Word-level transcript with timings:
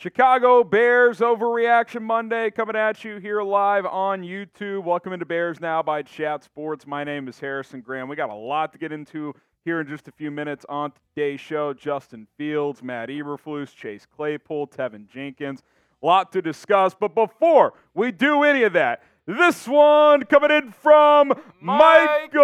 Chicago 0.00 0.64
Bears 0.64 1.18
Overreaction 1.18 2.00
Monday 2.00 2.50
coming 2.50 2.74
at 2.74 3.04
you 3.04 3.18
here 3.18 3.42
live 3.42 3.84
on 3.84 4.22
YouTube. 4.22 4.82
Welcome 4.82 5.12
into 5.12 5.26
Bears 5.26 5.60
Now 5.60 5.82
by 5.82 6.00
Chat 6.00 6.42
Sports. 6.42 6.86
My 6.86 7.04
name 7.04 7.28
is 7.28 7.38
Harrison 7.38 7.82
Graham. 7.82 8.08
We 8.08 8.16
got 8.16 8.30
a 8.30 8.34
lot 8.34 8.72
to 8.72 8.78
get 8.78 8.92
into 8.92 9.34
here 9.62 9.78
in 9.78 9.86
just 9.86 10.08
a 10.08 10.12
few 10.12 10.30
minutes 10.30 10.64
on 10.70 10.92
today's 11.14 11.38
show. 11.38 11.74
Justin 11.74 12.26
Fields, 12.38 12.82
Matt 12.82 13.10
Eberflus, 13.10 13.74
Chase 13.74 14.06
Claypool, 14.16 14.68
Teven 14.68 15.06
Jenkins. 15.06 15.62
A 16.02 16.06
lot 16.06 16.32
to 16.32 16.40
discuss. 16.40 16.94
But 16.98 17.14
before 17.14 17.74
we 17.92 18.10
do 18.10 18.42
any 18.42 18.62
of 18.62 18.72
that, 18.72 19.02
this 19.26 19.68
one 19.68 20.24
coming 20.24 20.50
in 20.50 20.72
from 20.72 21.34
Michael 21.60 22.40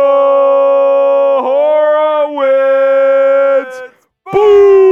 Horowitz. 2.37 3.81
Boom! 4.31 4.86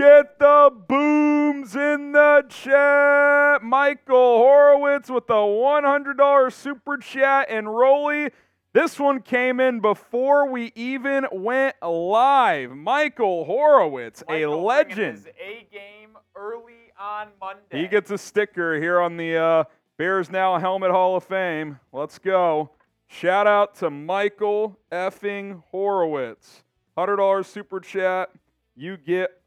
Get 0.00 0.38
the 0.38 0.70
booms 0.88 1.76
in 1.76 2.12
the 2.12 2.46
chat. 2.48 3.62
Michael 3.62 4.38
Horowitz 4.38 5.10
with 5.10 5.26
the 5.26 5.34
$100 5.34 6.52
super 6.54 6.96
chat 6.96 7.48
and 7.50 7.68
Rolly. 7.68 8.30
This 8.72 8.98
one 8.98 9.20
came 9.20 9.60
in 9.60 9.80
before 9.80 10.48
we 10.48 10.72
even 10.74 11.26
went 11.30 11.76
live. 11.82 12.70
Michael 12.70 13.44
Horowitz, 13.44 14.24
Michael 14.26 14.54
a 14.54 14.64
legend. 14.64 15.26
A 15.38 15.66
game 15.70 16.16
early 16.34 16.94
on 16.98 17.28
Monday. 17.38 17.82
He 17.82 17.86
gets 17.86 18.10
a 18.10 18.16
sticker 18.16 18.80
here 18.80 19.00
on 19.00 19.18
the 19.18 19.36
uh, 19.36 19.64
Bears 19.98 20.30
Now 20.30 20.58
Helmet 20.58 20.92
Hall 20.92 21.16
of 21.16 21.24
Fame. 21.24 21.78
Let's 21.92 22.18
go. 22.18 22.70
Shout 23.06 23.46
out 23.46 23.74
to 23.80 23.90
Michael 23.90 24.78
effing 24.90 25.62
Horowitz. 25.70 26.62
$100 26.96 27.44
super 27.44 27.80
chat. 27.80 28.30
You 28.74 28.96
get 28.96 29.39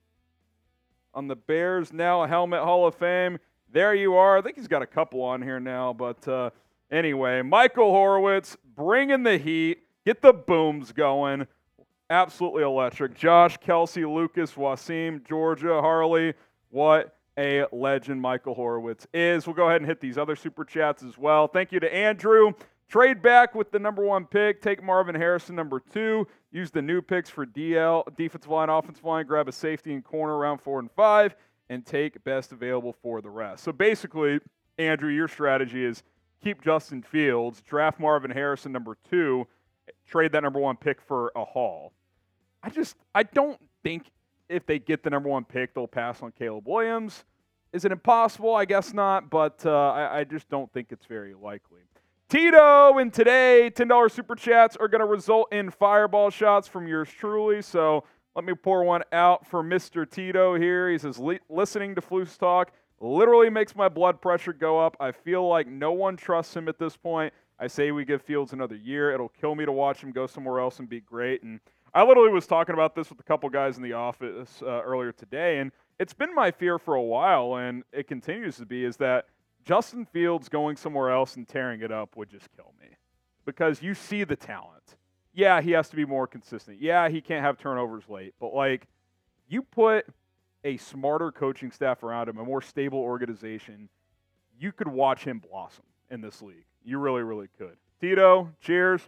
on 1.14 1.28
the 1.28 1.36
Bears 1.36 1.94
Now 1.94 2.26
Helmet 2.26 2.62
Hall 2.62 2.88
of 2.88 2.96
Fame. 2.96 3.38
There 3.72 3.94
you 3.94 4.16
are. 4.16 4.38
I 4.38 4.42
think 4.42 4.58
he's 4.58 4.68
got 4.68 4.82
a 4.82 4.88
couple 4.88 5.22
on 5.22 5.42
here 5.42 5.60
now, 5.60 5.94
but 5.94 6.28
uh, 6.28 6.50
anyway, 6.92 7.42
Michael 7.42 7.92
Horowitz 7.92 8.58
bringing 8.76 9.24
the 9.24 9.38
heat. 9.38 9.80
Get 10.06 10.22
the 10.22 10.34
booms 10.34 10.92
going. 10.92 11.48
Absolutely 12.10 12.64
electric. 12.64 13.16
Josh, 13.16 13.58
Kelsey, 13.58 14.06
Lucas, 14.06 14.52
Wasim, 14.54 15.26
Georgia, 15.28 15.82
Harley. 15.82 16.34
What 16.70 17.16
a 17.38 17.66
legend 17.72 18.22
Michael 18.22 18.54
Horowitz 18.54 19.08
is. 19.14 19.48
We'll 19.48 19.56
go 19.56 19.68
ahead 19.68 19.82
and 19.82 19.88
hit 19.88 20.02
these 20.02 20.18
other 20.18 20.36
super 20.36 20.66
chats 20.66 21.04
as 21.04 21.18
well. 21.18 21.48
Thank 21.48 21.72
you 21.72 21.80
to 21.80 21.94
Andrew. 21.94 22.54
Trade 22.90 23.22
back 23.22 23.56
with 23.56 23.72
the 23.72 23.80
number 23.80 24.04
one 24.04 24.26
pick. 24.26 24.62
Take 24.62 24.84
Marvin 24.84 25.16
Harrison, 25.16 25.56
number 25.56 25.82
two. 25.92 26.28
Use 26.54 26.70
the 26.70 26.84
new 26.84 27.02
picks 27.02 27.32
for 27.32 27.48
DL, 27.48 28.04
defensive 28.16 28.52
line, 28.52 28.70
offensive 28.70 29.04
line. 29.04 29.26
Grab 29.26 29.48
a 29.48 29.52
safety 29.52 29.92
and 29.96 30.04
corner 30.04 30.38
around 30.38 30.60
four 30.60 30.80
and 30.80 30.92
five, 30.92 31.36
and 31.70 31.84
take 31.84 32.24
best 32.24 32.52
available 32.52 32.94
for 33.02 33.22
the 33.22 33.30
rest. 33.30 33.64
So 33.64 33.72
basically, 33.72 34.40
Andrew, 34.78 35.10
your 35.10 35.28
strategy 35.28 35.84
is 35.84 36.04
keep 36.44 36.64
Justin 36.64 37.02
Fields, 37.02 37.64
draft 37.64 38.00
Marvin 38.00 38.30
Harrison, 38.30 38.72
number 38.72 38.96
two, 39.10 39.48
trade 40.08 40.32
that 40.34 40.44
number 40.44 40.60
one 40.60 40.78
pick 40.78 41.02
for 41.02 41.32
a 41.36 41.44
haul. 41.44 41.92
I 42.62 42.70
just 42.70 42.98
I 43.16 43.24
don't 43.24 43.60
think 43.82 44.12
if 44.48 44.64
they 44.68 44.78
get 44.78 45.02
the 45.02 45.10
number 45.10 45.30
one 45.30 45.46
pick, 45.46 45.74
they'll 45.74 45.88
pass 45.88 46.22
on 46.22 46.32
Caleb 46.38 46.68
Williams. 46.68 47.26
Is 47.72 47.84
it 47.84 47.92
impossible? 47.92 48.54
I 48.54 48.66
guess 48.66 48.94
not, 48.94 49.32
but 49.32 49.66
uh, 49.66 49.72
I, 49.72 50.20
I 50.20 50.24
just 50.24 50.48
don't 50.50 50.72
think 50.72 50.92
it's 50.92 51.08
very 51.08 51.34
likely. 51.34 51.82
Tito 52.34 52.98
and 52.98 53.14
today, 53.14 53.70
$10 53.72 54.10
super 54.10 54.34
chats 54.34 54.76
are 54.76 54.88
going 54.88 55.02
to 55.02 55.06
result 55.06 55.54
in 55.54 55.70
fireball 55.70 56.32
shots 56.32 56.68
from 56.68 56.88
yours 56.88 57.08
truly. 57.08 57.62
So 57.62 58.06
let 58.36 58.44
me 58.44 58.56
pour 58.56 58.84
one 58.84 59.04
out 59.12 59.46
for 59.46 59.64
Mr. 59.64 60.10
Tito 60.10 60.56
here. 60.56 60.90
He 60.90 60.98
says, 60.98 61.22
listening 61.48 61.94
to 61.94 62.02
Flus 62.02 62.36
talk 62.36 62.72
literally 63.00 63.52
makes 63.52 63.76
my 63.76 63.88
blood 63.88 64.20
pressure 64.20 64.52
go 64.52 64.80
up. 64.80 64.98
I 65.00 65.12
feel 65.12 65.48
like 65.48 65.68
no 65.68 65.92
one 65.92 66.18
trusts 66.18 66.56
him 66.56 66.68
at 66.68 66.80
this 66.80 66.98
point. 66.98 67.32
I 67.60 67.68
say 67.68 67.92
we 67.92 68.04
give 68.04 68.24
Fields 68.24 68.52
another 68.52 68.78
year. 68.78 69.12
It'll 69.12 69.30
kill 69.30 69.54
me 69.54 69.64
to 69.66 69.72
watch 69.72 70.02
him 70.02 70.12
go 70.12 70.26
somewhere 70.26 70.60
else 70.60 70.80
and 70.80 70.90
be 70.90 71.02
great. 71.02 71.44
And 71.44 71.60
I 71.94 72.04
literally 72.04 72.32
was 72.32 72.48
talking 72.48 72.74
about 72.74 72.96
this 72.96 73.12
with 73.12 73.20
a 73.20 73.24
couple 73.24 73.48
guys 73.52 73.78
in 73.78 73.84
the 73.84 73.94
office 73.94 74.64
uh, 74.64 74.82
earlier 74.82 75.12
today, 75.12 75.60
and 75.60 75.72
it's 76.00 76.16
been 76.16 76.34
my 76.34 76.50
fear 76.50 76.80
for 76.80 76.96
a 76.96 77.04
while, 77.04 77.58
and 77.58 77.84
it 77.94 78.08
continues 78.08 78.58
to 78.58 78.66
be, 78.66 78.86
is 78.86 78.98
that 78.98 79.26
Justin 79.64 80.06
Fields 80.06 80.50
going 80.50 80.76
somewhere 80.76 81.12
else 81.12 81.36
and 81.36 81.48
tearing 81.48 81.82
it 81.82 81.92
up 81.92 82.16
would 82.16 82.30
just 82.30 82.48
kill 82.56 82.74
me 82.82 82.88
because 83.46 83.82
you 83.82 83.94
see 83.94 84.24
the 84.24 84.36
talent. 84.36 84.98
Yeah, 85.34 85.62
he 85.62 85.72
has 85.72 85.90
to 85.90 85.96
be 85.96 86.06
more 86.06 86.28
consistent. 86.28 86.82
Yeah, 86.82 87.10
he 87.10 87.22
can't 87.22 87.44
have 87.44 87.58
turnovers 87.58 88.04
late, 88.08 88.34
but 88.40 88.54
like 88.54 88.88
you 89.48 89.62
put 89.64 90.06
a 90.64 90.78
smarter 90.78 91.32
coaching 91.32 91.72
staff 91.72 92.04
around 92.04 92.30
him, 92.30 92.38
a 92.38 92.44
more 92.44 92.62
stable 92.62 93.00
organization, 93.00 93.90
you 94.60 94.72
could 94.72 94.88
watch 94.88 95.24
him 95.24 95.40
blossom 95.40 95.86
in 96.10 96.22
this 96.22 96.42
league. 96.42 96.66
You 96.84 97.00
really, 97.00 97.24
really 97.24 97.48
could. 97.58 97.78
Tito, 98.00 98.50
cheers. 98.62 99.02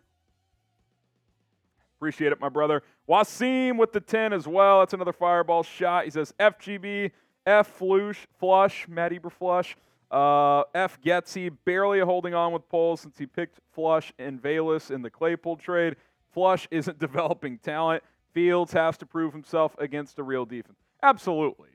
Appreciate 1.97 2.31
it, 2.31 2.39
my 2.39 2.49
brother. 2.49 2.83
Wasim 3.07 3.77
with 3.77 3.93
the 3.93 4.01
10 4.01 4.33
as 4.33 4.47
well. 4.47 4.79
That's 4.79 4.93
another 4.93 5.13
fireball 5.13 5.63
shot. 5.63 6.05
He 6.05 6.11
says 6.11 6.33
FGB, 6.39 7.11
F 7.45 7.67
flush, 7.67 8.27
flush, 8.39 8.87
Matt 8.87 9.11
Eberflush. 9.11 9.75
Uh, 10.11 10.63
F 10.73 11.01
Getsy 11.01 11.51
barely 11.65 11.99
holding 11.99 12.33
on 12.33 12.51
with 12.51 12.67
Poles 12.69 13.01
since 13.01 13.17
he 13.17 13.25
picked 13.25 13.59
Flush 13.73 14.13
and 14.19 14.41
Valus 14.41 14.91
in 14.91 15.01
the 15.01 15.09
Claypool 15.09 15.57
trade. 15.57 15.95
Flush 16.31 16.67
isn't 16.71 16.99
developing 16.99 17.57
talent. 17.59 18.03
Fields 18.33 18.73
has 18.73 18.97
to 18.97 19.05
prove 19.05 19.33
himself 19.33 19.75
against 19.79 20.19
a 20.19 20.23
real 20.23 20.45
defense. 20.45 20.77
Absolutely. 21.01 21.69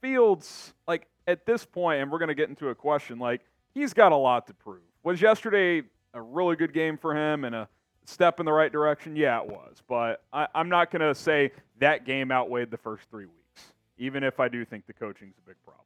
Fields, 0.00 0.72
like 0.88 1.06
at 1.26 1.44
this 1.44 1.66
point, 1.66 2.00
and 2.00 2.10
we're 2.10 2.18
going 2.18 2.28
to 2.28 2.34
get 2.34 2.48
into 2.48 2.68
a 2.70 2.74
question, 2.74 3.18
like 3.18 3.42
he's 3.74 3.92
got 3.92 4.12
a 4.12 4.16
lot 4.16 4.46
to 4.46 4.54
prove. 4.54 4.80
Was 5.02 5.20
yesterday 5.20 5.82
a 6.14 6.22
really 6.22 6.56
good 6.56 6.72
game 6.72 6.96
for 6.96 7.14
him 7.14 7.44
and 7.44 7.54
a 7.54 7.68
step 8.06 8.40
in 8.40 8.46
the 8.46 8.52
right 8.52 8.72
direction? 8.72 9.16
Yeah, 9.16 9.42
it 9.42 9.48
was. 9.48 9.82
But 9.86 10.22
I, 10.32 10.48
I'm 10.54 10.70
not 10.70 10.90
going 10.90 11.02
to 11.02 11.14
say 11.14 11.52
that 11.78 12.06
game 12.06 12.32
outweighed 12.32 12.70
the 12.70 12.78
first 12.78 13.04
three 13.10 13.26
weeks, 13.26 13.72
even 13.98 14.24
if 14.24 14.40
I 14.40 14.48
do 14.48 14.64
think 14.64 14.86
the 14.86 14.94
coaching's 14.94 15.36
a 15.36 15.46
big 15.46 15.56
problem. 15.64 15.84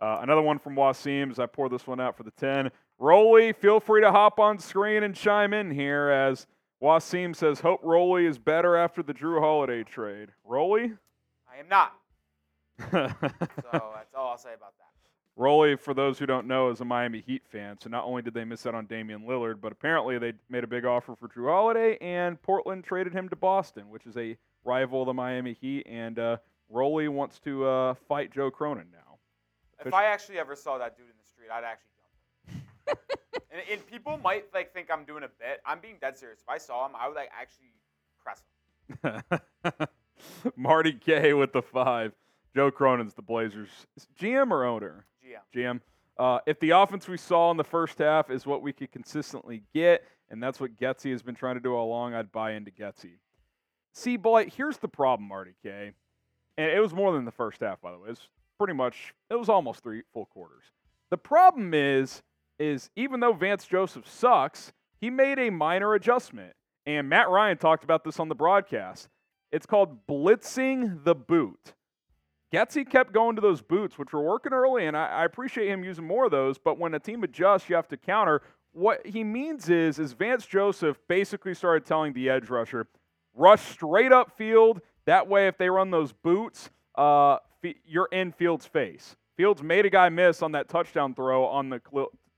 Uh, 0.00 0.18
another 0.22 0.42
one 0.42 0.58
from 0.58 0.74
Wasim 0.74 1.30
as 1.30 1.38
I 1.38 1.46
pour 1.46 1.68
this 1.68 1.86
one 1.86 2.00
out 2.00 2.16
for 2.16 2.22
the 2.22 2.30
10. 2.32 2.70
Rolly, 2.98 3.52
feel 3.52 3.80
free 3.80 4.00
to 4.00 4.10
hop 4.10 4.38
on 4.38 4.58
screen 4.58 5.02
and 5.02 5.14
chime 5.14 5.52
in 5.52 5.70
here 5.70 6.10
as 6.10 6.46
Wasim 6.82 7.34
says, 7.34 7.60
Hope 7.60 7.80
Rolly 7.82 8.26
is 8.26 8.38
better 8.38 8.76
after 8.76 9.02
the 9.02 9.14
Jrue 9.14 9.40
Holiday 9.40 9.84
trade. 9.84 10.30
Rolly? 10.44 10.92
I 11.50 11.58
am 11.58 11.68
not. 11.68 11.94
So 12.90 13.92
that's 13.94 14.14
all 14.14 14.30
I'll 14.30 14.38
say 14.38 14.52
about 14.54 14.74
that. 14.78 14.84
Rolly, 15.36 15.76
for 15.76 15.94
those 15.94 16.18
who 16.18 16.26
don't 16.26 16.46
know, 16.46 16.70
is 16.70 16.80
a 16.80 16.84
Miami 16.84 17.20
Heat 17.20 17.42
fan. 17.50 17.76
So 17.80 17.88
not 17.88 18.04
only 18.04 18.22
did 18.22 18.34
they 18.34 18.44
miss 18.44 18.66
out 18.66 18.74
on 18.74 18.86
Damian 18.86 19.22
Lillard, 19.22 19.60
but 19.60 19.72
apparently 19.72 20.18
they 20.18 20.34
made 20.48 20.62
a 20.62 20.66
big 20.66 20.84
offer 20.84 21.16
for 21.16 21.28
Jrue 21.28 21.48
Holiday, 21.48 21.96
and 22.00 22.40
Portland 22.42 22.84
traded 22.84 23.12
him 23.12 23.28
to 23.30 23.36
Boston, 23.36 23.88
which 23.88 24.06
is 24.06 24.16
a 24.16 24.36
rival 24.64 25.02
of 25.02 25.06
the 25.06 25.14
Miami 25.14 25.56
Heat. 25.60 25.86
And 25.88 26.18
uh, 26.18 26.36
Rolly 26.68 27.08
wants 27.08 27.40
to 27.40 27.64
uh, 27.64 27.94
fight 28.08 28.32
Joe 28.32 28.50
Cronin 28.50 28.86
now. 28.92 29.03
If 29.86 29.94
I 29.94 30.06
actually 30.06 30.38
ever 30.38 30.56
saw 30.56 30.78
that 30.78 30.96
dude 30.96 31.06
in 31.06 31.12
the 31.18 31.26
street, 31.26 31.48
I'd 31.52 31.64
actually 31.64 31.90
jump. 31.96 32.98
him. 32.98 33.18
and, 33.50 33.62
and 33.70 33.86
people 33.86 34.18
might 34.22 34.46
like 34.54 34.72
think 34.72 34.90
I'm 34.92 35.04
doing 35.04 35.24
a 35.24 35.28
bit. 35.28 35.60
I'm 35.66 35.80
being 35.80 35.96
dead 36.00 36.16
serious. 36.16 36.40
If 36.40 36.48
I 36.48 36.58
saw 36.58 36.86
him, 36.86 36.92
I 36.98 37.08
would 37.08 37.16
like 37.16 37.30
actually 37.38 37.72
press 38.22 38.42
him. 39.80 39.88
Marty 40.56 40.92
K 40.92 41.32
with 41.32 41.52
the 41.52 41.62
five. 41.62 42.12
Joe 42.54 42.70
Cronin's 42.70 43.14
the 43.14 43.22
Blazers 43.22 43.68
GM 44.20 44.50
or 44.50 44.64
owner? 44.64 45.06
GM. 45.24 45.40
GM. 45.54 45.80
Uh, 46.16 46.38
if 46.46 46.60
the 46.60 46.70
offense 46.70 47.08
we 47.08 47.16
saw 47.16 47.50
in 47.50 47.56
the 47.56 47.64
first 47.64 47.98
half 47.98 48.30
is 48.30 48.46
what 48.46 48.62
we 48.62 48.72
could 48.72 48.92
consistently 48.92 49.62
get, 49.74 50.04
and 50.30 50.40
that's 50.40 50.60
what 50.60 50.76
Getsy 50.76 51.10
has 51.10 51.22
been 51.22 51.34
trying 51.34 51.56
to 51.56 51.60
do 51.60 51.74
all 51.74 51.88
along, 51.88 52.14
I'd 52.14 52.30
buy 52.30 52.52
into 52.52 52.70
Getsy. 52.70 53.18
See, 53.92 54.16
boy, 54.16 54.48
here's 54.48 54.78
the 54.78 54.88
problem, 54.88 55.28
Marty 55.28 55.54
K. 55.62 55.92
And 56.56 56.70
it 56.70 56.80
was 56.80 56.92
more 56.92 57.12
than 57.12 57.24
the 57.24 57.32
first 57.32 57.60
half, 57.60 57.80
by 57.80 57.90
the 57.90 57.98
way. 57.98 58.06
It 58.06 58.10
was 58.10 58.28
pretty 58.58 58.74
much, 58.74 59.14
it 59.30 59.36
was 59.36 59.48
almost 59.48 59.82
three 59.82 60.02
full 60.12 60.26
quarters. 60.26 60.64
The 61.10 61.18
problem 61.18 61.74
is, 61.74 62.22
is 62.58 62.90
even 62.96 63.20
though 63.20 63.32
Vance 63.32 63.66
Joseph 63.66 64.08
sucks, 64.08 64.72
he 65.00 65.10
made 65.10 65.38
a 65.38 65.50
minor 65.50 65.94
adjustment. 65.94 66.52
And 66.86 67.08
Matt 67.08 67.28
Ryan 67.30 67.56
talked 67.56 67.84
about 67.84 68.04
this 68.04 68.20
on 68.20 68.28
the 68.28 68.34
broadcast. 68.34 69.08
It's 69.50 69.66
called 69.66 70.06
blitzing 70.06 71.04
the 71.04 71.14
boot. 71.14 71.74
Getsy 72.52 72.88
kept 72.88 73.12
going 73.12 73.36
to 73.36 73.42
those 73.42 73.62
boots, 73.62 73.98
which 73.98 74.12
were 74.12 74.22
working 74.22 74.52
early, 74.52 74.86
and 74.86 74.96
I, 74.96 75.06
I 75.06 75.24
appreciate 75.24 75.68
him 75.68 75.82
using 75.82 76.06
more 76.06 76.26
of 76.26 76.30
those. 76.30 76.56
But 76.58 76.78
when 76.78 76.94
a 76.94 77.00
team 77.00 77.24
adjusts, 77.24 77.68
you 77.68 77.74
have 77.74 77.88
to 77.88 77.96
counter. 77.96 78.42
What 78.72 79.06
he 79.06 79.24
means 79.24 79.68
is, 79.68 79.98
is 79.98 80.12
Vance 80.12 80.46
Joseph 80.46 80.98
basically 81.08 81.54
started 81.54 81.86
telling 81.86 82.12
the 82.12 82.28
edge 82.28 82.50
rusher, 82.50 82.86
rush 83.34 83.62
straight 83.62 84.12
up 84.12 84.36
field. 84.36 84.80
That 85.06 85.26
way, 85.28 85.48
if 85.48 85.58
they 85.58 85.68
run 85.68 85.90
those 85.90 86.12
boots, 86.12 86.70
uh, 86.94 87.38
you're 87.86 88.08
in 88.12 88.32
Fields' 88.32 88.66
face. 88.66 89.16
Fields 89.36 89.62
made 89.62 89.86
a 89.86 89.90
guy 89.90 90.08
miss 90.08 90.42
on 90.42 90.52
that 90.52 90.68
touchdown 90.68 91.14
throw 91.14 91.44
on 91.46 91.68
the 91.68 91.80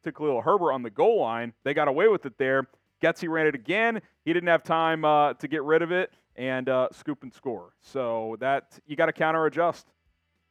to 0.02 0.12
Khalil 0.12 0.40
Herbert 0.40 0.72
on 0.72 0.82
the 0.82 0.90
goal 0.90 1.20
line. 1.20 1.52
They 1.64 1.74
got 1.74 1.88
away 1.88 2.08
with 2.08 2.26
it 2.26 2.38
there. 2.38 2.68
Getsy 3.02 3.28
ran 3.28 3.46
it 3.46 3.54
again. 3.54 4.00
He 4.24 4.32
didn't 4.32 4.48
have 4.48 4.62
time 4.62 5.04
uh, 5.04 5.34
to 5.34 5.48
get 5.48 5.62
rid 5.62 5.82
of 5.82 5.92
it 5.92 6.12
and 6.36 6.68
uh, 6.68 6.88
scoop 6.92 7.22
and 7.22 7.32
score. 7.32 7.72
So 7.82 8.36
that 8.40 8.78
you 8.86 8.96
got 8.96 9.06
to 9.06 9.12
counter 9.12 9.44
adjust. 9.46 9.86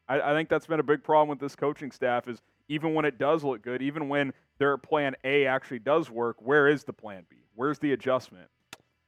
I, 0.07 0.21
I 0.21 0.33
think 0.33 0.49
that's 0.49 0.67
been 0.67 0.79
a 0.79 0.83
big 0.83 1.03
problem 1.03 1.29
with 1.29 1.39
this 1.39 1.55
coaching 1.55 1.91
staff 1.91 2.27
is 2.27 2.41
even 2.67 2.93
when 2.93 3.05
it 3.05 3.17
does 3.17 3.43
look 3.43 3.61
good, 3.61 3.81
even 3.81 4.09
when 4.09 4.33
their 4.57 4.77
plan 4.77 5.15
A 5.23 5.45
actually 5.45 5.79
does 5.79 6.09
work, 6.09 6.37
where 6.39 6.67
is 6.67 6.83
the 6.83 6.93
plan 6.93 7.25
B? 7.29 7.37
Where's 7.55 7.79
the 7.79 7.93
adjustment? 7.93 8.47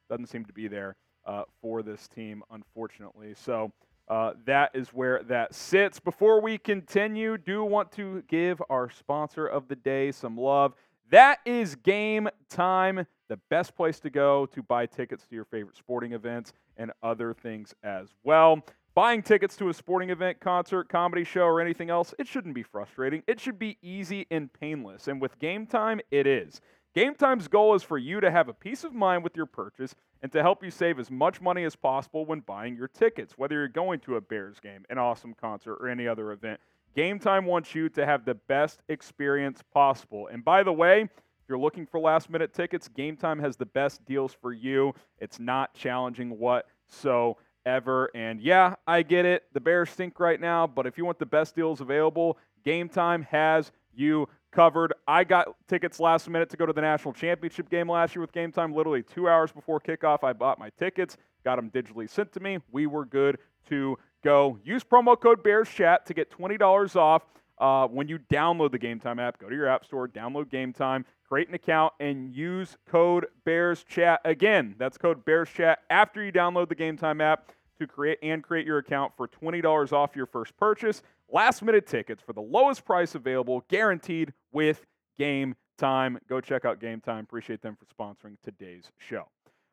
Doesn't 0.10 0.28
seem 0.28 0.46
to 0.46 0.54
be 0.54 0.68
there 0.68 0.96
uh, 1.25 1.44
for 1.62 1.84
this 1.84 2.08
team, 2.08 2.44
unfortunately. 2.52 3.34
So 3.36 3.72
uh, 4.07 4.33
that 4.45 4.71
is 4.74 4.89
where 4.89 5.21
that 5.24 5.54
sits. 5.54 6.00
Before 6.00 6.42
we 6.42 6.57
continue, 6.57 7.38
do 7.38 7.63
want 7.63 7.92
to 7.94 8.24
give 8.27 8.62
our 8.69 8.89
sponsor 8.89 9.45
of 9.45 9.68
the 9.68 9.75
day 9.75 10.12
some 10.12 10.38
love. 10.38 10.74
That 11.09 11.39
is 11.45 11.75
Game 11.75 12.30
Time, 12.50 13.06
the 13.30 13.39
best 13.50 13.75
place 13.75 14.00
to 14.01 14.09
go 14.09 14.45
to 14.48 14.62
buy 14.62 14.86
tickets 14.86 15.25
to 15.27 15.36
your 15.36 15.45
favorite 15.45 15.77
sporting 15.77 16.13
events 16.13 16.54
and 16.77 16.92
other 17.04 17.33
things 17.33 17.74
as 17.83 18.09
well. 18.24 18.62
Buying 18.94 19.21
tickets 19.21 19.56
to 19.57 19.69
a 19.69 19.74
sporting 19.74 20.09
event, 20.09 20.39
concert, 20.39 20.89
comedy 20.89 21.24
show, 21.24 21.44
or 21.44 21.62
anything 21.62 21.89
else, 21.89 22.15
it 22.18 22.27
shouldn't 22.27 22.56
be 22.56 22.63
frustrating. 22.63 23.21
It 23.27 23.39
should 23.39 23.59
be 23.59 23.77
easy 23.81 24.25
and 24.31 24.51
painless. 24.51 25.07
And 25.07 25.21
with 25.21 25.38
Game 25.38 25.68
Time, 25.68 26.01
it 26.09 26.25
is. 26.25 26.62
Game 26.97 27.13
Time's 27.13 27.47
goal 27.47 27.75
is 27.75 27.83
for 27.83 27.99
you 27.99 28.19
to 28.21 28.31
have 28.31 28.49
a 28.49 28.53
peace 28.55 28.83
of 28.83 28.91
mind 28.91 29.23
with 29.23 29.38
your 29.38 29.45
purchase 29.45 29.94
and 30.23 30.31
to 30.31 30.41
help 30.41 30.63
you 30.63 30.71
save 30.71 30.97
as 30.97 31.11
much 31.11 31.39
money 31.39 31.63
as 31.63 31.75
possible 31.75 32.25
when 32.25 32.39
buying 32.39 32.75
your 32.75 32.88
tickets, 32.88 33.38
whether 33.38 33.53
you're 33.53 33.67
going 33.67 33.99
to 33.99 34.15
a 34.15 34.21
Bears 34.21 34.59
game, 34.59 34.83
an 34.89 34.97
awesome 34.97 35.35
concert, 35.39 35.75
or 35.75 35.89
any 35.89 36.07
other 36.07 36.31
event. 36.31 36.59
Game 36.95 37.19
Time 37.19 37.45
wants 37.45 37.75
you 37.75 37.88
to 37.89 38.03
have 38.03 38.25
the 38.25 38.33
best 38.33 38.81
experience 38.89 39.61
possible. 39.71 40.27
And 40.31 40.44
by 40.44 40.63
the 40.63 40.73
way, 40.73 41.01
if 41.01 41.09
you're 41.47 41.59
looking 41.59 41.85
for 41.85 41.99
last 41.99 42.31
minute 42.31 42.51
tickets, 42.51 42.88
Game 42.88 43.15
Time 43.15 43.38
has 43.41 43.57
the 43.57 43.67
best 43.67 44.03
deals 44.05 44.33
for 44.33 44.51
you. 44.51 44.95
It's 45.19 45.39
not 45.39 45.75
challenging 45.75 46.39
whatsoever. 46.39 48.09
And 48.15 48.41
yeah, 48.41 48.73
I 48.88 49.03
get 49.03 49.23
it. 49.23 49.44
The 49.53 49.61
Bears 49.61 49.91
stink 49.91 50.19
right 50.19 50.41
now, 50.41 50.65
but 50.65 50.88
if 50.88 50.97
you 50.97 51.05
want 51.05 51.19
the 51.19 51.27
best 51.27 51.55
deals 51.55 51.79
available, 51.79 52.39
Game 52.65 52.89
Time 52.89 53.21
has 53.29 53.71
you 53.94 54.27
covered. 54.51 54.94
I 55.07 55.23
got 55.23 55.55
tickets 55.67 55.99
last 55.99 56.29
minute 56.29 56.49
to 56.49 56.57
go 56.57 56.65
to 56.65 56.73
the 56.73 56.81
national 56.81 57.13
championship 57.13 57.69
game 57.69 57.89
last 57.89 58.15
year 58.15 58.21
with 58.21 58.31
Game 58.31 58.51
Time. 58.51 58.73
Literally 58.73 59.03
two 59.03 59.27
hours 59.27 59.51
before 59.51 59.79
kickoff, 59.79 60.23
I 60.23 60.33
bought 60.33 60.59
my 60.59 60.69
tickets, 60.71 61.17
got 61.44 61.57
them 61.57 61.69
digitally 61.69 62.09
sent 62.09 62.31
to 62.33 62.39
me. 62.39 62.59
We 62.71 62.88
were 62.88 63.05
good 63.05 63.38
to 63.69 63.97
go. 64.23 64.59
Use 64.63 64.83
promo 64.83 65.19
code 65.19 65.44
Bears 65.44 65.69
Chat 65.69 66.05
to 66.05 66.13
get 66.13 66.29
twenty 66.29 66.57
dollars 66.57 66.95
off 66.95 67.23
uh, 67.59 67.88
when 67.88 68.07
you 68.07 68.19
download 68.31 68.71
the 68.71 68.79
Game 68.79 68.99
Time 68.99 69.19
app. 69.19 69.39
Go 69.39 69.49
to 69.49 69.55
your 69.55 69.67
app 69.67 69.85
store, 69.85 70.07
download 70.07 70.49
Game 70.49 70.73
Time, 70.73 71.05
create 71.27 71.47
an 71.49 71.55
account, 71.55 71.94
and 71.99 72.33
use 72.33 72.77
code 72.88 73.27
Bears 73.45 73.83
Chat. 73.83 74.21
Again, 74.25 74.75
that's 74.77 74.97
code 74.97 75.25
Bears 75.25 75.49
Chat 75.49 75.79
after 75.89 76.23
you 76.23 76.31
download 76.31 76.69
the 76.69 76.75
Game 76.75 76.97
Time 76.97 77.21
app 77.21 77.51
to 77.77 77.88
create 77.88 78.19
and 78.21 78.44
create 78.44 78.65
your 78.65 78.77
account 78.77 79.13
for 79.15 79.27
$20 79.27 79.91
off 79.94 80.15
your 80.15 80.25
first 80.25 80.56
purchase. 80.57 81.01
Last 81.29 81.62
minute 81.62 81.88
tickets 81.88 82.21
for 82.25 82.33
the 82.33 82.41
lowest 82.41 82.85
price 82.85 83.15
available, 83.15 83.63
guaranteed 83.69 84.33
with 84.51 84.85
Game 85.18 85.56
Time. 85.77 86.19
Go 86.27 86.41
check 86.41 86.65
out 86.65 86.79
Game 86.79 87.01
Time. 87.01 87.24
Appreciate 87.24 87.62
them 87.62 87.77
for 87.77 87.85
sponsoring 87.85 88.38
today's 88.44 88.91
show. 88.97 89.27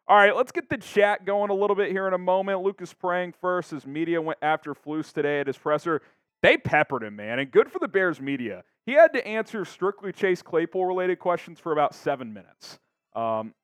All 0.06 0.16
right, 0.16 0.36
let's 0.36 0.52
get 0.52 0.68
the 0.68 0.76
chat 0.76 1.24
going 1.24 1.50
a 1.50 1.54
little 1.54 1.76
bit 1.76 1.90
here 1.90 2.06
in 2.06 2.12
a 2.12 2.18
moment. 2.18 2.60
Lucas 2.60 2.92
praying 2.92 3.32
first 3.40 3.72
as 3.72 3.86
media 3.86 4.20
went 4.20 4.38
after 4.42 4.74
Flus 4.74 5.12
today 5.12 5.40
at 5.40 5.46
his 5.46 5.56
presser. 5.56 6.02
They 6.42 6.58
peppered 6.58 7.02
him, 7.02 7.16
man, 7.16 7.38
and 7.38 7.50
good 7.50 7.72
for 7.72 7.78
the 7.78 7.88
Bears 7.88 8.20
media. 8.20 8.64
He 8.84 8.92
had 8.92 9.14
to 9.14 9.26
answer 9.26 9.64
strictly 9.64 10.12
Chase 10.12 10.42
Claypool 10.42 10.84
related 10.84 11.18
questions 11.18 11.58
for 11.58 11.72
about 11.72 11.94
seven 11.94 12.34
minutes. 12.34 12.78
Um, 13.16 13.54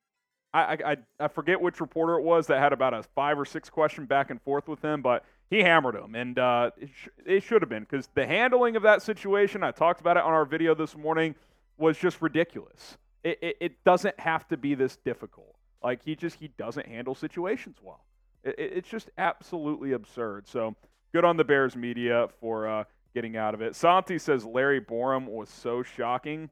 I, 0.53 0.79
I, 0.85 0.97
I 1.21 1.29
forget 1.29 1.61
which 1.61 1.81
reporter 1.81 2.15
it 2.15 2.23
was 2.23 2.49
that 2.49 2.59
had 2.59 2.73
about 2.73 2.93
a 2.93 3.03
five 3.15 3.39
or 3.39 3.45
six 3.45 3.71
question 3.71 4.05
back 4.05 4.31
and 4.31 4.43
forth 4.43 4.67
with 4.67 4.83
him, 4.83 5.01
but 5.01 5.25
he 5.49 5.61
hammered 5.61 5.95
him, 5.95 6.15
and 6.15 6.39
uh, 6.39 6.71
it, 6.77 6.91
sh- 6.95 7.09
it 7.25 7.43
should 7.43 7.63
have 7.63 7.69
been 7.69 7.85
because 7.85 8.09
the 8.15 8.27
handling 8.27 8.77
of 8.77 8.83
that 8.83 9.03
situation, 9.03 9.63
I 9.63 9.71
talked 9.71 10.01
about 10.01 10.17
it 10.17 10.23
on 10.23 10.33
our 10.33 10.45
video 10.45 10.75
this 10.75 10.97
morning, 10.97 11.35
was 11.77 11.99
just 11.99 12.21
ridiculous. 12.21 12.99
It, 13.23 13.39
it, 13.43 13.57
it 13.61 13.85
doesn't 13.85 14.19
have 14.19 14.47
to 14.49 14.57
be 14.57 14.75
this 14.75 14.97
difficult. 14.97 15.55
Like 15.83 16.05
he 16.05 16.15
just 16.15 16.37
he 16.37 16.49
doesn't 16.59 16.87
handle 16.87 17.15
situations 17.15 17.79
well. 17.83 18.05
It, 18.45 18.55
it's 18.59 18.89
just 18.89 19.11
absolutely 19.19 19.93
absurd. 19.93 20.47
So 20.47 20.75
good 21.13 21.25
on 21.25 21.37
the 21.37 21.45
Bears 21.45 21.77
media 21.77 22.29
for 22.41 22.69
uh, 22.69 22.85
getting 23.15 23.37
out 23.37 23.55
of 23.55 23.63
it. 23.63 23.75
Santi 23.75 24.19
says 24.19 24.45
Larry 24.45 24.81
Borom 24.81 25.27
was 25.27 25.49
so 25.49 25.83
shocking. 25.83 26.51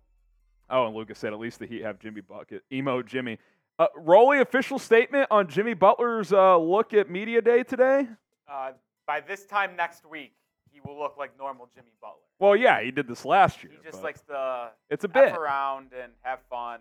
Oh, 0.71 0.87
and 0.87 0.95
Lucas 0.95 1.19
said 1.19 1.33
at 1.33 1.39
least 1.39 1.59
the 1.59 1.67
Heat 1.67 1.83
have 1.83 1.99
Jimmy 1.99 2.21
Bucket, 2.21 2.63
emo 2.73 3.03
Jimmy. 3.03 3.39
Uh, 3.79 3.87
Rolly 3.95 4.41
official 4.41 4.79
statement 4.79 5.29
on 5.31 5.47
Jimmy 5.47 5.75
Butler's 5.75 6.33
uh, 6.33 6.59
look 6.59 6.93
at 6.95 7.09
media 7.09 7.41
day 7.41 7.63
today. 7.63 8.09
Uh, 8.51 8.73
by 9.07 9.21
this 9.21 9.47
time 9.47 9.77
next 9.77 10.05
week, 10.05 10.35
he 10.73 10.81
will 10.85 10.99
look 10.99 11.17
like 11.17 11.39
normal 11.39 11.69
Jimmy 11.73 11.93
Butler. 12.01 12.27
Well, 12.41 12.57
yeah, 12.57 12.83
he 12.83 12.91
did 12.91 13.07
this 13.07 13.25
last 13.25 13.63
year. 13.63 13.73
He 13.73 13.89
just 13.89 14.03
likes 14.03 14.21
to 14.23 14.71
it's 14.91 15.05
a 15.05 15.09
bit. 15.09 15.33
around 15.33 15.93
and 15.93 16.11
have 16.23 16.41
fun. 16.51 16.81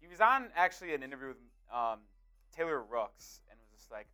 He 0.00 0.06
was 0.06 0.20
on 0.20 0.48
actually 0.54 0.92
an 0.92 1.02
interview 1.02 1.28
with 1.28 1.36
um, 1.72 2.00
Taylor 2.54 2.82
Rooks 2.82 3.40
and 3.50 3.58
was 3.58 3.80
just 3.80 3.90
like, 3.90 4.06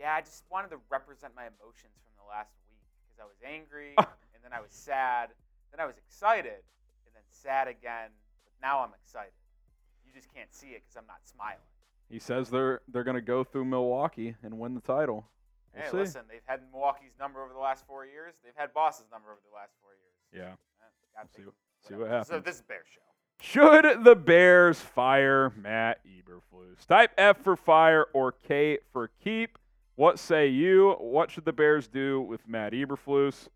"Yeah, 0.00 0.14
I 0.14 0.20
just 0.20 0.42
wanted 0.50 0.70
to 0.70 0.78
represent 0.90 1.32
my 1.36 1.42
emotions 1.46 1.94
from 2.02 2.12
the 2.18 2.28
last 2.28 2.50
week 2.70 2.82
because 3.06 3.22
I 3.22 3.26
was 3.26 3.38
angry 3.46 3.94
and 3.98 4.42
then 4.42 4.52
I 4.52 4.60
was 4.60 4.72
sad, 4.72 5.30
then 5.70 5.78
I 5.78 5.86
was 5.86 5.96
excited 5.96 6.58
and 7.06 7.14
then 7.14 7.22
sad 7.30 7.68
again, 7.68 8.10
but 8.44 8.52
now 8.60 8.80
I'm 8.80 8.94
excited. 9.00 9.30
Just 10.18 10.34
can't 10.34 10.52
see 10.52 10.68
it 10.68 10.82
because 10.82 10.96
I'm 10.96 11.06
not 11.06 11.20
smiling." 11.24 11.62
He 12.10 12.18
says 12.18 12.50
they're 12.50 12.80
they're 12.88 13.04
going 13.04 13.14
to 13.16 13.20
go 13.20 13.44
through 13.44 13.66
Milwaukee 13.66 14.34
and 14.42 14.58
win 14.58 14.74
the 14.74 14.80
title. 14.80 15.26
We'll 15.74 15.84
hey, 15.84 15.90
see. 15.90 15.96
listen, 15.96 16.22
they've 16.28 16.40
had 16.46 16.60
Milwaukee's 16.72 17.12
number 17.20 17.42
over 17.42 17.52
the 17.52 17.58
last 17.60 17.86
four 17.86 18.04
years. 18.06 18.34
They've 18.42 18.56
had 18.56 18.72
Boss's 18.72 19.06
number 19.12 19.30
over 19.30 19.40
the 19.48 19.54
last 19.54 19.74
four 19.80 19.90
years. 19.92 20.16
Yeah. 20.32 20.56
Gotta 21.14 21.28
See 21.36 21.42
what- 21.44 21.54
see 21.86 21.94
what 21.94 22.26
So 22.26 22.40
this 22.40 22.56
is 22.56 22.62
Bear 22.62 22.82
Show. 22.84 23.00
Should 23.40 24.04
the 24.04 24.16
Bears 24.16 24.80
fire 24.80 25.50
Matt 25.50 26.00
Eberflus? 26.04 26.84
Type 26.86 27.12
F 27.16 27.38
for 27.38 27.54
fire 27.56 28.06
or 28.12 28.32
K 28.32 28.78
for 28.92 29.08
keep. 29.22 29.58
What 29.94 30.18
say 30.18 30.48
you? 30.48 30.92
What 30.98 31.30
should 31.30 31.44
the 31.44 31.52
Bears 31.52 31.86
do 31.86 32.20
with 32.20 32.48
Matt 32.48 32.72
Eberflus? 32.72 33.48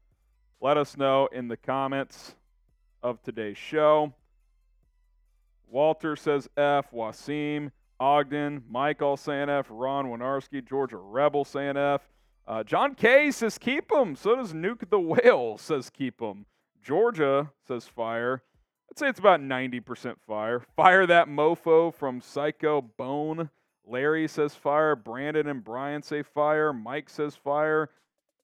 Let 0.60 0.76
us 0.76 0.96
know 0.96 1.26
in 1.32 1.48
the 1.48 1.56
comments 1.56 2.36
of 3.02 3.20
today's 3.22 3.58
show. 3.58 4.12
Walter 5.72 6.16
says 6.16 6.50
F. 6.54 6.90
Wasim, 6.92 7.70
Ogden, 7.98 8.62
Mike 8.68 9.00
all 9.00 9.16
saying 9.16 9.48
F. 9.48 9.66
Ron 9.70 10.06
Winarski, 10.06 10.62
Georgia 10.62 10.98
Rebel 10.98 11.46
saying 11.46 11.78
F. 11.78 12.02
Uh, 12.46 12.62
John 12.62 12.94
K 12.94 13.30
says 13.30 13.56
keep 13.56 13.90
him. 13.90 14.14
So 14.14 14.36
does 14.36 14.52
Nuke 14.52 14.90
the 14.90 15.00
Whale 15.00 15.56
says 15.60 15.88
keep 15.88 16.20
him. 16.20 16.44
Georgia 16.82 17.50
says 17.66 17.86
fire. 17.86 18.42
I'd 18.90 18.98
say 18.98 19.08
it's 19.08 19.18
about 19.18 19.40
90% 19.40 20.16
fire. 20.26 20.62
Fire 20.76 21.06
that 21.06 21.28
mofo 21.28 21.94
from 21.94 22.20
Psycho 22.20 22.82
Bone. 22.82 23.48
Larry 23.86 24.28
says 24.28 24.54
fire. 24.54 24.94
Brandon 24.94 25.48
and 25.48 25.64
Brian 25.64 26.02
say 26.02 26.22
fire. 26.22 26.74
Mike 26.74 27.08
says 27.08 27.34
fire. 27.34 27.88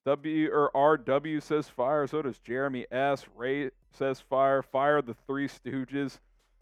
W 0.05 0.49
or 0.51 0.71
RW 0.73 1.43
says 1.43 1.67
fire. 1.67 2.07
So 2.07 2.23
does 2.23 2.39
Jeremy 2.39 2.87
S. 2.91 3.25
Ray 3.35 3.69
says 3.91 4.19
fire. 4.19 4.63
Fire 4.63 5.03
the 5.03 5.15
Three 5.27 5.47
Stooges. 5.47 6.17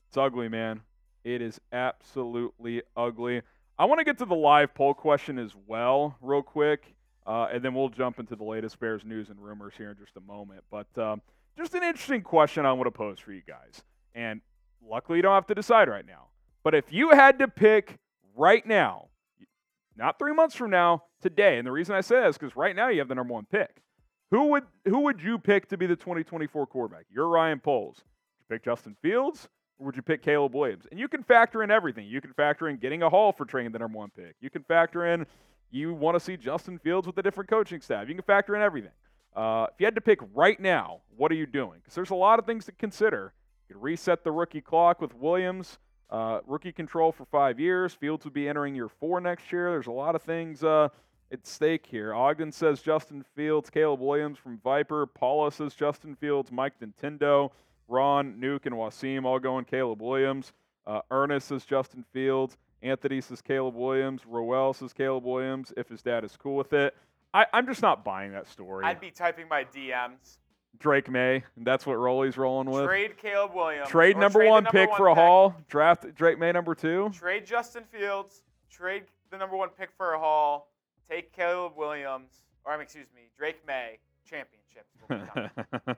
It's 0.08 0.18
ugly, 0.18 0.48
man. 0.48 0.82
It 1.24 1.42
is 1.42 1.60
absolutely 1.74 2.82
ugly. 2.96 3.42
I 3.78 3.86
want 3.86 4.00
to 4.00 4.06
get 4.06 4.18
to 4.20 4.26
the 4.26 4.36
live 4.36 4.74
poll 4.74 4.94
question 4.94 5.38
as 5.38 5.52
well, 5.68 6.18
real 6.22 6.42
quick, 6.42 6.96
uh, 7.26 7.48
and 7.52 7.64
then 7.64 7.74
we'll 7.74 7.90
jump 7.90 8.18
into 8.18 8.36
the 8.36 8.44
latest 8.46 8.80
Bears 8.80 9.04
news 9.04 9.30
and 9.30 9.38
rumors 9.40 9.74
here 9.78 9.92
in 9.92 9.98
just 9.98 10.16
a 10.16 10.22
moment. 10.22 10.64
But 10.72 10.88
um, 10.98 11.22
just 11.58 11.76
an 11.76 11.84
interesting 11.84 12.22
question 12.22 12.66
I 12.66 12.72
want 12.72 12.88
to 12.88 12.92
pose 12.92 13.20
for 13.20 13.34
you 13.34 13.42
guys. 13.46 13.84
And 14.16 14.40
luckily, 14.82 15.18
you 15.18 15.22
don't 15.22 15.34
have 15.34 15.48
to 15.48 15.56
decide 15.56 15.90
right 15.90 16.06
now. 16.06 16.28
But 16.64 16.74
if 16.74 16.92
you 16.92 17.10
had 17.10 17.40
to 17.40 17.50
pick 17.50 17.98
right 18.34 18.66
now, 18.66 19.10
not 19.98 20.18
three 20.18 20.34
months 20.34 20.56
from 20.56 20.72
now, 20.72 21.04
today, 21.22 21.58
and 21.58 21.68
the 21.68 21.72
reason 21.72 21.96
I 21.96 22.02
say 22.02 22.26
is 22.28 22.38
because 22.38 22.56
right 22.56 22.76
now 22.76 22.88
you 22.88 23.00
have 23.00 23.10
the 23.10 23.16
number 23.16 23.34
one 23.34 23.46
pick. 23.52 23.82
Who 24.32 24.48
would 24.48 24.64
who 24.86 25.00
would 25.02 25.22
you 25.22 25.38
pick 25.38 25.68
to 25.70 25.78
be 25.78 25.86
the 25.86 25.96
2024 25.96 26.68
quarterback? 26.68 27.06
You're 27.14 27.28
Ryan 27.28 27.60
Poles. 27.60 27.98
Would 27.98 28.40
you 28.40 28.56
pick 28.56 28.64
Justin 28.64 28.96
Fields 29.02 29.50
would 29.80 29.96
you 29.96 30.02
pick 30.02 30.24
Caleb 30.24 30.56
Williams? 30.56 30.86
And 30.90 31.00
you 31.00 31.08
can 31.08 31.24
factor 31.24 31.64
in 31.64 31.72
everything. 31.72 32.08
You 32.08 32.22
can 32.22 32.34
factor 32.34 32.68
in 32.68 32.78
getting 32.78 33.04
a 33.04 33.10
haul 33.10 33.32
for 33.32 33.46
trading 33.46 33.72
the 33.72 33.80
number 33.80 33.98
one 33.98 34.10
pick. 34.16 34.36
You 34.42 34.50
can 34.50 34.64
factor 34.64 35.06
in 35.06 35.26
you 35.72 35.94
want 35.94 36.16
to 36.16 36.20
see 36.20 36.38
Justin 36.38 36.80
Fields 36.80 37.08
with 37.08 37.18
a 37.18 37.24
different 37.24 37.50
coaching 37.50 37.82
staff. 37.82 38.08
You 38.08 38.16
can 38.16 38.24
factor 38.24 38.56
in 38.56 38.62
everything. 38.62 38.92
Uh, 39.36 39.68
if 39.72 39.80
you 39.80 39.86
had 39.86 39.96
to 39.96 40.02
pick 40.02 40.20
right 40.34 40.60
now, 40.60 41.02
what 41.16 41.32
are 41.32 41.36
you 41.36 41.46
doing? 41.46 41.80
Because 41.80 41.94
there's 41.94 42.10
a 42.10 42.16
lot 42.16 42.40
of 42.40 42.46
things 42.46 42.66
to 42.66 42.72
consider. 42.72 43.34
You 43.68 43.76
could 43.76 43.84
reset 43.84 44.24
the 44.24 44.32
rookie 44.32 44.62
clock 44.62 45.02
with 45.02 45.14
Williams, 45.14 45.78
uh, 46.10 46.40
rookie 46.48 46.72
control 46.72 47.12
for 47.12 47.26
five 47.26 47.60
years. 47.60 47.94
Fields 47.94 48.24
would 48.24 48.34
be 48.34 48.48
entering 48.48 48.76
year 48.76 48.90
four 48.90 49.20
next 49.20 49.52
year. 49.52 49.70
There's 49.72 49.88
a 49.88 49.92
lot 49.92 50.16
of 50.16 50.24
things 50.24 50.64
uh, 50.64 50.88
at 51.32 51.46
stake 51.46 51.86
here. 51.86 52.14
Ogden 52.14 52.52
says 52.52 52.82
Justin 52.82 53.24
Fields, 53.36 53.70
Caleb 53.70 54.00
Williams 54.00 54.38
from 54.38 54.60
Viper. 54.64 55.06
Paula 55.06 55.52
says 55.52 55.76
Justin 55.76 56.16
Fields, 56.16 56.52
Mike 56.52 56.74
Nintendo, 56.82 57.52
Ron, 57.88 58.36
Nuke, 58.40 58.66
and 58.66 58.76
Wasim 58.76 59.26
all 59.26 59.40
going 59.40 59.66
Caleb 59.66 60.02
Williams. 60.02 60.54
Uh, 60.86 61.02
Ernest 61.12 61.48
says 61.48 61.66
Justin 61.66 62.04
Fields. 62.14 62.58
Anthony 62.82 63.22
says 63.22 63.42
Caleb 63.42 63.76
Williams. 63.76 64.22
Roel 64.26 64.74
says 64.74 64.94
Caleb 64.94 65.24
Williams 65.26 65.74
if 65.76 65.90
his 65.90 66.02
dad 66.02 66.24
is 66.24 66.38
cool 66.38 66.56
with 66.56 66.74
it. 66.74 66.96
I, 67.34 67.46
I'm 67.54 67.66
just 67.66 67.82
not 67.82 68.04
buying 68.06 68.32
that 68.32 68.48
story. 68.48 68.86
I'd 68.86 69.00
be 69.00 69.12
typing 69.12 69.48
my 69.50 69.64
DMs. 69.66 70.38
Drake 70.80 71.10
Maye, 71.10 71.44
that's 71.58 71.86
what 71.86 71.94
Rolly's 71.94 72.38
rolling 72.38 72.70
with. 72.70 72.86
Trade 72.86 73.18
Caleb 73.18 73.54
Williams. 73.56 73.90
Trade 73.90 74.16
number 74.16 74.40
trade 74.40 74.50
one 74.50 74.64
number 74.64 74.80
pick 74.80 74.90
one 74.90 74.98
for 74.98 75.08
a 75.08 75.16
pick. 75.16 75.24
haul. 75.24 75.56
Draft 75.68 76.14
Drake 76.16 76.38
Maye 76.38 76.52
number 76.52 76.76
two. 76.76 77.10
Trade 77.14 77.46
Justin 77.46 77.84
Fields. 77.92 78.44
Trade 78.70 79.04
the 79.32 79.38
number 79.38 79.56
one 79.56 79.70
pick 79.70 79.90
for 79.98 80.14
a 80.14 80.20
haul. 80.20 80.70
Take 81.10 81.34
Caleb 81.34 81.74
Williams, 81.76 82.32
or 82.64 82.80
excuse 82.80 83.08
me, 83.16 83.24
Drake 83.38 83.66
Maye. 83.66 83.98
Championships. 84.30 85.98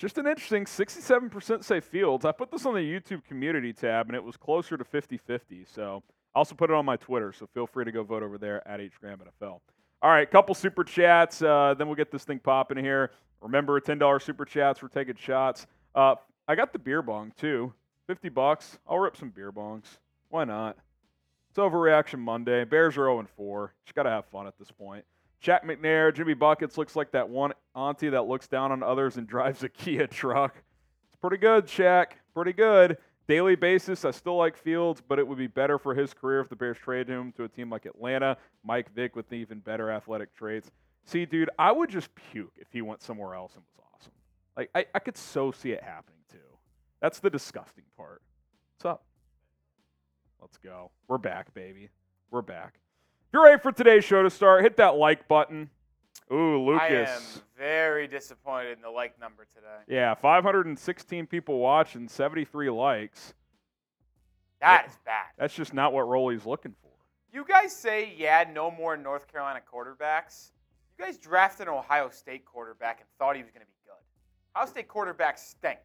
Just 0.00 0.16
an 0.16 0.26
interesting 0.26 0.64
67% 0.64 1.62
say 1.62 1.78
Fields. 1.78 2.24
I 2.24 2.32
put 2.32 2.50
this 2.50 2.64
on 2.64 2.72
the 2.72 2.80
YouTube 2.80 3.22
community 3.22 3.74
tab, 3.74 4.06
and 4.06 4.16
it 4.16 4.24
was 4.24 4.34
closer 4.34 4.78
to 4.78 4.82
50 4.82 5.18
50. 5.18 5.66
So 5.70 6.02
I 6.34 6.38
also 6.38 6.54
put 6.54 6.70
it 6.70 6.72
on 6.72 6.86
my 6.86 6.96
Twitter, 6.96 7.34
so 7.34 7.46
feel 7.52 7.66
free 7.66 7.84
to 7.84 7.92
go 7.92 8.02
vote 8.02 8.22
over 8.22 8.38
there 8.38 8.66
at 8.66 8.80
HGram 8.80 9.18
NFL. 9.18 9.60
All 10.00 10.10
right, 10.10 10.28
couple 10.30 10.54
super 10.54 10.84
chats, 10.84 11.42
uh, 11.42 11.74
then 11.76 11.86
we'll 11.86 11.96
get 11.96 12.10
this 12.10 12.24
thing 12.24 12.38
popping 12.38 12.78
here. 12.78 13.10
Remember, 13.42 13.78
$10 13.78 14.22
super 14.22 14.46
chats, 14.46 14.80
we're 14.80 14.88
taking 14.88 15.16
shots. 15.16 15.66
Uh, 15.94 16.14
I 16.48 16.54
got 16.54 16.72
the 16.72 16.78
beer 16.78 17.02
bong 17.02 17.34
too, 17.36 17.74
50 18.06 18.30
bucks. 18.30 18.78
I'll 18.88 18.98
rip 18.98 19.18
some 19.18 19.28
beer 19.28 19.52
bongs. 19.52 19.98
Why 20.30 20.44
not? 20.44 20.78
It's 21.50 21.58
Overreaction 21.58 22.20
Monday. 22.20 22.64
Bears 22.64 22.96
are 22.96 23.04
0 23.04 23.26
4. 23.36 23.74
Just 23.84 23.94
got 23.94 24.04
to 24.04 24.10
have 24.10 24.24
fun 24.32 24.46
at 24.46 24.58
this 24.58 24.70
point. 24.70 25.04
Jack 25.40 25.64
McNair, 25.64 26.14
Jimmy 26.14 26.34
Buckets 26.34 26.76
looks 26.76 26.94
like 26.94 27.12
that 27.12 27.28
one 27.28 27.52
auntie 27.74 28.10
that 28.10 28.26
looks 28.26 28.46
down 28.46 28.72
on 28.72 28.82
others 28.82 29.16
and 29.16 29.26
drives 29.28 29.62
a 29.62 29.68
Kia 29.68 30.06
truck. 30.06 30.62
It's 31.08 31.16
pretty 31.16 31.38
good, 31.38 31.66
Shaq. 31.66 32.12
Pretty 32.34 32.52
good. 32.52 32.98
Daily 33.26 33.54
basis, 33.54 34.04
I 34.04 34.10
still 34.10 34.36
like 34.36 34.56
Fields, 34.56 35.00
but 35.06 35.18
it 35.18 35.26
would 35.26 35.38
be 35.38 35.46
better 35.46 35.78
for 35.78 35.94
his 35.94 36.12
career 36.12 36.40
if 36.40 36.48
the 36.48 36.56
Bears 36.56 36.76
trade 36.78 37.08
him 37.08 37.32
to 37.36 37.44
a 37.44 37.48
team 37.48 37.70
like 37.70 37.86
Atlanta. 37.86 38.36
Mike 38.64 38.92
Vick 38.94 39.14
with 39.14 39.32
even 39.32 39.60
better 39.60 39.90
athletic 39.90 40.34
traits. 40.34 40.70
See, 41.04 41.24
dude, 41.26 41.48
I 41.58 41.72
would 41.72 41.90
just 41.90 42.10
puke 42.14 42.52
if 42.56 42.66
he 42.72 42.82
went 42.82 43.02
somewhere 43.02 43.34
else 43.34 43.54
and 43.54 43.62
was 43.76 43.84
awesome. 43.94 44.12
Like, 44.56 44.70
I, 44.74 44.84
I 44.94 44.98
could 44.98 45.16
so 45.16 45.52
see 45.52 45.70
it 45.70 45.82
happening 45.82 46.18
too. 46.30 46.38
That's 47.00 47.20
the 47.20 47.30
disgusting 47.30 47.84
part. 47.96 48.20
What's 48.76 48.84
up? 48.84 49.04
Let's 50.40 50.58
go. 50.58 50.90
We're 51.06 51.18
back, 51.18 51.54
baby. 51.54 51.90
We're 52.30 52.42
back. 52.42 52.80
You're 53.32 53.44
ready 53.44 53.60
for 53.60 53.70
today's 53.70 54.04
show 54.04 54.24
to 54.24 54.30
start, 54.30 54.62
hit 54.62 54.76
that 54.78 54.96
like 54.96 55.28
button. 55.28 55.70
Ooh, 56.32 56.64
Lucas. 56.64 56.82
I 56.82 56.96
am 56.96 57.22
very 57.56 58.08
disappointed 58.08 58.72
in 58.72 58.82
the 58.82 58.90
like 58.90 59.20
number 59.20 59.46
today. 59.54 59.66
Yeah, 59.86 60.14
516 60.14 61.26
people 61.26 61.58
watching, 61.58 62.08
73 62.08 62.70
likes. 62.70 63.34
That 64.60 64.86
is 64.88 64.98
bad. 65.04 65.26
That's 65.38 65.54
just 65.54 65.72
not 65.72 65.92
what 65.92 66.08
Rolly's 66.08 66.44
looking 66.44 66.74
for. 66.82 66.90
You 67.32 67.44
guys 67.44 67.74
say, 67.74 68.12
yeah, 68.18 68.44
no 68.52 68.68
more 68.68 68.96
North 68.96 69.30
Carolina 69.30 69.60
quarterbacks. 69.60 70.50
You 70.98 71.04
guys 71.04 71.16
drafted 71.16 71.68
an 71.68 71.74
Ohio 71.74 72.10
State 72.10 72.44
quarterback 72.44 72.98
and 72.98 73.08
thought 73.16 73.36
he 73.36 73.42
was 73.42 73.52
going 73.52 73.64
to 73.64 73.66
be 73.66 73.78
good. 73.84 74.56
Ohio 74.56 74.68
State 74.68 74.88
quarterbacks 74.88 75.38
stink. 75.38 75.78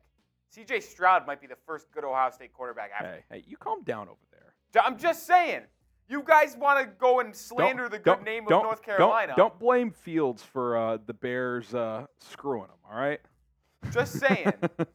CJ 0.56 0.82
Stroud 0.82 1.28
might 1.28 1.40
be 1.40 1.48
the 1.48 1.58
first 1.68 1.92
good 1.92 2.04
Ohio 2.04 2.32
State 2.32 2.54
quarterback 2.54 2.90
ever. 3.00 3.12
Hey, 3.12 3.24
hey, 3.30 3.44
you 3.48 3.56
calm 3.56 3.84
down 3.84 4.10
over 4.10 4.18
there. 4.32 4.84
I'm 4.84 4.98
just 4.98 5.28
saying. 5.28 5.62
You 6.08 6.24
guys 6.24 6.56
want 6.58 6.80
to 6.80 6.86
go 7.00 7.20
and 7.20 7.36
slander 7.36 7.84
Don't- 7.84 7.92
the 7.92 8.00
good 8.00 8.24
name 8.24 8.44
of 8.44 8.50
don't- 8.50 8.64
North 8.64 8.86
don't- 8.86 8.98
Carolina. 8.98 9.34
Don't, 9.36 9.58
blame 9.60 9.92
Fields 9.92 10.44
for 10.44 10.78
uh, 10.78 10.98
the 11.06 11.14
Bears 11.14 11.74
uh, 11.74 12.06
screwing 12.20 12.68
them, 12.68 12.78
all 12.90 12.98
right? 12.98 13.20
Just 13.92 14.20
saying. 14.20 14.54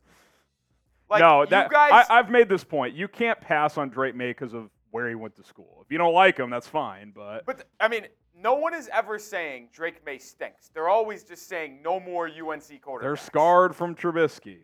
Like, 1.10 1.22
no, 1.22 1.40
you 1.42 1.48
that 1.48 1.70
guys. 1.70 2.06
I, 2.08 2.18
I've 2.18 2.30
made 2.30 2.48
this 2.48 2.62
point. 2.62 2.94
You 2.94 3.08
can't 3.08 3.40
pass 3.40 3.76
on 3.76 3.88
Drake 3.88 4.14
Maye 4.14 4.30
because 4.30 4.54
of 4.54 4.70
where 4.92 5.08
he 5.08 5.16
went 5.16 5.34
to 5.36 5.42
school. 5.42 5.82
If 5.84 5.90
you 5.90 5.98
don't 5.98 6.14
like 6.14 6.38
him, 6.38 6.50
that's 6.50 6.68
fine. 6.68 7.12
But 7.12 7.44
But 7.46 7.64
I 7.80 7.88
mean, 7.88 8.06
no 8.36 8.54
one 8.54 8.74
is 8.74 8.88
ever 8.92 9.18
saying 9.18 9.70
Drake 9.72 10.04
Maye 10.06 10.18
stinks. 10.18 10.70
They're 10.72 10.88
always 10.88 11.24
just 11.24 11.48
saying 11.48 11.80
no 11.82 11.98
more 11.98 12.26
UNC 12.28 12.62
quarterbacks. 12.80 13.00
they're 13.00 13.16
scarred 13.16 13.74
from 13.74 13.96
Trubisky. 13.96 14.58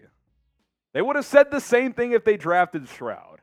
They 0.92 1.02
would 1.02 1.16
have 1.16 1.26
said 1.26 1.50
the 1.50 1.60
same 1.60 1.92
thing 1.92 2.12
if 2.12 2.24
they 2.24 2.36
drafted 2.36 2.88
Stroud. 2.88 3.40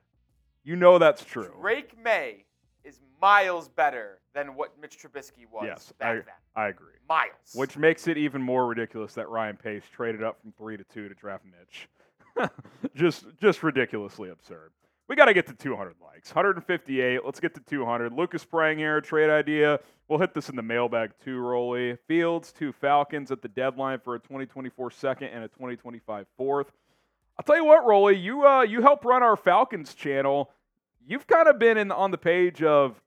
You 0.64 0.78
know 0.78 0.98
that's 0.98 1.26
true. 1.26 1.54
Drake 1.60 2.02
Maye 2.02 2.46
miles 3.24 3.70
better 3.70 4.20
than 4.34 4.54
what 4.54 4.74
Mitch 4.82 4.98
Trubisky 4.98 5.46
was 5.50 5.64
Yes, 5.66 5.94
back 5.98 6.10
I, 6.10 6.16
then. 6.16 6.26
I 6.58 6.68
agree. 6.68 6.94
Miles. 7.08 7.54
Which 7.54 7.78
makes 7.78 8.08
it 8.10 8.18
even 8.18 8.42
more 8.42 8.68
ridiculous 8.68 9.14
that 9.14 9.30
Ryan 9.30 9.56
Pace 9.56 9.84
traded 9.92 10.22
up 10.22 10.42
from 10.42 10.52
three 10.52 10.76
to 10.76 10.84
two 10.84 11.08
to 11.08 11.16
draft 11.16 11.46
Mitch. 11.46 11.88
just, 12.96 13.26
just 13.40 13.64
ridiculously 13.64 14.30
absurd. 14.30 14.72
We 15.08 15.16
got 15.16 15.26
to 15.26 15.34
get 15.34 15.48
to 15.48 15.54
200 15.54 15.96
likes. 16.04 16.36
158. 16.36 17.24
Let's 17.24 17.40
get 17.40 17.54
to 17.56 17.62
200. 17.62 18.12
Lucas 18.12 18.42
Sprang 18.42 18.78
here, 18.78 19.00
trade 19.00 19.30
idea. 19.30 19.80
We'll 20.08 20.20
hit 20.20 20.34
this 20.34 20.50
in 20.50 20.56
the 20.56 20.62
mailbag 20.62 21.12
too, 21.24 21.40
Rolly. 21.40 21.98
Fields 22.08 22.52
to 22.54 22.74
Falcons 22.74 23.32
at 23.32 23.42
the 23.42 23.48
deadline 23.48 24.00
for 24.00 24.16
a 24.16 24.20
2024 24.20 24.92
second 24.92 25.28
and 25.30 25.44
a 25.44 25.48
2025 25.48 26.26
fourth. 26.38 26.72
I'll 27.38 27.44
tell 27.44 27.56
you 27.56 27.66
what, 27.66 27.86
Rolly, 27.86 28.18
you 28.18 28.46
uh, 28.46 28.62
you 28.62 28.82
help 28.82 29.06
run 29.06 29.24
our 29.24 29.36
Falcons 29.36 29.94
channel. 29.94 30.52
You've 31.06 31.28
kind 31.28 31.48
of 31.48 31.60
been 31.60 31.78
in 31.78 31.92
on 31.92 32.12
the 32.12 32.18
page 32.18 32.64
of 32.64 33.02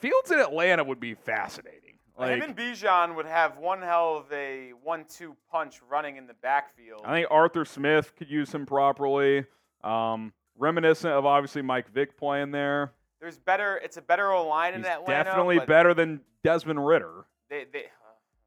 Fields 0.00 0.30
in 0.30 0.38
Atlanta 0.40 0.82
would 0.82 1.00
be 1.00 1.14
fascinating. 1.14 1.98
Like, 2.18 2.32
Him 2.32 2.42
and 2.42 2.56
Bijan 2.56 3.16
would 3.16 3.26
have 3.26 3.56
one 3.58 3.80
hell 3.80 4.16
of 4.16 4.30
a 4.32 4.72
one-two 4.82 5.36
punch 5.50 5.80
running 5.88 6.16
in 6.16 6.26
the 6.26 6.34
backfield. 6.34 7.02
I 7.04 7.12
think 7.12 7.28
Arthur 7.30 7.64
Smith 7.64 8.14
could 8.16 8.28
use 8.30 8.52
him 8.54 8.66
properly. 8.66 9.46
Um, 9.82 10.32
reminiscent 10.58 11.12
of 11.14 11.24
obviously 11.24 11.62
Mike 11.62 11.90
Vick 11.92 12.18
playing 12.18 12.50
there. 12.50 12.92
There's 13.20 13.38
better. 13.38 13.78
It's 13.82 13.96
a 13.96 14.02
better 14.02 14.30
O 14.32 14.46
line 14.46 14.74
in 14.74 14.80
He's 14.80 14.88
Atlanta. 14.88 15.24
definitely 15.24 15.60
better 15.60 15.94
than 15.94 16.20
Desmond 16.44 16.84
Ridder. 16.84 17.24
They, 17.48 17.64
they, 17.72 17.84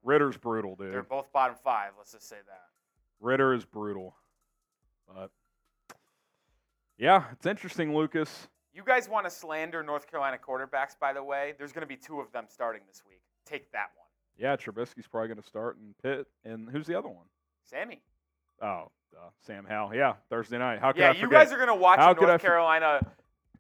Ridder's 0.04 0.38
brutal, 0.38 0.76
dude. 0.76 0.94
they're 0.94 1.04
both 1.04 1.32
bottom 1.32 1.56
five. 1.64 1.92
Let's 1.98 2.12
just 2.12 2.28
say 2.28 2.38
that. 2.48 2.62
Ritter 3.20 3.54
is 3.54 3.66
brutal. 3.66 4.16
But 5.08 5.32
yeah, 6.98 7.26
it's 7.32 7.46
interesting, 7.46 7.96
Lucas. 7.96 8.48
You 8.74 8.84
guys 8.84 9.08
want 9.08 9.26
to 9.26 9.32
slander 9.32 9.84
North 9.84 10.10
Carolina 10.10 10.38
quarterbacks, 10.38 10.98
by 11.00 11.14
the 11.14 11.24
way? 11.24 11.54
There's 11.58 11.72
going 11.72 11.82
to 11.82 11.88
be 11.88 11.96
two 11.96 12.20
of 12.20 12.32
them 12.32 12.46
starting 12.50 12.82
this 12.88 13.04
week. 13.08 13.22
Take 13.46 13.72
that 13.72 13.90
one, 13.96 14.08
Yeah, 14.38 14.56
Trubisky's 14.56 15.08
probably 15.08 15.28
going 15.28 15.42
to 15.42 15.48
start 15.48 15.78
in 15.78 15.94
Pitt. 16.02 16.28
And 16.44 16.70
who's 16.70 16.88
the 16.88 16.98
other 16.98 17.10
one? 17.10 17.26
Sammy. 17.64 18.02
Oh, 18.62 18.90
uh, 19.16 19.30
Sam 19.46 19.66
Howell. 19.68 19.94
Yeah, 19.94 20.14
Thursday 20.30 20.58
night. 20.58 20.80
How 20.80 20.92
could 20.92 21.02
Yeah, 21.02 21.12
I 21.12 21.14
you 21.14 21.30
guys 21.30 21.52
are 21.52 21.58
going 21.58 21.68
to 21.68 21.76
watch 21.76 22.00
How 22.00 22.12
a 22.12 22.16
could 22.16 22.26
I 22.26 22.28
North 22.30 22.42
Carolina 22.42 23.00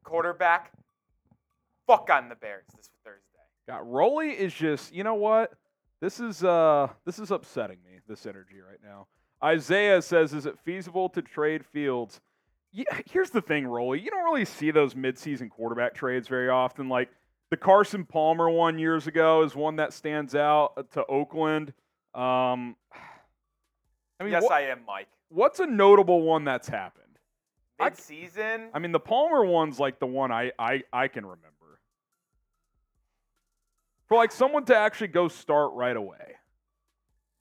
quarterback 0.03 0.71
fuck 1.87 2.09
on 2.09 2.29
the 2.29 2.35
Bears 2.35 2.65
this 2.75 2.89
Thursday. 3.03 3.21
Got 3.67 3.89
Rolly 3.89 4.31
is 4.31 4.53
just 4.53 4.93
you 4.93 5.03
know 5.03 5.15
what? 5.15 5.53
This 6.01 6.19
is 6.19 6.43
uh 6.43 6.89
this 7.05 7.19
is 7.19 7.31
upsetting 7.31 7.77
me, 7.83 7.99
this 8.07 8.25
energy 8.25 8.59
right 8.67 8.79
now. 8.83 9.07
Isaiah 9.43 10.01
says, 10.01 10.33
is 10.33 10.45
it 10.45 10.57
feasible 10.59 11.09
to 11.09 11.21
trade 11.21 11.65
fields? 11.65 12.21
Yeah, 12.73 12.85
here's 13.09 13.29
the 13.29 13.41
thing, 13.41 13.65
Rolly. 13.67 13.99
You 14.01 14.09
don't 14.11 14.23
really 14.25 14.45
see 14.45 14.71
those 14.71 14.95
midseason 14.95 15.49
quarterback 15.49 15.93
trades 15.93 16.27
very 16.27 16.49
often. 16.49 16.89
Like 16.89 17.09
the 17.51 17.57
Carson 17.57 18.03
Palmer 18.03 18.49
one 18.49 18.79
years 18.79 19.07
ago 19.07 19.43
is 19.43 19.55
one 19.55 19.75
that 19.77 19.93
stands 19.93 20.35
out 20.35 20.73
uh, 20.75 20.83
to 20.93 21.05
Oakland. 21.05 21.73
Um, 22.15 22.75
I 24.19 24.23
mean, 24.23 24.31
yes, 24.33 24.43
what- 24.43 24.51
I 24.51 24.61
am, 24.67 24.79
Mike. 24.85 25.07
what's 25.29 25.59
a 25.59 25.65
notable 25.67 26.21
one 26.23 26.43
that's 26.43 26.67
happened? 26.67 27.03
I- 27.79 27.85
Mid-season, 27.85 28.69
I 28.73 28.79
mean, 28.79 28.91
the 28.91 28.99
Palmer 28.99 29.45
one's 29.45 29.79
like 29.79 29.99
the 29.99 30.05
one 30.07 30.31
I 30.31 30.51
I, 30.59 30.83
I 30.91 31.07
can 31.07 31.25
remember. 31.25 31.49
For 34.07 34.15
like 34.17 34.31
someone 34.31 34.65
to 34.65 34.75
actually 34.75 35.07
go 35.07 35.27
start 35.27 35.71
right 35.73 35.95
away. 35.95 36.35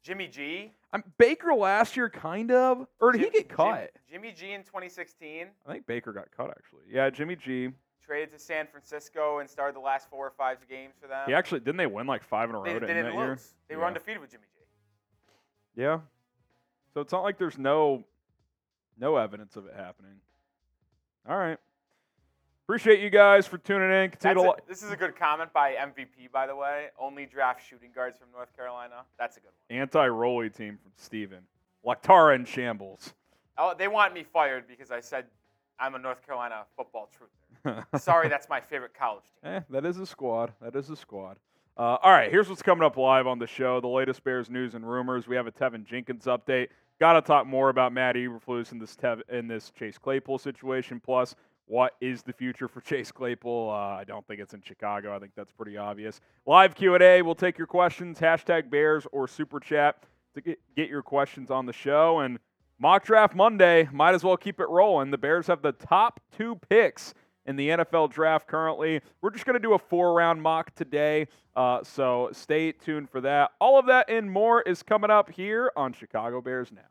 Jimmy 0.02 0.26
G. 0.28 0.72
I'm 0.92 1.02
Baker 1.16 1.54
last 1.54 1.96
year, 1.96 2.10
kind 2.10 2.50
of, 2.50 2.86
or 3.00 3.12
did 3.12 3.20
he 3.20 3.24
Jim- 3.26 3.32
get 3.32 3.48
Jim- 3.48 3.56
cut? 3.56 3.90
Jimmy 4.10 4.32
G 4.32 4.52
in 4.52 4.62
2016 4.62 5.46
I 5.66 5.72
think 5.72 5.86
Baker 5.86 6.12
got 6.12 6.30
cut 6.36 6.50
actually. 6.50 6.82
Yeah, 6.90 7.08
Jimmy 7.10 7.36
G. 7.36 7.70
traded 8.04 8.32
to 8.32 8.38
San 8.38 8.66
Francisco 8.66 9.38
and 9.38 9.48
started 9.48 9.74
the 9.74 9.80
last 9.80 10.10
four 10.10 10.26
or 10.26 10.30
five 10.32 10.58
games 10.68 10.94
for 11.00 11.06
them. 11.08 11.24
He 11.26 11.34
actually 11.34 11.60
didn't 11.60 11.78
they 11.78 11.86
win 11.86 12.06
like 12.06 12.22
five 12.22 12.50
in 12.50 12.54
a 12.56 12.58
row 12.58 12.64
they, 12.64 12.74
they 12.74 12.86
didn't 12.88 13.04
that 13.04 13.14
year? 13.14 13.28
lose. 13.30 13.54
They 13.68 13.76
were 13.76 13.86
undefeated 13.86 14.20
with 14.20 14.30
Jimmy 14.30 14.44
G. 14.52 15.80
Yeah. 15.82 16.00
So 16.92 17.00
it's 17.00 17.12
not 17.12 17.22
like 17.22 17.38
there's 17.38 17.58
no 17.58 18.04
no 18.98 19.16
evidence 19.16 19.56
of 19.56 19.66
it 19.66 19.74
happening. 19.74 20.16
All 21.26 21.38
right. 21.38 21.58
Appreciate 22.66 23.00
you 23.00 23.10
guys 23.10 23.46
for 23.46 23.58
tuning 23.58 23.90
in. 23.90 24.10
Continue 24.10 24.50
a- 24.50 24.54
this 24.68 24.82
is 24.82 24.90
a 24.92 24.96
good 24.96 25.16
comment 25.16 25.52
by 25.52 25.72
MVP, 25.74 26.30
by 26.32 26.46
the 26.46 26.54
way. 26.54 26.88
Only 26.98 27.26
draft 27.26 27.60
shooting 27.68 27.90
guards 27.94 28.16
from 28.18 28.28
North 28.32 28.54
Carolina. 28.56 29.04
That's 29.18 29.36
a 29.36 29.40
good 29.40 29.50
one. 29.68 29.78
anti-Rolly 29.80 30.50
team 30.50 30.78
from 30.80 30.92
Steven. 30.96 31.40
Lactara 31.84 32.36
in 32.36 32.44
shambles. 32.44 33.14
Oh, 33.58 33.74
they 33.76 33.88
want 33.88 34.14
me 34.14 34.22
fired 34.22 34.64
because 34.68 34.90
I 34.90 35.00
said 35.00 35.26
I'm 35.78 35.94
a 35.96 35.98
North 35.98 36.24
Carolina 36.24 36.62
football 36.76 37.10
truther. 37.64 37.84
Sorry, 38.00 38.28
that's 38.28 38.48
my 38.48 38.60
favorite 38.60 38.94
college 38.94 39.24
team. 39.42 39.52
Eh, 39.54 39.60
that 39.70 39.84
is 39.84 39.98
a 39.98 40.06
squad. 40.06 40.52
That 40.60 40.76
is 40.76 40.88
a 40.88 40.96
squad. 40.96 41.38
Uh, 41.76 41.96
all 42.02 42.10
right, 42.12 42.30
here's 42.30 42.48
what's 42.48 42.62
coming 42.62 42.84
up 42.84 42.96
live 42.96 43.26
on 43.26 43.38
the 43.38 43.46
show. 43.46 43.80
The 43.80 43.88
latest 43.88 44.22
Bears 44.24 44.48
news 44.48 44.74
and 44.74 44.88
rumors. 44.88 45.26
We 45.26 45.36
have 45.36 45.46
a 45.46 45.52
Teven 45.52 45.84
Jenkins 45.84 46.26
update. 46.26 46.68
Got 47.00 47.14
to 47.14 47.22
talk 47.22 47.46
more 47.46 47.70
about 47.70 47.92
Matt 47.92 48.14
Eberflus 48.14 48.72
in 48.72 48.78
this 48.78 48.94
Tev- 48.94 49.28
in 49.30 49.48
this 49.48 49.70
Chase 49.76 49.98
Claypool 49.98 50.38
situation. 50.38 51.00
Plus, 51.00 51.34
what 51.66 51.94
is 52.00 52.22
the 52.22 52.32
future 52.32 52.68
for 52.68 52.80
Chase 52.80 53.10
Claypool? 53.12 53.70
Uh, 53.70 53.74
I 53.96 54.04
don't 54.04 54.26
think 54.26 54.40
it's 54.40 54.54
in 54.54 54.62
Chicago. 54.62 55.14
I 55.14 55.18
think 55.18 55.32
that's 55.36 55.52
pretty 55.52 55.76
obvious. 55.76 56.20
Live 56.46 56.74
Q&A. 56.74 57.22
We'll 57.22 57.34
take 57.34 57.58
your 57.58 57.66
questions. 57.66 58.18
Hashtag 58.18 58.70
Bears 58.70 59.06
or 59.12 59.26
Super 59.28 59.60
Chat 59.60 60.02
to 60.34 60.40
get, 60.40 60.58
get 60.76 60.88
your 60.88 61.02
questions 61.02 61.50
on 61.50 61.66
the 61.66 61.72
show. 61.72 62.20
And 62.20 62.38
mock 62.78 63.04
draft 63.04 63.34
Monday. 63.34 63.88
Might 63.92 64.14
as 64.14 64.24
well 64.24 64.36
keep 64.36 64.60
it 64.60 64.68
rolling. 64.68 65.10
The 65.10 65.18
Bears 65.18 65.46
have 65.46 65.62
the 65.62 65.72
top 65.72 66.20
two 66.36 66.56
picks 66.68 67.14
in 67.46 67.56
the 67.56 67.68
NFL 67.70 68.10
draft 68.10 68.46
currently. 68.46 69.00
We're 69.20 69.30
just 69.30 69.44
going 69.44 69.54
to 69.54 69.60
do 69.60 69.74
a 69.74 69.78
four 69.78 70.14
round 70.14 70.42
mock 70.42 70.74
today. 70.74 71.26
Uh, 71.54 71.82
so 71.82 72.30
stay 72.32 72.72
tuned 72.72 73.10
for 73.10 73.20
that. 73.20 73.52
All 73.60 73.78
of 73.78 73.86
that 73.86 74.10
and 74.10 74.30
more 74.30 74.62
is 74.62 74.82
coming 74.82 75.10
up 75.10 75.30
here 75.30 75.72
on 75.76 75.92
Chicago 75.92 76.40
Bears 76.40 76.70
Now. 76.72 76.82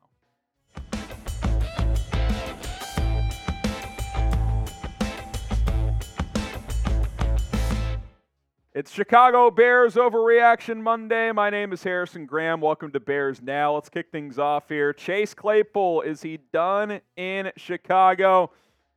It's 8.73 8.89
Chicago 8.89 9.51
Bears 9.51 9.95
Overreaction 9.95 10.81
Monday. 10.81 11.33
My 11.33 11.49
name 11.49 11.73
is 11.73 11.83
Harrison 11.83 12.25
Graham. 12.25 12.61
Welcome 12.61 12.89
to 12.93 13.01
Bears 13.01 13.41
Now. 13.41 13.75
Let's 13.75 13.89
kick 13.89 14.13
things 14.13 14.39
off 14.39 14.69
here. 14.69 14.93
Chase 14.93 15.33
Claypool, 15.33 16.03
is 16.03 16.21
he 16.21 16.39
done 16.53 17.01
in 17.17 17.51
Chicago? 17.57 18.49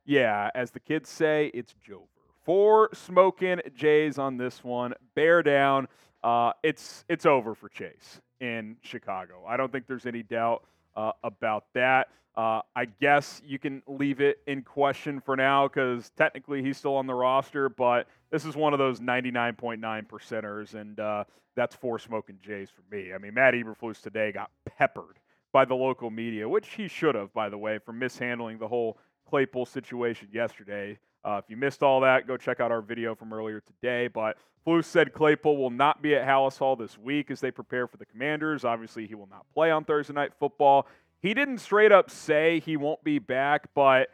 Yeah, 0.05 0.49
as 0.55 0.71
the 0.71 0.79
kids 0.79 1.09
say, 1.09 1.51
it's 1.53 1.75
Jover. 1.85 2.07
Four 2.45 2.89
smoking 2.93 3.59
Jays 3.75 4.17
on 4.17 4.37
this 4.37 4.63
one. 4.63 4.93
Bear 5.13 5.43
down. 5.43 5.89
Uh, 6.23 6.53
it's 6.63 7.03
it's 7.09 7.25
over 7.25 7.53
for 7.53 7.67
Chase 7.67 8.21
in 8.39 8.77
Chicago. 8.81 9.43
I 9.45 9.57
don't 9.57 9.73
think 9.73 9.87
there's 9.87 10.05
any 10.05 10.23
doubt 10.23 10.63
uh, 10.95 11.11
about 11.23 11.65
that. 11.73 12.09
Uh, 12.35 12.61
I 12.75 12.85
guess 12.85 13.41
you 13.45 13.57
can 13.57 13.81
leave 13.87 14.19
it 14.19 14.39
in 14.45 14.61
question 14.61 15.21
for 15.21 15.37
now 15.37 15.67
because 15.67 16.11
technically 16.17 16.61
he's 16.61 16.77
still 16.77 16.95
on 16.95 17.07
the 17.07 17.13
roster, 17.13 17.69
but 17.69 18.07
this 18.29 18.43
is 18.43 18.55
one 18.57 18.73
of 18.73 18.79
those 18.79 18.99
99.9 18.99 19.79
percenters, 20.07 20.73
and 20.73 20.99
uh, 20.99 21.23
that's 21.55 21.75
four 21.75 21.97
smoking 21.97 22.37
Jays 22.41 22.69
for 22.69 22.83
me. 22.93 23.13
I 23.13 23.17
mean, 23.17 23.33
Matt 23.33 23.53
Eberflus 23.53 24.01
today 24.01 24.33
got 24.33 24.51
peppered 24.65 25.19
by 25.53 25.63
the 25.63 25.75
local 25.75 26.09
media, 26.09 26.47
which 26.49 26.73
he 26.73 26.89
should 26.89 27.15
have, 27.15 27.33
by 27.33 27.47
the 27.47 27.57
way, 27.57 27.79
for 27.79 27.93
mishandling 27.93 28.57
the 28.57 28.67
whole 28.67 28.97
Claypool 29.29 29.65
situation 29.65 30.27
yesterday. 30.33 30.99
Uh, 31.25 31.41
if 31.43 31.49
you 31.49 31.57
missed 31.57 31.81
all 31.81 32.01
that, 32.01 32.27
go 32.27 32.37
check 32.37 32.59
out 32.59 32.71
our 32.71 32.81
video 32.81 33.15
from 33.15 33.33
earlier 33.33 33.59
today. 33.59 34.07
But 34.07 34.37
Flus 34.65 34.85
said 34.85 35.11
Claypool 35.11 35.57
will 35.57 35.71
not 35.71 36.03
be 36.03 36.13
at 36.13 36.25
Halas 36.25 36.59
Hall 36.59 36.75
this 36.75 36.99
week 36.99 37.31
as 37.31 37.39
they 37.39 37.49
prepare 37.49 37.87
for 37.87 37.97
the 37.97 38.05
Commanders. 38.05 38.63
Obviously, 38.63 39.07
he 39.07 39.15
will 39.15 39.27
not 39.27 39.45
play 39.51 39.71
on 39.71 39.83
Thursday 39.83 40.13
Night 40.13 40.33
Football. 40.39 40.87
He 41.19 41.33
didn't 41.33 41.57
straight 41.57 41.91
up 41.91 42.11
say 42.11 42.59
he 42.59 42.77
won't 42.77 43.03
be 43.03 43.17
back, 43.17 43.69
but 43.73 44.09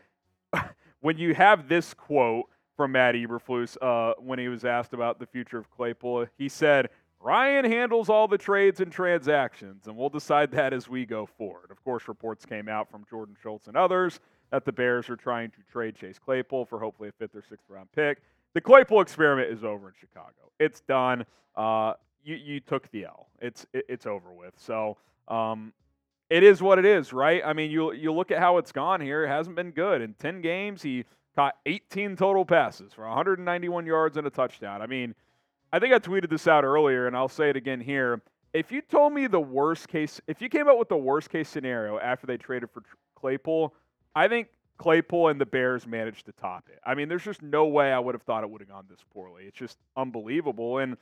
when 1.01 1.17
you 1.17 1.33
have 1.33 1.67
this 1.67 1.93
quote 1.93 2.45
from 2.77 2.93
Matt 2.93 3.15
Eberflus 3.15 3.75
uh, 3.81 4.13
when 4.17 4.39
he 4.39 4.47
was 4.47 4.63
asked 4.63 4.93
about 4.93 5.19
the 5.19 5.25
future 5.25 5.57
of 5.57 5.69
Claypool, 5.69 6.27
he 6.37 6.47
said, 6.47 6.89
Ryan 7.19 7.65
handles 7.65 8.09
all 8.09 8.27
the 8.27 8.37
trades 8.37 8.79
and 8.79 8.91
transactions, 8.91 9.85
and 9.85 9.95
we'll 9.95 10.09
decide 10.09 10.51
that 10.51 10.73
as 10.73 10.87
we 10.87 11.05
go 11.05 11.25
forward. 11.25 11.69
Of 11.69 11.83
course, 11.83 12.07
reports 12.07 12.45
came 12.45 12.69
out 12.69 12.89
from 12.89 13.05
Jordan 13.09 13.35
Schultz 13.43 13.67
and 13.67 13.75
others 13.75 14.21
that 14.51 14.65
the 14.65 14.71
Bears 14.71 15.09
are 15.09 15.15
trying 15.15 15.49
to 15.51 15.57
trade 15.71 15.95
Chase 15.95 16.19
Claypool 16.19 16.65
for 16.65 16.79
hopefully 16.79 17.09
a 17.09 17.11
fifth 17.13 17.35
or 17.35 17.43
sixth 17.49 17.65
round 17.69 17.91
pick. 17.93 18.21
The 18.53 18.61
Claypool 18.61 19.01
experiment 19.01 19.51
is 19.51 19.63
over 19.63 19.87
in 19.87 19.93
Chicago. 19.99 20.51
It's 20.59 20.81
done. 20.81 21.25
Uh, 21.55 21.93
you, 22.23 22.35
you 22.35 22.59
took 22.59 22.89
the 22.91 23.05
L. 23.05 23.27
It's 23.41 23.65
it, 23.73 23.85
it's 23.87 24.05
over 24.05 24.31
with. 24.31 24.53
So 24.57 24.97
um, 25.27 25.73
it 26.29 26.43
is 26.43 26.61
what 26.61 26.79
it 26.79 26.85
is, 26.85 27.13
right? 27.13 27.41
I 27.45 27.53
mean, 27.53 27.71
you 27.71 27.93
you 27.93 28.11
look 28.11 28.31
at 28.31 28.39
how 28.39 28.57
it's 28.57 28.71
gone 28.71 29.01
here. 29.01 29.23
It 29.23 29.29
hasn't 29.29 29.55
been 29.55 29.71
good. 29.71 30.01
In 30.01 30.13
10 30.13 30.41
games, 30.41 30.81
he 30.81 31.05
caught 31.35 31.55
18 31.65 32.15
total 32.17 32.45
passes 32.45 32.93
for 32.93 33.07
191 33.07 33.85
yards 33.85 34.17
and 34.17 34.27
a 34.27 34.29
touchdown. 34.29 34.81
I 34.81 34.87
mean, 34.87 35.15
I 35.71 35.79
think 35.79 35.93
I 35.93 35.99
tweeted 35.99 36.29
this 36.29 36.47
out 36.47 36.65
earlier, 36.65 37.07
and 37.07 37.15
I'll 37.15 37.29
say 37.29 37.49
it 37.49 37.55
again 37.55 37.79
here. 37.79 38.21
If 38.53 38.71
you 38.71 38.81
told 38.81 39.13
me 39.13 39.27
the 39.27 39.39
worst 39.39 39.87
case, 39.87 40.19
if 40.27 40.41
you 40.41 40.49
came 40.49 40.67
up 40.67 40.77
with 40.77 40.89
the 40.89 40.97
worst 40.97 41.29
case 41.29 41.47
scenario 41.47 41.97
after 41.99 42.27
they 42.27 42.35
traded 42.35 42.69
for 42.69 42.83
Claypool, 43.15 43.73
I 44.15 44.27
think 44.27 44.47
Claypool 44.77 45.27
and 45.27 45.39
the 45.39 45.45
Bears 45.45 45.85
managed 45.85 46.25
to 46.25 46.31
top 46.33 46.67
it. 46.69 46.79
I 46.85 46.95
mean, 46.95 47.07
there's 47.07 47.23
just 47.23 47.41
no 47.41 47.65
way 47.65 47.91
I 47.91 47.99
would 47.99 48.15
have 48.15 48.23
thought 48.23 48.43
it 48.43 48.49
would 48.49 48.61
have 48.61 48.69
gone 48.69 48.85
this 48.89 48.99
poorly. 49.13 49.43
It's 49.45 49.57
just 49.57 49.77
unbelievable. 49.95 50.79
And 50.79 50.97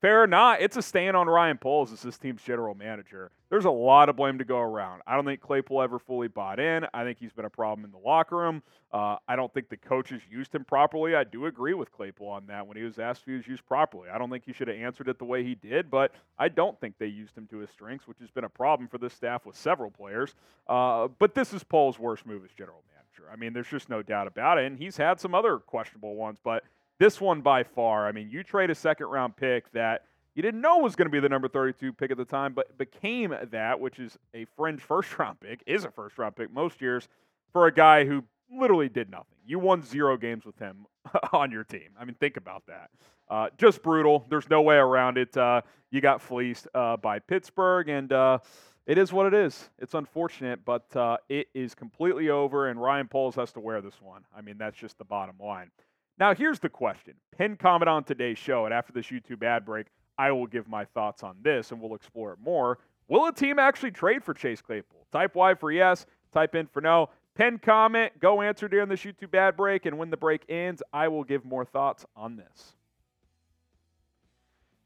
fair 0.00 0.22
or 0.22 0.26
not, 0.26 0.60
it's 0.60 0.76
a 0.76 0.82
stand 0.82 1.16
on 1.16 1.26
Ryan 1.26 1.58
Poles 1.58 1.92
as 1.92 2.02
this 2.02 2.18
team's 2.18 2.42
general 2.42 2.74
manager. 2.74 3.30
There's 3.48 3.64
a 3.64 3.70
lot 3.70 4.08
of 4.08 4.16
blame 4.16 4.38
to 4.38 4.44
go 4.44 4.58
around. 4.58 5.02
I 5.06 5.14
don't 5.14 5.24
think 5.24 5.40
Claypool 5.40 5.80
ever 5.80 5.98
fully 5.98 6.28
bought 6.28 6.58
in. 6.58 6.84
I 6.92 7.04
think 7.04 7.18
he's 7.18 7.32
been 7.32 7.44
a 7.44 7.50
problem 7.50 7.84
in 7.84 7.92
the 7.92 7.98
locker 7.98 8.36
room. 8.36 8.62
Uh, 8.92 9.16
I 9.28 9.36
don't 9.36 9.52
think 9.52 9.68
the 9.68 9.76
coaches 9.76 10.22
used 10.30 10.54
him 10.54 10.64
properly. 10.64 11.14
I 11.14 11.24
do 11.24 11.46
agree 11.46 11.74
with 11.74 11.92
Claypool 11.92 12.28
on 12.28 12.46
that 12.46 12.66
when 12.66 12.76
he 12.76 12.82
was 12.82 12.98
asked 12.98 13.22
if 13.22 13.26
he 13.26 13.36
was 13.36 13.46
used 13.46 13.64
properly. 13.66 14.08
I 14.08 14.18
don't 14.18 14.30
think 14.30 14.44
he 14.44 14.52
should 14.52 14.68
have 14.68 14.76
answered 14.76 15.08
it 15.08 15.18
the 15.18 15.24
way 15.24 15.42
he 15.44 15.54
did, 15.54 15.90
but 15.90 16.12
I 16.38 16.48
don't 16.48 16.78
think 16.80 16.96
they 16.98 17.06
used 17.06 17.36
him 17.36 17.46
to 17.48 17.58
his 17.58 17.70
strengths, 17.70 18.06
which 18.06 18.18
has 18.20 18.30
been 18.30 18.44
a 18.44 18.48
problem 18.48 18.88
for 18.88 18.98
this 18.98 19.14
staff 19.14 19.46
with 19.46 19.56
several 19.56 19.90
players. 19.90 20.34
Uh, 20.68 21.08
but 21.18 21.34
this 21.34 21.52
is 21.52 21.64
Poles' 21.64 21.98
worst 21.98 22.26
move 22.26 22.44
as 22.44 22.50
general 22.52 22.82
manager. 22.88 23.32
I 23.32 23.36
mean, 23.36 23.52
there's 23.52 23.68
just 23.68 23.88
no 23.88 24.02
doubt 24.02 24.26
about 24.26 24.58
it. 24.58 24.64
And 24.64 24.78
he's 24.78 24.96
had 24.96 25.20
some 25.20 25.34
other 25.34 25.58
questionable 25.58 26.14
ones, 26.16 26.38
but 26.42 26.64
this 26.98 27.20
one 27.20 27.40
by 27.40 27.62
far, 27.62 28.06
I 28.06 28.12
mean, 28.12 28.30
you 28.30 28.42
trade 28.42 28.70
a 28.70 28.74
second 28.74 29.06
round 29.06 29.36
pick 29.36 29.70
that 29.72 30.04
you 30.34 30.42
didn't 30.42 30.60
know 30.60 30.78
was 30.78 30.96
going 30.96 31.06
to 31.06 31.12
be 31.12 31.20
the 31.20 31.28
number 31.28 31.48
32 31.48 31.92
pick 31.92 32.10
at 32.10 32.16
the 32.16 32.24
time, 32.24 32.54
but 32.54 32.76
became 32.76 33.34
that, 33.50 33.78
which 33.78 33.98
is 33.98 34.18
a 34.34 34.46
fringe 34.56 34.80
first 34.80 35.16
round 35.18 35.40
pick, 35.40 35.62
is 35.66 35.84
a 35.84 35.90
first 35.90 36.18
round 36.18 36.36
pick 36.36 36.52
most 36.52 36.80
years 36.80 37.08
for 37.52 37.66
a 37.66 37.72
guy 37.72 38.04
who 38.04 38.24
literally 38.50 38.88
did 38.88 39.10
nothing. 39.10 39.36
You 39.46 39.58
won 39.58 39.82
zero 39.82 40.16
games 40.16 40.44
with 40.44 40.58
him 40.58 40.86
on 41.32 41.50
your 41.50 41.64
team. 41.64 41.90
I 41.98 42.04
mean, 42.04 42.16
think 42.16 42.36
about 42.36 42.64
that. 42.66 42.90
Uh, 43.28 43.48
just 43.58 43.82
brutal. 43.82 44.26
There's 44.28 44.48
no 44.50 44.62
way 44.62 44.76
around 44.76 45.18
it. 45.18 45.36
Uh, 45.36 45.62
you 45.90 46.00
got 46.00 46.20
fleeced 46.20 46.66
uh, 46.74 46.96
by 46.96 47.20
Pittsburgh, 47.20 47.88
and 47.88 48.12
uh, 48.12 48.38
it 48.86 48.98
is 48.98 49.12
what 49.12 49.26
it 49.26 49.34
is. 49.34 49.70
It's 49.78 49.94
unfortunate, 49.94 50.64
but 50.64 50.94
uh, 50.96 51.16
it 51.28 51.48
is 51.54 51.74
completely 51.74 52.28
over, 52.28 52.68
and 52.68 52.80
Ryan 52.80 53.08
Poles 53.08 53.34
has 53.36 53.52
to 53.52 53.60
wear 53.60 53.80
this 53.80 54.00
one. 54.02 54.24
I 54.36 54.40
mean, 54.40 54.58
that's 54.58 54.76
just 54.76 54.98
the 54.98 55.04
bottom 55.04 55.36
line. 55.40 55.70
Now, 56.18 56.34
here's 56.34 56.60
the 56.60 56.68
question. 56.68 57.14
Pin 57.36 57.56
comment 57.56 57.88
on 57.88 58.04
today's 58.04 58.38
show, 58.38 58.64
and 58.64 58.74
after 58.74 58.92
this 58.92 59.06
YouTube 59.06 59.42
ad 59.42 59.64
break, 59.64 59.86
I 60.16 60.30
will 60.30 60.46
give 60.46 60.68
my 60.68 60.84
thoughts 60.84 61.22
on 61.22 61.36
this, 61.42 61.72
and 61.72 61.80
we'll 61.80 61.94
explore 61.94 62.32
it 62.32 62.38
more. 62.40 62.78
Will 63.08 63.26
a 63.26 63.32
team 63.32 63.58
actually 63.58 63.90
trade 63.90 64.24
for 64.24 64.32
Chase 64.32 64.62
Claypool? 64.62 65.06
Type 65.12 65.34
Y 65.34 65.54
for 65.54 65.72
yes, 65.72 66.06
type 66.32 66.54
in 66.54 66.66
for 66.66 66.80
no. 66.80 67.10
Pin 67.34 67.58
comment, 67.58 68.12
go 68.20 68.42
answer 68.42 68.68
during 68.68 68.88
this 68.88 69.00
YouTube 69.00 69.34
ad 69.34 69.56
break, 69.56 69.86
and 69.86 69.98
when 69.98 70.10
the 70.10 70.16
break 70.16 70.44
ends, 70.48 70.82
I 70.92 71.08
will 71.08 71.24
give 71.24 71.44
more 71.44 71.64
thoughts 71.64 72.06
on 72.16 72.36
this. 72.36 72.74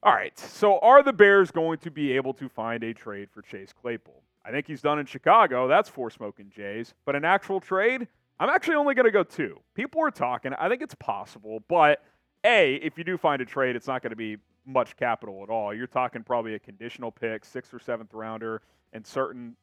All 0.03 0.15
right, 0.15 0.39
so 0.39 0.79
are 0.79 1.03
the 1.03 1.13
Bears 1.13 1.51
going 1.51 1.79
to 1.81 1.91
be 1.91 2.13
able 2.13 2.33
to 2.35 2.49
find 2.49 2.83
a 2.85 2.95
trade 2.95 3.29
for 3.31 3.43
Chase 3.43 3.75
Claypool? 3.79 4.23
I 4.45 4.51
think 4.51 4.67
he's 4.67 4.81
done 4.81 4.99
in 4.99 5.05
Chicago. 5.05 5.69
That's 5.69 5.91
four 5.91 6.11
smoking 6.11 6.51
Jays. 6.55 6.95
But 7.05 7.17
an 7.17 7.25
actual 7.25 7.61
trade, 7.61 8.09
I'm 8.41 8.49
actually 8.49 8.77
only 8.77 8.95
going 8.95 9.07
to 9.07 9.13
go 9.13 9.23
two. 9.23 9.59
People 9.75 10.03
are 10.03 10.11
talking. 10.11 10.53
I 10.55 10.69
think 10.69 10.83
it's 10.83 10.95
possible. 10.95 11.63
But 11.69 12.03
A, 12.45 12.77
if 12.77 12.97
you 12.97 13.05
do 13.05 13.19
find 13.19 13.43
a 13.43 13.45
trade, 13.45 13.77
it's 13.77 13.87
not 13.87 14.03
going 14.03 14.11
to 14.11 14.17
be 14.17 14.37
much 14.65 14.97
capital 14.97 15.43
at 15.43 15.49
all. 15.49 15.75
You're 15.75 15.87
talking 15.87 16.23
probably 16.23 16.55
a 16.55 16.59
conditional 16.59 17.11
pick, 17.11 17.45
sixth 17.45 17.75
or 17.75 17.81
seventh 17.81 18.15
rounder, 18.15 18.63
and 18.93 19.07
certain 19.07 19.57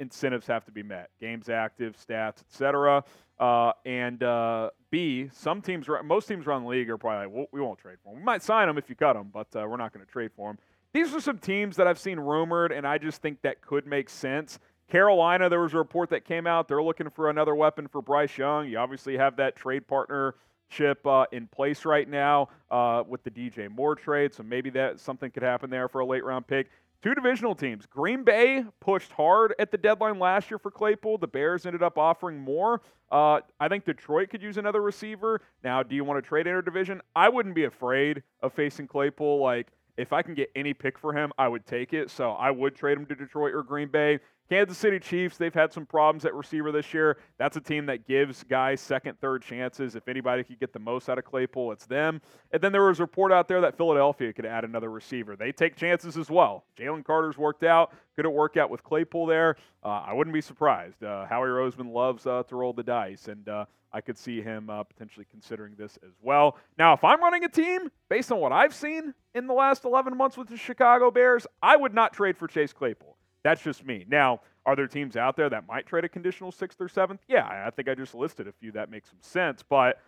incentives 0.00 0.46
have 0.46 0.64
to 0.64 0.72
be 0.72 0.82
met 0.82 1.10
games 1.20 1.50
active 1.50 1.94
stats 1.94 2.40
etc 2.40 3.04
uh, 3.38 3.72
and 3.84 4.22
uh, 4.22 4.70
b 4.90 5.28
some 5.32 5.60
teams 5.60 5.86
most 6.04 6.26
teams 6.26 6.46
around 6.46 6.62
the 6.62 6.68
league 6.68 6.88
are 6.88 6.96
probably 6.96 7.26
like 7.26 7.34
well, 7.34 7.46
we 7.52 7.60
won't 7.60 7.78
trade 7.78 7.98
for 8.02 8.10
him 8.12 8.18
we 8.18 8.24
might 8.24 8.42
sign 8.42 8.68
him 8.68 8.78
if 8.78 8.88
you 8.88 8.96
cut 8.96 9.14
him 9.14 9.28
but 9.32 9.46
uh, 9.54 9.66
we're 9.68 9.76
not 9.76 9.92
going 9.92 10.04
to 10.04 10.10
trade 10.10 10.30
for 10.34 10.50
him 10.50 10.58
these 10.94 11.14
are 11.14 11.20
some 11.20 11.38
teams 11.38 11.76
that 11.76 11.86
i've 11.86 11.98
seen 11.98 12.18
rumored 12.18 12.72
and 12.72 12.86
i 12.86 12.96
just 12.96 13.20
think 13.20 13.40
that 13.42 13.60
could 13.60 13.86
make 13.86 14.08
sense 14.08 14.58
carolina 14.90 15.48
there 15.48 15.60
was 15.60 15.72
a 15.74 15.78
report 15.78 16.10
that 16.10 16.24
came 16.24 16.46
out 16.46 16.68
they're 16.68 16.82
looking 16.82 17.08
for 17.10 17.30
another 17.30 17.54
weapon 17.54 17.86
for 17.88 18.02
bryce 18.02 18.36
young 18.36 18.68
you 18.68 18.78
obviously 18.78 19.16
have 19.16 19.36
that 19.36 19.56
trade 19.56 19.86
partner 19.86 20.34
chip 20.70 21.04
uh, 21.06 21.26
in 21.32 21.46
place 21.48 21.84
right 21.84 22.08
now 22.08 22.48
uh, 22.70 23.02
with 23.06 23.22
the 23.24 23.30
DJ 23.30 23.70
Moore 23.70 23.94
trade, 23.94 24.32
so 24.32 24.42
maybe 24.42 24.70
that 24.70 25.00
something 25.00 25.30
could 25.30 25.42
happen 25.42 25.68
there 25.68 25.88
for 25.88 26.00
a 26.00 26.06
late 26.06 26.24
round 26.24 26.46
pick. 26.46 26.70
Two 27.02 27.14
divisional 27.14 27.54
teams. 27.54 27.86
Green 27.86 28.24
Bay 28.24 28.64
pushed 28.78 29.10
hard 29.12 29.54
at 29.58 29.70
the 29.70 29.78
deadline 29.78 30.18
last 30.18 30.50
year 30.50 30.58
for 30.58 30.70
Claypool. 30.70 31.16
The 31.18 31.26
Bears 31.26 31.64
ended 31.64 31.82
up 31.82 31.96
offering 31.96 32.38
more. 32.38 32.82
Uh, 33.10 33.40
I 33.58 33.68
think 33.68 33.86
Detroit 33.86 34.28
could 34.28 34.42
use 34.42 34.58
another 34.58 34.82
receiver. 34.82 35.40
Now, 35.64 35.82
do 35.82 35.94
you 35.94 36.04
want 36.04 36.22
to 36.22 36.28
trade 36.28 36.44
interdivision? 36.44 37.00
I 37.16 37.30
wouldn't 37.30 37.54
be 37.54 37.64
afraid 37.64 38.22
of 38.42 38.52
facing 38.52 38.86
Claypool. 38.86 39.40
Like, 39.40 39.68
if 39.96 40.12
I 40.12 40.20
can 40.20 40.34
get 40.34 40.50
any 40.54 40.74
pick 40.74 40.98
for 40.98 41.14
him, 41.14 41.32
I 41.38 41.48
would 41.48 41.66
take 41.66 41.94
it. 41.94 42.10
So 42.10 42.32
I 42.32 42.50
would 42.50 42.76
trade 42.76 42.98
him 42.98 43.06
to 43.06 43.14
Detroit 43.14 43.54
or 43.54 43.62
Green 43.62 43.88
Bay. 43.88 44.20
Kansas 44.50 44.76
City 44.76 44.98
Chiefs, 44.98 45.36
they've 45.36 45.54
had 45.54 45.72
some 45.72 45.86
problems 45.86 46.24
at 46.24 46.34
receiver 46.34 46.72
this 46.72 46.92
year. 46.92 47.18
That's 47.38 47.56
a 47.56 47.60
team 47.60 47.86
that 47.86 48.04
gives 48.04 48.42
guys 48.42 48.80
second, 48.80 49.20
third 49.20 49.42
chances. 49.42 49.94
If 49.94 50.08
anybody 50.08 50.42
could 50.42 50.58
get 50.58 50.72
the 50.72 50.80
most 50.80 51.08
out 51.08 51.18
of 51.18 51.24
Claypool, 51.24 51.70
it's 51.70 51.86
them. 51.86 52.20
And 52.50 52.60
then 52.60 52.72
there 52.72 52.82
was 52.82 52.98
a 52.98 53.04
report 53.04 53.30
out 53.30 53.46
there 53.46 53.60
that 53.60 53.76
Philadelphia 53.76 54.32
could 54.32 54.44
add 54.44 54.64
another 54.64 54.90
receiver. 54.90 55.36
They 55.36 55.52
take 55.52 55.76
chances 55.76 56.16
as 56.16 56.30
well. 56.30 56.64
Jalen 56.76 57.04
Carter's 57.04 57.38
worked 57.38 57.62
out. 57.62 57.92
Good 58.16 58.26
at 58.26 58.32
work 58.32 58.56
out 58.56 58.70
with 58.70 58.82
Claypool 58.82 59.26
there. 59.26 59.54
Uh, 59.84 60.02
I 60.08 60.14
wouldn't 60.14 60.34
be 60.34 60.40
surprised. 60.40 61.00
Uh, 61.04 61.26
Howie 61.26 61.46
Roseman 61.46 61.92
loves 61.92 62.26
uh, 62.26 62.42
to 62.48 62.56
roll 62.56 62.72
the 62.72 62.82
dice, 62.82 63.28
and 63.28 63.48
uh, 63.48 63.66
I 63.92 64.00
could 64.00 64.18
see 64.18 64.42
him 64.42 64.68
uh, 64.68 64.82
potentially 64.82 65.26
considering 65.30 65.74
this 65.78 65.96
as 66.04 66.14
well. 66.22 66.56
Now, 66.76 66.92
if 66.92 67.04
I'm 67.04 67.20
running 67.20 67.44
a 67.44 67.48
team, 67.48 67.88
based 68.08 68.32
on 68.32 68.40
what 68.40 68.50
I've 68.50 68.74
seen 68.74 69.14
in 69.32 69.46
the 69.46 69.54
last 69.54 69.84
11 69.84 70.16
months 70.16 70.36
with 70.36 70.48
the 70.48 70.56
Chicago 70.56 71.12
Bears, 71.12 71.46
I 71.62 71.76
would 71.76 71.94
not 71.94 72.12
trade 72.12 72.36
for 72.36 72.48
Chase 72.48 72.72
Claypool. 72.72 73.09
That's 73.42 73.62
just 73.62 73.84
me. 73.84 74.04
Now, 74.08 74.40
are 74.66 74.76
there 74.76 74.86
teams 74.86 75.16
out 75.16 75.36
there 75.36 75.48
that 75.48 75.66
might 75.66 75.86
trade 75.86 76.04
a 76.04 76.08
conditional 76.08 76.52
sixth 76.52 76.80
or 76.80 76.88
seventh? 76.88 77.20
Yeah, 77.28 77.64
I 77.66 77.70
think 77.70 77.88
I 77.88 77.94
just 77.94 78.14
listed 78.14 78.46
a 78.46 78.52
few 78.52 78.72
that 78.72 78.90
make 78.90 79.06
some 79.06 79.18
sense, 79.20 79.62
but 79.62 80.00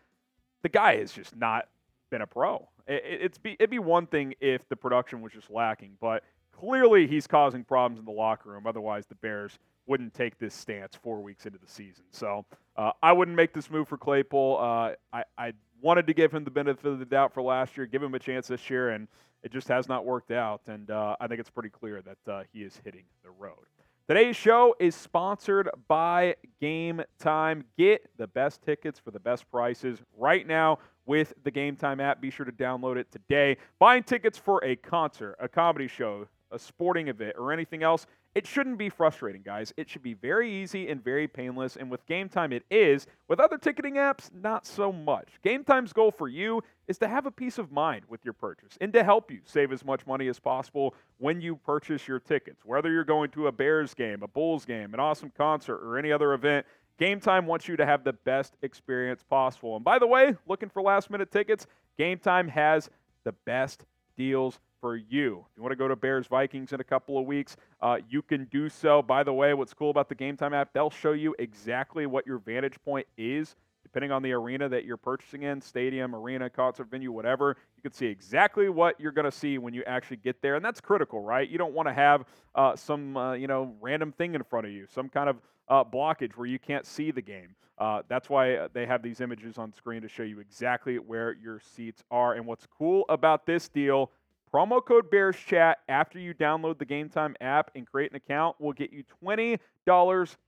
the 0.63 0.69
guy 0.69 0.99
has 0.99 1.13
just 1.13 1.35
not 1.35 1.69
been 2.11 2.23
a 2.23 2.27
pro. 2.27 2.69
It's 2.87 3.39
be, 3.39 3.53
it'd 3.53 3.71
be 3.71 3.79
one 3.79 4.07
thing 4.07 4.35
if 4.41 4.69
the 4.69 4.77
production 4.77 5.23
was 5.23 5.33
just 5.33 5.51
lacking, 5.51 5.97
but 6.01 6.25
clearly 6.53 7.07
he's 7.07 7.27
causing 7.27 7.65
problems 7.65 7.99
in 7.99 8.05
the 8.05 8.13
locker 8.13 8.51
room. 8.51 8.67
Otherwise, 8.67 9.07
the 9.07 9.15
Bears 9.15 9.59
wouldn't 9.87 10.15
take 10.15 10.39
this 10.39 10.55
stance 10.55 10.95
four 10.95 11.21
weeks 11.21 11.47
into 11.47 11.59
the 11.59 11.67
season. 11.67 12.05
So 12.11 12.45
uh, 12.77 12.93
I 13.03 13.13
wouldn't 13.13 13.37
make 13.37 13.53
this 13.53 13.71
move 13.71 13.89
for 13.89 13.97
Claypool. 13.97 14.59
Uh, 14.61 14.93
I, 15.13 15.25
I 15.39 15.53
wanted 15.81 16.07
to 16.07 16.15
give 16.15 16.33
him 16.33 16.45
the 16.45 16.51
benefit 16.51 16.85
of 16.87 16.99
the 16.99 17.05
doubt 17.05 17.33
for 17.33 17.43
last 17.43 17.77
year, 17.77 17.87
give 17.87 18.03
him 18.03 18.15
a 18.15 18.19
chance 18.19 18.47
this 18.47 18.69
year, 18.71 18.91
and 18.91 19.09
it 19.43 19.53
just 19.53 19.69
has 19.69 19.89
not 19.89 20.05
worked 20.05 20.31
out, 20.31 20.63
and 20.67 20.91
uh, 20.91 21.17
I 21.21 21.27
think 21.27 21.41
it's 21.41 21.51
pretty 21.51 21.71
clear 21.71 22.03
that 22.03 22.33
uh, 22.33 22.43
he 22.53 22.63
is 22.63 22.81
hitting 22.85 23.05
the 23.25 23.31
road. 23.31 23.67
Today's 24.09 24.37
show 24.37 24.75
is 24.81 24.95
sponsored 24.95 25.71
by 25.89 26.35
Game 26.61 27.03
Time. 27.19 27.65
Get 27.79 28.11
the 28.19 28.27
best 28.27 28.61
tickets 28.61 28.99
for 28.99 29.11
the 29.11 29.21
best 29.21 29.49
prices 29.51 30.01
right 30.19 30.47
now 30.47 30.81
with 31.07 31.33
the 31.45 31.51
Game 31.51 31.77
Time 31.77 32.01
app. 32.01 32.21
Be 32.21 32.31
sure 32.31 32.45
to 32.45 32.53
download 32.53 32.97
it 32.97 33.11
today. 33.11 33.57
Buying 33.79 34.03
tickets 34.03 34.37
for 34.37 34.63
a 34.65 34.77
concert, 34.77 35.37
a 35.39 35.49
comedy 35.49 35.87
show, 35.87 36.27
a 36.53 36.59
sporting 36.59 37.09
event, 37.09 37.35
or 37.39 37.53
anything 37.53 37.83
else, 37.83 38.07
it 38.35 38.47
shouldn't 38.47 38.79
be 38.79 38.89
frustrating, 38.89 39.43
guys. 39.43 39.75
It 39.77 39.91
should 39.91 40.03
be 40.03 40.15
very 40.15 40.51
easy 40.51 40.89
and 40.89 41.03
very 41.03 41.29
painless. 41.29 41.77
And 41.77 41.91
with 41.91 42.07
Game 42.07 42.29
Time, 42.29 42.53
it 42.53 42.65
is. 42.71 43.07
With 43.29 43.41
other 43.41 43.59
ticketing 43.59 43.95
apps, 43.95 44.33
not 44.33 44.67
so 44.67 44.91
much. 44.91 45.29
Game 45.43 45.65
Time's 45.65 45.93
goal 45.93 46.11
for 46.11 46.29
you 46.29 46.63
is 46.89 46.97
to 46.99 47.09
have 47.09 47.27
a 47.27 47.31
peace 47.31 47.59
of 47.59 47.71
mind 47.71 48.05
with 48.09 48.25
your 48.25 48.33
purchase 48.33 48.79
and 48.81 48.93
to 48.95 49.05
help 49.05 49.31
you 49.31 49.41
save 49.45 49.71
as 49.71 49.85
much 49.85 50.07
money 50.07 50.29
as 50.29 50.39
possible 50.39 50.95
when 51.19 51.41
you 51.41 51.57
purchase 51.57 52.09
your 52.09 52.21
tickets. 52.21 52.65
Whether 52.65 52.91
you're 52.91 53.05
going 53.05 53.31
to 53.33 53.49
a 53.49 53.53
Bears 53.53 53.93
game, 53.93 54.23
a 54.23 54.29
Bulls 54.29 54.65
game, 54.65 54.95
an 54.95 55.01
awesome 55.01 55.33
concert, 55.37 55.81
or 55.85 55.99
any 55.99 56.11
other 56.11 56.33
event, 56.33 56.65
Game 56.99 57.21
Time 57.21 57.47
wants 57.47 57.69
you 57.69 57.77
to 57.77 57.85
have 57.85 58.05
the 58.05 58.13
best 58.13 58.55
experience 58.63 59.23
possible. 59.23 59.77
And 59.77 59.85
by 59.85 59.99
the 59.99 60.07
way, 60.07 60.37
looking 60.47 60.69
for 60.69 60.83
last 60.83 61.11
minute 61.11 61.31
tickets, 61.31 61.67
Game 61.99 62.19
Time 62.19 62.49
has 62.49 62.89
the 63.25 63.33
best 63.45 63.85
deals 64.17 64.59
for 64.83 64.97
you. 64.97 65.47
If 65.49 65.57
you 65.57 65.63
want 65.63 65.73
to 65.73 65.77
go 65.77 65.89
to 65.89 65.97
Bears 65.97 66.27
Vikings 66.27 66.73
in 66.73 66.81
a 66.81 66.85
couple 66.85 67.17
of 67.17 67.25
weeks, 67.25 67.57
uh, 67.81 67.99
you 68.11 68.21
can 68.21 68.47
do 68.51 68.69
so. 68.69 69.01
By 69.01 69.23
the 69.23 69.33
way, 69.33 69.55
what's 69.55 69.73
cool 69.73 69.91
about 69.91 70.09
the 70.09 70.15
Game 70.15 70.37
Time 70.37 70.53
app, 70.53 70.75
they'll 70.75 70.91
show 70.91 71.13
you 71.13 71.35
exactly 71.39 72.05
what 72.05 72.27
your 72.27 72.39
vantage 72.39 72.75
point 72.85 73.07
is. 73.17 73.55
Depending 73.85 74.11
on 74.11 74.23
the 74.23 74.33
arena 74.33 74.69
that 74.69 74.85
you're 74.85 74.97
purchasing 74.97 75.43
in, 75.43 75.61
stadium, 75.61 76.15
arena, 76.15 76.51
concert 76.51 76.91
venue, 76.91 77.13
whatever, 77.13 77.57
you 77.77 77.83
can 77.83 77.93
see 77.93 78.07
exactly 78.07 78.69
what 78.69 78.99
you're 78.99 79.13
going 79.13 79.25
to 79.25 79.31
see 79.31 79.59
when 79.59 79.73
you 79.73 79.85
actually 79.87 80.17
get 80.17 80.41
there, 80.43 80.57
and 80.57 80.65
that's 80.65 80.81
critical, 80.81 81.21
right? 81.21 81.49
You 81.49 81.59
don't 81.59 81.75
want 81.75 81.89
to 81.89 81.95
have 81.95 82.25
uh, 82.55 82.75
some 82.75 83.17
uh, 83.17 83.35
you 83.35 83.47
know 83.47 83.75
random 83.81 84.13
thing 84.13 84.35
in 84.35 84.43
front 84.43 84.67
of 84.67 84.73
you, 84.73 84.87
some 84.93 85.09
kind 85.09 85.29
of 85.29 85.37
uh, 85.69 85.85
blockage 85.85 86.37
where 86.37 86.47
you 86.47 86.59
can't 86.59 86.87
see 86.87 87.11
the 87.11 87.23
game. 87.23 87.55
Uh, 87.79 88.03
that's 88.09 88.29
why 88.29 88.55
uh, 88.55 88.69
they 88.73 88.87
have 88.87 89.03
these 89.03 89.21
images 89.21 89.59
on 89.59 89.73
screen 89.73 90.03
to 90.03 90.09
show 90.09 90.23
you 90.23 90.41
exactly 90.41 90.99
where 90.99 91.33
your 91.35 91.61
seats 91.61 92.03
are. 92.11 92.35
And 92.35 92.47
what's 92.47 92.67
cool 92.79 93.05
about 93.09 93.47
this 93.47 93.69
deal 93.69 94.11
Promo 94.53 94.85
code 94.85 95.11
Bears 95.11 95.37
Chat 95.37 95.79
after 95.89 96.19
you 96.19 96.35
download 96.35 96.79
the 96.79 96.85
Game 96.85 97.09
Time 97.09 97.35
app 97.41 97.71
and 97.75 97.87
create 97.87 98.11
an 98.11 98.17
account 98.17 98.61
will 98.61 98.75
get 98.75 98.93
you 98.93 99.03
$20 99.25 99.59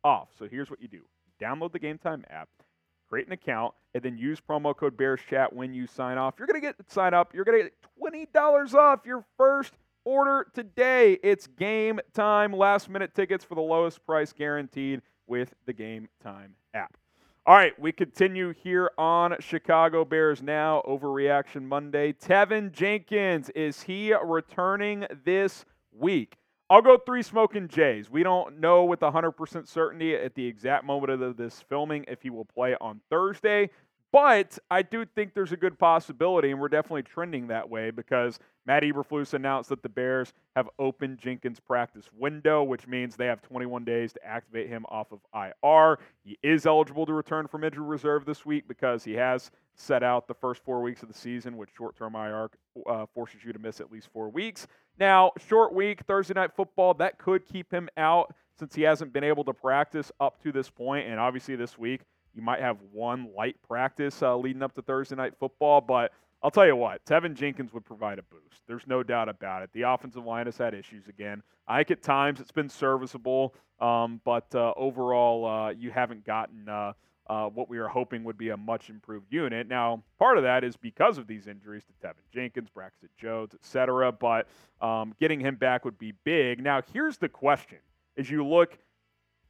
off. 0.05 0.29
So 0.39 0.47
here's 0.47 0.69
what 0.69 0.83
you 0.83 0.89
do 0.89 1.01
download 1.41 1.73
the 1.73 1.79
Game 1.79 1.97
Time 1.97 2.23
app, 2.29 2.49
create 3.09 3.27
an 3.27 3.33
account, 3.33 3.73
and 3.95 4.03
then 4.03 4.19
use 4.19 4.41
promo 4.41 4.77
code 4.77 4.97
Bears 4.97 5.21
Chat 5.29 5.55
when 5.55 5.73
you 5.73 5.87
sign 5.87 6.19
off. 6.19 6.35
You're 6.39 6.47
going 6.47 6.61
to 6.61 6.67
get 6.67 6.77
sign 6.91 7.15
up. 7.15 7.35
You're 7.35 7.45
going 7.45 7.63
to 7.63 7.71
get 7.71 8.33
$20 8.35 8.75
off 8.75 9.07
your 9.07 9.25
first 9.39 9.73
order 10.05 10.49
today. 10.53 11.19
It's 11.23 11.47
game 11.47 11.99
time, 12.13 12.53
last 12.53 12.91
minute 12.91 13.15
tickets 13.15 13.43
for 13.43 13.55
the 13.55 13.63
lowest 13.63 14.05
price 14.05 14.35
guaranteed 14.35 15.01
with 15.27 15.55
the 15.65 15.73
Game 15.73 16.09
Time 16.23 16.57
app. 16.75 16.99
All 17.47 17.55
right, 17.55 17.79
we 17.79 17.93
continue 17.93 18.55
here 18.55 18.91
on 18.97 19.37
Chicago 19.39 20.03
Bears 20.07 20.41
Now, 20.41 20.81
Overreaction 20.89 21.65
Monday. 21.65 22.15
Teven 22.15 22.73
Jenkins, 22.73 23.51
is 23.51 23.83
he 23.83 24.15
returning 24.15 25.05
this 25.27 25.67
week? 25.93 26.39
I'll 26.71 26.81
go 26.81 26.97
three 26.97 27.23
smoking 27.23 27.69
Jays. 27.69 28.09
We 28.09 28.23
don't 28.23 28.61
know 28.61 28.85
with 28.85 29.01
100% 29.01 29.69
certainty 29.69 30.15
at 30.15 30.35
the 30.35 30.47
exact 30.47 30.87
moment 30.87 31.23
of 31.23 31.37
this 31.37 31.63
filming 31.69 32.07
if 32.09 32.23
he 32.23 32.31
will 32.31 32.47
play 32.47 32.77
on 32.81 33.03
Thursday, 33.11 33.69
but 34.15 34.61
I 34.71 34.83
do 34.83 35.05
think 35.05 35.35
there's 35.35 35.51
a 35.51 35.57
good 35.57 35.77
possibility, 35.77 36.53
and 36.53 36.61
we're 36.61 36.69
definitely 36.69 37.03
trending 37.03 37.49
that 37.49 37.69
way 37.69 37.91
because 37.91 38.39
Matt 38.65 38.85
Eberflus 38.85 39.35
announced 39.35 39.71
that 39.71 39.83
the 39.83 39.89
Bears 39.89 40.33
have 40.55 40.71
opened 40.79 41.19
Jenkins' 41.19 41.59
practice 41.59 42.09
window, 42.17 42.63
which 42.63 42.87
means 42.87 43.17
they 43.17 43.27
have 43.27 43.43
21 43.43 43.85
days 43.85 44.13
to 44.13 44.25
activate 44.25 44.69
him 44.69 44.87
off 44.89 45.09
of 45.11 45.19
IR. 45.35 45.99
He 46.23 46.39
is 46.45 46.65
eligible 46.65 47.07
to 47.07 47.13
return 47.13 47.49
from 47.49 47.65
injury 47.65 47.85
reserve 47.85 48.25
this 48.25 48.47
week 48.47 48.69
because 48.69 49.03
he 49.03 49.15
has 49.15 49.51
set 49.75 50.05
out 50.05 50.29
the 50.29 50.35
first 50.35 50.63
four 50.63 50.81
weeks 50.81 51.03
of 51.03 51.09
the 51.09 51.19
season, 51.19 51.57
which 51.57 51.71
short-term 51.77 52.15
IR 52.15 52.51
uh, 52.87 53.07
forces 53.13 53.45
you 53.45 53.53
to 53.53 53.59
miss 53.59 53.81
at 53.81 53.91
least 53.91 54.11
four 54.13 54.29
weeks. 54.29 54.69
Now, 54.97 55.33
short 55.49 55.75
week, 55.75 56.03
Thursday 56.07 56.35
night 56.35 56.53
football, 56.55 56.95
that 56.95 57.19
could 57.19 57.45
keep 57.45 57.73
him 57.73 57.89
out 57.97 58.33
since 58.61 58.77
he 58.77 58.83
hasn't 58.83 59.13
been 59.13 59.25
able 59.25 59.43
to 59.43 59.53
practice 59.53 60.13
up 60.21 60.41
to 60.45 60.53
this 60.53 60.71
point, 60.71 61.09
and 61.09 61.19
obviously 61.19 61.57
this 61.57 61.77
week 61.77 62.03
you 62.35 62.43
might 62.43 62.61
have 62.61 62.79
one 62.93 63.29
light 63.37 63.57
practice 63.67 64.23
uh, 64.23 64.37
leading 64.37 64.63
up 64.63 64.75
to 64.75 64.83
Thursday 64.83 65.17
night 65.17 65.35
football, 65.39 65.81
but 65.81 66.13
I'll 66.43 66.51
tell 66.51 66.67
you 66.67 66.77
what, 66.77 67.05
Teven 67.07 67.35
Jenkins 67.35 67.73
would 67.73 67.87
provide 67.87 68.19
a 68.19 68.23
boost. 68.23 68.63
There's 68.67 68.87
no 68.87 69.03
doubt 69.03 69.29
about 69.31 69.63
it. 69.63 69.71
The 69.73 69.83
offensive 69.83 70.25
line 70.25 70.47
has 70.47 70.59
had 70.59 70.75
issues 70.75 71.09
again. 71.09 71.43
I 71.67 71.79
think 71.79 71.93
at 71.93 72.03
times 72.03 72.39
it's 72.41 72.53
been 72.53 72.69
serviceable, 72.69 73.55
um, 73.81 74.21
but 74.25 74.55
uh, 74.55 74.75
overall, 74.77 75.47
uh, 75.47 75.71
you 75.71 75.91
haven't 75.91 76.27
gotten 76.27 76.69
uh, 76.69 76.93
uh, 77.27 77.47
what 77.47 77.71
we 77.71 77.79
were 77.79 77.89
hoping 77.89 78.25
would 78.25 78.37
be 78.37 78.51
a 78.51 78.57
much 78.57 78.91
improved 78.91 79.33
unit. 79.33 79.69
Now, 79.69 80.03
part 80.19 80.37
of 80.37 80.45
that 80.45 80.65
is 80.65 80.77
because 80.77 81.17
of 81.17 81.27
these 81.27 81.47
injuries 81.47 81.83
to 81.85 82.07
Teven 82.07 82.15
Jenkins, 82.33 82.69
Braxton 82.69 83.09
Jones, 83.17 83.55
etc. 83.55 84.13
But 84.13 84.47
um, 84.83 85.15
getting 85.19 85.41
him 85.41 85.55
back 85.55 85.85
would 85.85 85.99
be 85.99 86.13
big. 86.25 86.63
Now, 86.63 86.83
here's 86.93 87.17
the 87.17 87.29
question: 87.29 87.79
As 88.19 88.31
you 88.31 88.47
look 88.47 88.77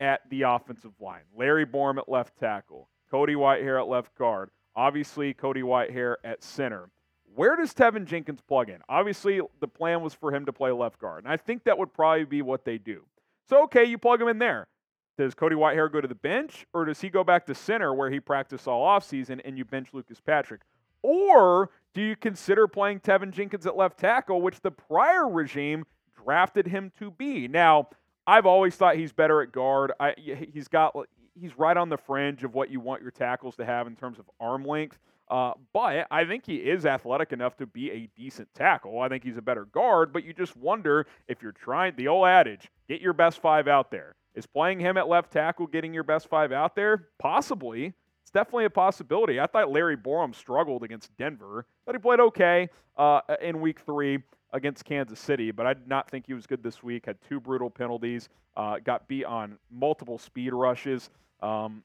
at 0.00 0.28
the 0.30 0.42
offensive 0.42 0.92
line. 1.00 1.22
Larry 1.36 1.66
Borom 1.66 1.98
at 1.98 2.08
left 2.08 2.38
tackle, 2.38 2.88
Cody 3.10 3.34
Whitehair 3.34 3.80
at 3.80 3.88
left 3.88 4.14
guard, 4.16 4.50
obviously 4.76 5.34
Cody 5.34 5.62
Whitehair 5.62 6.16
at 6.24 6.42
center. 6.42 6.90
Where 7.34 7.56
does 7.56 7.74
Teven 7.74 8.06
Jenkins 8.06 8.40
plug 8.40 8.68
in? 8.68 8.78
Obviously, 8.88 9.40
the 9.60 9.68
plan 9.68 10.02
was 10.02 10.14
for 10.14 10.32
him 10.32 10.46
to 10.46 10.52
play 10.52 10.70
left 10.70 11.00
guard, 11.00 11.24
and 11.24 11.32
I 11.32 11.36
think 11.36 11.64
that 11.64 11.78
would 11.78 11.92
probably 11.92 12.24
be 12.24 12.42
what 12.42 12.64
they 12.64 12.78
do. 12.78 13.04
So, 13.48 13.64
okay, 13.64 13.84
you 13.84 13.98
plug 13.98 14.20
him 14.20 14.28
in 14.28 14.38
there. 14.38 14.68
Does 15.16 15.34
Cody 15.34 15.54
Whitehair 15.54 15.92
go 15.92 16.00
to 16.00 16.08
the 16.08 16.14
bench, 16.14 16.66
or 16.72 16.84
does 16.84 17.00
he 17.00 17.08
go 17.08 17.22
back 17.22 17.46
to 17.46 17.54
center 17.54 17.94
where 17.94 18.10
he 18.10 18.20
practiced 18.20 18.66
all 18.66 18.86
offseason 18.86 19.40
and 19.44 19.56
you 19.56 19.64
bench 19.64 19.88
Lucas 19.92 20.20
Patrick? 20.20 20.62
Or 21.02 21.70
do 21.92 22.02
you 22.02 22.16
consider 22.16 22.66
playing 22.66 23.00
Teven 23.00 23.30
Jenkins 23.30 23.66
at 23.66 23.76
left 23.76 23.98
tackle, 23.98 24.40
which 24.40 24.60
the 24.60 24.70
prior 24.70 25.28
regime 25.28 25.84
drafted 26.24 26.66
him 26.66 26.90
to 26.98 27.10
be? 27.10 27.46
Now, 27.46 27.88
I've 28.26 28.46
always 28.46 28.74
thought 28.74 28.96
he's 28.96 29.12
better 29.12 29.42
at 29.42 29.52
guard. 29.52 29.92
I, 30.00 30.14
he's 30.52 30.68
got 30.68 30.94
he's 31.38 31.58
right 31.58 31.76
on 31.76 31.88
the 31.88 31.96
fringe 31.96 32.44
of 32.44 32.54
what 32.54 32.70
you 32.70 32.80
want 32.80 33.02
your 33.02 33.10
tackles 33.10 33.56
to 33.56 33.64
have 33.64 33.86
in 33.86 33.96
terms 33.96 34.18
of 34.18 34.30
arm 34.40 34.64
length. 34.64 34.98
Uh, 35.28 35.52
but 35.72 36.06
I 36.10 36.24
think 36.26 36.44
he 36.44 36.56
is 36.56 36.84
athletic 36.84 37.32
enough 37.32 37.56
to 37.56 37.66
be 37.66 37.90
a 37.90 38.08
decent 38.14 38.48
tackle. 38.54 39.00
I 39.00 39.08
think 39.08 39.24
he's 39.24 39.38
a 39.38 39.42
better 39.42 39.64
guard, 39.64 40.12
but 40.12 40.24
you 40.24 40.34
just 40.34 40.56
wonder 40.56 41.06
if 41.28 41.42
you're 41.42 41.52
trying 41.52 41.94
the 41.96 42.08
old 42.08 42.26
adage, 42.26 42.70
get 42.88 43.00
your 43.00 43.14
best 43.14 43.40
five 43.40 43.66
out 43.66 43.90
there. 43.90 44.16
Is 44.34 44.46
playing 44.46 44.80
him 44.80 44.96
at 44.98 45.08
left 45.08 45.32
tackle 45.32 45.66
getting 45.66 45.94
your 45.94 46.02
best 46.02 46.28
five 46.28 46.52
out 46.52 46.76
there? 46.76 47.08
Possibly. 47.18 47.94
It's 48.22 48.30
definitely 48.30 48.66
a 48.66 48.70
possibility. 48.70 49.40
I 49.40 49.46
thought 49.46 49.70
Larry 49.70 49.96
Borom 49.96 50.34
struggled 50.34 50.82
against 50.82 51.16
Denver, 51.16 51.66
but 51.86 51.94
he 51.94 51.98
played 51.98 52.20
okay 52.20 52.68
uh, 52.96 53.20
in 53.40 53.60
week 53.60 53.80
three 53.80 54.18
against 54.54 54.84
Kansas 54.84 55.20
City, 55.20 55.50
but 55.50 55.66
I 55.66 55.74
did 55.74 55.88
not 55.88 56.08
think 56.08 56.26
he 56.26 56.32
was 56.32 56.46
good 56.46 56.62
this 56.62 56.82
week. 56.82 57.06
Had 57.06 57.18
two 57.28 57.40
brutal 57.40 57.68
penalties, 57.68 58.28
uh, 58.56 58.78
got 58.78 59.06
beat 59.08 59.24
on 59.24 59.58
multiple 59.70 60.16
speed 60.16 60.54
rushes. 60.54 61.10
Um, 61.42 61.82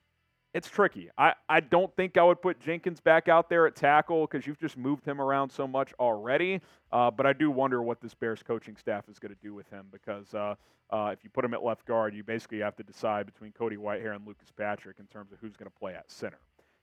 it's 0.53 0.69
tricky. 0.69 1.09
I, 1.17 1.33
I 1.47 1.59
don't 1.59 1.93
think 1.95 2.17
I 2.17 2.23
would 2.23 2.41
put 2.41 2.59
Jenkins 2.59 3.01
back 3.01 3.27
out 3.27 3.49
there 3.49 3.67
at 3.67 3.75
tackle 3.75 4.25
because 4.25 4.47
you've 4.47 4.59
just 4.59 4.77
moved 4.77 5.05
him 5.05 5.19
around 5.19 5.51
so 5.51 5.67
much 5.67 5.93
already. 5.99 6.61
Uh, 6.91 7.11
but 7.11 7.25
I 7.25 7.33
do 7.33 7.51
wonder 7.51 7.83
what 7.83 8.01
this 8.01 8.13
Bears 8.13 8.41
coaching 8.41 8.75
staff 8.75 9.09
is 9.09 9.19
going 9.19 9.33
to 9.33 9.41
do 9.41 9.53
with 9.53 9.69
him 9.69 9.87
because 9.91 10.33
uh, 10.33 10.55
uh, 10.91 11.09
if 11.13 11.23
you 11.23 11.29
put 11.29 11.45
him 11.45 11.53
at 11.53 11.63
left 11.63 11.85
guard, 11.85 12.15
you 12.15 12.23
basically 12.23 12.59
have 12.59 12.75
to 12.77 12.83
decide 12.83 13.25
between 13.25 13.51
Cody 13.51 13.77
Whitehair 13.77 14.15
and 14.15 14.25
Lucas 14.25 14.51
Patrick 14.55 14.97
in 14.99 15.05
terms 15.05 15.31
of 15.31 15.39
who's 15.39 15.55
going 15.55 15.69
to 15.69 15.79
play 15.79 15.93
at 15.93 16.09
center. 16.09 16.39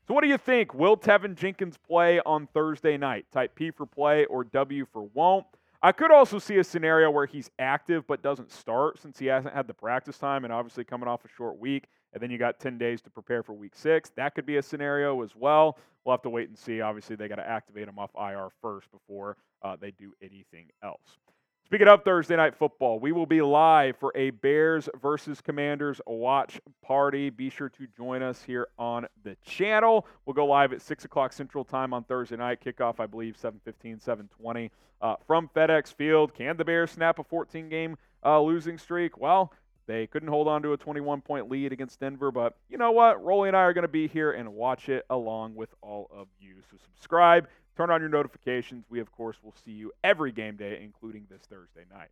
So, 0.07 0.15
what 0.15 0.23
do 0.23 0.29
you 0.29 0.39
think? 0.39 0.73
Will 0.73 0.97
Teven 0.97 1.35
Jenkins 1.35 1.77
play 1.77 2.21
on 2.21 2.47
Thursday 2.55 2.97
night? 2.97 3.27
Type 3.33 3.57
P 3.57 3.73
for 3.73 3.87
play 3.87 4.25
or 4.27 4.45
W 4.45 4.87
for 4.93 5.03
won't? 5.15 5.47
I 5.87 5.93
could 5.93 6.11
also 6.11 6.41
see 6.41 6.57
a 6.57 6.65
scenario 6.65 7.13
where 7.13 7.27
he's 7.27 7.49
active 7.61 8.09
but 8.09 8.21
doesn't 8.21 8.51
start 8.51 9.01
since 9.01 9.21
he 9.21 9.27
hasn't 9.27 9.55
had 9.55 9.69
the 9.69 9.73
practice 9.73 10.19
time 10.19 10.43
and 10.43 10.53
obviously 10.53 10.83
coming 10.83 11.09
off 11.09 11.25
a 11.25 11.29
short 11.29 11.61
week. 11.61 11.87
And 12.13 12.21
then 12.21 12.29
you 12.29 12.39
got 12.39 12.59
10 12.59 12.77
days 12.77 13.01
to 13.03 13.11
prepare 13.11 13.45
for 13.45 13.53
week 13.53 13.77
six. 13.77 14.11
That 14.17 14.35
could 14.35 14.47
be 14.47 14.57
a 14.57 14.63
scenario 14.65 15.23
as 15.23 15.37
well. 15.37 15.79
We'll 16.05 16.15
have 16.15 16.23
to 16.23 16.29
wait 16.29 16.49
and 16.49 16.59
see. 16.59 16.81
Obviously, 16.81 17.15
they 17.15 17.29
got 17.29 17.37
to 17.37 17.49
activate 17.49 17.87
him 17.87 18.01
off 18.01 18.11
IR 18.21 18.49
first 18.61 18.91
before 18.91 19.37
uh, 19.63 19.77
they 19.81 19.93
do 19.93 20.13
anything 20.21 20.71
else. 20.83 21.19
Speaking 21.67 21.89
of 21.89 22.05
Thursday 22.05 22.37
night 22.37 22.55
football, 22.55 23.01
we 23.01 23.11
will 23.11 23.27
be 23.27 23.43
live 23.43 23.97
for 23.97 24.13
a 24.15 24.31
Bears 24.31 24.89
versus 25.03 25.41
Commanders 25.41 26.01
watch 26.07 26.61
party. 26.81 27.29
Be 27.29 27.51
sure 27.51 27.69
to 27.71 27.89
join 27.97 28.23
us 28.23 28.41
here 28.41 28.69
on 28.79 29.05
the 29.25 29.37
channel. 29.45 30.07
We'll 30.25 30.35
go 30.35 30.47
live 30.47 30.73
at 30.73 30.81
6 30.81 31.07
o'clock 31.07 31.33
Central 31.33 31.65
Time 31.65 31.93
on 31.93 32.05
Thursday 32.05 32.37
night. 32.37 32.61
Kickoff, 32.65 33.01
I 33.01 33.07
believe, 33.07 33.37
7.15, 33.37 34.01
7.20 34.01 34.71
uh, 35.03 35.17
from 35.27 35.51
FedEx 35.57 35.93
Field. 35.93 36.33
Can 36.35 36.57
the 36.57 36.65
Bears 36.65 36.93
snap 36.93 37.19
a 37.19 37.25
14-game 37.25 37.97
uh, 38.25 38.41
losing 38.41 38.79
streak? 38.79 39.19
Well, 39.19 39.53
they 39.89 40.07
couldn't 40.07 40.29
hold 40.29 40.47
on 40.47 40.63
to 40.63 40.73
a 40.73 40.77
21 40.77 41.21
point 41.21 41.51
lead 41.51 41.73
against 41.73 41.99
Denver, 41.99 42.31
but 42.31 42.57
you 42.69 42.79
know 42.79 42.93
what? 42.93 43.25
Rolly 43.25 43.49
and 43.49 43.57
I 43.57 43.63
are 43.63 43.73
going 43.73 43.83
to 43.83 43.89
be 43.89 44.07
here 44.07 44.31
and 44.31 44.55
watch 44.55 44.89
it 44.89 45.05
along 45.11 45.57
with 45.57 45.75
all 45.83 46.09
of 46.15 46.29
you. 46.39 46.55
So 46.71 46.77
subscribe, 46.95 47.49
turn 47.77 47.91
on 47.91 48.01
your 48.01 48.09
notifications. 48.09 48.85
We, 48.89 49.01
of 49.01 49.13
course, 49.13 49.37
will 49.43 49.55
see 49.65 49.73
you 49.73 49.93
every 50.03 50.33
game 50.33 50.57
day, 50.57 50.81
including 50.83 51.27
this 51.31 51.43
Thursday 51.43 51.85
night. 51.93 52.09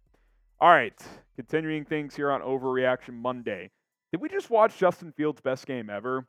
All 0.61 0.70
right, 0.70 0.94
continuing 1.37 1.85
things 1.85 2.14
here 2.14 2.31
on 2.31 2.40
Overreaction 2.40 3.14
Monday. 3.14 3.70
Did 4.12 4.20
we 4.20 4.29
just 4.29 4.50
watch 4.50 4.79
Justin 4.79 5.12
Fields' 5.12 5.40
best 5.40 5.66
game 5.66 5.90
ever? 5.90 6.27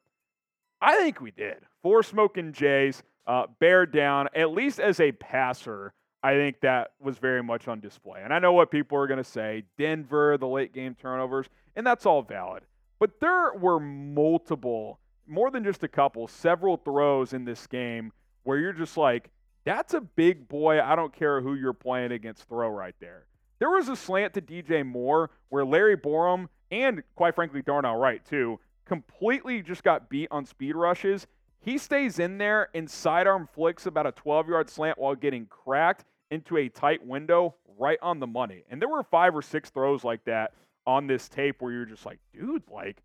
I 0.82 0.98
think 0.98 1.22
we 1.22 1.32
did. 1.32 1.58
Four 1.84 2.02
smoking 2.04 2.52
Jays, 2.52 3.04
uh, 3.28 3.46
bear 3.60 3.86
down, 3.86 4.28
at 4.36 4.52
least 4.52 4.80
as 4.80 5.00
a 5.00 5.12
passer. 5.12 5.94
I 6.24 6.34
think 6.34 6.62
that 6.62 6.94
was 7.00 7.20
very 7.20 7.44
much 7.44 7.68
on 7.68 7.80
display. 7.80 8.22
And 8.24 8.34
I 8.34 8.40
know 8.40 8.54
what 8.54 8.72
people 8.72 8.98
are 8.98 9.06
going 9.06 9.18
to 9.18 9.24
say 9.24 9.64
Denver, 9.78 10.38
the 10.40 10.48
late 10.48 10.74
game 10.74 10.96
turnovers, 11.00 11.48
and 11.76 11.86
that's 11.86 12.06
all 12.06 12.24
valid. 12.24 12.64
But 13.00 13.20
there 13.20 13.54
were 13.54 13.80
multiple, 13.80 15.00
more 15.28 15.52
than 15.52 15.64
just 15.64 15.84
a 15.84 15.88
couple, 15.88 16.28
several 16.28 16.78
throws 16.78 17.34
in 17.34 17.46
this 17.46 17.68
game 17.68 18.12
where 18.46 18.58
you're 18.58 18.74
just 18.74 18.96
like, 18.96 19.30
that's 19.66 19.94
a 19.94 20.02
big 20.02 20.48
boy. 20.48 20.82
I 20.82 20.96
don't 20.96 21.14
care 21.14 21.42
who 21.42 21.56
you're 21.56 21.74
playing 21.74 22.14
against, 22.14 22.48
throw 22.48 22.70
right 22.70 22.96
there. 23.02 23.26
There 23.60 23.72
was 23.72 23.90
a 23.90 23.96
slant 23.96 24.34
to 24.36 24.42
DJ 24.42 24.86
Moore 24.86 25.32
where 25.50 25.66
Larry 25.66 25.98
Borom 25.98 26.48
and, 26.72 27.04
quite 27.16 27.36
frankly, 27.36 27.62
Darnell 27.62 27.96
Wright, 27.96 28.24
too, 28.24 28.60
completely 28.86 29.62
just 29.62 29.84
got 29.84 30.10
beat 30.10 30.28
on 30.32 30.46
speed 30.46 30.76
rushes. 30.76 31.28
He 31.60 31.78
stays 31.78 32.20
in 32.20 32.38
there 32.38 32.70
and 32.76 32.90
sidearm 32.90 33.50
flicks 33.54 33.88
about 33.88 34.06
a 34.06 34.12
12 34.12 34.50
yard 34.50 34.70
slant 34.70 35.00
while 35.00 35.16
getting 35.16 35.48
cracked 35.48 36.06
into 36.30 36.58
a 36.58 36.70
tight 36.70 37.06
window 37.06 37.56
right 37.80 37.98
on 38.02 38.20
the 38.20 38.28
money. 38.28 38.64
And 38.70 38.82
there 38.82 38.90
were 38.90 39.04
five 39.04 39.36
or 39.36 39.42
six 39.42 39.70
throws 39.70 40.04
like 40.04 40.24
that 40.26 40.54
on 40.86 41.08
this 41.08 41.28
tape 41.28 41.62
where 41.62 41.72
you're 41.72 41.86
just 41.86 42.06
like, 42.06 42.20
dude, 42.34 42.64
like, 42.70 43.02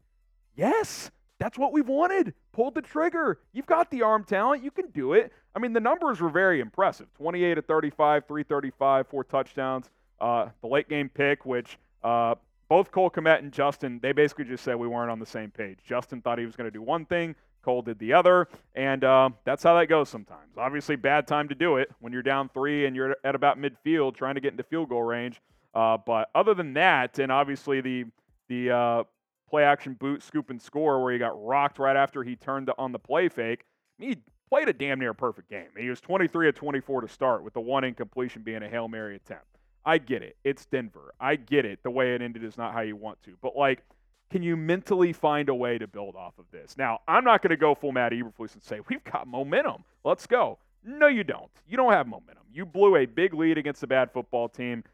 yes, 0.57 1.11
that's 1.41 1.59
what 1.59 1.73
we've 1.73 1.89
wanted. 1.89 2.35
Pulled 2.53 2.75
the 2.75 2.83
trigger. 2.83 3.41
You've 3.53 3.67
got 3.67 3.91
the 3.91 4.03
arm 4.03 4.23
talent. 4.23 4.63
You 4.63 4.71
can 4.71 4.91
do 4.91 5.15
it. 5.15 5.33
I 5.57 5.59
mean, 5.59 5.73
the 5.73 5.81
numbers 5.81 6.21
were 6.21 6.29
very 6.29 6.61
impressive 6.61 7.13
28 7.15 7.55
to 7.55 7.63
35, 7.63 8.27
335, 8.29 9.09
four 9.09 9.25
touchdowns. 9.25 9.91
Uh, 10.21 10.51
the 10.61 10.69
late 10.69 10.89
game 10.89 11.09
pick, 11.09 11.47
which 11.47 11.79
uh, 12.05 12.35
both 12.69 12.93
Cole 12.93 13.11
Kmet 13.11 13.39
and 13.39 13.51
Justin, 13.53 13.99
they 14.03 14.13
basically 14.13 14.45
just 14.45 14.63
said 14.63 14.77
we 14.77 14.87
weren't 14.87 15.11
on 15.11 15.19
the 15.19 15.27
same 15.27 15.51
page. 15.51 15.79
Justin 15.85 16.21
thought 16.21 16.39
he 16.39 16.45
was 16.45 16.55
going 16.55 16.67
to 16.67 16.71
do 16.71 16.83
one 16.83 17.07
thing. 17.07 17.35
Cole 17.63 17.83
did 17.83 17.99
the 17.99 18.13
other, 18.13 18.49
and 18.75 19.03
uh, 19.05 19.31
that's 19.45 19.63
how 19.63 19.79
that 19.79 19.87
goes 19.87 20.09
sometimes. 20.09 20.57
Obviously, 20.57 20.97
bad 20.97 21.27
time 21.27 21.49
to 21.49 21.55
do 21.55 21.77
it 21.77 21.91
when 22.01 22.13
you're 22.13 22.23
down 22.23 22.49
three 22.49 22.87
and 22.87 22.95
you're 22.95 23.17
at 23.25 23.35
about 23.35 23.59
midfield 23.59 24.15
trying 24.15 24.35
to 24.35 24.41
get 24.41 24.53
into 24.53 24.63
field 24.63 24.89
goal 24.89 25.03
range. 25.03 25.41
Uh, 25.75 25.97
but 25.99 26.31
other 26.35 26.55
than 26.55 26.75
that, 26.75 27.19
and 27.19 27.33
obviously 27.33 27.81
the 27.81 28.05
the 28.49 28.71
uh, 28.71 29.05
play 29.51 29.65
action 29.65 29.95
boot 29.95 30.23
scoop 30.23 30.51
and 30.51 30.61
score 30.61 31.03
where 31.03 31.13
he 31.13 31.19
got 31.19 31.43
rocked 31.45 31.79
right 31.79 31.97
after 31.97 32.23
he 32.23 32.37
turned 32.37 32.71
on 32.79 32.93
the 32.93 32.99
play 32.99 33.29
fake, 33.29 33.65
he 33.99 34.17
played 34.49 34.69
a 34.69 34.73
damn 34.73 34.99
near 34.99 35.15
perfect 35.15 35.51
game. 35.51 35.69
He 35.77 35.89
was 35.89 36.01
23 36.01 36.49
of 36.49 36.55
24 36.55 37.03
to 37.03 37.09
start 37.09 37.43
with 37.43 37.55
the 37.55 37.61
one 37.61 37.85
incompletion 37.85 38.43
being 38.43 38.63
a 38.63 38.69
hail 38.69 38.89
mary 38.89 39.17
attempt. 39.17 39.47
I 39.85 39.99
get 39.99 40.23
it. 40.23 40.37
It's 40.45 40.67
Denver. 40.67 41.15
I 41.21 41.37
get 41.37 41.65
it. 41.65 41.83
The 41.83 41.91
way 41.91 42.15
it 42.15 42.23
ended 42.23 42.45
is 42.45 42.57
not 42.57 42.73
how 42.73 42.81
you 42.81 42.97
want 42.97 43.23
to. 43.25 43.37
But 43.43 43.57
like 43.57 43.83
can 44.31 44.43
you 44.45 44.57
mentally 44.57 45.13
find 45.13 45.49
a 45.49 45.55
way 45.55 45.77
to 45.77 45.89
build 45.89 46.15
off 46.15 46.39
of 46.39 46.45
this? 46.53 46.77
Now, 46.79 47.01
I'm 47.09 47.25
not 47.25 47.43
going 47.43 47.51
to 47.51 47.57
go 47.57 47.75
full 47.75 47.93
Matt 47.93 48.13
Eberflus 48.13 48.55
and 48.55 48.63
say, 48.63 48.81
we've 48.89 49.03
got 49.03 49.27
momentum. 49.27 49.85
Let's 50.05 50.27
go. 50.27 50.59
No, 50.85 51.09
you 51.09 51.25
don't. 51.25 51.51
You 51.69 51.77
don't 51.77 51.93
have 51.93 52.07
momentum. 52.07 52.45
You 52.53 52.65
blew 52.65 52.97
a 52.97 53.07
big 53.07 53.35
lead 53.35 53.59
against 53.59 53.83
a 53.83 53.89
bad 53.89 54.13
football 54.13 54.49
team. 54.49 54.85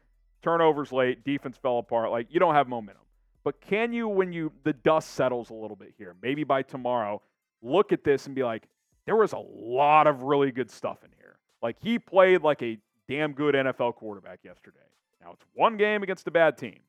Turnovers 0.41 0.91
late, 0.91 1.23
defense 1.23 1.55
fell 1.55 1.77
apart. 1.77 2.11
Like, 2.11 2.27
you 2.31 2.39
don't 2.39 2.55
have 2.55 2.67
momentum. 2.67 3.03
But 3.47 3.61
can 3.61 3.93
you, 3.93 4.09
when 4.09 4.33
you 4.33 4.51
the 4.65 4.73
dust 4.73 5.11
settles 5.11 5.51
a 5.51 5.53
little 5.53 5.77
bit 5.77 5.93
here, 5.97 6.17
maybe 6.21 6.43
by 6.43 6.63
tomorrow, 6.63 7.21
look 7.61 7.93
at 7.93 8.03
this 8.03 8.25
and 8.25 8.35
be 8.35 8.43
like, 8.43 8.67
there 9.05 9.15
was 9.15 9.31
a 9.31 9.37
lot 9.39 10.05
of 10.05 10.23
really 10.23 10.51
good 10.51 10.69
stuff 10.69 10.97
in 11.05 11.11
here. 11.17 11.37
Like, 11.61 11.77
he 11.79 11.97
played 11.97 12.41
like 12.41 12.61
a 12.61 12.77
damn 13.07 13.31
good 13.31 13.55
NFL 13.55 13.95
quarterback 13.95 14.39
yesterday. 14.43 14.79
Now, 15.21 15.31
it's 15.31 15.45
one 15.53 15.77
game 15.77 16.03
against 16.03 16.27
a 16.27 16.31
bad 16.31 16.57
team. 16.57 16.79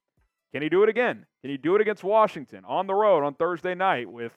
Can 0.52 0.62
he 0.62 0.68
do 0.68 0.82
it 0.82 0.88
again? 0.88 1.26
Can 1.42 1.50
he 1.50 1.58
do 1.58 1.76
it 1.76 1.80
against 1.80 2.02
Washington 2.02 2.64
on 2.66 2.88
the 2.88 2.94
road 2.94 3.22
on 3.22 3.34
Thursday 3.34 3.76
night 3.76 4.10
with 4.10 4.32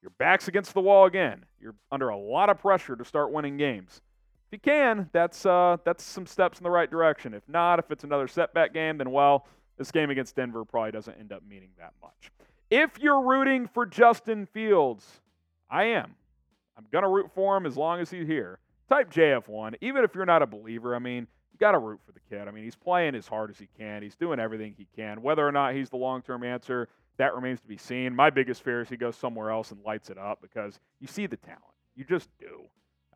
your 0.00 0.12
backs 0.18 0.48
against 0.48 0.72
the 0.72 0.80
wall 0.80 1.04
again? 1.04 1.44
You're 1.60 1.74
under 1.92 2.08
a 2.08 2.16
lot 2.16 2.48
of 2.48 2.58
pressure 2.58 2.96
to 2.96 3.04
start 3.04 3.32
winning 3.32 3.58
games. 3.58 4.00
If 4.46 4.52
you 4.52 4.60
can, 4.60 5.10
that's 5.12 5.44
uh, 5.44 5.76
that's 5.84 6.02
some 6.02 6.24
steps 6.24 6.58
in 6.58 6.64
the 6.64 6.70
right 6.70 6.90
direction. 6.90 7.34
If 7.34 7.46
not, 7.46 7.78
if 7.78 7.90
it's 7.90 8.02
another 8.02 8.28
setback 8.28 8.72
game, 8.72 8.96
then 8.96 9.10
well, 9.10 9.46
this 9.76 9.90
game 9.90 10.10
against 10.10 10.36
Denver 10.36 10.64
probably 10.64 10.92
doesn't 10.92 11.18
end 11.18 11.32
up 11.32 11.42
meaning 11.48 11.70
that 11.78 11.92
much. 12.02 12.32
If 12.70 12.98
you're 12.98 13.20
rooting 13.20 13.68
for 13.68 13.86
Justin 13.86 14.46
Fields, 14.46 15.20
I 15.70 15.84
am. 15.84 16.14
I'm 16.76 16.86
gonna 16.92 17.08
root 17.08 17.30
for 17.34 17.56
him 17.56 17.66
as 17.66 17.76
long 17.76 18.00
as 18.00 18.10
he's 18.10 18.26
here. 18.26 18.58
Type 18.88 19.12
JF1. 19.12 19.74
Even 19.80 20.04
if 20.04 20.14
you're 20.14 20.26
not 20.26 20.42
a 20.42 20.46
believer, 20.46 20.94
I 20.94 20.98
mean, 20.98 21.26
you 21.52 21.58
got 21.58 21.72
to 21.72 21.78
root 21.78 22.00
for 22.04 22.12
the 22.12 22.20
kid. 22.30 22.46
I 22.46 22.50
mean, 22.50 22.64
he's 22.64 22.76
playing 22.76 23.14
as 23.14 23.26
hard 23.26 23.50
as 23.50 23.58
he 23.58 23.66
can. 23.78 24.02
He's 24.02 24.14
doing 24.14 24.38
everything 24.38 24.74
he 24.76 24.86
can. 24.94 25.22
Whether 25.22 25.46
or 25.46 25.52
not 25.52 25.74
he's 25.74 25.90
the 25.90 25.96
long 25.96 26.22
term 26.22 26.44
answer, 26.44 26.88
that 27.16 27.34
remains 27.34 27.60
to 27.62 27.66
be 27.66 27.78
seen. 27.78 28.14
My 28.14 28.30
biggest 28.30 28.62
fear 28.62 28.82
is 28.82 28.88
he 28.88 28.96
goes 28.96 29.16
somewhere 29.16 29.50
else 29.50 29.70
and 29.70 29.80
lights 29.82 30.10
it 30.10 30.18
up 30.18 30.40
because 30.42 30.78
you 31.00 31.06
see 31.06 31.26
the 31.26 31.38
talent. 31.38 31.62
You 31.94 32.04
just 32.04 32.28
do. 32.38 32.64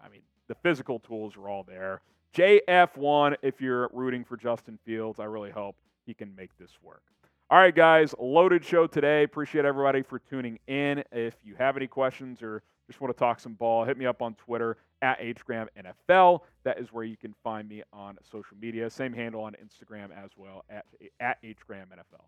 I 0.03 0.09
mean, 0.09 0.23
the 0.49 0.55
physical 0.55 0.99
tools 0.99 1.37
are 1.37 1.49
all 1.49 1.64
there. 1.64 2.01
JF1, 2.35 3.37
if 3.42 3.61
you're 3.61 3.90
rooting 3.92 4.25
for 4.25 4.37
Justin 4.37 4.79
Fields, 4.87 5.20
I 5.20 5.25
really 5.25 5.51
hope 5.51 5.77
he 6.07 6.15
can 6.15 6.35
make 6.35 6.57
this 6.59 6.73
work. 6.83 7.03
All 7.51 7.59
right, 7.59 7.75
guys, 7.75 8.15
loaded 8.19 8.65
show 8.65 8.87
today. 8.87 9.25
Appreciate 9.25 9.65
everybody 9.65 10.03
for 10.03 10.21
tuning 10.21 10.59
in. 10.69 11.03
If 11.11 11.35
you 11.43 11.57
have 11.57 11.77
any 11.77 11.89
questions 11.89 12.43
or 12.43 12.63
just 12.87 13.01
want 13.01 13.15
to 13.15 13.19
talk 13.19 13.41
some 13.41 13.55
ball, 13.55 13.85
hit 13.85 13.97
me 13.97 14.07
up 14.07 14.23
on 14.23 14.35
Twitter 14.35 14.77
at 15.03 15.21
NFL. 15.21 16.41
That 16.65 16.79
is 16.79 16.93
where 16.93 17.05
you 17.05 17.17
can 17.17 17.35
find 17.43 17.69
me 17.69 17.83
on 17.93 18.19
social 18.31 18.57
media. 18.61 18.89
Same 18.91 19.13
handle 19.13 19.43
on 19.43 19.55
Instagram 19.55 20.11
as 20.17 20.31
well 20.37 20.65
at, 20.69 20.85
at 21.19 21.43
NFL. 21.43 22.25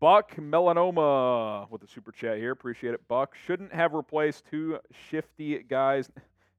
Buck 0.00 0.36
Melanoma 0.36 1.68
with 1.70 1.80
the 1.80 1.88
super 1.88 2.12
chat 2.12 2.38
here. 2.38 2.52
Appreciate 2.52 2.94
it, 2.94 3.06
Buck. 3.08 3.34
Shouldn't 3.46 3.72
have 3.74 3.94
replaced 3.94 4.44
two 4.48 4.78
shifty 5.10 5.58
guys, 5.64 6.08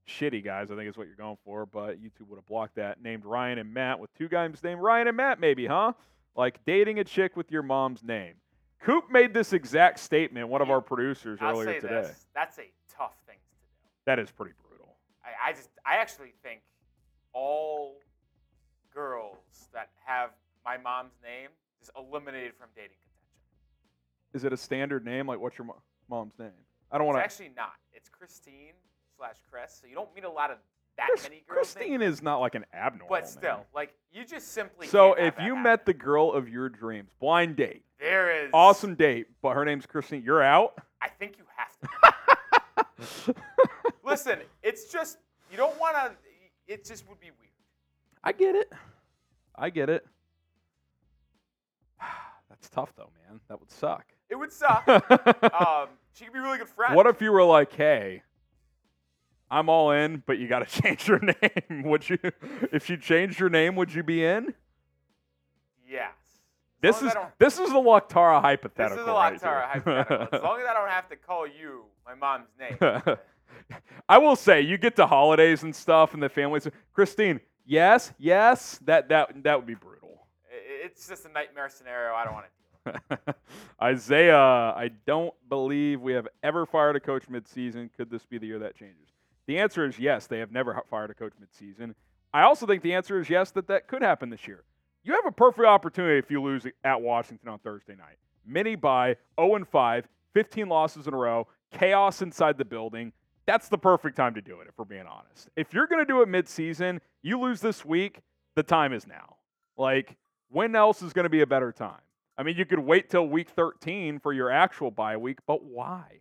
shitty 0.10 0.43
guys, 0.43 0.72
I 0.72 0.76
think 0.76 0.89
is 0.89 0.98
what 0.98 1.08
you're 1.08 1.15
going 1.15 1.38
for, 1.45 1.65
but 1.65 2.02
YouTube 2.02 2.28
would 2.30 2.38
have 2.38 2.45
blocked 2.45 2.76
that. 2.76 3.02
Named 3.02 3.24
Ryan 3.26 3.60
and 3.60 3.74
Matt 3.74 4.00
with 4.00 4.13
two 4.15 4.28
guys 4.28 4.52
named 4.63 4.82
Ryan 4.82 5.08
and 5.08 5.17
Matt, 5.17 5.39
maybe, 5.39 5.65
huh? 5.67 5.93
Like 6.36 6.60
dating 6.65 7.00
a 7.00 7.04
chick 7.04 7.38
with 7.38 7.52
your 7.52 7.63
mom's 7.63 8.04
name. 8.04 8.36
Coop 8.82 9.12
made 9.12 9.34
this 9.34 9.54
exact 9.54 10.00
statement, 10.00 10.48
one 10.48 10.62
of 10.62 10.69
our 10.69 10.82
producers 10.82 11.39
I'll 11.41 11.52
earlier 11.52 11.82
today. 11.82 12.02
This, 12.02 12.26
that's 12.34 12.58
a 12.60 12.72
tough 12.89 13.13
thing 13.28 13.36
to 13.36 13.56
do. 13.56 13.62
That 14.06 14.19
is 14.19 14.32
pretty 14.32 14.54
brutal. 14.67 14.95
I, 15.24 15.50
I 15.50 15.54
just, 15.54 15.69
I 15.86 15.95
actually 15.95 16.34
think 16.41 16.62
all 17.34 17.98
girls 18.93 19.38
that 19.74 19.89
have 20.06 20.32
my 20.65 20.78
mom's 20.78 21.13
name 21.22 21.50
is 21.82 21.89
eliminated 21.98 22.54
from 22.58 22.67
dating 22.76 22.98
contention. 23.04 24.34
Is 24.34 24.43
it 24.45 24.54
a 24.54 24.58
standard 24.58 25.06
name? 25.06 25.28
Like, 25.28 25.39
what's 25.39 25.58
your 25.58 25.67
mo- 25.67 25.82
mom's 26.10 26.34
name? 26.39 26.52
I 26.91 26.98
don't 26.98 27.06
want 27.06 27.17
to. 27.17 27.22
to. 27.22 27.26
actually 27.26 27.52
not. 27.56 27.74
It's 27.93 28.10
Christine 28.10 28.74
slash 29.19 29.36
Chris. 29.51 29.77
So 29.82 29.88
you 29.88 29.95
don't 29.95 30.13
meet 30.15 30.23
a 30.23 30.29
lot 30.29 30.49
of 30.49 30.58
that 30.97 31.10
Chris- 31.10 31.23
many 31.23 31.43
girls. 31.47 31.73
Christine 31.73 32.01
is 32.01 32.21
not 32.23 32.39
like 32.39 32.55
an 32.55 32.65
abnormal. 32.73 33.08
but 33.10 33.27
still, 33.27 33.58
name. 33.58 33.65
like 33.75 33.93
you 34.12 34.25
just 34.25 34.53
simply. 34.53 34.88
So 34.88 35.13
if 35.13 35.36
you 35.38 35.55
happen. 35.55 35.63
met 35.63 35.86
the 35.86 35.93
girl 35.93 36.32
of 36.32 36.49
your 36.49 36.69
dreams, 36.69 37.10
blind 37.19 37.55
date, 37.58 37.84
There 37.99 38.45
is 38.45 38.49
Awesome 38.53 38.95
date, 38.95 39.27
but 39.41 39.53
her 39.53 39.65
name's 39.65 39.86
Christine. 39.86 40.23
You're 40.23 40.41
out. 40.41 40.79
I 41.01 41.10
think 41.10 41.36
you 41.38 41.43
have 41.55 42.15
to. 43.27 43.36
Listen, 44.03 44.39
it's 44.63 44.91
just 44.91 45.17
you 45.51 45.58
don't 45.58 45.77
want 45.79 45.95
to. 45.95 46.12
It 46.67 46.86
just 46.86 47.08
would 47.10 47.19
be 47.19 47.27
weird. 47.27 47.49
I 48.23 48.32
get 48.32 48.55
it. 48.55 48.71
I 49.55 49.69
get 49.69 49.89
it. 49.89 50.05
That's 52.49 52.69
tough 52.69 52.93
though, 52.95 53.12
man. 53.27 53.39
That 53.49 53.60
would 53.60 53.71
suck. 53.71 54.05
It 54.29 54.36
would 54.36 54.51
suck. 54.51 54.88
um, 54.88 55.88
she 56.13 56.25
could 56.25 56.34
be 56.34 56.39
really 56.39 56.58
good 56.58 56.69
friend. 56.69 56.95
what 56.95 57.08
if 57.08 57.21
you 57.21 57.32
were 57.32 57.43
like, 57.43 57.73
"Hey, 57.73 58.21
I'm 59.52 59.70
all 59.70 59.92
in, 59.92 60.24
but 60.26 60.38
you 60.38 60.48
got 60.48 60.68
to 60.68 60.82
change 60.82 61.08
your 61.08 61.20
name." 61.20 61.84
would 61.84 62.10
you? 62.10 62.18
If 62.72 62.90
you 62.90 62.98
changed 62.98 63.40
your 63.40 63.50
name, 63.50 63.76
would 63.76 63.94
you 63.94 64.04
be 64.04 64.24
in? 64.26 64.54
Yes. 65.88 66.12
As 66.82 67.00
This 67.00 67.02
is 67.02 67.14
this 67.38 67.60
is 67.60 67.70
the 67.70 67.80
Lactara 67.80 68.38
this 68.38 68.44
hypothetical. 68.44 68.98
This 68.98 69.02
is 69.02 69.08
a 69.08 69.12
right 69.12 69.44
lot 69.44 69.68
hypothetical. 69.74 70.38
As 70.38 70.44
long 70.44 70.62
as 70.62 70.68
I 70.68 70.74
don't 70.74 70.90
have 70.90 71.10
to 71.10 71.16
call 71.16 71.46
you 71.46 71.84
my 72.06 72.16
mom's 72.16 72.48
name. 72.60 72.78
I 74.10 74.18
will 74.18 74.36
say, 74.36 74.62
you 74.62 74.78
get 74.78 74.96
to 74.96 75.06
holidays 75.06 75.64
and 75.64 75.76
stuff, 75.76 76.14
and 76.14 76.24
the 76.24 76.30
families. 76.30 76.68
Christine, 76.94 77.40
yes, 77.66 78.14
yes, 78.18 78.80
that 78.86 79.10
that 79.10 79.44
that 79.44 79.58
would 79.58 79.68
be 79.68 79.76
brutal. 79.76 80.28
It's 80.84 81.08
just 81.08 81.26
a 81.26 81.30
nightmare 81.30 81.70
scenario. 81.70 82.14
I 82.14 82.24
don't 82.24 82.34
want 82.34 82.46
to. 82.46 82.52
Do. 82.86 83.34
Isaiah, 83.82 84.38
I 84.38 84.90
don't 85.06 85.34
believe 85.48 86.02
we 86.02 86.14
have 86.14 86.28
ever 86.42 86.66
fired 86.66 86.96
a 86.96 87.00
coach 87.00 87.30
midseason. 87.30 87.90
Could 87.96 88.10
this 88.10 88.26
be 88.26 88.38
the 88.38 88.48
year 88.48 88.60
that 88.60 88.76
changes? 88.76 89.10
The 89.50 89.58
answer 89.58 89.84
is 89.84 89.98
yes. 89.98 90.28
They 90.28 90.38
have 90.38 90.52
never 90.52 90.80
fired 90.92 91.10
a 91.10 91.16
coach 91.16 91.34
midseason. 91.42 91.96
I 92.32 92.44
also 92.44 92.68
think 92.68 92.84
the 92.84 92.94
answer 92.94 93.20
is 93.20 93.32
yes 93.32 93.50
that 93.54 93.66
that 93.66 93.88
could 93.88 94.04
happen 94.04 94.30
this 94.30 94.48
year. 94.48 94.64
You 95.04 95.14
have 95.16 95.26
a 95.26 95.32
perfect 95.32 95.66
opportunity 95.66 96.20
if 96.20 96.30
you 96.30 96.40
lose 96.40 96.68
at 96.84 97.02
Washington 97.02 97.50
on 97.50 97.58
Thursday 97.58 97.96
night. 97.96 98.18
Mini 98.46 98.76
by 98.76 99.16
0 99.42 99.66
5, 99.66 100.08
15 100.36 100.70
losses 100.70 101.08
in 101.08 101.16
a 101.16 101.18
row, 101.18 101.48
chaos 101.72 102.22
inside 102.22 102.60
the 102.60 102.64
building. 102.64 103.12
That's 103.48 103.70
the 103.70 103.78
perfect 103.80 104.16
time 104.18 104.36
to 104.36 104.42
do 104.44 104.60
it, 104.60 104.68
if 104.68 104.78
we're 104.78 104.86
being 104.86 105.08
honest. 105.08 105.50
If 105.56 105.74
you're 105.74 105.88
going 105.88 106.06
to 106.06 106.08
do 106.08 106.22
it 106.22 106.30
midseason, 106.30 107.00
you 107.24 107.40
lose 107.40 107.60
this 107.60 107.84
week, 107.84 108.22
the 108.54 108.62
time 108.62 108.94
is 108.94 109.08
now. 109.08 109.38
Like, 109.78 110.16
when 110.50 110.76
else 110.76 111.02
is 111.02 111.12
going 111.12 111.24
to 111.24 111.30
be 111.30 111.42
a 111.42 111.48
better 111.48 111.72
time? 111.72 112.02
I 112.38 112.44
mean, 112.44 112.56
you 112.56 112.66
could 112.66 112.78
wait 112.78 113.10
till 113.10 113.28
week 113.28 113.50
13 113.50 114.20
for 114.20 114.32
your 114.32 114.52
actual 114.52 114.92
bye 114.92 115.18
week, 115.18 115.40
but 115.48 115.64
why? 115.64 116.20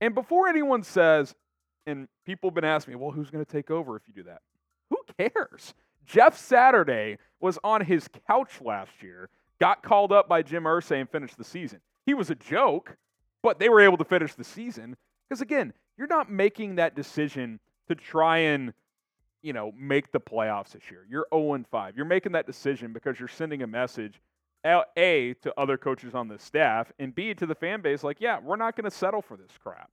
And 0.00 0.14
before 0.14 0.46
anyone 0.46 0.84
says, 0.84 1.34
and 1.88 2.08
people 2.26 2.50
have 2.50 2.54
been 2.54 2.64
asking 2.64 2.94
me, 2.94 3.00
well, 3.00 3.10
who's 3.10 3.30
going 3.30 3.44
to 3.44 3.50
take 3.50 3.70
over 3.70 3.96
if 3.96 4.02
you 4.06 4.14
do 4.14 4.24
that? 4.24 4.42
Who 4.90 4.98
cares? 5.18 5.74
Jeff 6.04 6.38
Saturday 6.38 7.18
was 7.40 7.58
on 7.64 7.84
his 7.84 8.08
couch 8.26 8.60
last 8.60 9.02
year, 9.02 9.30
got 9.58 9.82
called 9.82 10.12
up 10.12 10.28
by 10.28 10.42
Jim 10.42 10.64
Irsay 10.64 11.00
and 11.00 11.10
finished 11.10 11.38
the 11.38 11.44
season. 11.44 11.80
He 12.06 12.14
was 12.14 12.30
a 12.30 12.34
joke, 12.34 12.96
but 13.42 13.58
they 13.58 13.68
were 13.68 13.80
able 13.80 13.96
to 13.96 14.04
finish 14.04 14.34
the 14.34 14.44
season 14.44 14.96
because 15.28 15.40
again, 15.40 15.72
you're 15.96 16.06
not 16.06 16.30
making 16.30 16.76
that 16.76 16.94
decision 16.94 17.60
to 17.88 17.94
try 17.94 18.38
and 18.38 18.72
you 19.42 19.52
know 19.52 19.72
make 19.78 20.12
the 20.12 20.20
playoffs 20.20 20.72
this 20.72 20.90
year. 20.90 21.06
You're 21.08 21.26
0 21.32 21.54
and 21.54 21.66
5. 21.66 21.96
You're 21.96 22.06
making 22.06 22.32
that 22.32 22.46
decision 22.46 22.92
because 22.92 23.18
you're 23.18 23.28
sending 23.28 23.62
a 23.62 23.66
message 23.66 24.20
a 24.64 25.34
to 25.42 25.52
other 25.56 25.78
coaches 25.78 26.14
on 26.14 26.28
the 26.28 26.38
staff 26.38 26.92
and 26.98 27.14
b 27.14 27.32
to 27.32 27.46
the 27.46 27.54
fan 27.54 27.80
base 27.80 28.02
like, 28.02 28.18
yeah, 28.20 28.38
we're 28.40 28.56
not 28.56 28.76
going 28.76 28.84
to 28.84 28.90
settle 28.90 29.22
for 29.22 29.36
this 29.36 29.52
crap. 29.62 29.90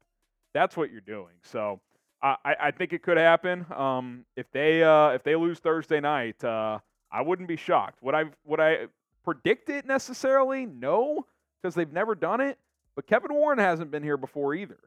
That's 0.56 0.78
what 0.78 0.90
you're 0.90 1.02
doing. 1.02 1.34
So 1.44 1.82
I, 2.24 2.38
I 2.46 2.72
think 2.72 2.94
it 2.94 3.04
could 3.04 3.18
happen. 3.18 3.66
Um, 3.76 4.26
if 4.38 4.50
they 4.54 4.84
uh, 4.84 5.10
if 5.10 5.22
they 5.22 5.36
lose 5.36 5.60
Thursday 5.60 6.00
night, 6.00 6.42
uh, 6.46 6.80
I 7.12 7.22
wouldn't 7.22 7.50
be 7.50 7.58
shocked. 7.58 8.02
Would 8.02 8.16
I 8.16 8.24
would 8.46 8.62
I 8.62 8.88
predict 9.26 9.70
it 9.70 9.86
necessarily? 9.86 10.66
No, 10.66 11.26
because 11.62 11.76
they've 11.76 11.92
never 11.92 12.16
done 12.16 12.40
it. 12.40 12.58
But 12.96 13.06
Kevin 13.06 13.34
Warren 13.34 13.60
hasn't 13.60 13.92
been 13.92 14.02
here 14.02 14.16
before 14.16 14.56
either. 14.56 14.80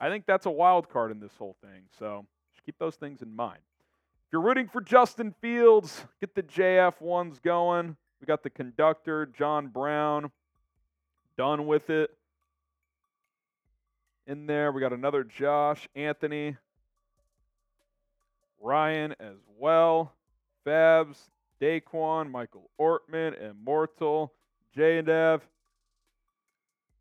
I 0.00 0.08
think 0.08 0.26
that's 0.26 0.46
a 0.46 0.50
wild 0.50 0.88
card 0.90 1.12
in 1.12 1.20
this 1.20 1.36
whole 1.38 1.54
thing. 1.62 1.84
So 1.96 2.26
just 2.52 2.66
keep 2.66 2.76
those 2.80 2.96
things 2.96 3.22
in 3.22 3.34
mind. 3.34 3.60
If 4.26 4.32
you're 4.32 4.42
rooting 4.42 4.66
for 4.66 4.80
Justin 4.80 5.36
Fields, 5.40 6.04
get 6.18 6.34
the 6.34 6.42
JF 6.42 7.00
ones 7.00 7.38
going. 7.38 7.96
We 8.20 8.26
got 8.26 8.42
the 8.42 8.50
conductor, 8.50 9.26
John 9.26 9.68
Brown, 9.68 10.32
done 11.38 11.68
with 11.68 11.90
it. 11.90 12.10
In 14.26 14.46
there, 14.46 14.70
we 14.70 14.80
got 14.80 14.92
another 14.92 15.24
Josh, 15.24 15.88
Anthony, 15.96 16.56
Ryan 18.60 19.16
as 19.18 19.36
well, 19.58 20.12
Fabs, 20.64 21.16
Daquan, 21.60 22.30
Michael 22.30 22.70
Ortman, 22.80 23.50
Immortal, 23.50 24.32
J 24.74 24.98
and 24.98 25.06
Dev. 25.08 25.42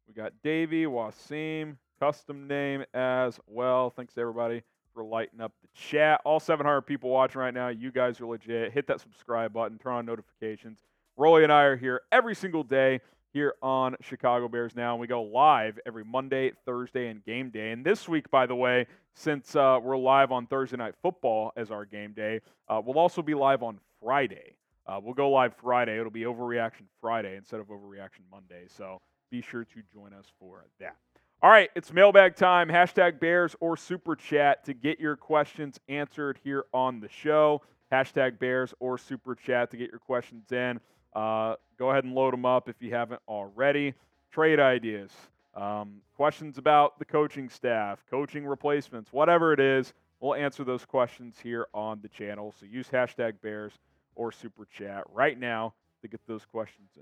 We 0.07 0.15
got 0.15 0.34
Davey, 0.43 0.86
Wasim, 0.86 1.77
custom 1.99 2.47
name 2.47 2.84
as 2.93 3.39
well. 3.45 3.91
Thanks 3.91 4.17
everybody 4.17 4.63
for 4.91 5.03
lighting 5.03 5.41
up 5.41 5.53
the 5.62 5.67
chat. 5.75 6.21
All 6.25 6.39
700 6.39 6.81
people 6.81 7.12
watching 7.12 7.39
right 7.39 7.53
now. 7.53 7.67
You 7.67 7.91
guys 7.91 8.19
are 8.19 8.25
legit. 8.25 8.73
Hit 8.73 8.88
that 8.88 8.99
subscribe 8.99 9.53
button, 9.53 9.77
turn 9.77 9.93
on 9.93 10.05
notifications. 10.07 10.79
Rolly 11.17 11.43
and 11.43 11.53
I 11.53 11.63
are 11.63 11.77
here 11.77 12.01
every 12.12 12.34
single 12.34 12.63
day 12.63 12.99
here 13.34 13.56
on 13.62 13.96
Chicago 14.02 14.48
Bears 14.48 14.76
Now, 14.76 14.94
and 14.94 15.02
we 15.02 15.08
go 15.08 15.24
live 15.24 15.80
every 15.86 16.04
Monday, 16.04 16.52
Thursday, 16.65 17.08
and 17.08 17.24
game 17.24 17.50
day. 17.50 17.72
And 17.72 17.86
this 17.86 18.08
week, 18.08 18.30
by 18.30 18.46
the 18.46 18.56
way, 18.56 18.88
since 19.13 19.56
uh, 19.56 19.80
we're 19.82 19.98
live 19.98 20.32
on 20.32 20.48
Thursday 20.48 20.78
Night 20.78 20.96
Football 21.02 21.54
as 21.56 21.72
our 21.72 21.86
game 21.86 22.13
day, 22.13 22.41
uh, 22.67 22.82
we'll 22.84 23.00
also 23.00 23.22
be 23.22 23.34
live 23.34 23.63
on 23.63 23.80
Friday. 24.04 24.56
Uh, 24.86 25.00
we'll 25.02 25.13
go 25.13 25.30
live 25.30 25.56
Friday. 25.56 25.98
It'll 25.98 26.12
be 26.12 26.24
Overreaction 26.24 26.86
Friday 27.00 27.38
instead 27.38 27.60
of 27.60 27.67
Overreaction 27.67 28.24
Monday. 28.30 28.65
So 28.67 29.00
be 29.30 29.41
sure 29.41 29.63
to 29.63 29.84
join 29.94 30.13
us 30.13 30.26
for 30.39 30.65
that. 30.80 30.96
All 31.44 31.50
right, 31.50 31.70
it's 31.76 31.91
mailbag 31.91 32.36
time. 32.36 32.67
Hashtag 32.67 33.20
Bears 33.20 33.56
or 33.60 33.76
Super 33.76 34.15
Chat 34.15 34.63
to 34.65 34.74
get 34.74 35.00
your 35.00 35.15
questions 35.15 35.80
answered 35.89 36.39
here 36.44 36.65
on 36.74 37.00
the 37.00 37.10
show. 37.10 37.62
Hashtag 37.91 38.39
Bears 38.39 38.74
or 38.80 38.98
Super 38.98 39.36
Chat 39.36 39.72
to 39.72 39.78
get 39.78 39.89
your 39.89 40.00
questions 40.00 40.52
in. 40.52 40.80
Uh, 41.13 41.56
go 41.82 41.89
ahead 41.89 42.04
and 42.04 42.13
load 42.13 42.32
them 42.32 42.46
up 42.46 42.70
if 42.70 42.76
you 42.80 42.94
haven't 42.94 43.20
already. 43.28 43.96
Trade 44.32 44.60
ideas, 44.60 45.10
um, 45.56 45.96
questions 46.15 46.60
about 46.60 47.00
the 47.00 47.06
coaching 47.06 47.50
staff, 47.50 48.04
coaching 48.08 48.46
replacements, 48.46 49.12
whatever 49.12 49.52
it 49.52 49.60
is, 49.60 49.91
we'll 50.20 50.36
answer 50.36 50.63
those 50.63 50.86
questions 50.86 51.38
here 51.41 51.65
on 51.74 52.00
the 52.04 52.08
channel. 52.08 52.54
So 52.60 52.67
use 52.67 52.88
hashtag 52.88 53.34
Bears 53.41 53.74
or 54.13 54.32
Super 54.32 54.67
Chat 54.78 55.06
right 55.12 55.39
now 55.39 55.74
to 56.04 56.08
get 56.08 56.22
those 56.28 56.46
questions 56.46 56.91
in. 56.96 57.02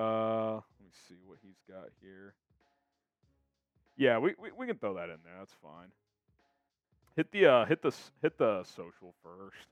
Uh, 0.00 0.52
let 0.52 0.84
me 0.84 0.92
see 1.08 1.16
what 1.26 1.38
he's 1.42 1.58
got 1.68 1.88
here. 2.00 2.34
Yeah, 3.96 4.18
we, 4.18 4.34
we, 4.38 4.50
we 4.56 4.68
can 4.68 4.76
throw 4.78 4.94
that 4.94 5.10
in 5.10 5.18
there. 5.24 5.34
That's 5.40 5.54
fine. 5.60 5.88
Hit 7.16 7.32
the 7.32 7.46
uh, 7.46 7.64
hit 7.64 7.82
the 7.82 7.92
hit 8.22 8.38
the 8.38 8.62
social 8.62 9.14
first. 9.22 9.66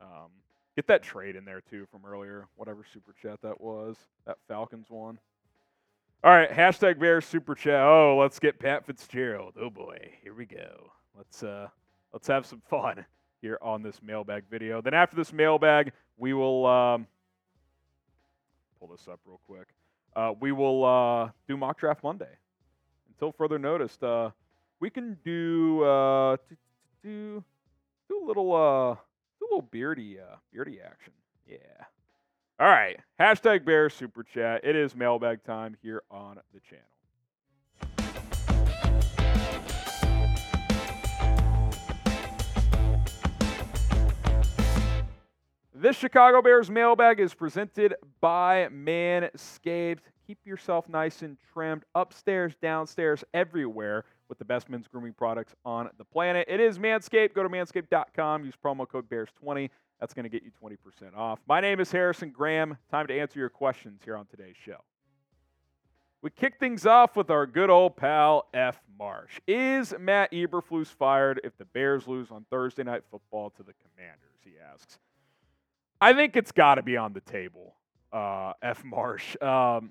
Um, 0.00 0.30
get 0.76 0.86
that 0.88 1.02
trade 1.02 1.36
in 1.36 1.44
there 1.44 1.60
too 1.60 1.86
from 1.90 2.04
earlier, 2.04 2.48
whatever 2.56 2.84
super 2.92 3.14
chat 3.20 3.40
that 3.42 3.60
was, 3.60 3.96
that 4.26 4.38
Falcons 4.48 4.86
one. 4.88 5.18
All 6.22 6.30
right, 6.30 6.50
hashtag 6.50 6.98
Bears 6.98 7.24
super 7.24 7.54
chat. 7.54 7.80
Oh, 7.80 8.18
let's 8.20 8.38
get 8.38 8.58
Pat 8.58 8.84
Fitzgerald. 8.84 9.54
Oh 9.60 9.70
boy, 9.70 9.96
here 10.22 10.34
we 10.34 10.44
go. 10.44 10.92
Let's 11.16 11.42
uh, 11.42 11.68
let's 12.12 12.26
have 12.28 12.44
some 12.44 12.60
fun 12.68 13.04
here 13.40 13.58
on 13.62 13.82
this 13.82 14.00
mailbag 14.02 14.44
video. 14.50 14.82
Then 14.82 14.94
after 14.94 15.16
this 15.16 15.32
mailbag, 15.32 15.92
we 16.18 16.34
will 16.34 16.66
um, 16.66 17.06
pull 18.78 18.88
this 18.88 19.08
up 19.08 19.20
real 19.24 19.40
quick. 19.46 19.68
Uh, 20.14 20.34
we 20.40 20.52
will 20.52 20.84
uh, 20.84 21.30
do 21.48 21.56
mock 21.56 21.78
draft 21.78 22.02
Monday. 22.02 22.36
Until 23.08 23.32
further 23.32 23.58
notice, 23.58 23.96
uh, 24.02 24.30
we 24.80 24.90
can 24.90 25.16
do 25.24 25.82
uh, 25.84 26.36
do, 27.02 27.44
do 28.08 28.24
a 28.24 28.26
little 28.26 28.54
uh, 28.54 28.96
little 29.50 29.68
beardy 29.70 30.18
uh, 30.18 30.36
beardy 30.52 30.80
action. 30.80 31.12
Yeah. 31.46 31.56
All 32.58 32.68
right. 32.68 32.98
Hashtag 33.18 33.64
Bears 33.64 33.94
Super 33.94 34.22
Chat. 34.22 34.64
It 34.64 34.76
is 34.76 34.94
mailbag 34.94 35.44
time 35.44 35.76
here 35.82 36.02
on 36.10 36.38
the 36.54 36.60
channel. 36.60 36.84
This 45.74 45.96
Chicago 45.96 46.42
Bears 46.42 46.70
mailbag 46.70 47.20
is 47.20 47.32
presented 47.32 47.94
by 48.20 48.68
Manscaped. 48.70 50.00
Keep 50.26 50.38
yourself 50.44 50.86
nice 50.90 51.22
and 51.22 51.38
trimmed 51.54 51.84
upstairs, 51.94 52.52
downstairs, 52.60 53.24
everywhere 53.32 54.04
with 54.30 54.38
the 54.38 54.44
best 54.44 54.70
men's 54.70 54.86
grooming 54.86 55.12
products 55.12 55.54
on 55.66 55.90
the 55.98 56.04
planet. 56.04 56.46
It 56.48 56.60
is 56.60 56.78
Manscaped. 56.78 57.34
Go 57.34 57.42
to 57.42 57.48
manscaped.com. 57.50 58.44
Use 58.44 58.54
promo 58.64 58.88
code 58.88 59.10
BEARS20. 59.10 59.68
That's 59.98 60.14
going 60.14 60.22
to 60.22 60.30
get 60.30 60.42
you 60.42 60.52
20% 60.62 61.14
off. 61.14 61.40
My 61.46 61.60
name 61.60 61.80
is 61.80 61.92
Harrison 61.92 62.30
Graham. 62.30 62.78
Time 62.90 63.06
to 63.08 63.20
answer 63.20 63.38
your 63.38 63.50
questions 63.50 64.00
here 64.04 64.16
on 64.16 64.24
today's 64.26 64.54
show. 64.64 64.78
We 66.22 66.30
kick 66.30 66.58
things 66.60 66.86
off 66.86 67.16
with 67.16 67.30
our 67.30 67.44
good 67.44 67.70
old 67.70 67.96
pal 67.96 68.46
F. 68.54 68.80
Marsh. 68.98 69.40
Is 69.46 69.94
Matt 69.98 70.32
Eberflus 70.32 70.86
fired 70.86 71.40
if 71.44 71.56
the 71.58 71.64
Bears 71.64 72.06
lose 72.06 72.30
on 72.30 72.46
Thursday 72.50 72.84
Night 72.84 73.02
Football 73.10 73.50
to 73.50 73.62
the 73.62 73.72
Commanders? 73.82 74.38
He 74.44 74.52
asks. 74.72 74.98
I 76.00 76.12
think 76.12 76.36
it's 76.36 76.52
got 76.52 76.76
to 76.76 76.82
be 76.82 76.96
on 76.96 77.12
the 77.14 77.20
table. 77.20 77.74
Uh, 78.12 78.52
F 78.62 78.84
Marsh. 78.84 79.36
Um, 79.42 79.90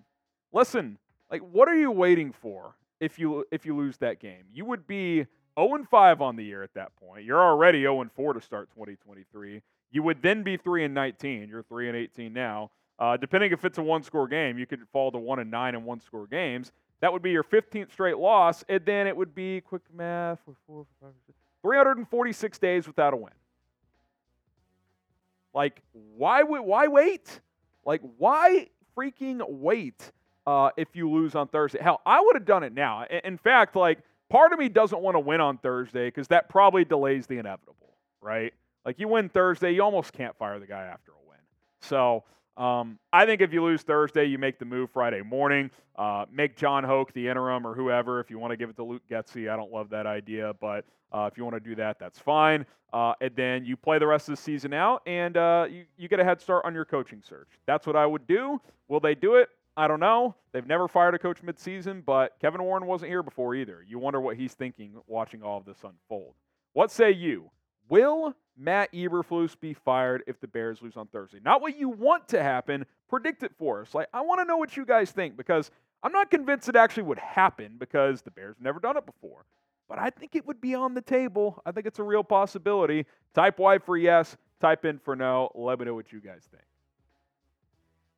listen, 0.54 0.98
like, 1.30 1.42
what 1.42 1.68
are 1.68 1.78
you 1.78 1.92
waiting 1.92 2.32
for 2.32 2.76
if 3.00 3.20
you 3.20 3.46
if 3.52 3.66
you 3.66 3.76
lose 3.76 3.98
that 3.98 4.20
game? 4.20 4.44
You 4.54 4.66
would 4.66 4.88
be 4.88 5.26
0 5.60 5.76
and 5.76 5.88
5 5.88 6.22
on 6.22 6.36
the 6.36 6.44
year 6.44 6.64
at 6.64 6.74
that 6.74 6.96
point. 6.96 7.26
You're 7.26 7.42
already 7.42 7.82
0 7.82 8.02
and 8.02 8.12
4 8.12 8.34
to 8.34 8.42
start 8.42 8.70
2023. 8.72 9.62
You 9.92 10.04
would 10.04 10.22
then 10.22 10.44
be 10.44 10.58
3 10.58 10.86
and 10.86 10.94
19. 10.94 11.50
You're 11.50 11.64
3 11.64 11.90
and 11.90 11.98
18 11.98 12.34
now. 12.34 12.72
Uh, 12.98 13.18
depending 13.18 13.52
if 13.52 13.64
it's 13.64 13.78
a 13.78 13.84
one 13.84 14.04
score 14.04 14.28
game, 14.28 14.58
you 14.58 14.66
could 14.66 14.82
fall 14.92 15.12
to 15.12 15.18
1 15.18 15.40
and 15.40 15.50
9 15.50 15.76
in 15.76 15.84
one 15.86 16.02
score 16.02 16.28
games. 16.28 16.72
That 17.02 17.14
would 17.14 17.22
be 17.22 17.32
your 17.32 17.46
15th 17.46 17.92
straight 17.92 18.18
loss, 18.18 18.64
and 18.68 18.86
then 18.86 19.08
it 19.08 19.16
would 19.16 19.34
be 19.34 19.62
quick 19.62 19.84
math 19.94 20.40
346 21.62 22.60
days 22.60 22.88
without 22.88 23.14
a 23.14 23.18
win. 23.18 23.32
Like, 25.54 25.82
why 25.94 26.44
why 26.44 26.88
wait? 26.88 27.40
Like, 27.86 28.02
why 28.18 28.68
freaking 28.98 29.42
wait 29.48 30.12
uh, 30.50 30.72
if 30.78 30.88
you 30.94 31.10
lose 31.12 31.36
on 31.36 31.48
Thursday? 31.48 31.80
Hell, 31.80 32.02
I 32.06 32.20
would 32.20 32.36
have 32.36 32.46
done 32.46 32.64
it 32.64 32.74
now. 32.74 33.06
In 33.24 33.38
fact, 33.38 33.76
like, 33.76 34.00
part 34.30 34.52
of 34.52 34.58
me 34.58 34.68
doesn't 34.68 35.00
want 35.00 35.14
to 35.14 35.20
win 35.20 35.42
on 35.42 35.60
Thursday 35.60 36.08
because 36.08 36.28
that 36.30 36.50
probably 36.50 36.84
delays 36.84 37.28
the 37.28 37.38
inevitable, 37.38 37.94
right? 38.20 38.52
Like, 38.84 39.00
you 39.00 39.08
win 39.08 39.30
Thursday, 39.30 39.72
you 39.74 39.84
almost 39.84 40.12
can't 40.12 40.36
fire 40.38 40.58
the 40.60 40.66
guy 40.66 40.84
after 40.84 41.12
a 41.12 41.30
win. 41.30 41.38
So, 41.82 42.24
um, 42.58 42.98
I 43.14 43.26
think 43.28 43.42
if 43.42 43.54
you 43.54 43.64
lose 43.64 43.84
Thursday, 43.84 44.26
you 44.26 44.40
make 44.40 44.58
the 44.58 44.66
move 44.66 44.90
Friday 44.92 45.22
morning. 45.22 45.70
Uh, 45.96 46.26
make 46.32 46.56
Jon 46.56 46.84
Hoke 46.84 47.14
the 47.14 47.28
interim 47.28 47.68
or 47.68 47.76
whoever 47.76 48.20
if 48.20 48.32
you 48.32 48.40
want 48.40 48.52
to 48.52 48.58
give 48.58 48.70
it 48.70 48.76
to 48.78 48.84
Luke 48.84 49.04
Getsy. 49.10 49.52
I 49.52 49.56
don't 49.56 49.72
love 49.72 49.90
that 49.92 50.08
idea, 50.08 50.54
but 50.60 50.84
uh, 51.12 51.30
if 51.32 51.38
you 51.38 51.44
want 51.44 51.56
to 51.56 51.60
do 51.60 51.76
that, 51.76 52.00
that's 52.00 52.18
fine. 52.18 52.66
Uh, 52.92 53.14
and 53.22 53.36
then 53.36 53.66
you 53.66 53.78
play 53.78 54.00
the 54.00 54.08
rest 54.08 54.30
of 54.30 54.36
the 54.36 54.42
season 54.42 54.74
out 54.74 55.04
and 55.06 55.38
uh, 55.38 55.68
you, 55.70 55.86
you 55.96 56.08
get 56.08 56.20
a 56.20 56.24
head 56.24 56.42
start 56.42 56.66
on 56.66 56.74
your 56.74 56.86
coaching 56.86 57.22
search. 57.28 57.50
That's 57.68 57.86
what 57.86 57.96
I 57.96 58.06
would 58.06 58.26
do. 58.26 58.60
Will 58.88 59.00
they 59.00 59.14
do 59.14 59.36
it? 59.36 59.50
I 59.80 59.88
don't 59.88 60.02
know. 60.02 60.36
They've 60.52 60.68
never 60.68 60.90
fired 60.90 61.16
a 61.16 61.20
coach 61.20 61.42
midseason, 61.42 62.04
but 62.04 62.38
Kevin 62.42 62.62
Warren 62.62 62.86
wasn't 62.86 63.12
here 63.12 63.24
before 63.24 63.56
either. 63.56 63.82
You 63.88 63.98
wonder 63.98 64.20
what 64.20 64.36
he's 64.36 64.54
thinking 64.54 65.00
watching 65.08 65.42
all 65.42 65.58
of 65.58 65.64
this 65.64 65.78
unfold. 65.86 66.34
What 66.74 66.92
say 66.92 67.12
you? 67.12 67.50
Will 67.88 68.36
Matt 68.58 68.92
Eberflus 68.92 69.58
be 69.58 69.74
fired 69.74 70.22
if 70.28 70.38
the 70.42 70.50
Bears 70.50 70.82
lose 70.82 70.98
on 70.98 71.08
Thursday? 71.08 71.40
Not 71.42 71.62
what 71.62 71.80
you 71.80 71.88
want 71.88 72.28
to 72.28 72.44
happen. 72.44 72.86
Predict 73.08 73.42
it 73.44 73.54
for 73.58 73.82
us. 73.82 73.96
Like 73.96 74.10
I 74.14 74.20
want 74.20 74.42
to 74.42 74.46
know 74.46 74.58
what 74.58 74.76
you 74.76 74.86
guys 74.86 75.12
think 75.12 75.38
because 75.38 75.72
I'm 76.04 76.12
not 76.12 76.30
convinced 76.30 76.68
it 76.68 76.76
actually 76.76 77.04
would 77.04 77.20
happen 77.20 77.78
because 77.80 78.22
the 78.22 78.32
Bears 78.32 78.58
have 78.58 78.64
never 78.64 78.82
done 78.82 78.98
it 78.98 79.06
before. 79.06 79.46
But 79.88 79.98
I 79.98 80.10
think 80.10 80.36
it 80.36 80.46
would 80.46 80.60
be 80.60 80.76
on 80.76 80.94
the 80.94 81.02
table. 81.02 81.62
I 81.66 81.72
think 81.72 81.86
it's 81.88 82.00
a 82.00 82.04
real 82.04 82.26
possibility. 82.26 83.06
Type 83.34 83.58
Y 83.60 83.78
for 83.78 83.96
yes. 83.96 84.36
Type 84.60 84.84
in 84.84 85.00
for 85.00 85.16
no. 85.16 85.50
Let 85.56 85.80
me 85.80 85.86
know 85.86 85.96
what 85.96 86.12
you 86.12 86.20
guys 86.20 86.44
think. 86.52 86.64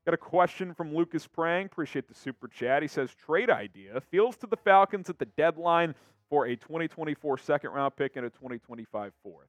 Got 0.06 0.14
a 0.14 0.18
question 0.18 0.74
from 0.74 0.95
Lucas 0.95 1.28
Prang. 1.28 1.66
Appreciate 1.66 2.08
the 2.08 2.16
super 2.16 2.47
chat. 2.47 2.82
He 2.82 2.88
says 2.88 3.14
trade 3.14 3.49
idea. 3.49 4.02
Fields 4.10 4.38
to 4.38 4.47
the 4.47 4.58
Falcons 4.58 5.10
at 5.10 5.20
the 5.20 5.26
deadline 5.26 5.93
for 6.30 6.45
a 6.47 6.56
2024 6.56 7.38
second 7.38 7.72
round 7.72 7.95
pick 7.95 8.16
and 8.16 8.26
a 8.26 8.30
2025 8.30 9.14
fourth 9.22 9.47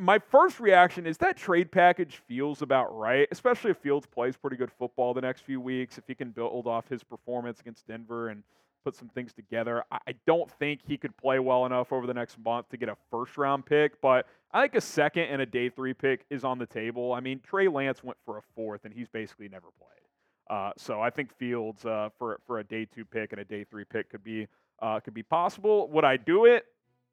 my 0.00 0.18
first 0.18 0.60
reaction 0.60 1.06
is 1.06 1.18
that 1.18 1.36
trade 1.36 1.70
package 1.70 2.20
feels 2.26 2.62
about 2.62 2.96
right, 2.96 3.28
especially 3.30 3.70
if 3.70 3.78
Fields 3.78 4.06
plays 4.06 4.36
pretty 4.36 4.56
good 4.56 4.70
football 4.70 5.14
the 5.14 5.20
next 5.20 5.42
few 5.42 5.60
weeks. 5.60 5.98
If 5.98 6.04
he 6.06 6.14
can 6.14 6.30
build 6.30 6.66
off 6.66 6.88
his 6.88 7.02
performance 7.02 7.60
against 7.60 7.86
Denver 7.86 8.28
and 8.28 8.42
put 8.88 8.96
some 8.96 9.08
things 9.08 9.34
together, 9.34 9.84
I 9.92 10.14
don't 10.26 10.50
think 10.52 10.80
he 10.86 10.96
could 10.96 11.14
play 11.18 11.38
well 11.38 11.66
enough 11.66 11.92
over 11.92 12.06
the 12.06 12.14
next 12.14 12.38
month 12.42 12.70
to 12.70 12.78
get 12.78 12.88
a 12.88 12.96
first 13.10 13.36
round 13.36 13.66
pick, 13.66 14.00
but 14.00 14.26
I 14.50 14.62
think 14.62 14.76
a 14.76 14.80
second 14.80 15.24
and 15.24 15.42
a 15.42 15.46
day 15.46 15.68
three 15.68 15.92
pick 15.92 16.24
is 16.30 16.42
on 16.42 16.58
the 16.58 16.64
table. 16.64 17.12
I 17.12 17.20
mean, 17.20 17.40
Trey 17.40 17.68
Lance 17.68 18.02
went 18.02 18.16
for 18.24 18.38
a 18.38 18.42
fourth, 18.56 18.86
and 18.86 18.94
he's 18.94 19.08
basically 19.08 19.50
never 19.50 19.66
played. 19.78 20.58
Uh, 20.58 20.72
so 20.78 21.02
I 21.02 21.10
think 21.10 21.36
Fields 21.36 21.84
uh, 21.84 22.08
for 22.18 22.40
for 22.46 22.60
a 22.60 22.64
day 22.64 22.86
two 22.86 23.04
pick 23.04 23.32
and 23.32 23.42
a 23.42 23.44
day 23.44 23.64
three 23.64 23.84
pick 23.84 24.08
could 24.08 24.24
be 24.24 24.48
uh, 24.80 25.00
could 25.00 25.12
be 25.12 25.22
possible. 25.22 25.88
Would 25.88 26.06
I 26.06 26.16
do 26.16 26.46
it? 26.46 26.64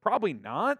Probably 0.02 0.32
not. 0.32 0.78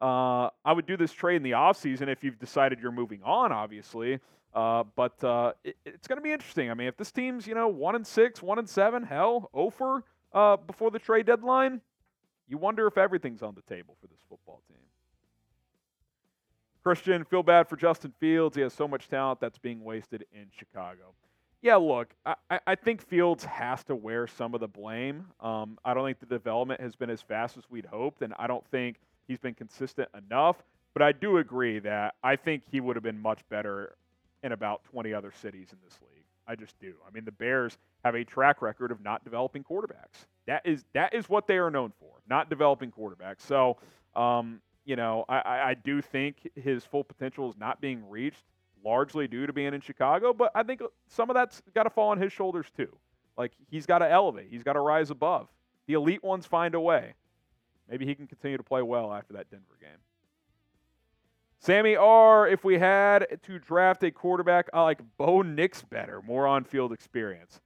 Uh, 0.00 0.48
I 0.64 0.72
would 0.72 0.86
do 0.86 0.96
this 0.96 1.12
trade 1.12 1.36
in 1.36 1.42
the 1.42 1.50
offseason 1.50 2.08
if 2.08 2.24
you've 2.24 2.38
decided 2.38 2.78
you're 2.80 2.90
moving 2.90 3.20
on, 3.22 3.52
obviously. 3.52 4.18
Uh, 4.54 4.84
but 4.96 5.22
uh, 5.22 5.52
it, 5.62 5.76
it's 5.84 6.08
going 6.08 6.16
to 6.16 6.22
be 6.22 6.32
interesting. 6.32 6.70
I 6.70 6.74
mean, 6.74 6.88
if 6.88 6.96
this 6.96 7.12
team's 7.12 7.46
you 7.46 7.54
know 7.54 7.68
one 7.68 7.96
and 7.96 8.06
six, 8.06 8.40
one 8.40 8.58
and 8.58 8.68
seven, 8.68 9.02
hell, 9.02 9.50
over 9.52 10.04
uh, 10.32 10.56
before 10.56 10.90
the 10.90 10.98
trade 10.98 11.26
deadline, 11.26 11.80
you 12.48 12.58
wonder 12.58 12.86
if 12.86 12.96
everything's 12.98 13.42
on 13.42 13.54
the 13.54 13.74
table 13.74 13.96
for 14.00 14.06
this 14.06 14.20
football 14.28 14.62
team. 14.68 14.76
Christian, 16.82 17.24
feel 17.24 17.42
bad 17.42 17.68
for 17.68 17.76
Justin 17.76 18.14
Fields. 18.18 18.56
He 18.56 18.62
has 18.62 18.72
so 18.72 18.88
much 18.88 19.08
talent 19.08 19.40
that's 19.40 19.58
being 19.58 19.84
wasted 19.84 20.24
in 20.32 20.46
Chicago. 20.56 21.12
Yeah, 21.60 21.76
look, 21.76 22.14
I, 22.24 22.60
I 22.66 22.74
think 22.76 23.02
Fields 23.02 23.44
has 23.44 23.82
to 23.84 23.94
wear 23.94 24.26
some 24.26 24.54
of 24.54 24.60
the 24.60 24.68
blame. 24.68 25.26
Um, 25.40 25.76
I 25.84 25.92
don't 25.92 26.04
think 26.04 26.20
the 26.20 26.26
development 26.26 26.80
has 26.80 26.94
been 26.94 27.10
as 27.10 27.20
fast 27.20 27.58
as 27.58 27.64
we'd 27.68 27.86
hoped, 27.86 28.22
and 28.22 28.32
I 28.38 28.46
don't 28.46 28.64
think 28.68 28.96
He's 29.28 29.38
been 29.38 29.54
consistent 29.54 30.08
enough, 30.16 30.56
but 30.94 31.02
I 31.02 31.12
do 31.12 31.36
agree 31.36 31.78
that 31.80 32.14
I 32.24 32.34
think 32.34 32.62
he 32.72 32.80
would 32.80 32.96
have 32.96 33.02
been 33.02 33.20
much 33.20 33.46
better 33.50 33.94
in 34.42 34.52
about 34.52 34.82
20 34.84 35.12
other 35.12 35.30
cities 35.30 35.68
in 35.70 35.78
this 35.84 35.98
league. 36.00 36.17
I 36.48 36.56
just 36.56 36.78
do. 36.80 36.94
I 37.06 37.12
mean, 37.12 37.24
the 37.24 37.32
Bears 37.32 37.76
have 38.04 38.14
a 38.14 38.24
track 38.24 38.62
record 38.62 38.90
of 38.90 39.02
not 39.04 39.22
developing 39.22 39.62
quarterbacks. 39.62 40.26
That 40.46 40.62
is 40.64 40.84
that 40.94 41.14
is 41.14 41.28
what 41.28 41.46
they 41.46 41.58
are 41.58 41.70
known 41.70 41.92
for, 42.00 42.22
not 42.28 42.48
developing 42.48 42.90
quarterbacks. 42.90 43.42
So, 43.42 43.76
um, 44.16 44.60
you 44.86 44.96
know, 44.96 45.26
I, 45.28 45.40
I 45.70 45.74
do 45.74 46.00
think 46.00 46.48
his 46.56 46.84
full 46.84 47.04
potential 47.04 47.50
is 47.50 47.56
not 47.58 47.82
being 47.82 48.08
reached, 48.08 48.44
largely 48.82 49.28
due 49.28 49.46
to 49.46 49.52
being 49.52 49.74
in 49.74 49.82
Chicago. 49.82 50.32
But 50.32 50.50
I 50.54 50.62
think 50.62 50.80
some 51.06 51.28
of 51.28 51.34
that's 51.34 51.62
got 51.74 51.82
to 51.82 51.90
fall 51.90 52.08
on 52.08 52.18
his 52.18 52.32
shoulders 52.32 52.66
too. 52.74 52.88
Like 53.36 53.52
he's 53.70 53.84
got 53.84 53.98
to 53.98 54.10
elevate, 54.10 54.48
he's 54.50 54.62
got 54.62 54.72
to 54.72 54.80
rise 54.80 55.10
above. 55.10 55.48
The 55.86 55.94
elite 55.94 56.24
ones 56.24 56.46
find 56.46 56.74
a 56.74 56.80
way. 56.80 57.14
Maybe 57.90 58.06
he 58.06 58.14
can 58.14 58.26
continue 58.26 58.56
to 58.56 58.62
play 58.62 58.82
well 58.82 59.12
after 59.12 59.34
that 59.34 59.50
Denver 59.50 59.78
game. 59.80 59.90
Sammy 61.60 61.96
R, 61.96 62.48
if 62.48 62.64
we 62.64 62.78
had 62.78 63.26
to 63.42 63.58
draft 63.58 64.02
a 64.04 64.10
quarterback, 64.10 64.68
I 64.72 64.82
like 64.82 65.00
Bo 65.16 65.42
Nix 65.42 65.82
better, 65.82 66.22
more 66.22 66.46
on 66.46 66.64
field 66.64 66.92
experience. 66.92 67.60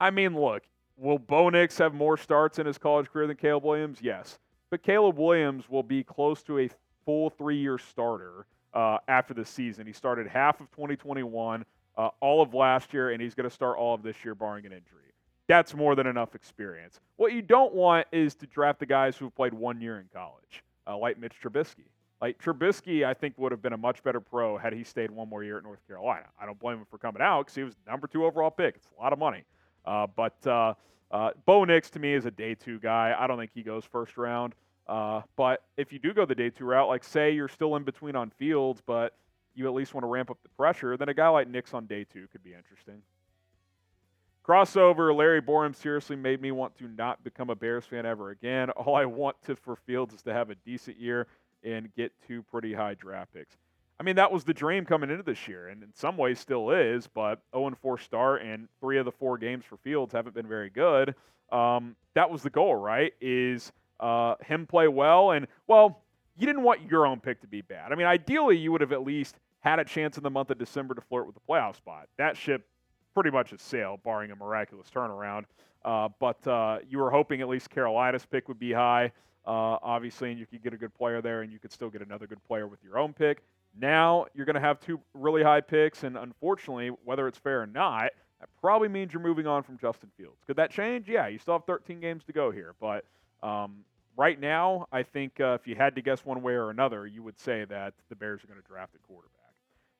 I 0.00 0.10
mean, 0.10 0.34
look, 0.34 0.62
will 0.96 1.18
Bo 1.18 1.50
Nix 1.50 1.76
have 1.78 1.94
more 1.94 2.16
starts 2.16 2.58
in 2.58 2.66
his 2.66 2.78
college 2.78 3.10
career 3.10 3.26
than 3.26 3.36
Caleb 3.36 3.64
Williams? 3.64 3.98
Yes. 4.00 4.38
But 4.70 4.82
Caleb 4.82 5.18
Williams 5.18 5.68
will 5.68 5.82
be 5.82 6.02
close 6.02 6.42
to 6.44 6.58
a 6.58 6.70
full 7.04 7.30
three 7.30 7.58
year 7.58 7.78
starter 7.78 8.46
uh, 8.74 8.98
after 9.06 9.34
the 9.34 9.44
season. 9.44 9.86
He 9.86 9.92
started 9.92 10.26
half 10.26 10.60
of 10.60 10.70
2021, 10.72 11.64
uh, 11.96 12.08
all 12.20 12.42
of 12.42 12.54
last 12.54 12.92
year, 12.92 13.10
and 13.10 13.20
he's 13.22 13.34
going 13.34 13.48
to 13.48 13.54
start 13.54 13.78
all 13.78 13.94
of 13.94 14.02
this 14.02 14.16
year, 14.24 14.34
barring 14.34 14.66
an 14.66 14.72
injury 14.72 15.06
that's 15.48 15.74
more 15.74 15.94
than 15.94 16.06
enough 16.06 16.34
experience. 16.34 17.00
What 17.16 17.32
you 17.32 17.42
don't 17.42 17.74
want 17.74 18.06
is 18.12 18.34
to 18.36 18.46
draft 18.46 18.80
the 18.80 18.86
guys 18.86 19.16
who've 19.16 19.34
played 19.34 19.54
one 19.54 19.80
year 19.80 19.98
in 19.98 20.06
college, 20.12 20.64
uh, 20.86 20.96
like 20.96 21.18
Mitch 21.18 21.34
Trubisky. 21.42 21.86
Like 22.20 22.38
Trubisky, 22.38 23.04
I 23.04 23.12
think 23.12 23.34
would 23.36 23.52
have 23.52 23.60
been 23.60 23.74
a 23.74 23.78
much 23.78 24.02
better 24.02 24.20
pro 24.20 24.56
had 24.56 24.72
he 24.72 24.84
stayed 24.84 25.10
one 25.10 25.28
more 25.28 25.44
year 25.44 25.58
at 25.58 25.64
North 25.64 25.86
Carolina. 25.86 26.26
I 26.40 26.46
don't 26.46 26.58
blame 26.58 26.78
him 26.78 26.86
for 26.90 26.98
coming 26.98 27.20
out 27.20 27.42
because 27.42 27.54
he 27.54 27.62
was 27.62 27.74
number 27.86 28.06
two 28.06 28.24
overall 28.24 28.50
pick. 28.50 28.76
It's 28.76 28.88
a 28.98 29.02
lot 29.02 29.12
of 29.12 29.18
money. 29.18 29.44
Uh, 29.84 30.06
but 30.16 30.46
uh, 30.46 30.74
uh, 31.10 31.30
Bo 31.44 31.64
Nix 31.64 31.90
to 31.90 31.98
me 31.98 32.14
is 32.14 32.24
a 32.24 32.30
day 32.30 32.54
two 32.54 32.78
guy. 32.78 33.14
I 33.18 33.26
don't 33.26 33.38
think 33.38 33.50
he 33.54 33.62
goes 33.62 33.84
first 33.84 34.16
round. 34.16 34.54
Uh, 34.86 35.22
but 35.36 35.64
if 35.76 35.92
you 35.92 35.98
do 35.98 36.14
go 36.14 36.24
the 36.24 36.34
day 36.34 36.48
two 36.48 36.64
route, 36.64 36.88
like 36.88 37.04
say 37.04 37.32
you're 37.32 37.48
still 37.48 37.76
in 37.76 37.82
between 37.82 38.16
on 38.16 38.30
fields, 38.30 38.80
but 38.86 39.14
you 39.54 39.66
at 39.66 39.74
least 39.74 39.94
want 39.94 40.04
to 40.04 40.08
ramp 40.08 40.30
up 40.30 40.38
the 40.42 40.48
pressure, 40.50 40.96
then 40.96 41.08
a 41.08 41.14
guy 41.14 41.28
like 41.28 41.48
Nix 41.48 41.74
on 41.74 41.86
day 41.86 42.04
two 42.04 42.28
could 42.28 42.42
be 42.42 42.54
interesting. 42.54 43.02
Crossover, 44.46 45.14
Larry 45.14 45.42
Borom 45.42 45.74
seriously 45.74 46.14
made 46.14 46.40
me 46.40 46.52
want 46.52 46.76
to 46.78 46.86
not 46.86 47.24
become 47.24 47.50
a 47.50 47.54
Bears 47.56 47.84
fan 47.84 48.06
ever 48.06 48.30
again. 48.30 48.70
All 48.76 48.94
I 48.94 49.04
want 49.04 49.36
to 49.46 49.56
for 49.56 49.74
Fields 49.74 50.14
is 50.14 50.22
to 50.22 50.32
have 50.32 50.50
a 50.50 50.54
decent 50.54 50.98
year 50.98 51.26
and 51.64 51.94
get 51.94 52.12
two 52.26 52.42
pretty 52.42 52.72
high 52.72 52.94
draft 52.94 53.34
picks. 53.34 53.56
I 53.98 54.02
mean, 54.02 54.16
that 54.16 54.30
was 54.30 54.44
the 54.44 54.52
dream 54.52 54.84
coming 54.84 55.10
into 55.10 55.22
this 55.22 55.48
year, 55.48 55.68
and 55.68 55.82
in 55.82 55.88
some 55.94 56.16
ways 56.16 56.38
still 56.38 56.70
is, 56.70 57.06
but 57.06 57.40
0 57.54 57.76
4 57.80 57.98
start 57.98 58.42
and 58.42 58.68
three 58.80 58.98
of 58.98 59.06
the 59.06 59.12
four 59.12 59.38
games 59.38 59.64
for 59.64 59.78
Fields 59.78 60.12
haven't 60.12 60.34
been 60.34 60.46
very 60.46 60.68
good. 60.68 61.14
Um, 61.50 61.96
that 62.14 62.30
was 62.30 62.42
the 62.42 62.50
goal, 62.50 62.74
right? 62.74 63.14
Is 63.20 63.72
uh, 64.00 64.34
him 64.44 64.66
play 64.66 64.88
well, 64.88 65.30
and, 65.30 65.46
well, 65.66 66.02
you 66.36 66.46
didn't 66.46 66.62
want 66.62 66.82
your 66.90 67.06
own 67.06 67.20
pick 67.20 67.40
to 67.40 67.46
be 67.46 67.62
bad. 67.62 67.92
I 67.92 67.94
mean, 67.94 68.06
ideally, 68.06 68.58
you 68.58 68.70
would 68.72 68.82
have 68.82 68.92
at 68.92 69.02
least 69.02 69.36
had 69.60 69.78
a 69.78 69.84
chance 69.84 70.18
in 70.18 70.22
the 70.22 70.30
month 70.30 70.50
of 70.50 70.58
December 70.58 70.94
to 70.94 71.00
flirt 71.00 71.26
with 71.26 71.34
the 71.34 71.40
playoff 71.48 71.76
spot. 71.76 72.08
That 72.18 72.36
ship 72.36 72.66
pretty 73.14 73.30
much 73.30 73.52
a 73.52 73.58
sale, 73.58 73.98
barring 74.04 74.30
a 74.30 74.36
miraculous 74.36 74.88
turnaround. 74.94 75.44
Uh, 75.84 76.08
but 76.20 76.46
uh, 76.46 76.78
you 76.88 76.98
were 76.98 77.10
hoping 77.10 77.40
at 77.40 77.48
least 77.48 77.70
Carolina's 77.70 78.26
pick 78.26 78.48
would 78.48 78.58
be 78.58 78.72
high, 78.72 79.10
uh, 79.46 79.78
obviously, 79.82 80.30
and 80.30 80.40
you 80.40 80.46
could 80.46 80.62
get 80.62 80.72
a 80.72 80.76
good 80.76 80.94
player 80.94 81.20
there, 81.20 81.42
and 81.42 81.52
you 81.52 81.58
could 81.58 81.72
still 81.72 81.90
get 81.90 82.02
another 82.02 82.26
good 82.26 82.42
player 82.46 82.66
with 82.66 82.82
your 82.82 82.98
own 82.98 83.12
pick. 83.12 83.42
Now 83.78 84.26
you're 84.34 84.46
going 84.46 84.54
to 84.54 84.60
have 84.60 84.80
two 84.80 85.00
really 85.14 85.42
high 85.42 85.60
picks, 85.60 86.02
and 86.02 86.16
unfortunately, 86.16 86.90
whether 87.04 87.28
it's 87.28 87.38
fair 87.38 87.62
or 87.62 87.66
not, 87.66 88.10
that 88.40 88.48
probably 88.60 88.88
means 88.88 89.12
you're 89.12 89.22
moving 89.22 89.46
on 89.46 89.62
from 89.62 89.78
Justin 89.78 90.10
Fields. 90.16 90.36
Could 90.46 90.56
that 90.56 90.70
change? 90.70 91.08
Yeah, 91.08 91.26
you 91.26 91.38
still 91.38 91.54
have 91.54 91.64
13 91.64 92.00
games 92.00 92.24
to 92.24 92.32
go 92.32 92.50
here, 92.50 92.74
but 92.80 93.04
um, 93.42 93.84
right 94.16 94.38
now, 94.38 94.88
I 94.92 95.02
think 95.02 95.40
uh, 95.40 95.58
if 95.60 95.66
you 95.66 95.74
had 95.74 95.94
to 95.96 96.02
guess 96.02 96.24
one 96.24 96.42
way 96.42 96.54
or 96.54 96.70
another, 96.70 97.06
you 97.06 97.22
would 97.22 97.38
say 97.38 97.64
that 97.66 97.94
the 98.08 98.16
Bears 98.16 98.42
are 98.42 98.46
going 98.46 98.60
to 98.60 98.66
draft 98.66 98.94
a 98.94 99.06
quarterback. 99.06 99.35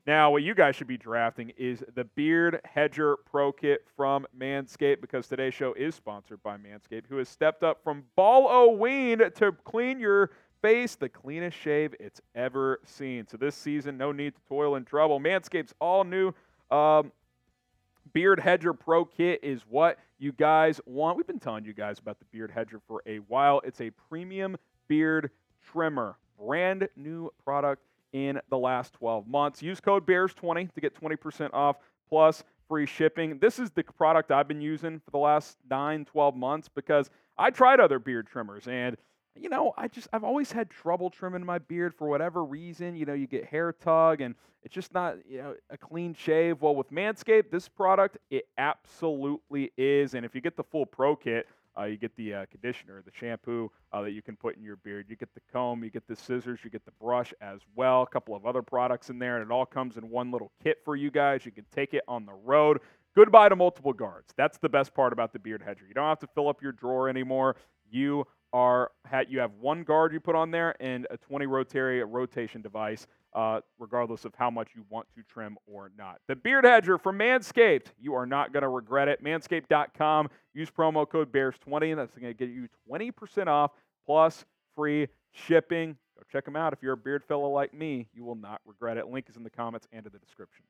Now, 0.06 0.30
what 0.30 0.44
you 0.44 0.54
guys 0.54 0.76
should 0.76 0.86
be 0.86 0.96
drafting 0.96 1.52
is 1.56 1.82
the 1.96 2.04
Beard 2.04 2.60
Hedger 2.64 3.16
Pro 3.16 3.50
Kit 3.50 3.84
from 3.96 4.24
Manscaped 4.38 5.00
because 5.00 5.26
today's 5.26 5.52
show 5.52 5.72
is 5.72 5.96
sponsored 5.96 6.40
by 6.44 6.56
Manscaped, 6.56 7.06
who 7.08 7.16
has 7.16 7.28
stepped 7.28 7.64
up 7.64 7.82
from 7.82 8.04
ball 8.14 8.46
o 8.48 8.76
to 8.76 9.52
clean 9.64 9.98
your 9.98 10.30
face 10.62 10.94
the 10.94 11.08
cleanest 11.08 11.58
shave 11.58 11.92
it's 11.98 12.20
ever 12.36 12.78
seen. 12.84 13.26
So 13.26 13.36
this 13.36 13.56
season, 13.56 13.98
no 13.98 14.12
need 14.12 14.36
to 14.36 14.40
toil 14.48 14.76
and 14.76 14.86
trouble. 14.86 15.18
Manscaped's 15.18 15.74
all 15.80 16.04
new 16.04 16.32
um, 16.70 17.10
Beard 18.12 18.38
Hedger 18.38 18.74
Pro 18.74 19.04
Kit 19.04 19.40
is 19.42 19.62
what 19.68 19.98
you 20.20 20.30
guys 20.30 20.80
want. 20.86 21.16
We've 21.16 21.26
been 21.26 21.40
telling 21.40 21.64
you 21.64 21.74
guys 21.74 21.98
about 21.98 22.20
the 22.20 22.26
Beard 22.26 22.52
Hedger 22.52 22.80
for 22.86 23.02
a 23.06 23.16
while. 23.26 23.60
It's 23.64 23.80
a 23.80 23.90
premium 24.08 24.56
beard 24.86 25.30
trimmer, 25.64 26.16
brand 26.38 26.88
new 26.94 27.32
product 27.42 27.82
in 28.16 28.40
the 28.48 28.56
last 28.56 28.94
12 28.94 29.28
months. 29.28 29.62
Use 29.62 29.78
code 29.78 30.06
BEARS20 30.06 30.72
to 30.72 30.80
get 30.80 30.98
20% 30.98 31.50
off 31.52 31.76
plus 32.08 32.42
free 32.66 32.86
shipping. 32.86 33.38
This 33.38 33.58
is 33.58 33.70
the 33.70 33.84
product 33.84 34.30
I've 34.30 34.48
been 34.48 34.62
using 34.62 35.00
for 35.00 35.10
the 35.10 35.18
last 35.18 35.58
9, 35.70 36.06
12 36.06 36.34
months 36.34 36.66
because 36.74 37.10
I 37.36 37.50
tried 37.50 37.78
other 37.78 37.98
beard 37.98 38.26
trimmers 38.26 38.66
and 38.66 38.96
you 39.38 39.50
know, 39.50 39.74
I 39.76 39.88
just 39.88 40.08
I've 40.14 40.24
always 40.24 40.50
had 40.50 40.70
trouble 40.70 41.10
trimming 41.10 41.44
my 41.44 41.58
beard 41.58 41.92
for 41.94 42.08
whatever 42.08 42.42
reason. 42.42 42.96
You 42.96 43.04
know, 43.04 43.12
you 43.12 43.26
get 43.26 43.44
hair 43.44 43.70
tug 43.70 44.22
and 44.22 44.34
it's 44.62 44.74
just 44.74 44.94
not, 44.94 45.16
you 45.28 45.36
know, 45.36 45.54
a 45.68 45.76
clean 45.76 46.14
shave. 46.14 46.62
Well, 46.62 46.74
with 46.74 46.90
Manscaped, 46.90 47.50
this 47.50 47.68
product 47.68 48.16
it 48.30 48.48
absolutely 48.56 49.72
is. 49.76 50.14
And 50.14 50.24
if 50.24 50.34
you 50.34 50.40
get 50.40 50.56
the 50.56 50.64
full 50.64 50.86
pro 50.86 51.16
kit, 51.16 51.46
uh, 51.78 51.84
you 51.84 51.96
get 51.96 52.14
the 52.16 52.34
uh, 52.34 52.46
conditioner, 52.50 53.02
the 53.04 53.12
shampoo 53.12 53.70
uh, 53.92 54.02
that 54.02 54.12
you 54.12 54.22
can 54.22 54.36
put 54.36 54.56
in 54.56 54.62
your 54.62 54.76
beard. 54.76 55.06
You 55.08 55.16
get 55.16 55.32
the 55.34 55.40
comb, 55.52 55.84
you 55.84 55.90
get 55.90 56.06
the 56.06 56.16
scissors, 56.16 56.60
you 56.64 56.70
get 56.70 56.84
the 56.84 56.92
brush 57.00 57.32
as 57.40 57.60
well. 57.74 58.02
A 58.02 58.06
couple 58.06 58.34
of 58.34 58.46
other 58.46 58.62
products 58.62 59.10
in 59.10 59.18
there, 59.18 59.36
and 59.36 59.44
it 59.44 59.52
all 59.52 59.66
comes 59.66 59.96
in 59.96 60.08
one 60.10 60.30
little 60.30 60.52
kit 60.62 60.78
for 60.84 60.96
you 60.96 61.10
guys. 61.10 61.44
You 61.44 61.52
can 61.52 61.66
take 61.74 61.94
it 61.94 62.02
on 62.08 62.26
the 62.26 62.32
road. 62.32 62.80
Goodbye 63.14 63.48
to 63.48 63.56
multiple 63.56 63.92
guards. 63.92 64.32
That's 64.36 64.58
the 64.58 64.68
best 64.68 64.94
part 64.94 65.12
about 65.12 65.32
the 65.32 65.38
Beard 65.38 65.62
Hedger. 65.62 65.86
You 65.88 65.94
don't 65.94 66.08
have 66.08 66.18
to 66.20 66.26
fill 66.28 66.48
up 66.48 66.62
your 66.62 66.72
drawer 66.72 67.08
anymore. 67.08 67.56
You 67.90 68.26
are 68.52 68.90
you 69.28 69.38
have 69.38 69.52
one 69.60 69.82
guard 69.82 70.12
you 70.12 70.20
put 70.20 70.34
on 70.34 70.50
there 70.50 70.74
and 70.80 71.06
a 71.10 71.16
20 71.16 71.46
rotary 71.46 72.02
rotation 72.02 72.62
device, 72.62 73.06
uh, 73.36 73.60
regardless 73.78 74.24
of 74.24 74.34
how 74.34 74.50
much 74.50 74.70
you 74.74 74.82
want 74.88 75.06
to 75.14 75.22
trim 75.22 75.58
or 75.66 75.92
not. 75.96 76.20
The 76.26 76.34
Beard 76.34 76.64
Hedger 76.64 76.96
from 76.96 77.18
Manscaped, 77.18 77.88
you 78.00 78.14
are 78.14 78.24
not 78.24 78.50
going 78.50 78.62
to 78.62 78.68
regret 78.68 79.08
it. 79.08 79.22
Manscaped.com. 79.22 80.30
Use 80.54 80.70
promo 80.70 81.06
code 81.06 81.30
Bears20, 81.30 81.90
and 81.90 82.00
that's 82.00 82.16
going 82.16 82.34
to 82.34 82.34
get 82.34 82.48
you 82.48 82.66
20% 82.90 83.46
off 83.46 83.72
plus 84.06 84.46
free 84.74 85.08
shipping. 85.32 85.98
Go 86.16 86.22
check 86.32 86.46
them 86.46 86.56
out. 86.56 86.72
If 86.72 86.82
you're 86.82 86.94
a 86.94 86.96
beard 86.96 87.22
fellow 87.22 87.50
like 87.50 87.74
me, 87.74 88.08
you 88.14 88.24
will 88.24 88.36
not 88.36 88.62
regret 88.64 88.96
it. 88.96 89.06
Link 89.06 89.26
is 89.28 89.36
in 89.36 89.42
the 89.42 89.50
comments 89.50 89.86
and 89.92 90.06
in 90.06 90.12
the 90.12 90.18
description. 90.18 90.64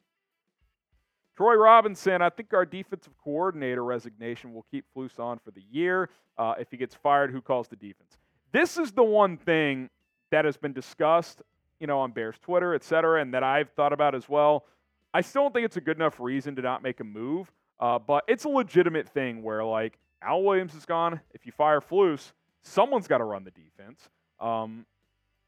Troy 1.36 1.54
Robinson, 1.54 2.20
I 2.20 2.30
think 2.30 2.52
our 2.52 2.66
defensive 2.66 3.12
coordinator 3.22 3.84
resignation 3.84 4.52
will 4.52 4.66
keep 4.72 4.86
Flus 4.96 5.20
on 5.20 5.38
for 5.38 5.52
the 5.52 5.62
year. 5.70 6.08
Uh, 6.36 6.54
if 6.58 6.68
he 6.72 6.76
gets 6.76 6.96
fired, 6.96 7.30
who 7.30 7.40
calls 7.40 7.68
the 7.68 7.76
defense? 7.76 8.18
This 8.50 8.76
is 8.76 8.90
the 8.90 9.04
one 9.04 9.36
thing 9.36 9.88
that 10.32 10.44
has 10.44 10.56
been 10.56 10.72
discussed, 10.72 11.42
you 11.80 11.86
know, 11.86 12.00
on 12.00 12.12
Bears 12.12 12.36
Twitter, 12.40 12.74
et 12.74 12.84
cetera, 12.84 13.20
and 13.20 13.34
that 13.34 13.42
I've 13.42 13.70
thought 13.70 13.92
about 13.92 14.14
as 14.14 14.28
well. 14.28 14.64
I 15.12 15.20
still 15.20 15.42
don't 15.42 15.54
think 15.54 15.64
it's 15.64 15.76
a 15.76 15.80
good 15.80 15.96
enough 15.96 16.20
reason 16.20 16.56
to 16.56 16.62
not 16.62 16.82
make 16.82 17.00
a 17.00 17.04
move, 17.04 17.50
uh, 17.80 17.98
but 17.98 18.24
it's 18.28 18.44
a 18.44 18.48
legitimate 18.48 19.08
thing 19.08 19.42
where, 19.42 19.64
like, 19.64 19.98
Al 20.22 20.42
Williams 20.42 20.74
is 20.74 20.84
gone. 20.84 21.20
If 21.32 21.46
you 21.46 21.52
fire 21.52 21.80
Flus, 21.80 22.32
someone's 22.62 23.06
got 23.06 23.18
to 23.18 23.24
run 23.24 23.44
the 23.44 23.50
defense. 23.50 24.08
Um, 24.40 24.86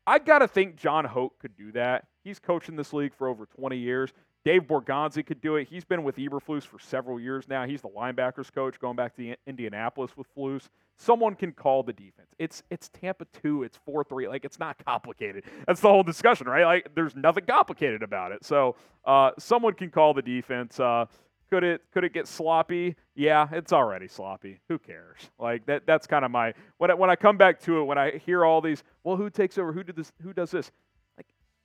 I 0.07 0.19
got 0.19 0.39
to 0.39 0.49
think 0.49 0.77
Jon 0.77 1.05
Hoke 1.05 1.39
could 1.39 1.57
do 1.57 1.73
that. 1.73 2.07
He's 2.25 2.39
coached 2.39 2.69
in 2.69 2.77
this 2.77 2.93
league 2.93 3.13
for 3.15 3.29
over 3.29 3.47
20 3.47 3.77
years. 3.77 4.13
Dave 4.45 4.63
Borgonzi 4.63 5.25
could 5.27 5.41
do 5.41 5.57
it. 5.57 5.69
He's 5.69 5.85
been 5.85 6.03
with 6.05 6.17
Eberflus 6.17 6.63
for 6.63 6.79
several 6.79 7.21
years 7.21 7.49
now. 7.49 7.67
He's 7.67 7.83
the 7.83 7.89
linebackers 7.89 8.53
coach 8.53 8.79
going 8.79 8.97
back 8.97 9.15
to 9.17 9.35
Indianapolis 9.47 10.17
with 10.17 10.27
Flus. 10.35 10.69
Someone 10.97 11.35
can 11.35 11.53
call 11.53 11.83
the 11.83 11.93
defense. 11.93 12.29
It's 12.39 12.63
it's 12.71 12.89
Tampa 12.89 13.27
2, 13.43 13.65
it's 13.65 13.79
4-3. 13.89 14.29
Like 14.29 14.45
it's 14.45 14.59
not 14.59 14.83
complicated. 14.85 15.45
That's 15.67 15.81
the 15.81 15.89
whole 15.89 16.03
discussion, 16.03 16.47
right? 16.47 16.65
Like 16.65 16.95
there's 16.95 17.15
nothing 17.15 17.45
complicated 17.47 18.03
about 18.03 18.33
it. 18.33 18.45
So, 18.45 18.77
uh, 19.05 19.33
someone 19.39 19.75
can 19.75 19.91
call 19.91 20.15
the 20.15 20.23
defense. 20.23 20.81
Uh, 20.81 21.07
could 21.51 21.65
it 21.65 21.83
could 21.93 22.05
it 22.05 22.13
get 22.13 22.27
sloppy? 22.27 22.95
Yeah, 23.15 23.49
it's 23.53 23.73
already 23.73 24.09
sloppy. 24.09 24.61
Who 24.69 24.79
cares? 24.79 25.19
Like 25.39 25.67
that 25.67 25.87
that's 25.87 26.07
kind 26.07 26.25
of 26.25 26.31
my 26.31 26.53
when 26.79 26.91
I, 26.91 26.95
when 26.95 27.11
I 27.11 27.17
come 27.17 27.37
back 27.37 27.61
to 27.63 27.81
it 27.81 27.85
when 27.85 27.99
I 27.99 28.19
hear 28.19 28.45
all 28.45 28.61
these, 28.61 28.83
well, 29.03 29.17
who 29.17 29.31
takes 29.31 29.57
over? 29.57 29.73
Who 29.73 29.83
did 29.83 29.97
this? 29.97 30.13
Who 30.23 30.33
does 30.33 30.51
this? 30.51 30.71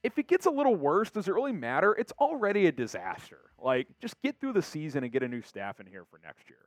If 0.04 0.18
it 0.18 0.28
gets 0.28 0.46
a 0.46 0.52
little 0.52 0.76
worse, 0.76 1.10
does 1.10 1.28
it 1.28 1.34
really 1.34 1.54
matter? 1.54 1.94
It's 1.94 2.12
already 2.20 2.68
a 2.68 2.72
disaster. 2.72 3.40
Like, 3.58 3.88
just 4.02 4.22
get 4.22 4.40
through 4.40 4.54
the 4.54 4.62
season 4.62 5.04
and 5.04 5.12
get 5.14 5.24
a 5.24 5.28
new 5.28 5.42
staff 5.42 5.80
in 5.80 5.86
here 5.86 6.04
for 6.12 6.20
next 6.24 6.50
year. 6.50 6.60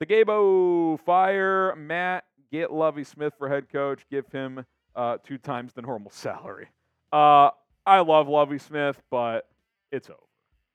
The 0.00 0.06
Gabo 0.06 1.00
fire 1.00 1.74
Matt, 1.76 2.24
get 2.52 2.72
Lovie 2.72 3.04
Smith 3.04 3.34
for 3.38 3.48
head 3.48 3.68
coach, 3.70 4.02
give 4.10 4.26
him 4.30 4.64
uh, 4.94 5.18
two 5.24 5.38
times 5.38 5.72
the 5.72 5.82
normal 5.82 6.10
salary. 6.10 6.68
Uh, 7.12 7.50
I 7.86 8.00
love 8.00 8.28
Lovie 8.28 8.58
Smith, 8.58 9.00
but 9.10 9.48
it's 9.90 10.08
over. 10.08 10.18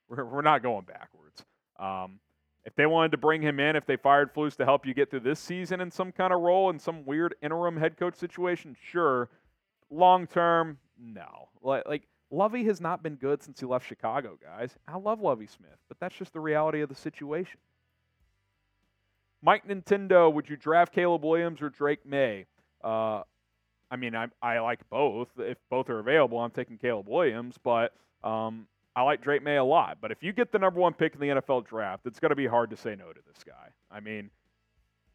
We're, 0.10 0.26
we're 0.26 0.42
not 0.42 0.64
going 0.64 0.86
backwards. 0.86 1.44
Um, 1.80 2.20
if 2.66 2.76
they 2.76 2.86
wanted 2.86 3.12
to 3.12 3.18
bring 3.18 3.42
him 3.42 3.60
in, 3.60 3.76
if 3.76 3.86
they 3.86 3.96
fired 3.96 4.34
Flus 4.34 4.56
to 4.58 4.66
help 4.66 4.86
you 4.86 4.94
get 4.94 5.10
through 5.10 5.22
this 5.22 5.40
season 5.40 5.82
in 5.82 5.90
some 5.90 6.12
kind 6.12 6.34
of 6.34 6.42
role, 6.42 6.70
in 6.70 6.78
some 6.78 7.06
weird 7.06 7.36
interim 7.42 7.78
head 7.78 7.98
coach 7.98 8.16
situation, 8.16 8.76
sure. 8.92 9.30
Long 9.90 10.28
term, 10.28 10.78
no. 11.00 11.50
Like, 11.62 11.88
like 11.88 12.04
Lovie 12.32 12.66
has 12.66 12.80
not 12.80 13.02
been 13.02 13.16
good 13.16 13.42
since 13.42 13.60
he 13.60 13.66
left 13.66 13.88
Chicago, 13.88 14.38
guys. 14.42 14.76
I 14.88 14.98
love 14.98 15.20
Lovie 15.22 15.48
Smith, 15.48 15.78
but 15.88 16.00
that's 16.00 16.16
just 16.16 16.34
the 16.34 16.40
reality 16.40 16.82
of 16.82 16.90
the 16.90 16.96
situation. 16.96 17.60
Mike 19.42 19.68
Nintendo, 19.68 20.32
would 20.32 20.50
you 20.50 20.58
draft 20.58 20.94
Caleb 20.94 21.24
Williams 21.24 21.62
or 21.62 21.70
Drake 21.70 22.06
Maye? 22.06 22.46
Uh, 22.84 23.22
I 23.90 23.96
mean, 23.96 24.16
I, 24.16 24.28
I 24.42 24.60
like 24.60 24.88
both. 24.90 25.30
If 25.38 25.58
both 25.70 25.90
are 25.90 26.00
available, 26.00 26.38
I'm 26.40 26.52
taking 26.52 26.78
Caleb 26.78 27.08
Williams, 27.08 27.56
but 27.64 27.94
um, 28.24 28.68
I 28.96 29.02
like 29.04 29.22
Drake 29.22 29.42
Maye 29.42 29.56
a 29.56 29.64
lot. 29.64 29.98
But 30.02 30.12
if 30.12 30.22
you 30.22 30.34
get 30.34 30.52
the 30.52 30.60
number 30.60 30.80
one 30.80 30.94
pick 30.94 31.16
in 31.16 31.20
the 31.20 31.28
NFL 31.28 31.66
draft, 31.66 32.06
it's 32.06 32.20
going 32.20 32.30
to 32.30 32.36
be 32.36 32.48
hard 32.48 32.70
to 32.72 32.78
say 32.78 32.96
no 32.96 33.12
to 33.12 33.20
this 33.26 33.44
guy. 33.44 33.70
I 33.90 34.02
mean, 34.02 34.30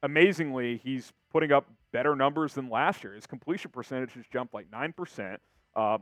amazingly, 0.02 0.80
he's 0.82 1.12
putting 1.30 1.52
up 1.52 1.66
better 1.92 2.16
numbers 2.16 2.54
than 2.54 2.70
last 2.70 3.04
year. 3.04 3.14
His 3.14 3.26
completion 3.26 3.70
percentage 3.70 4.12
has 4.14 4.24
jumped 4.32 4.54
like 4.54 4.70
9%. 4.70 5.36
Uh, 5.76 5.98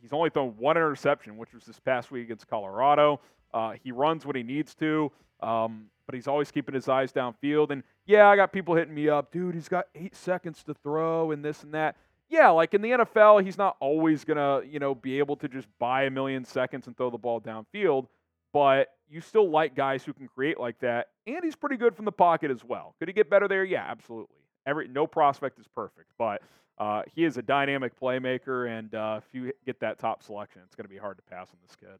he's 0.00 0.12
only 0.12 0.30
thrown 0.30 0.54
one 0.58 0.76
interception, 0.76 1.36
which 1.36 1.52
was 1.52 1.64
this 1.64 1.80
past 1.80 2.10
week 2.10 2.24
against 2.24 2.48
Colorado. 2.48 3.20
Uh, 3.52 3.74
he 3.82 3.92
runs 3.92 4.26
when 4.26 4.36
he 4.36 4.42
needs 4.42 4.74
to, 4.76 5.10
um, 5.40 5.86
but 6.06 6.14
he's 6.14 6.28
always 6.28 6.50
keeping 6.50 6.74
his 6.74 6.88
eyes 6.88 7.12
downfield. 7.12 7.70
And 7.70 7.82
yeah, 8.06 8.28
I 8.28 8.36
got 8.36 8.52
people 8.52 8.74
hitting 8.74 8.94
me 8.94 9.08
up, 9.08 9.32
dude. 9.32 9.54
He's 9.54 9.68
got 9.68 9.86
eight 9.94 10.14
seconds 10.14 10.62
to 10.64 10.74
throw 10.74 11.30
and 11.30 11.44
this 11.44 11.62
and 11.62 11.72
that. 11.74 11.96
Yeah, 12.28 12.50
like 12.50 12.74
in 12.74 12.82
the 12.82 12.90
NFL, 12.90 13.44
he's 13.44 13.56
not 13.56 13.76
always 13.80 14.24
gonna, 14.24 14.62
you 14.68 14.78
know, 14.80 14.94
be 14.94 15.18
able 15.18 15.36
to 15.36 15.48
just 15.48 15.68
buy 15.78 16.04
a 16.04 16.10
million 16.10 16.44
seconds 16.44 16.86
and 16.88 16.96
throw 16.96 17.08
the 17.10 17.18
ball 17.18 17.40
downfield. 17.40 18.06
But 18.52 18.88
you 19.08 19.20
still 19.20 19.48
like 19.48 19.74
guys 19.74 20.04
who 20.04 20.12
can 20.12 20.26
create 20.26 20.58
like 20.58 20.78
that, 20.80 21.08
and 21.26 21.44
he's 21.44 21.54
pretty 21.54 21.76
good 21.76 21.94
from 21.94 22.04
the 22.04 22.12
pocket 22.12 22.50
as 22.50 22.64
well. 22.64 22.94
Could 22.98 23.08
he 23.08 23.14
get 23.14 23.30
better 23.30 23.46
there? 23.46 23.64
Yeah, 23.64 23.84
absolutely. 23.88 24.36
Every 24.66 24.88
no 24.88 25.06
prospect 25.06 25.58
is 25.58 25.66
perfect, 25.68 26.10
but 26.18 26.42
uh, 26.78 27.02
he 27.14 27.24
is 27.24 27.36
a 27.36 27.42
dynamic 27.42 27.98
playmaker, 27.98 28.68
and 28.68 28.94
uh, 28.94 29.20
if 29.24 29.24
you 29.32 29.52
get 29.64 29.80
that 29.80 29.98
top 29.98 30.22
selection, 30.22 30.60
it's 30.64 30.74
going 30.74 30.84
to 30.84 30.92
be 30.92 30.98
hard 30.98 31.16
to 31.16 31.22
pass 31.22 31.48
on 31.50 31.56
this 31.66 31.76
kid. 31.76 31.98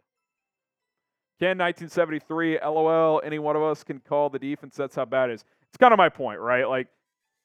Ken, 1.39 1.59
1973, 1.59 2.61
LOL, 2.61 3.21
any 3.25 3.39
one 3.39 3.57
of 3.57 3.63
us 3.63 3.85
can 3.85 4.01
call 4.01 4.31
the 4.31 4.39
defense. 4.39 4.75
That's 4.75 4.97
how 4.97 5.05
bad 5.05 5.31
it 5.31 5.35
is. 5.35 5.45
It's 5.69 5.77
kind 5.77 5.93
of 5.93 5.99
my 5.99 6.09
point, 6.09 6.41
right? 6.41 6.67
Like, 6.69 6.89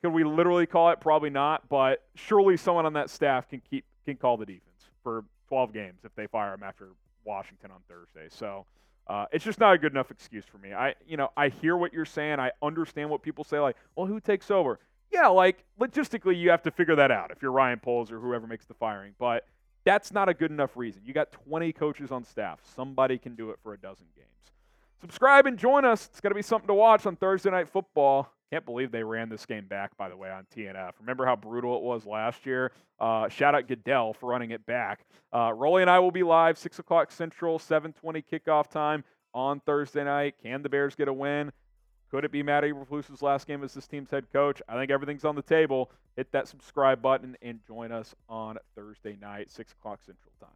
could 0.01 0.13
we 0.13 0.23
literally 0.23 0.65
call 0.65 0.89
it? 0.91 0.99
Probably 0.99 1.29
not, 1.29 1.67
but 1.69 2.01
surely 2.15 2.57
someone 2.57 2.85
on 2.85 2.93
that 2.93 3.09
staff 3.09 3.49
can 3.49 3.61
keep 3.69 3.85
can 4.05 4.15
call 4.15 4.35
the 4.35 4.45
defense 4.45 4.89
for 5.03 5.23
12 5.49 5.73
games 5.73 5.99
if 6.03 6.15
they 6.15 6.25
fire 6.25 6.53
him 6.53 6.63
after 6.63 6.89
Washington 7.23 7.69
on 7.71 7.81
Thursday. 7.87 8.27
So 8.29 8.65
uh, 9.07 9.25
it's 9.31 9.43
just 9.43 9.59
not 9.59 9.73
a 9.73 9.77
good 9.77 9.91
enough 9.91 10.09
excuse 10.09 10.45
for 10.45 10.57
me. 10.57 10.73
I, 10.73 10.95
you 11.05 11.17
know, 11.17 11.29
I 11.35 11.49
hear 11.49 11.75
what 11.77 11.93
you're 11.93 12.05
saying. 12.05 12.39
I 12.39 12.51
understand 12.61 13.09
what 13.09 13.21
people 13.21 13.43
say. 13.43 13.59
Like, 13.59 13.75
well, 13.95 14.07
who 14.07 14.19
takes 14.19 14.49
over? 14.49 14.79
Yeah, 15.11 15.27
like 15.27 15.63
logistically, 15.79 16.39
you 16.39 16.49
have 16.49 16.63
to 16.63 16.71
figure 16.71 16.95
that 16.95 17.11
out 17.11 17.31
if 17.31 17.41
you're 17.41 17.51
Ryan 17.51 17.79
Poles 17.79 18.11
or 18.11 18.19
whoever 18.19 18.47
makes 18.47 18.65
the 18.65 18.73
firing. 18.73 19.13
But 19.19 19.45
that's 19.83 20.11
not 20.11 20.29
a 20.29 20.33
good 20.33 20.51
enough 20.51 20.77
reason. 20.77 21.01
You 21.05 21.13
got 21.13 21.31
20 21.31 21.73
coaches 21.73 22.11
on 22.11 22.23
staff. 22.23 22.59
Somebody 22.75 23.17
can 23.17 23.35
do 23.35 23.49
it 23.49 23.59
for 23.63 23.73
a 23.73 23.77
dozen 23.77 24.05
games. 24.15 24.27
Subscribe 25.01 25.47
and 25.47 25.57
join 25.57 25.83
us. 25.83 26.07
It's 26.07 26.21
going 26.21 26.31
to 26.31 26.35
be 26.35 26.43
something 26.43 26.67
to 26.67 26.73
watch 26.73 27.05
on 27.05 27.15
Thursday 27.15 27.49
Night 27.49 27.67
Football. 27.67 28.31
Can't 28.51 28.65
believe 28.65 28.91
they 28.91 29.03
ran 29.03 29.29
this 29.29 29.45
game 29.45 29.65
back, 29.65 29.95
by 29.97 30.09
the 30.09 30.15
way, 30.15 30.29
on 30.29 30.45
TNF. 30.55 30.91
Remember 30.99 31.25
how 31.25 31.35
brutal 31.35 31.75
it 31.77 31.81
was 31.81 32.05
last 32.05 32.45
year? 32.45 32.71
Uh, 32.99 33.27
shout 33.29 33.55
out 33.55 33.67
Goodell 33.67 34.13
for 34.13 34.29
running 34.29 34.51
it 34.51 34.63
back. 34.65 35.05
Uh, 35.33 35.53
Rolly 35.55 35.81
and 35.81 35.89
I 35.89 35.99
will 35.99 36.11
be 36.11 36.21
live 36.21 36.57
6 36.57 36.77
o'clock 36.77 37.11
Central, 37.11 37.57
720 37.57 38.21
kickoff 38.21 38.69
time 38.69 39.03
on 39.33 39.61
Thursday 39.61 40.03
night. 40.03 40.35
Can 40.43 40.61
the 40.61 40.69
Bears 40.69 40.95
get 40.95 41.07
a 41.07 41.13
win? 41.13 41.51
Could 42.11 42.25
it 42.25 42.31
be 42.31 42.43
Matt 42.43 42.65
Eberflus's 42.65 43.21
last 43.21 43.47
game 43.47 43.63
as 43.63 43.73
this 43.73 43.87
team's 43.87 44.11
head 44.11 44.25
coach? 44.33 44.61
I 44.67 44.75
think 44.75 44.91
everything's 44.91 45.23
on 45.23 45.35
the 45.35 45.41
table. 45.41 45.89
Hit 46.17 46.29
that 46.33 46.49
subscribe 46.49 47.01
button 47.01 47.37
and 47.41 47.59
join 47.65 47.93
us 47.93 48.13
on 48.27 48.57
Thursday 48.75 49.17
night, 49.21 49.49
6 49.49 49.71
o'clock 49.71 50.01
Central 50.05 50.33
Time. 50.41 50.49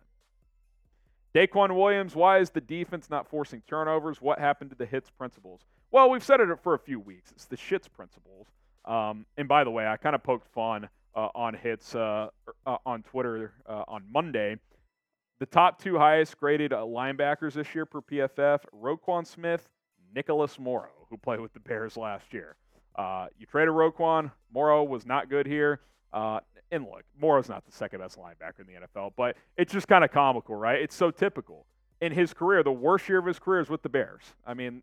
Daquan 1.34 1.76
Williams, 1.76 2.14
why 2.14 2.39
is 2.39 2.49
the 2.49 2.60
defense 2.62 3.10
not 3.10 3.30
forcing 3.30 3.62
turnovers? 3.68 4.22
What 4.22 4.38
happened 4.38 4.70
to 4.72 4.76
the 4.76 4.86
hits 4.86 5.10
principles? 5.10 5.62
Well, 5.91 6.10
we've 6.10 6.24
said 6.24 6.41
it 6.41 6.49
for 6.62 6.74
a 6.74 6.80
few 6.80 6.99
weeks. 6.99 7.32
It's 7.32 7.45
the 7.45 7.58
shits 7.58 7.89
principles. 7.89 8.47
Um, 8.84 9.26
and 9.38 9.47
by 9.47 9.64
the 9.64 9.72
way, 9.72 9.88
I 9.88 9.95
kind 9.95 10.16
of 10.16 10.24
poked 10.24 10.47
fun 10.53 10.89
uh, 11.16 11.30
on 11.34 11.53
hits 11.53 11.95
uh, 11.95 12.28
er, 12.47 12.56
uh, 12.66 12.78
on 12.86 13.03
Twitter 13.03 13.53
uh, 13.68 13.84
on 13.88 14.03
Monday. 14.12 14.58
The 15.39 15.45
top 15.45 15.82
two 15.82 15.97
highest 15.97 16.38
graded 16.38 16.72
linebackers 16.72 17.53
this 17.53 17.74
year 17.74 17.86
per 17.86 18.01
PFF 18.01 18.60
Roquan 18.74 19.26
Smith, 19.26 19.68
Nicholas 20.14 20.58
Morrow, 20.60 20.94
who 21.10 21.18
played 21.18 21.39
with 21.39 21.53
the 21.53 21.60
Bears 21.60 21.97
last 21.97 22.34
year. 22.34 22.56
Uh, 22.95 23.28
you 23.38 23.45
traded 23.45 23.74
Roquan. 23.74 24.32
Morrow 24.53 24.84
was 24.84 25.06
not 25.06 25.30
good 25.30 25.45
here. 25.45 25.82
Uh, 26.14 26.39
and 26.72 26.86
look, 26.86 27.03
Morrow's 27.20 27.49
not 27.49 27.66
the 27.66 27.72
second 27.72 27.99
best 27.99 28.18
linebacker 28.18 28.62
in 28.62 28.68
the 28.68 28.88
NFL, 28.88 29.14
but 29.16 29.36
it's 29.58 29.72
just 29.72 29.88
kind 29.88 30.03
of 30.03 30.12
comical, 30.12 30.56
right? 30.56 30.82
It's 30.82 30.95
so 30.95 31.12
typical. 31.12 31.66
In 32.01 32.12
his 32.12 32.34
career, 32.34 32.64
the 32.64 32.72
worst 32.72 33.08
year 33.08 33.20
of 33.20 33.26
his 33.26 33.39
career 33.39 33.62
is 33.62 33.70
with 33.70 33.82
the 33.82 33.89
Bears. 33.89 34.24
I 34.45 34.53
mean, 34.53 34.82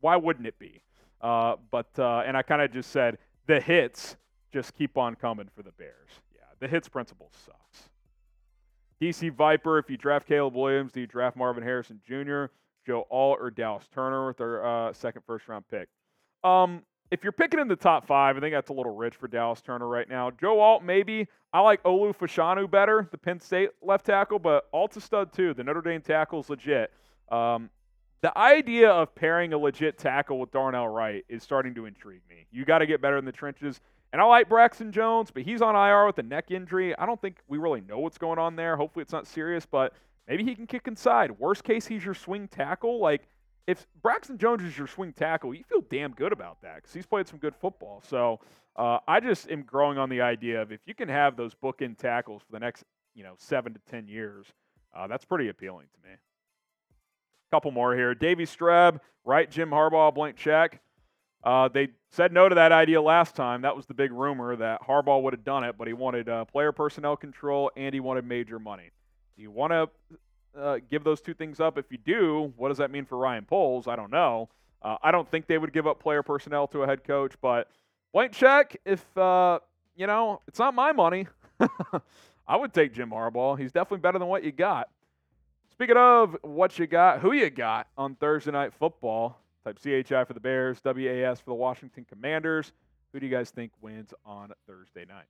why 0.00 0.16
wouldn't 0.16 0.46
it 0.46 0.58
be? 0.58 0.82
Uh, 1.20 1.56
but 1.70 1.88
uh, 1.98 2.22
and 2.26 2.36
I 2.36 2.42
kind 2.42 2.60
of 2.60 2.72
just 2.72 2.90
said 2.90 3.18
the 3.46 3.60
hits 3.60 4.16
just 4.52 4.74
keep 4.74 4.98
on 4.98 5.14
coming 5.14 5.48
for 5.54 5.62
the 5.62 5.72
Bears. 5.72 6.10
Yeah, 6.34 6.42
the 6.58 6.68
hits 6.68 6.88
principle 6.88 7.30
sucks. 7.46 7.88
DC 9.00 9.32
Viper, 9.32 9.78
if 9.78 9.90
you 9.90 9.96
draft 9.96 10.28
Caleb 10.28 10.54
Williams, 10.54 10.92
do 10.92 11.00
you 11.00 11.06
draft 11.06 11.36
Marvin 11.36 11.62
Harrison 11.62 12.00
Jr., 12.06 12.46
Joe 12.86 13.06
Alt, 13.10 13.38
or 13.40 13.50
Dallas 13.50 13.88
Turner 13.94 14.26
with 14.26 14.38
their 14.38 14.64
uh, 14.64 14.92
second 14.92 15.22
first 15.26 15.48
round 15.48 15.64
pick? 15.68 15.88
Um, 16.44 16.82
if 17.10 17.22
you're 17.22 17.32
picking 17.32 17.60
in 17.60 17.68
the 17.68 17.76
top 17.76 18.06
five, 18.06 18.36
I 18.36 18.40
think 18.40 18.54
that's 18.54 18.70
a 18.70 18.72
little 18.72 18.94
rich 18.94 19.14
for 19.14 19.28
Dallas 19.28 19.60
Turner 19.60 19.86
right 19.86 20.08
now. 20.08 20.30
Joe 20.30 20.60
Alt, 20.60 20.82
maybe. 20.82 21.28
I 21.52 21.60
like 21.60 21.82
Olu 21.82 22.16
Fashanu 22.16 22.70
better, 22.70 23.06
the 23.10 23.18
Penn 23.18 23.38
State 23.38 23.70
left 23.82 24.06
tackle, 24.06 24.38
but 24.38 24.68
Alt's 24.72 24.96
a 24.96 25.00
stud 25.02 25.32
too. 25.32 25.52
The 25.52 25.62
Notre 25.62 25.82
Dame 25.82 26.00
tackle 26.00 26.40
is 26.40 26.48
legit. 26.48 26.90
Um, 27.30 27.68
the 28.22 28.36
idea 28.38 28.88
of 28.88 29.14
pairing 29.14 29.52
a 29.52 29.58
legit 29.58 29.98
tackle 29.98 30.38
with 30.38 30.50
Darnell 30.52 30.88
Wright 30.88 31.24
is 31.28 31.42
starting 31.42 31.74
to 31.74 31.86
intrigue 31.86 32.22
me. 32.30 32.46
You 32.50 32.64
got 32.64 32.78
to 32.78 32.86
get 32.86 33.02
better 33.02 33.18
in 33.18 33.24
the 33.24 33.32
trenches. 33.32 33.80
And 34.12 34.22
I 34.22 34.24
like 34.24 34.48
Braxton 34.48 34.92
Jones, 34.92 35.30
but 35.30 35.42
he's 35.42 35.60
on 35.60 35.74
IR 35.74 36.06
with 36.06 36.18
a 36.18 36.22
neck 36.22 36.50
injury. 36.50 36.96
I 36.96 37.04
don't 37.04 37.20
think 37.20 37.38
we 37.48 37.58
really 37.58 37.80
know 37.80 37.98
what's 37.98 38.18
going 38.18 38.38
on 38.38 38.56
there. 38.56 38.76
Hopefully 38.76 39.02
it's 39.02 39.12
not 39.12 39.26
serious, 39.26 39.66
but 39.66 39.92
maybe 40.28 40.44
he 40.44 40.54
can 40.54 40.66
kick 40.66 40.86
inside. 40.86 41.32
Worst 41.38 41.64
case, 41.64 41.86
he's 41.86 42.04
your 42.04 42.14
swing 42.14 42.48
tackle. 42.48 43.00
Like, 43.00 43.28
if 43.66 43.86
Braxton 44.02 44.38
Jones 44.38 44.62
is 44.62 44.76
your 44.76 44.86
swing 44.86 45.12
tackle, 45.12 45.54
you 45.54 45.62
feel 45.64 45.82
damn 45.88 46.12
good 46.12 46.32
about 46.32 46.60
that 46.62 46.76
because 46.76 46.92
he's 46.92 47.06
played 47.06 47.28
some 47.28 47.38
good 47.38 47.54
football. 47.54 48.02
So 48.08 48.40
uh, 48.76 48.98
I 49.06 49.20
just 49.20 49.50
am 49.50 49.62
growing 49.62 49.98
on 49.98 50.08
the 50.08 50.20
idea 50.20 50.60
of 50.60 50.72
if 50.72 50.80
you 50.86 50.94
can 50.94 51.08
have 51.08 51.36
those 51.36 51.54
bookend 51.54 51.98
tackles 51.98 52.42
for 52.42 52.52
the 52.52 52.60
next, 52.60 52.84
you 53.14 53.22
know, 53.22 53.34
seven 53.38 53.72
to 53.74 53.80
ten 53.90 54.08
years, 54.08 54.46
uh, 54.96 55.06
that's 55.06 55.24
pretty 55.24 55.48
appealing 55.48 55.86
to 55.94 56.08
me. 56.08 56.16
Couple 57.50 57.70
more 57.70 57.94
here. 57.94 58.14
Davy 58.14 58.46
Streb, 58.46 58.98
right? 59.24 59.50
Jim 59.50 59.70
Harbaugh, 59.70 60.14
blank 60.14 60.36
check. 60.36 60.80
Uh, 61.44 61.68
they 61.68 61.88
said 62.10 62.32
no 62.32 62.48
to 62.48 62.54
that 62.54 62.72
idea 62.72 63.02
last 63.02 63.36
time. 63.36 63.62
That 63.62 63.76
was 63.76 63.86
the 63.86 63.94
big 63.94 64.12
rumor 64.12 64.56
that 64.56 64.80
Harbaugh 64.82 65.22
would 65.22 65.34
have 65.34 65.44
done 65.44 65.64
it, 65.64 65.76
but 65.76 65.86
he 65.86 65.92
wanted 65.92 66.28
uh, 66.28 66.44
player 66.46 66.72
personnel 66.72 67.16
control 67.16 67.70
and 67.76 67.92
he 67.92 68.00
wanted 68.00 68.24
major 68.24 68.58
money. 68.58 68.90
You 69.42 69.50
want 69.50 69.72
to 69.72 70.60
uh, 70.60 70.78
give 70.88 71.02
those 71.02 71.20
two 71.20 71.34
things 71.34 71.58
up? 71.58 71.76
If 71.76 71.86
you 71.90 71.98
do, 71.98 72.52
what 72.56 72.68
does 72.68 72.78
that 72.78 72.92
mean 72.92 73.04
for 73.04 73.18
Ryan 73.18 73.44
Poles? 73.44 73.88
I 73.88 73.96
don't 73.96 74.12
know. 74.12 74.48
Uh, 74.80 74.96
I 75.02 75.10
don't 75.10 75.28
think 75.28 75.48
they 75.48 75.58
would 75.58 75.72
give 75.72 75.86
up 75.86 76.00
player 76.00 76.22
personnel 76.22 76.68
to 76.68 76.84
a 76.84 76.86
head 76.86 77.02
coach, 77.02 77.34
but 77.40 77.68
blank 78.12 78.32
check. 78.32 78.76
If 78.84 79.04
uh, 79.18 79.58
you 79.96 80.06
know, 80.06 80.40
it's 80.46 80.58
not 80.58 80.74
my 80.74 80.92
money. 80.92 81.26
I 82.48 82.56
would 82.56 82.72
take 82.72 82.94
Jim 82.94 83.10
Harbaugh. 83.10 83.58
He's 83.58 83.72
definitely 83.72 83.98
better 83.98 84.18
than 84.18 84.28
what 84.28 84.44
you 84.44 84.52
got. 84.52 84.88
Speaking 85.70 85.96
of 85.96 86.36
what 86.42 86.78
you 86.78 86.86
got, 86.86 87.20
who 87.20 87.32
you 87.32 87.50
got 87.50 87.88
on 87.98 88.14
Thursday 88.14 88.52
Night 88.52 88.72
Football? 88.74 89.38
Type 89.64 89.78
CHI 89.80 90.24
for 90.24 90.34
the 90.34 90.40
Bears, 90.40 90.80
WAS 90.84 91.40
for 91.40 91.50
the 91.50 91.54
Washington 91.54 92.04
Commanders. 92.08 92.72
Who 93.12 93.20
do 93.20 93.26
you 93.26 93.32
guys 93.32 93.50
think 93.50 93.72
wins 93.80 94.12
on 94.24 94.52
Thursday 94.66 95.04
night? 95.04 95.26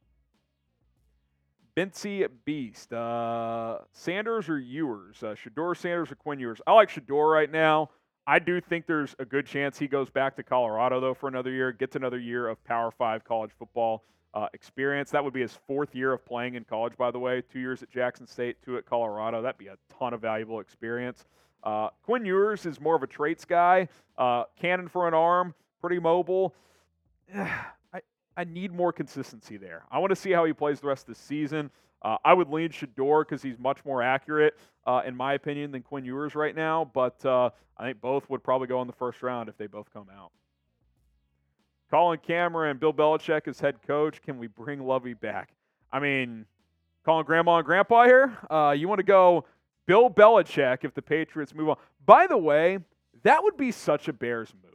Bincy 1.77 2.27
Beast. 2.45 2.93
Uh, 2.93 3.79
Sanders 3.93 4.49
or 4.49 4.59
Ewers? 4.59 5.23
Uh, 5.23 5.35
Shedeur 5.35 5.77
Sanders 5.77 6.11
or 6.11 6.17
Quinn 6.17 6.39
Ewers? 6.39 6.61
I 6.67 6.73
like 6.73 6.91
Shedeur 6.91 7.33
right 7.33 7.51
now. 7.51 7.91
I 8.27 8.39
do 8.39 8.61
think 8.61 8.87
there's 8.87 9.17
a 9.19 9.25
good 9.25 9.47
chance 9.47 9.79
he 9.79 9.89
goes 9.89 10.09
back 10.09 10.37
to 10.37 10.43
Colorado, 10.43 11.01
though, 11.01 11.15
for 11.15 11.29
another 11.29 11.51
year, 11.51 11.73
gets 11.73 11.97
another 11.97 12.19
year 12.19 12.49
of 12.49 12.63
Power 12.65 12.91
Five 12.91 13.25
college 13.25 13.51
football 13.59 14.05
uh, 14.35 14.47
experience. 14.55 15.11
That 15.11 15.25
would 15.25 15.33
be 15.33 15.41
his 15.41 15.59
fourth 15.67 15.95
year 15.95 16.13
of 16.13 16.25
playing 16.25 16.55
in 16.55 16.65
college, 16.65 16.97
by 16.97 17.11
the 17.11 17.19
way. 17.19 17.43
Two 17.53 17.59
years 17.59 17.83
at 17.83 17.91
Jackson 17.91 18.27
State, 18.27 18.57
two 18.65 18.77
at 18.77 18.87
Colorado. 18.87 19.43
That'd 19.43 19.59
be 19.59 19.67
a 19.67 19.77
ton 19.99 20.15
of 20.15 20.21
valuable 20.21 20.61
experience. 20.61 21.27
Uh, 21.65 21.89
Quinn 22.05 22.25
Ewers 22.25 22.67
is 22.67 22.81
more 22.81 22.97
of 22.97 23.03
a 23.03 23.07
traits 23.07 23.45
guy, 23.45 23.89
uh, 24.19 24.45
cannon 24.61 24.89
for 24.89 25.09
an 25.09 25.15
arm, 25.15 25.55
pretty 25.81 25.99
mobile. 25.99 26.55
I, 28.37 28.45
need 28.45 28.73
more 28.73 28.93
consistency 28.93 29.57
there. 29.57 29.85
I 29.91 29.99
want 29.99 30.11
to 30.11 30.17
see 30.17 30.31
how 30.31 30.45
he 30.45 30.53
plays 30.53 30.81
the 30.81 30.87
rest 30.87 31.09
of 31.09 31.15
the 31.15 31.21
season. 31.21 31.71
Uh, 32.03 32.17
I 32.25 32.35
would 32.35 32.49
lean 32.49 32.71
Shedeur 32.71 33.23
because 33.23 33.43
he's 33.43 33.59
much 33.59 33.85
more 33.85 34.03
accurate, 34.03 34.59
uh, 34.87 35.03
in 35.07 35.17
my 35.17 35.35
opinion, 35.35 35.71
than 35.71 35.83
Quinn 35.83 36.05
Ewers 36.05 36.35
right 36.35 36.55
now. 36.55 36.91
But 36.93 37.25
uh, 37.25 37.51
I 37.77 37.87
think 37.87 38.01
both 38.01 38.29
would 38.29 38.43
probably 38.43 38.67
go 38.67 38.81
in 38.81 38.87
the 38.87 38.93
first 38.93 39.23
round 39.23 39.49
if 39.49 39.57
they 39.57 39.67
both 39.67 39.93
come 39.93 40.09
out. 40.17 40.33
Colin 41.91 42.19
Cameron, 42.27 42.79
Bill 42.79 42.93
Belichick 42.93 43.47
as 43.47 43.61
head 43.61 43.77
coach. 43.87 44.23
Can 44.23 44.39
we 44.39 44.47
bring 44.47 44.85
Lovie 44.85 45.15
back? 45.15 45.51
I 45.93 46.01
mean, 46.01 46.47
calling 47.05 47.27
grandma 47.27 47.59
and 47.59 47.67
grandpa 47.67 48.05
here. 48.05 48.37
Uh, 48.51 48.75
you 48.77 48.89
want 48.89 48.99
to 48.99 49.05
go 49.05 49.45
Bill 49.87 50.09
Belichick 50.09 50.85
if 50.85 50.95
the 50.95 51.03
Patriots 51.03 51.55
move 51.55 51.69
on. 51.69 51.77
By 52.07 52.27
the 52.27 52.39
way, 52.39 52.79
that 53.23 53.43
would 53.43 53.57
be 53.57 53.71
such 53.71 54.09
a 54.09 54.13
Bears 54.13 54.53
move. 54.63 54.73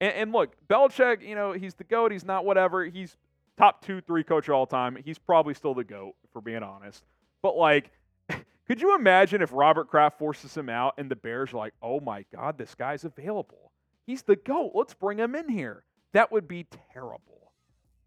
And, 0.00 0.12
and 0.14 0.32
look, 0.32 0.54
Belichick, 0.68 1.26
you 1.26 1.34
know, 1.34 1.52
he's 1.52 1.74
the 1.74 1.84
GOAT. 1.84 2.12
He's 2.12 2.24
not 2.24 2.44
whatever. 2.44 2.84
He's 2.84 3.16
top 3.56 3.84
two, 3.84 4.00
three 4.00 4.24
coach 4.24 4.48
all 4.48 4.66
time. 4.66 4.96
He's 5.04 5.18
probably 5.18 5.54
still 5.54 5.74
the 5.74 5.84
GOAT, 5.84 6.14
for 6.32 6.40
being 6.40 6.62
honest. 6.62 7.04
But, 7.42 7.56
like, 7.56 7.90
could 8.66 8.80
you 8.80 8.94
imagine 8.94 9.42
if 9.42 9.52
Robert 9.52 9.88
Kraft 9.88 10.18
forces 10.18 10.56
him 10.56 10.68
out 10.68 10.94
and 10.98 11.10
the 11.10 11.16
Bears 11.16 11.52
are 11.52 11.58
like, 11.58 11.74
oh 11.82 12.00
my 12.00 12.24
God, 12.34 12.58
this 12.58 12.74
guy's 12.74 13.04
available? 13.04 13.72
He's 14.06 14.22
the 14.22 14.36
GOAT. 14.36 14.72
Let's 14.74 14.94
bring 14.94 15.18
him 15.18 15.34
in 15.34 15.48
here. 15.48 15.84
That 16.12 16.32
would 16.32 16.48
be 16.48 16.66
terrible. 16.94 17.52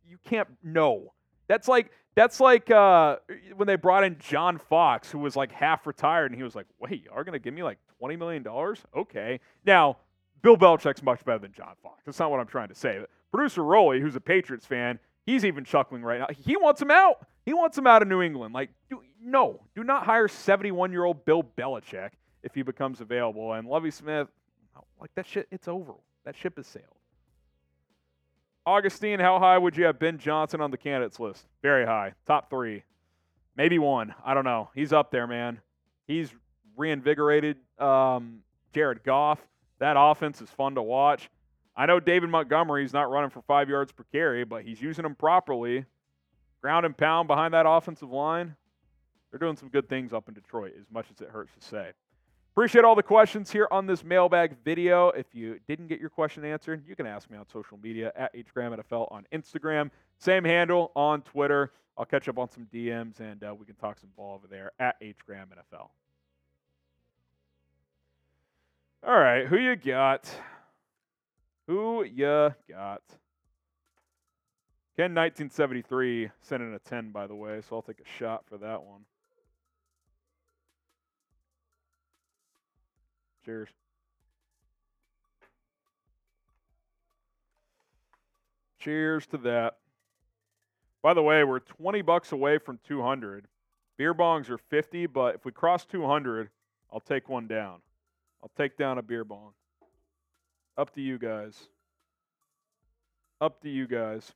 You 0.05 0.17
can't, 0.23 0.47
no. 0.63 1.13
That's 1.47 1.67
like, 1.67 1.91
that's 2.15 2.39
like 2.39 2.69
uh, 2.69 3.17
when 3.55 3.67
they 3.67 3.75
brought 3.75 4.03
in 4.03 4.17
John 4.19 4.57
Fox, 4.57 5.09
who 5.09 5.19
was 5.19 5.35
like 5.35 5.51
half 5.51 5.87
retired, 5.87 6.31
and 6.31 6.37
he 6.37 6.43
was 6.43 6.55
like, 6.55 6.65
wait, 6.79 7.05
y'all 7.05 7.23
going 7.23 7.33
to 7.33 7.39
give 7.39 7.53
me 7.53 7.63
like 7.63 7.79
$20 8.01 8.19
million? 8.19 8.45
Okay. 8.95 9.39
Now, 9.65 9.97
Bill 10.43 10.57
Belichick's 10.57 11.01
much 11.01 11.23
better 11.25 11.39
than 11.39 11.53
John 11.53 11.73
Fox. 11.81 12.03
That's 12.05 12.19
not 12.19 12.29
what 12.29 12.39
I'm 12.39 12.47
trying 12.47 12.67
to 12.67 12.75
say. 12.75 12.99
Producer 13.31 13.63
Rolly, 13.63 14.01
who's 14.01 14.15
a 14.15 14.21
Patriots 14.21 14.65
fan, 14.65 14.99
he's 15.25 15.45
even 15.45 15.63
chuckling 15.63 16.03
right 16.03 16.19
now. 16.19 16.27
He 16.37 16.57
wants 16.57 16.81
him 16.81 16.91
out. 16.91 17.25
He 17.45 17.53
wants 17.53 17.77
him 17.77 17.87
out 17.87 18.01
of 18.01 18.09
New 18.09 18.21
England. 18.21 18.53
Like, 18.53 18.69
do, 18.89 19.01
no, 19.21 19.61
do 19.73 19.83
not 19.83 20.05
hire 20.05 20.27
71 20.27 20.91
year 20.91 21.05
old 21.05 21.25
Bill 21.25 21.43
Belichick 21.57 22.11
if 22.43 22.53
he 22.53 22.61
becomes 22.61 23.01
available. 23.01 23.53
And 23.53 23.67
Lovie 23.67 23.89
Smith, 23.89 24.27
like 24.99 25.15
that 25.15 25.25
shit, 25.25 25.47
it's 25.49 25.67
over. 25.67 25.93
That 26.25 26.35
ship 26.35 26.57
has 26.57 26.67
sailed. 26.67 26.85
Augustine, 28.65 29.19
how 29.19 29.39
high 29.39 29.57
would 29.57 29.75
you 29.75 29.85
have 29.85 29.99
Ben 29.99 30.17
Johnson 30.17 30.61
on 30.61 30.71
the 30.71 30.77
candidates 30.77 31.19
list? 31.19 31.45
Very 31.61 31.85
high. 31.85 32.13
Top 32.25 32.49
three. 32.49 32.83
Maybe 33.55 33.79
one. 33.79 34.13
I 34.25 34.33
don't 34.33 34.45
know. 34.45 34.69
He's 34.73 34.93
up 34.93 35.11
there, 35.11 35.27
man. 35.27 35.59
He's 36.07 36.33
reinvigorated 36.77 37.57
um, 37.77 38.39
Jared 38.73 39.03
Goff. 39.03 39.39
That 39.79 39.95
offense 39.97 40.41
is 40.41 40.49
fun 40.49 40.75
to 40.75 40.81
watch. 40.81 41.29
I 41.75 41.85
know 41.85 41.99
David 41.99 42.29
Montgomery's 42.29 42.93
not 42.93 43.09
running 43.09 43.31
for 43.31 43.41
five 43.41 43.67
yards 43.69 43.91
per 43.91 44.03
carry, 44.11 44.43
but 44.43 44.63
he's 44.63 44.81
using 44.81 45.03
them 45.03 45.15
properly. 45.15 45.85
Ground 46.61 46.85
and 46.85 46.95
pound 46.95 47.27
behind 47.27 47.53
that 47.53 47.65
offensive 47.67 48.11
line. 48.11 48.55
They're 49.31 49.39
doing 49.39 49.57
some 49.57 49.69
good 49.69 49.89
things 49.89 50.13
up 50.13 50.27
in 50.27 50.35
Detroit, 50.35 50.73
as 50.79 50.85
much 50.91 51.07
as 51.11 51.19
it 51.19 51.29
hurts 51.29 51.51
to 51.59 51.65
say. 51.65 51.91
Appreciate 52.53 52.85
all 52.85 52.93
the 52.93 53.01
questions 53.01 53.51
here 53.51 53.67
on 53.71 53.87
this 53.87 54.03
mailbag 54.03 54.57
video. 54.63 55.09
If 55.09 55.33
you 55.33 55.59
didn't 55.67 55.87
get 55.87 55.99
your 55.99 56.11
question 56.11 56.45
answered, 56.45 56.83
you 56.87 56.95
can 56.95 57.07
ask 57.07 57.27
me 57.31 57.35
on 57.35 57.47
social 57.51 57.79
media 57.81 58.11
at 58.15 58.31
HGramNFL 58.35 59.11
on 59.11 59.25
Instagram. 59.33 59.89
Same 60.19 60.43
handle 60.43 60.91
on 60.95 61.23
Twitter. 61.23 61.71
I'll 61.97 62.05
catch 62.05 62.29
up 62.29 62.37
on 62.37 62.51
some 62.51 62.67
DMs 62.71 63.19
and 63.19 63.43
uh, 63.43 63.55
we 63.55 63.65
can 63.65 63.73
talk 63.73 63.97
some 63.97 64.11
ball 64.15 64.35
over 64.35 64.45
there 64.45 64.71
at 64.79 65.01
HGramNFL. 65.01 65.89
All 69.05 69.19
right, 69.19 69.45
who 69.45 69.57
you 69.57 69.75
got? 69.75 70.33
Who 71.67 72.05
you 72.05 72.53
got? 72.69 73.01
Ken 74.95 75.13
1973 75.13 76.29
sent 76.41 76.63
in 76.63 76.73
a 76.73 76.79
10, 76.79 77.11
by 77.11 77.27
the 77.27 77.35
way, 77.35 77.59
so 77.67 77.75
I'll 77.75 77.81
take 77.81 77.99
a 77.99 78.17
shot 78.17 78.45
for 78.47 78.57
that 78.59 78.81
one. 78.81 79.01
Cheers. 83.43 83.67
Cheers 88.79 89.25
to 89.27 89.37
that. 89.39 89.79
By 91.01 91.13
the 91.13 91.21
way, 91.21 91.43
we're 91.43 91.59
20 91.59 92.01
bucks 92.03 92.31
away 92.31 92.57
from 92.57 92.79
200. 92.87 93.47
Beer 93.97 94.13
bongs 94.13 94.49
are 94.49 94.57
50, 94.57 95.07
but 95.07 95.35
if 95.35 95.43
we 95.43 95.51
cross 95.51 95.83
200, 95.85 96.49
I'll 96.89 97.01
take 97.01 97.27
one 97.27 97.47
down. 97.47 97.81
I'll 98.43 98.51
take 98.57 98.77
down 98.77 98.97
a 98.97 99.01
beer 99.01 99.23
bong. 99.23 99.53
Up 100.77 100.93
to 100.95 101.01
you 101.01 101.17
guys. 101.17 101.69
Up 103.39 103.61
to 103.61 103.69
you 103.69 103.87
guys. 103.87 104.33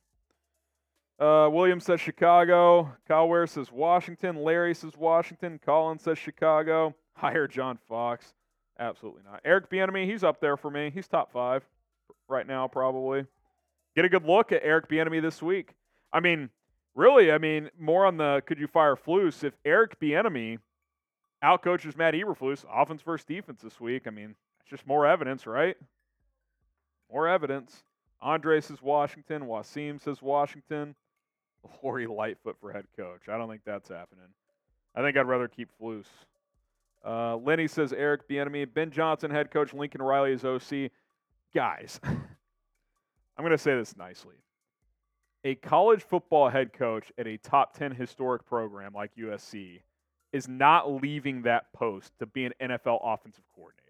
Uh, 1.20 1.50
William 1.52 1.78
says 1.78 2.00
Chicago. 2.00 2.90
Kyle 3.06 3.28
Ware 3.28 3.46
says 3.46 3.70
Washington. 3.70 4.42
Larry 4.42 4.74
says 4.74 4.96
Washington. 4.96 5.60
Colin 5.62 5.98
says 5.98 6.16
Chicago. 6.16 6.94
Hire 7.12 7.46
John 7.46 7.78
Fox. 7.86 8.32
Absolutely 8.78 9.22
not. 9.30 9.40
Eric 9.44 9.68
Bieniemy, 9.68 10.06
he's 10.06 10.24
up 10.24 10.40
there 10.40 10.56
for 10.56 10.70
me. 10.70 10.90
He's 10.94 11.06
top 11.06 11.30
five 11.30 11.62
right 12.28 12.46
now, 12.46 12.66
probably. 12.66 13.26
Get 13.94 14.06
a 14.06 14.08
good 14.08 14.24
look 14.24 14.52
at 14.52 14.62
Eric 14.64 14.88
Bieniemy 14.88 15.20
this 15.20 15.42
week. 15.42 15.74
I 16.14 16.20
mean, 16.20 16.48
really, 16.94 17.30
I 17.30 17.36
mean, 17.36 17.68
more 17.78 18.06
on 18.06 18.16
the 18.16 18.42
could 18.46 18.58
you 18.58 18.68
fire 18.68 18.96
Flus 18.96 19.44
if 19.44 19.52
Eric 19.66 20.00
Bieniemy 20.00 20.60
outcoaches 21.42 21.96
Matt 21.96 22.14
Eberflus, 22.14 22.64
offense 22.72 23.02
versus 23.02 23.24
defense 23.24 23.60
this 23.62 23.80
week. 23.80 24.06
I 24.06 24.10
mean, 24.10 24.34
it's 24.60 24.70
just 24.70 24.86
more 24.86 25.06
evidence, 25.06 25.46
right? 25.46 25.76
More 27.12 27.28
evidence. 27.28 27.84
Andre 28.20 28.60
says 28.60 28.82
Washington. 28.82 29.42
Wasim 29.42 30.00
says 30.02 30.20
Washington. 30.20 30.94
Lori 31.82 32.06
Lightfoot 32.06 32.56
for 32.60 32.72
head 32.72 32.86
coach. 32.96 33.28
I 33.28 33.38
don't 33.38 33.48
think 33.48 33.62
that's 33.64 33.88
happening. 33.88 34.24
I 34.94 35.02
think 35.02 35.16
I'd 35.16 35.28
rather 35.28 35.48
keep 35.48 35.70
Flus. 35.80 36.06
Uh, 37.04 37.36
Lenny 37.36 37.68
says 37.68 37.92
Eric 37.92 38.28
Bieniemy. 38.28 38.72
Ben 38.72 38.90
Johnson, 38.90 39.30
head 39.30 39.50
coach. 39.50 39.72
Lincoln 39.72 40.02
Riley 40.02 40.32
is 40.32 40.44
OC. 40.44 40.90
Guys, 41.54 42.00
I'm 42.04 42.24
going 43.38 43.50
to 43.50 43.58
say 43.58 43.76
this 43.76 43.96
nicely. 43.96 44.36
A 45.44 45.54
college 45.54 46.02
football 46.02 46.48
head 46.48 46.72
coach 46.72 47.12
at 47.16 47.26
a 47.26 47.36
top 47.38 47.76
10 47.76 47.92
historic 47.92 48.44
program 48.44 48.92
like 48.92 49.12
USC 49.16 49.80
is 50.32 50.48
not 50.48 50.90
leaving 50.90 51.42
that 51.42 51.72
post 51.72 52.12
to 52.18 52.26
be 52.26 52.44
an 52.44 52.52
NFL 52.60 53.00
offensive 53.02 53.44
coordinator. 53.54 53.84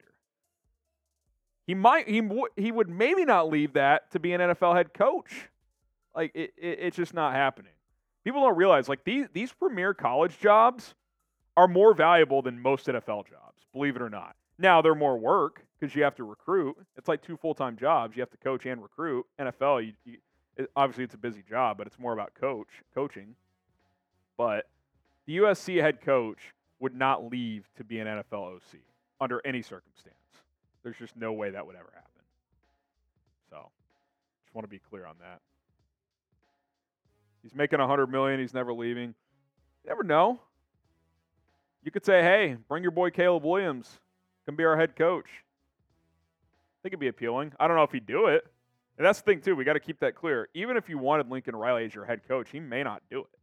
He 1.66 1.74
might 1.74 2.08
he 2.08 2.22
he 2.56 2.72
would 2.72 2.88
maybe 2.88 3.24
not 3.24 3.50
leave 3.50 3.74
that 3.74 4.10
to 4.12 4.18
be 4.18 4.32
an 4.32 4.40
NFL 4.40 4.76
head 4.76 4.94
coach. 4.94 5.50
Like 6.14 6.32
it, 6.34 6.52
it, 6.56 6.78
it's 6.80 6.96
just 6.96 7.12
not 7.12 7.34
happening. 7.34 7.72
People 8.24 8.40
don't 8.42 8.56
realize 8.56 8.88
like 8.88 9.04
these 9.04 9.26
these 9.32 9.52
premier 9.52 9.94
college 9.94 10.38
jobs 10.38 10.94
are 11.56 11.68
more 11.68 11.92
valuable 11.92 12.40
than 12.40 12.60
most 12.60 12.86
NFL 12.86 13.28
jobs, 13.28 13.66
believe 13.72 13.96
it 13.96 14.02
or 14.02 14.08
not. 14.08 14.36
Now 14.58 14.80
they're 14.80 14.94
more 14.94 15.18
work 15.18 15.64
because 15.78 15.94
you 15.94 16.02
have 16.04 16.14
to 16.16 16.24
recruit. 16.24 16.76
It's 16.96 17.08
like 17.08 17.22
two 17.22 17.36
full 17.36 17.54
time 17.54 17.76
jobs. 17.76 18.16
You 18.16 18.22
have 18.22 18.30
to 18.30 18.36
coach 18.38 18.64
and 18.66 18.82
recruit. 18.82 19.26
NFL, 19.38 19.86
you, 19.86 19.92
you, 20.04 20.66
obviously 20.76 21.04
it's 21.04 21.14
a 21.14 21.18
busy 21.18 21.42
job, 21.48 21.78
but 21.78 21.86
it's 21.86 21.98
more 21.98 22.12
about 22.12 22.34
coach 22.34 22.68
coaching. 22.94 23.34
But 24.36 24.66
the 25.28 25.36
USC 25.36 25.78
head 25.82 26.00
coach 26.00 26.38
would 26.80 26.94
not 26.94 27.30
leave 27.30 27.68
to 27.76 27.84
be 27.84 28.00
an 28.00 28.06
NFL 28.06 28.56
OC 28.56 28.80
under 29.20 29.42
any 29.44 29.60
circumstance. 29.60 30.16
There's 30.82 30.96
just 30.96 31.14
no 31.16 31.34
way 31.34 31.50
that 31.50 31.66
would 31.66 31.76
ever 31.76 31.92
happen. 31.94 32.22
So, 33.50 33.70
just 34.42 34.54
want 34.54 34.64
to 34.64 34.70
be 34.70 34.78
clear 34.78 35.04
on 35.04 35.16
that. 35.20 35.40
He's 37.42 37.54
making 37.54 37.78
100 37.78 38.06
million, 38.06 38.40
he's 38.40 38.54
never 38.54 38.72
leaving. 38.72 39.14
You 39.84 39.88
never 39.88 40.02
know. 40.02 40.40
You 41.84 41.90
could 41.90 42.06
say, 42.06 42.22
"Hey, 42.22 42.56
bring 42.66 42.82
your 42.82 42.90
boy 42.90 43.10
Caleb 43.10 43.44
Williams. 43.44 44.00
Come 44.46 44.56
be 44.56 44.64
our 44.64 44.78
head 44.78 44.96
coach." 44.96 45.28
I 45.28 46.78
think 46.82 46.94
it'd 46.94 47.00
be 47.00 47.08
appealing. 47.08 47.52
I 47.60 47.68
don't 47.68 47.76
know 47.76 47.82
if 47.82 47.92
he'd 47.92 48.06
do 48.06 48.28
it. 48.28 48.46
And 48.96 49.06
that's 49.06 49.20
the 49.20 49.26
thing 49.26 49.42
too. 49.42 49.54
We 49.54 49.64
got 49.64 49.74
to 49.74 49.80
keep 49.80 50.00
that 50.00 50.14
clear. 50.14 50.48
Even 50.54 50.78
if 50.78 50.88
you 50.88 50.96
wanted 50.96 51.28
Lincoln 51.28 51.54
Riley 51.54 51.84
as 51.84 51.94
your 51.94 52.06
head 52.06 52.26
coach, 52.26 52.48
he 52.50 52.60
may 52.60 52.82
not 52.82 53.02
do 53.10 53.20
it. 53.20 53.37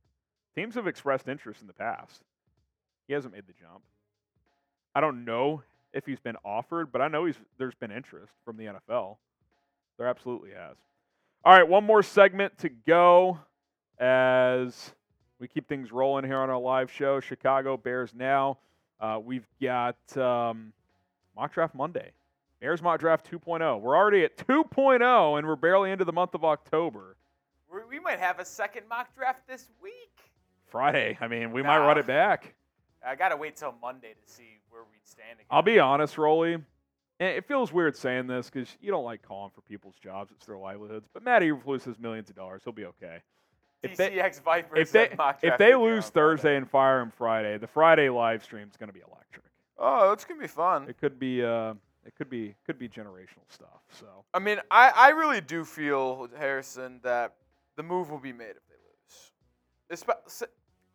Teams 0.55 0.75
have 0.75 0.87
expressed 0.87 1.27
interest 1.27 1.61
in 1.61 1.67
the 1.67 1.73
past. 1.73 2.21
He 3.07 3.13
hasn't 3.13 3.33
made 3.33 3.45
the 3.47 3.53
jump. 3.53 3.81
I 4.95 5.01
don't 5.01 5.25
know 5.25 5.63
if 5.93 6.05
he's 6.05 6.19
been 6.19 6.37
offered, 6.45 6.91
but 6.91 7.01
I 7.01 7.07
know 7.07 7.25
he's 7.25 7.35
there's 7.57 7.75
been 7.75 7.91
interest 7.91 8.31
from 8.45 8.57
the 8.57 8.65
NFL. 8.65 9.17
There 9.97 10.07
absolutely 10.07 10.51
has. 10.51 10.77
All 11.43 11.53
right, 11.53 11.67
one 11.67 11.83
more 11.83 12.01
segment 12.01 12.57
to 12.59 12.69
go 12.69 13.39
as 13.99 14.91
we 15.39 15.47
keep 15.47 15.67
things 15.67 15.91
rolling 15.91 16.25
here 16.25 16.37
on 16.37 16.49
our 16.49 16.59
live 16.59 16.91
show. 16.91 17.19
Chicago 17.19 17.77
Bears 17.77 18.13
now. 18.15 18.57
Uh, 18.99 19.19
we've 19.23 19.47
got 19.61 19.97
um, 20.17 20.71
mock 21.35 21.53
draft 21.53 21.75
Monday. 21.75 22.11
Bears 22.61 22.81
mock 22.81 22.99
draft 22.99 23.29
2.0. 23.29 23.81
We're 23.81 23.95
already 23.95 24.23
at 24.23 24.37
2.0, 24.37 25.37
and 25.37 25.47
we're 25.47 25.55
barely 25.55 25.91
into 25.91 26.05
the 26.05 26.13
month 26.13 26.33
of 26.33 26.45
October. 26.45 27.17
We 27.89 27.99
might 27.99 28.19
have 28.19 28.39
a 28.39 28.45
second 28.45 28.87
mock 28.89 29.13
draft 29.15 29.45
this 29.47 29.67
week. 29.83 30.15
Friday. 30.67 31.17
I 31.21 31.27
mean, 31.27 31.51
we 31.51 31.61
nah. 31.61 31.69
might 31.69 31.85
run 31.85 31.97
it 31.97 32.07
back. 32.07 32.53
I 33.05 33.15
gotta 33.15 33.37
wait 33.37 33.55
till 33.55 33.73
Monday 33.81 34.13
to 34.13 34.33
see 34.33 34.59
where 34.69 34.81
we'd 34.83 35.05
stand. 35.05 35.33
Again. 35.33 35.45
I'll 35.49 35.61
be 35.61 35.79
honest, 35.79 36.17
Rolly. 36.17 36.57
It 37.17 37.47
feels 37.47 37.71
weird 37.71 37.95
saying 37.95 38.27
this 38.27 38.49
because 38.49 38.75
you 38.81 38.91
don't 38.91 39.05
like 39.05 39.21
calling 39.21 39.51
for 39.53 39.61
people's 39.61 39.95
jobs; 39.95 40.31
it's 40.35 40.45
their 40.45 40.57
livelihoods. 40.57 41.07
But 41.13 41.23
Matt 41.23 41.43
Eberflus 41.43 41.85
has 41.85 41.97
millions 41.97 42.29
of 42.29 42.35
dollars; 42.35 42.61
he'll 42.63 42.73
be 42.73 42.85
okay. 42.85 43.19
If 43.83 43.97
they, 43.97 44.21
Vipers 44.43 44.79
if 44.79 44.91
they, 44.91 45.15
if 45.43 45.57
they 45.57 45.75
lose 45.75 46.09
Thursday 46.09 46.57
and 46.57 46.69
fire 46.69 47.01
him 47.01 47.11
Friday, 47.11 47.57
the 47.57 47.67
Friday 47.67 48.09
live 48.09 48.43
stream 48.43 48.67
is 48.67 48.75
going 48.77 48.89
to 48.89 48.93
be 48.93 49.01
electric. 49.01 49.45
Oh, 49.77 50.11
it's 50.11 50.25
gonna 50.25 50.41
be 50.41 50.47
fun. 50.47 50.89
It 50.89 50.97
could 50.97 51.19
be. 51.19 51.43
Uh, 51.43 51.75
it 52.05 52.15
could 52.15 52.29
be 52.29 52.55
could 52.65 52.77
be 52.77 52.87
generational 52.87 53.45
stuff. 53.49 53.81
So 53.91 54.05
I 54.33 54.39
mean, 54.39 54.59
I, 54.69 54.91
I 54.95 55.09
really 55.09 55.41
do 55.41 55.65
feel 55.65 56.29
Harrison 56.37 56.99
that 57.03 57.33
the 57.75 57.83
move 57.83 58.09
will 58.09 58.19
be 58.19 58.31
made 58.31 58.51
if 58.51 58.64
they 58.64 58.64
lose. 58.64 58.64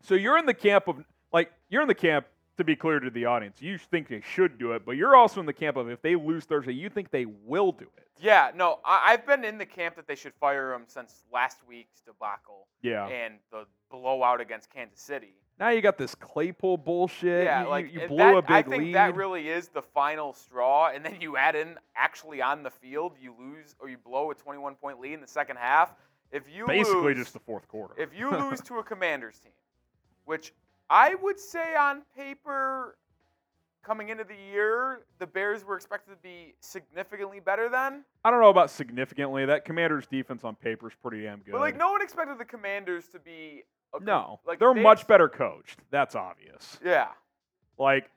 So 0.02 0.14
you're 0.14 0.38
in 0.38 0.46
the 0.46 0.54
camp 0.54 0.88
of 0.88 1.04
like 1.32 1.52
you're 1.68 1.82
in 1.82 1.88
the 1.88 1.94
camp 1.94 2.26
to 2.56 2.64
be 2.64 2.76
clear 2.76 3.00
to 3.00 3.10
the 3.10 3.24
audience. 3.24 3.60
You 3.60 3.78
think 3.78 4.08
they 4.08 4.20
should 4.20 4.58
do 4.58 4.72
it, 4.72 4.84
but 4.84 4.92
you're 4.92 5.16
also 5.16 5.40
in 5.40 5.46
the 5.46 5.52
camp 5.52 5.76
of 5.76 5.88
if 5.88 6.02
they 6.02 6.14
lose 6.14 6.44
Thursday, 6.44 6.74
you 6.74 6.88
think 6.88 7.10
they 7.10 7.24
will 7.24 7.72
do 7.72 7.86
it. 7.96 8.06
Yeah, 8.20 8.50
no, 8.54 8.80
I, 8.84 9.12
have 9.12 9.26
been 9.26 9.44
in 9.44 9.56
the 9.56 9.64
camp 9.64 9.96
that 9.96 10.06
they 10.06 10.14
should 10.14 10.34
fire 10.34 10.74
him 10.74 10.82
since 10.86 11.24
last 11.32 11.58
week's 11.66 12.02
debacle. 12.02 12.66
Yeah. 12.82 13.06
And 13.06 13.34
the 13.50 13.64
blowout 13.90 14.42
against 14.42 14.68
Kansas 14.68 15.00
City. 15.00 15.34
Now 15.58 15.70
you 15.70 15.80
got 15.80 15.98
this 15.98 16.14
Claypool 16.14 16.78
bullshit. 16.78 17.44
Yeah, 17.44 17.64
you, 17.64 17.68
like 17.68 17.92
you, 17.92 18.00
you 18.00 18.08
blew 18.08 18.18
that, 18.18 18.36
a 18.36 18.42
big 18.42 18.50
I 18.50 18.62
think 18.62 18.84
lead. 18.84 18.94
that 18.94 19.14
really 19.14 19.48
is 19.48 19.68
the 19.68 19.82
final 19.82 20.32
straw, 20.32 20.90
and 20.94 21.04
then 21.04 21.16
you 21.20 21.36
add 21.36 21.54
in 21.54 21.78
actually 21.96 22.40
on 22.40 22.62
the 22.62 22.70
field, 22.70 23.12
you 23.20 23.34
lose 23.38 23.74
or 23.78 23.88
you 23.88 23.98
blow 23.98 24.30
a 24.30 24.34
21 24.34 24.74
point 24.74 25.00
lead 25.00 25.14
in 25.14 25.20
the 25.20 25.26
second 25.26 25.56
half. 25.56 25.94
If 26.32 26.44
you 26.52 26.66
basically 26.66 27.14
lose, 27.14 27.18
just 27.18 27.32
the 27.32 27.40
fourth 27.40 27.66
quarter. 27.68 27.94
If 27.98 28.10
you 28.16 28.30
lose 28.50 28.60
to 28.62 28.78
a 28.78 28.82
Commanders 28.82 29.38
team, 29.38 29.52
which 30.24 30.52
I 30.88 31.14
would 31.16 31.38
say 31.38 31.74
on 31.74 32.02
paper, 32.16 32.96
coming 33.82 34.10
into 34.10 34.24
the 34.24 34.36
year, 34.52 35.00
the 35.18 35.26
Bears 35.26 35.64
were 35.64 35.76
expected 35.76 36.12
to 36.12 36.16
be 36.22 36.54
significantly 36.60 37.40
better 37.40 37.68
than. 37.68 38.04
I 38.24 38.30
don't 38.30 38.40
know 38.40 38.50
about 38.50 38.70
significantly. 38.70 39.44
That 39.46 39.64
Commanders 39.64 40.06
defense 40.06 40.44
on 40.44 40.54
paper 40.54 40.88
is 40.88 40.94
pretty 41.02 41.22
damn 41.22 41.40
good. 41.40 41.52
But 41.52 41.60
like 41.60 41.76
no 41.76 41.90
one 41.90 42.02
expected 42.02 42.38
the 42.38 42.44
Commanders 42.44 43.08
to 43.08 43.18
be. 43.18 43.62
A, 43.92 44.02
no, 44.02 44.38
like 44.46 44.60
they're 44.60 44.74
much 44.74 45.06
better 45.06 45.28
coached. 45.28 45.80
That's 45.90 46.14
obvious. 46.14 46.78
Yeah. 46.84 47.08
Like 47.76 48.10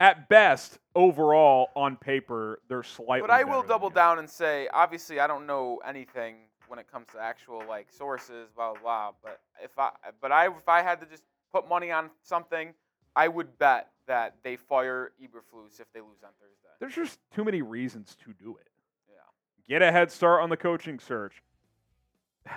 at 0.00 0.28
best, 0.28 0.78
overall 0.96 1.68
on 1.76 1.96
paper, 1.96 2.60
they're 2.68 2.82
slightly. 2.82 3.20
But 3.20 3.30
I 3.30 3.44
will 3.44 3.62
double 3.62 3.90
down 3.90 4.18
and 4.18 4.28
say, 4.28 4.66
obviously, 4.72 5.20
I 5.20 5.26
don't 5.26 5.46
know 5.46 5.80
anything 5.86 6.36
when 6.70 6.78
it 6.78 6.90
comes 6.90 7.08
to 7.12 7.20
actual 7.20 7.62
like 7.68 7.90
sources, 7.90 8.48
blah 8.54 8.72
blah 8.72 8.80
blah. 8.80 9.10
But 9.22 9.40
if 9.62 9.76
I, 9.78 9.90
but 10.20 10.30
I, 10.30 10.46
if 10.46 10.68
I 10.68 10.82
had 10.82 11.00
to 11.00 11.06
just 11.06 11.24
put 11.52 11.68
money 11.68 11.90
on 11.90 12.10
something, 12.22 12.72
I 13.16 13.28
would 13.28 13.58
bet 13.58 13.88
that 14.06 14.36
they 14.44 14.56
fire 14.56 15.12
Eberflus 15.20 15.80
if 15.80 15.92
they 15.92 16.00
lose 16.00 16.22
on 16.22 16.30
Thursday. 16.40 16.68
There's 16.78 16.94
just 16.94 17.18
too 17.34 17.44
many 17.44 17.60
reasons 17.60 18.16
to 18.24 18.32
do 18.32 18.56
it. 18.60 18.68
Yeah. 19.08 19.14
Get 19.68 19.82
a 19.82 19.90
head 19.90 20.12
start 20.12 20.42
on 20.42 20.48
the 20.48 20.56
coaching 20.56 21.00
search. 21.00 21.42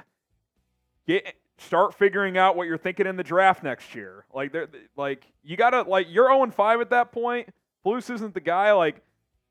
Get 1.07 1.35
start 1.57 1.95
figuring 1.95 2.37
out 2.37 2.55
what 2.55 2.67
you're 2.67 2.77
thinking 2.77 3.07
in 3.07 3.15
the 3.15 3.23
draft 3.23 3.63
next 3.63 3.95
year. 3.95 4.25
Like 4.33 4.55
like 4.95 5.25
you 5.43 5.57
gotta 5.57 5.81
like 5.81 6.07
you're 6.09 6.27
0 6.27 6.51
5 6.51 6.81
at 6.81 6.89
that 6.91 7.11
point. 7.11 7.49
Flus 7.83 8.13
isn't 8.13 8.33
the 8.33 8.39
guy. 8.39 8.71
Like 8.73 9.01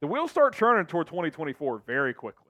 the 0.00 0.06
wheels 0.06 0.30
start 0.30 0.56
turning 0.56 0.86
toward 0.86 1.08
2024 1.08 1.82
very 1.86 2.14
quickly. 2.14 2.41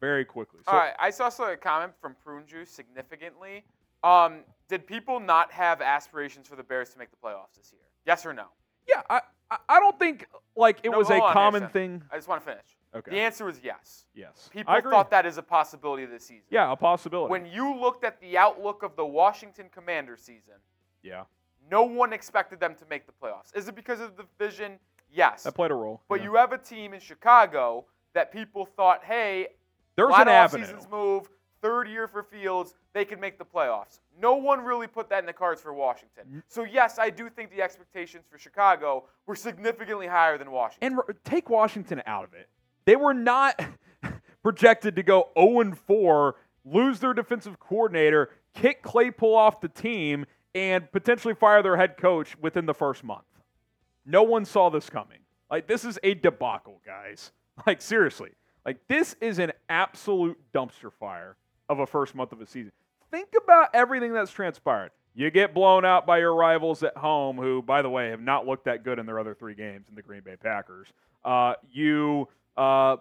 Very 0.00 0.24
quickly. 0.24 0.60
So, 0.64 0.72
All 0.72 0.78
right. 0.78 0.94
I 0.98 1.10
saw 1.10 1.28
a 1.50 1.56
comment 1.56 1.92
from 2.00 2.14
Prune 2.22 2.46
Juice 2.46 2.70
significantly. 2.70 3.64
Um, 4.04 4.40
did 4.68 4.86
people 4.86 5.18
not 5.18 5.50
have 5.52 5.80
aspirations 5.80 6.46
for 6.46 6.56
the 6.56 6.62
Bears 6.62 6.90
to 6.90 6.98
make 6.98 7.10
the 7.10 7.16
playoffs 7.16 7.56
this 7.56 7.72
year? 7.72 7.82
Yes 8.06 8.24
or 8.24 8.32
no? 8.32 8.46
Yeah, 8.88 9.02
I 9.10 9.20
I 9.68 9.80
don't 9.80 9.98
think 9.98 10.26
like 10.56 10.80
it 10.82 10.90
no, 10.90 10.98
was 10.98 11.10
a 11.10 11.14
on, 11.14 11.32
common 11.32 11.62
Harrison. 11.62 12.00
thing. 12.00 12.02
I 12.12 12.16
just 12.16 12.28
want 12.28 12.42
to 12.42 12.50
finish. 12.50 12.66
Okay. 12.94 13.10
The 13.10 13.18
answer 13.18 13.44
was 13.44 13.60
yes. 13.62 14.04
Yes. 14.14 14.48
People 14.52 14.74
thought 14.82 15.10
that 15.10 15.26
is 15.26 15.38
a 15.38 15.42
possibility 15.42 16.04
this 16.06 16.24
season. 16.24 16.44
Yeah, 16.50 16.70
a 16.70 16.76
possibility. 16.76 17.30
When 17.30 17.46
you 17.46 17.78
looked 17.78 18.04
at 18.04 18.20
the 18.20 18.36
outlook 18.38 18.82
of 18.82 18.96
the 18.96 19.04
Washington 19.04 19.66
Commanders 19.72 20.20
season, 20.20 20.54
yeah, 21.02 21.24
no 21.70 21.82
one 21.82 22.12
expected 22.12 22.60
them 22.60 22.74
to 22.76 22.84
make 22.88 23.06
the 23.06 23.12
playoffs. 23.22 23.54
Is 23.54 23.68
it 23.68 23.74
because 23.74 24.00
of 24.00 24.16
the 24.16 24.24
division? 24.38 24.78
Yes. 25.10 25.42
That 25.44 25.54
played 25.54 25.70
a 25.70 25.74
role. 25.74 26.02
But 26.08 26.20
yeah. 26.20 26.24
you 26.24 26.34
have 26.36 26.52
a 26.52 26.58
team 26.58 26.92
in 26.92 27.00
Chicago 27.00 27.86
that 28.14 28.32
people 28.32 28.66
thought, 28.66 29.04
hey, 29.04 29.48
there's 29.98 30.14
an 30.16 30.28
avenue. 30.28 30.64
Seasons 30.64 30.86
move, 30.90 31.28
third 31.60 31.88
year 31.88 32.06
for 32.06 32.22
Fields, 32.22 32.74
they 32.92 33.04
could 33.04 33.20
make 33.20 33.36
the 33.38 33.44
playoffs. 33.44 34.00
No 34.20 34.36
one 34.36 34.64
really 34.64 34.86
put 34.86 35.08
that 35.10 35.20
in 35.20 35.26
the 35.26 35.32
cards 35.32 35.60
for 35.60 35.72
Washington. 35.72 36.24
Mm. 36.32 36.42
So 36.48 36.64
yes, 36.64 36.98
I 36.98 37.10
do 37.10 37.28
think 37.28 37.50
the 37.50 37.62
expectations 37.62 38.24
for 38.30 38.38
Chicago 38.38 39.04
were 39.26 39.36
significantly 39.36 40.06
higher 40.06 40.38
than 40.38 40.50
Washington. 40.50 40.98
And 41.08 41.16
take 41.24 41.50
Washington 41.50 42.02
out 42.06 42.24
of 42.24 42.34
it. 42.34 42.48
They 42.84 42.96
were 42.96 43.14
not 43.14 43.60
projected 44.42 44.96
to 44.96 45.02
go 45.02 45.30
0 45.38 45.60
and 45.60 45.78
4, 45.78 46.36
lose 46.64 47.00
their 47.00 47.12
defensive 47.12 47.58
coordinator, 47.58 48.30
kick 48.54 48.82
Claypool 48.82 49.34
off 49.34 49.60
the 49.60 49.68
team, 49.68 50.26
and 50.54 50.90
potentially 50.92 51.34
fire 51.34 51.62
their 51.62 51.76
head 51.76 51.96
coach 51.96 52.36
within 52.40 52.66
the 52.66 52.74
first 52.74 53.04
month. 53.04 53.24
No 54.06 54.22
one 54.22 54.44
saw 54.44 54.70
this 54.70 54.88
coming. 54.88 55.18
Like, 55.50 55.66
this 55.66 55.84
is 55.84 55.98
a 56.02 56.14
debacle, 56.14 56.80
guys. 56.84 57.32
Like, 57.66 57.82
seriously. 57.82 58.30
Like, 58.68 58.86
this 58.86 59.16
is 59.22 59.38
an 59.38 59.52
absolute 59.70 60.38
dumpster 60.52 60.92
fire 60.92 61.38
of 61.70 61.78
a 61.78 61.86
first 61.86 62.14
month 62.14 62.32
of 62.32 62.42
a 62.42 62.46
season. 62.46 62.70
Think 63.10 63.30
about 63.42 63.70
everything 63.72 64.12
that's 64.12 64.30
transpired. 64.30 64.90
You 65.14 65.30
get 65.30 65.54
blown 65.54 65.86
out 65.86 66.06
by 66.06 66.18
your 66.18 66.34
rivals 66.34 66.82
at 66.82 66.94
home, 66.94 67.38
who, 67.38 67.62
by 67.62 67.80
the 67.80 67.88
way, 67.88 68.10
have 68.10 68.20
not 68.20 68.46
looked 68.46 68.66
that 68.66 68.84
good 68.84 68.98
in 68.98 69.06
their 69.06 69.18
other 69.18 69.34
three 69.34 69.54
games 69.54 69.86
in 69.88 69.94
the 69.94 70.02
Green 70.02 70.20
Bay 70.20 70.36
Packers. 70.36 70.88
Uh, 71.24 71.54
you 71.72 72.28
uh, 72.58 72.96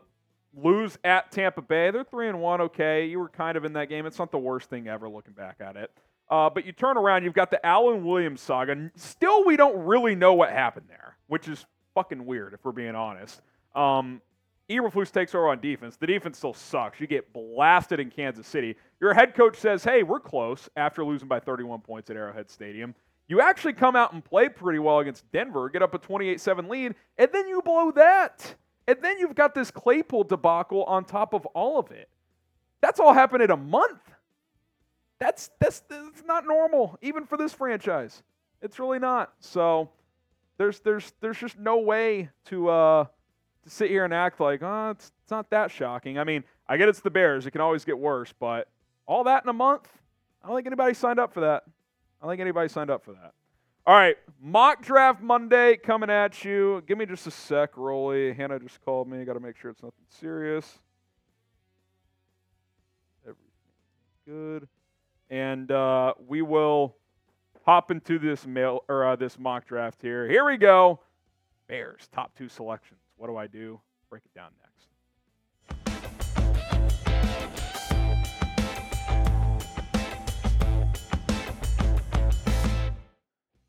lose 0.55 0.97
at 1.03 1.33
Tampa 1.33 1.61
Bay. 1.61 1.91
They're 1.91 2.05
three 2.05 2.29
and 2.29 2.39
one. 2.39 2.61
Okay, 2.61 3.05
you 3.07 3.19
were 3.19 3.27
kind 3.27 3.57
of 3.57 3.65
in 3.65 3.73
that 3.73 3.89
game. 3.89 4.05
It's 4.05 4.19
not 4.19 4.31
the 4.31 4.37
worst 4.37 4.69
thing 4.69 4.87
ever 4.87 5.09
looking 5.09 5.33
back 5.33 5.57
at 5.59 5.75
it. 5.75 5.91
Uh, 6.29 6.49
but 6.49 6.65
you 6.65 6.71
turn 6.71 6.95
around, 6.95 7.25
you've 7.25 7.33
got 7.33 7.51
the 7.51 7.65
Alan 7.65 8.05
Williams 8.05 8.39
saga. 8.39 8.89
Still, 8.95 9.43
we 9.43 9.57
don't 9.57 9.85
really 9.85 10.15
know 10.15 10.33
what 10.33 10.49
happened 10.49 10.85
there, 10.87 11.17
which 11.27 11.49
is 11.49 11.65
fucking 11.93 12.25
weird 12.25 12.53
if 12.53 12.63
we're 12.63 12.71
being 12.71 12.95
honest. 12.95 13.41
Um, 13.75 14.21
Eberflus 14.69 15.11
takes 15.11 15.33
over 15.33 15.49
on 15.49 15.61
defense. 15.61 15.95
The 15.95 16.07
defense 16.07 16.37
still 16.37 16.53
sucks. 16.53 16.99
You 16.99 17.07
get 17.07 17.31
blasted 17.31 17.99
in 17.99 18.09
Kansas 18.09 18.45
City. 18.45 18.75
Your 18.99 19.13
head 19.13 19.33
coach 19.33 19.57
says, 19.57 19.83
"Hey, 19.83 20.03
we're 20.03 20.19
close." 20.19 20.69
After 20.75 21.05
losing 21.05 21.27
by 21.27 21.39
31 21.39 21.81
points 21.81 22.09
at 22.09 22.17
Arrowhead 22.17 22.49
Stadium, 22.49 22.93
you 23.27 23.41
actually 23.41 23.73
come 23.73 23.95
out 23.95 24.13
and 24.13 24.23
play 24.23 24.49
pretty 24.49 24.79
well 24.79 24.99
against 24.99 25.29
Denver, 25.31 25.69
get 25.69 25.81
up 25.81 25.93
a 25.93 25.99
28-7 25.99 26.69
lead, 26.69 26.95
and 27.17 27.29
then 27.31 27.47
you 27.47 27.61
blow 27.61 27.91
that. 27.91 28.55
And 28.87 28.97
then 29.01 29.17
you've 29.19 29.35
got 29.35 29.53
this 29.53 29.69
Claypool 29.69 30.25
debacle 30.25 30.83
on 30.85 31.03
top 31.03 31.33
of 31.33 31.45
all 31.47 31.77
of 31.77 31.91
it. 31.91 32.09
That's 32.81 32.99
all 32.99 33.13
happened 33.13 33.43
in 33.43 33.51
a 33.51 33.57
month. 33.57 34.01
That's 35.19 35.49
that's 35.59 35.79
that's 35.89 36.23
not 36.25 36.45
normal, 36.45 36.97
even 37.01 37.25
for 37.25 37.37
this 37.37 37.53
franchise. 37.53 38.21
It's 38.61 38.79
really 38.79 38.99
not. 38.99 39.33
So 39.39 39.89
there's 40.57 40.79
there's 40.81 41.11
there's 41.21 41.37
just 41.37 41.57
no 41.57 41.79
way 41.79 42.29
to 42.45 42.69
uh 42.69 43.05
to 43.67 43.73
sit 43.75 43.89
here 43.89 44.05
and 44.05 44.13
act 44.13 44.39
like, 44.39 44.61
oh, 44.63 44.91
it's, 44.91 45.11
it's 45.23 45.31
not 45.31 45.49
that 45.49 45.71
shocking. 45.71 46.17
I 46.17 46.23
mean, 46.23 46.43
I 46.67 46.77
get 46.77 46.89
it's 46.89 47.01
the 47.01 47.11
Bears. 47.11 47.45
It 47.45 47.51
can 47.51 47.61
always 47.61 47.85
get 47.85 47.97
worse, 47.97 48.33
but 48.39 48.67
all 49.05 49.23
that 49.25 49.43
in 49.43 49.49
a 49.49 49.53
month, 49.53 49.87
I 50.43 50.47
don't 50.47 50.55
think 50.55 50.67
anybody 50.67 50.93
signed 50.93 51.19
up 51.19 51.33
for 51.33 51.41
that. 51.41 51.63
I 52.21 52.25
don't 52.25 52.31
think 52.31 52.41
anybody 52.41 52.69
signed 52.69 52.89
up 52.89 53.03
for 53.03 53.11
that. 53.13 53.33
All 53.85 53.95
right, 53.95 54.17
mock 54.41 54.81
draft 54.83 55.21
Monday 55.21 55.77
coming 55.77 56.09
at 56.09 56.43
you. 56.43 56.83
Give 56.87 56.97
me 56.97 57.05
just 57.05 57.25
a 57.25 57.31
sec, 57.31 57.77
Rolly. 57.77 58.33
Hannah 58.33 58.59
just 58.59 58.83
called 58.83 59.07
me. 59.07 59.23
Got 59.23 59.33
to 59.33 59.39
make 59.39 59.55
sure 59.55 59.71
it's 59.71 59.81
nothing 59.81 60.05
serious. 60.09 60.79
Everything 63.23 63.45
good, 64.25 64.67
and 65.29 65.71
uh, 65.71 66.15
we 66.27 66.41
will 66.41 66.97
hop 67.65 67.91
into 67.91 68.19
this 68.19 68.45
mail 68.45 68.83
or 68.89 69.05
uh, 69.05 69.15
this 69.15 69.39
mock 69.39 69.65
draft 69.65 70.01
here. 70.01 70.27
Here 70.27 70.43
we 70.43 70.57
go. 70.57 70.99
Bears 71.67 72.09
top 72.11 72.37
two 72.37 72.49
selections. 72.49 72.99
What 73.17 73.27
do 73.27 73.35
I 73.35 73.47
do? 73.47 73.81
Break 74.11 74.23
it 74.25 74.33
down 74.33 74.51
next. 74.61 74.87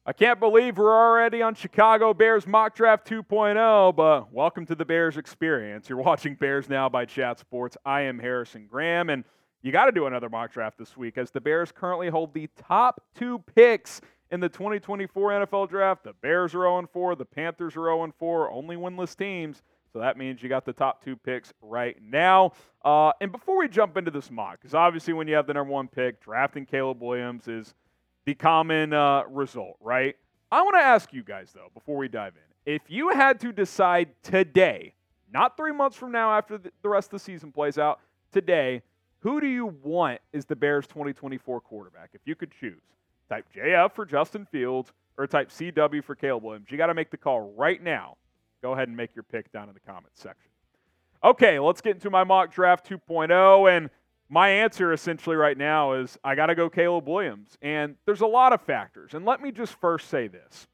I 0.05 0.13
can't 0.13 0.39
believe 0.39 0.79
we're 0.79 0.95
already 0.95 1.43
on 1.43 1.55
Chicago 1.55 2.15
Bears 2.15 2.47
Mock 2.47 2.75
Draft 2.75 3.09
2.0, 3.09 3.97
but 3.97 4.33
welcome 4.33 4.67
to 4.67 4.75
the 4.75 4.85
Bears 4.85 5.17
experience. 5.17 5.89
You're 5.89 5.99
watching 5.99 6.35
Bears 6.35 6.69
Now 6.69 6.89
by 6.91 7.07
Chat 7.07 7.39
Sports. 7.39 7.77
I 7.85 8.03
am 8.03 8.19
Harrison 8.19 8.67
Graham, 8.71 9.09
and 9.09 9.25
you 9.63 9.73
got 9.73 9.87
to 9.87 9.93
do 9.93 10.07
another 10.07 10.29
mock 10.29 10.53
draft 10.53 10.79
this 10.79 10.97
week 10.97 11.19
as 11.19 11.31
the 11.31 11.41
Bears 11.41 11.73
currently 11.73 12.09
hold 12.09 12.33
the 12.33 12.49
top 12.57 13.03
two 13.15 13.43
picks 13.55 14.01
in 14.31 14.41
the 14.41 14.49
2024 14.49 15.31
NFL 15.31 15.69
Draft. 15.69 16.05
The 16.05 16.13
Bears 16.15 16.55
are 16.55 16.63
0 16.63 16.89
4, 16.93 17.17
the 17.17 17.25
Panthers 17.25 17.77
are 17.77 17.87
0 17.87 18.13
4, 18.19 18.51
only 18.51 18.77
winless 18.77 19.17
teams. 19.17 19.63
So 19.93 20.01
that 20.01 20.19
means 20.19 20.43
you 20.43 20.49
got 20.49 20.65
the 20.65 20.73
top 20.73 21.03
two 21.03 21.17
picks 21.17 21.53
right 21.63 21.97
now. 22.03 22.53
Uh, 22.85 23.13
and 23.21 23.33
before 23.33 23.59
we 23.59 23.69
jump 23.69 23.97
into 23.97 24.11
this 24.11 24.31
mock, 24.31 24.61
because 24.61 24.75
obviously 24.75 25.15
when 25.15 25.27
you 25.27 25.35
have 25.35 25.47
the 25.47 25.55
number 25.55 25.73
one 25.73 25.89
pick, 25.89 26.21
drafting 26.21 26.67
Caleb 26.67 27.01
Williams 27.01 27.49
is 27.49 27.75
the 28.27 28.35
common 28.35 28.93
uh, 28.93 29.23
result, 29.31 29.77
right? 29.81 30.15
I 30.53 30.63
want 30.63 30.75
to 30.77 30.83
ask 30.83 31.13
you 31.13 31.23
guys, 31.23 31.53
though, 31.55 31.71
before 31.73 31.97
we 31.97 32.09
dive 32.09 32.35
in, 32.37 32.75
if 32.75 32.83
you 32.89 33.11
had 33.11 33.41
to 33.41 33.53
decide 33.53 34.11
today, 34.23 34.95
not 35.33 35.57
three 35.57 35.73
months 35.73 35.97
from 35.97 36.13
now 36.13 36.33
after 36.33 36.59
the 36.59 36.89
rest 36.89 37.09
of 37.09 37.13
the 37.13 37.19
season 37.19 37.51
plays 37.51 37.79
out, 37.79 38.01
today, 38.31 38.83
who 39.21 39.41
do 39.41 39.47
you 39.47 39.75
want 39.83 40.21
is 40.33 40.45
the 40.45 40.57
Bears 40.57 40.87
2024 40.87 41.61
quarterback? 41.63 42.11
If 42.13 42.21
you 42.25 42.35
could 42.35 42.51
choose, 42.51 42.83
type 43.29 43.47
JF 43.55 43.93
for 43.93 44.05
Justin 44.05 44.47
Fields 44.47 44.93
or 45.17 45.27
type 45.27 45.51
CW 45.51 46.03
for 46.03 46.15
Caleb 46.15 46.45
Williams. 46.45 46.67
You 46.71 46.79
got 46.79 46.87
to 46.87 46.95
make 46.95 47.11
the 47.11 47.17
call 47.17 47.53
right 47.57 47.83
now. 47.83 48.17
Go 48.63 48.73
ahead 48.73 48.89
and 48.89 48.97
make 48.97 49.15
your 49.15 49.23
pick 49.23 49.53
down 49.53 49.69
in 49.69 49.75
the 49.75 49.81
comments 49.81 50.21
section. 50.21 50.51
Okay, 51.23 51.59
let's 51.59 51.81
get 51.81 51.95
into 51.95 52.11
my 52.11 52.25
mock 52.25 52.53
draft 52.53 52.89
2.0. 52.89 53.77
And 53.77 53.91
my 54.29 54.49
answer 54.49 54.93
essentially 54.93 55.37
right 55.37 55.57
now 55.57 55.95
is 55.95 56.17
I 56.23 56.35
got 56.35 56.47
to 56.47 56.55
go 56.55 56.71
Caleb 56.71 57.09
Williams. 57.09 57.57
And 57.63 57.97
there's 58.07 58.21
a 58.21 58.27
lot 58.27 58.53
of 58.53 58.63
factors. 58.63 59.15
And 59.15 59.25
let 59.25 59.41
me 59.41 59.51
just 59.51 59.75
first 59.81 60.09
say 60.09 60.29
this 60.29 60.67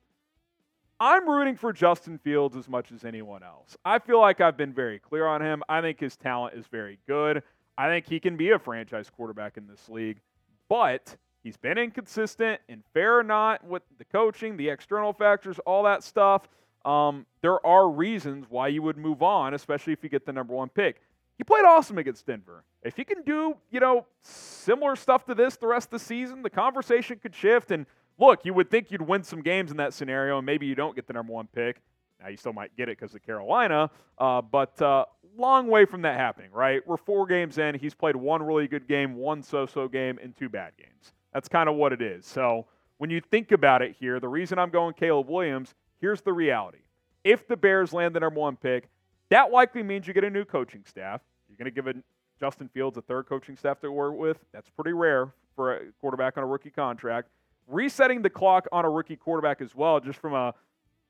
I'm 1.01 1.29
rooting 1.29 1.57
for 1.57 1.73
Justin 1.73 2.19
Fields 2.19 2.57
as 2.57 2.69
much 2.69 2.93
as 2.93 3.05
anyone 3.05 3.43
else. 3.43 3.77
I 3.85 3.99
feel 3.99 4.21
like 4.21 4.41
I've 4.41 4.57
been 4.57 4.73
very 4.73 4.99
clear 4.99 5.27
on 5.27 5.43
him. 5.43 5.63
I 5.69 5.81
think 5.81 6.01
his 6.01 6.17
talent 6.17 6.57
is 6.57 6.67
very 6.67 6.99
good. 7.07 7.43
I 7.77 7.89
think 7.89 8.07
he 8.07 8.21
can 8.21 8.37
be 8.37 8.51
a 8.51 8.59
franchise 8.59 9.11
quarterback 9.11 9.57
in 9.57 9.67
this 9.67 9.89
league. 9.89 10.21
But 10.69 11.17
he's 11.45 11.57
been 11.57 11.79
inconsistent, 11.79 12.61
and 12.69 12.83
fair 12.93 13.19
or 13.19 13.23
not, 13.23 13.63
with 13.63 13.83
the 13.99 14.05
coaching, 14.05 14.57
the 14.57 14.69
external 14.69 15.13
factors, 15.13 15.61
all 15.61 15.85
that 15.85 16.03
stuff. 16.03 16.49
Um, 16.85 17.25
there 17.41 17.65
are 17.65 17.89
reasons 17.89 18.47
why 18.49 18.69
you 18.69 18.83
would 18.83 18.99
move 18.99 19.23
on, 19.23 19.55
especially 19.55 19.93
if 19.93 20.03
you 20.03 20.09
get 20.09 20.27
the 20.27 20.33
number 20.33 20.53
one 20.55 20.69
pick. 20.69 21.01
He 21.39 21.45
played 21.45 21.65
awesome 21.65 21.99
against 21.99 22.27
Denver. 22.27 22.65
If 22.83 22.97
he 22.97 23.05
can 23.05 23.23
do, 23.23 23.57
you 23.71 23.81
know, 23.81 24.07
similar 24.23 24.97
stuff 24.97 25.25
to 25.27 25.35
this 25.35 25.57
the 25.57 25.67
rest 25.67 25.89
of 25.89 25.93
the 25.93 25.99
season, 25.99 26.43
the 26.43 26.51
conversation 26.51 27.19
could 27.19 27.35
shift. 27.35 27.71
And 27.71 27.87
look, 28.19 28.45
you 28.45 28.55
would 28.55 28.71
think 28.71 28.91
you'd 28.91 29.03
win 29.03 29.23
some 29.23 29.43
games 29.43 29.71
in 29.71 29.77
that 29.79 29.95
scenario, 29.95 30.39
and 30.39 30.47
maybe 30.47 30.67
you 30.67 30.75
don't 30.75 30.95
get 30.95 31.07
the 31.07 31.13
number 31.13 31.33
one 31.33 31.49
pick. 31.53 31.81
Now 32.23 32.29
you 32.29 32.37
still 32.37 32.53
might 32.53 32.77
get 32.77 32.89
it 32.89 32.99
because 32.99 33.15
of 33.15 33.23
Carolina, 33.23 33.91
uh, 34.19 34.43
but 34.43 34.81
uh, 34.81 35.07
long 35.37 35.67
way 35.67 35.85
from 35.85 36.03
that 36.03 36.17
happening. 36.17 36.51
Right? 36.53 36.87
We're 36.87 36.97
four 36.97 37.27
games 37.27 37.59
in. 37.59 37.75
He's 37.75 37.95
played 37.95 38.17
one 38.17 38.43
really 38.43 38.69
good 38.69 38.87
game, 38.87 39.17
one 39.17 39.43
so-so 39.43 39.89
game, 39.89 40.19
and 40.23 40.37
two 40.37 40.49
bad 40.49 40.73
games. 40.79 41.13
That's 41.35 41.49
kind 41.49 41.69
of 41.69 41.75
what 41.75 41.93
it 41.93 42.01
is. 42.01 42.25
So 42.25 42.67
when 42.99 43.11
you 43.11 43.21
think 43.21 43.53
about 43.53 43.83
it 43.83 43.97
here, 43.99 44.21
the 44.21 44.29
reason 44.29 44.59
I'm 44.59 44.71
going 44.71 44.95
Caleb 44.95 45.29
Williams, 45.29 45.75
here's 46.01 46.23
the 46.23 46.33
reality. 46.33 46.79
If 47.25 47.47
the 47.49 47.57
Bears 47.57 47.93
land 47.93 48.15
the 48.15 48.21
number 48.21 48.41
one 48.41 48.57
pick, 48.57 48.89
that 49.31 49.51
likely 49.51 49.83
means 49.83 50.07
you 50.07 50.15
get 50.15 50.25
a 50.25 50.31
new 50.31 50.45
coaching 50.45 50.85
staff. 50.87 51.21
You're 51.49 51.57
going 51.57 51.67
to 51.67 51.71
give 51.71 51.89
a, 51.89 52.01
Justin 52.39 52.69
Fields 52.69 52.97
a 52.97 53.03
third 53.03 53.27
coaching 53.27 53.57
staff 53.57 53.81
to 53.81 53.91
work 53.91 54.17
with. 54.17 54.39
That's 54.53 54.71
pretty 54.71 54.93
rare 54.93 55.33
for 55.57 55.75
a 55.75 55.81
quarterback 56.01 56.37
on 56.37 56.45
a 56.45 56.47
rookie 56.47 56.71
contract. 56.71 57.29
Resetting 57.67 58.23
the 58.23 58.31
clock 58.31 58.67
on 58.71 58.85
a 58.85 58.91
rookie 58.91 59.17
quarterback 59.17 59.61
as 59.61 59.75
well, 59.75 59.99
just 59.99 60.19
from 60.19 60.35
a 60.35 60.55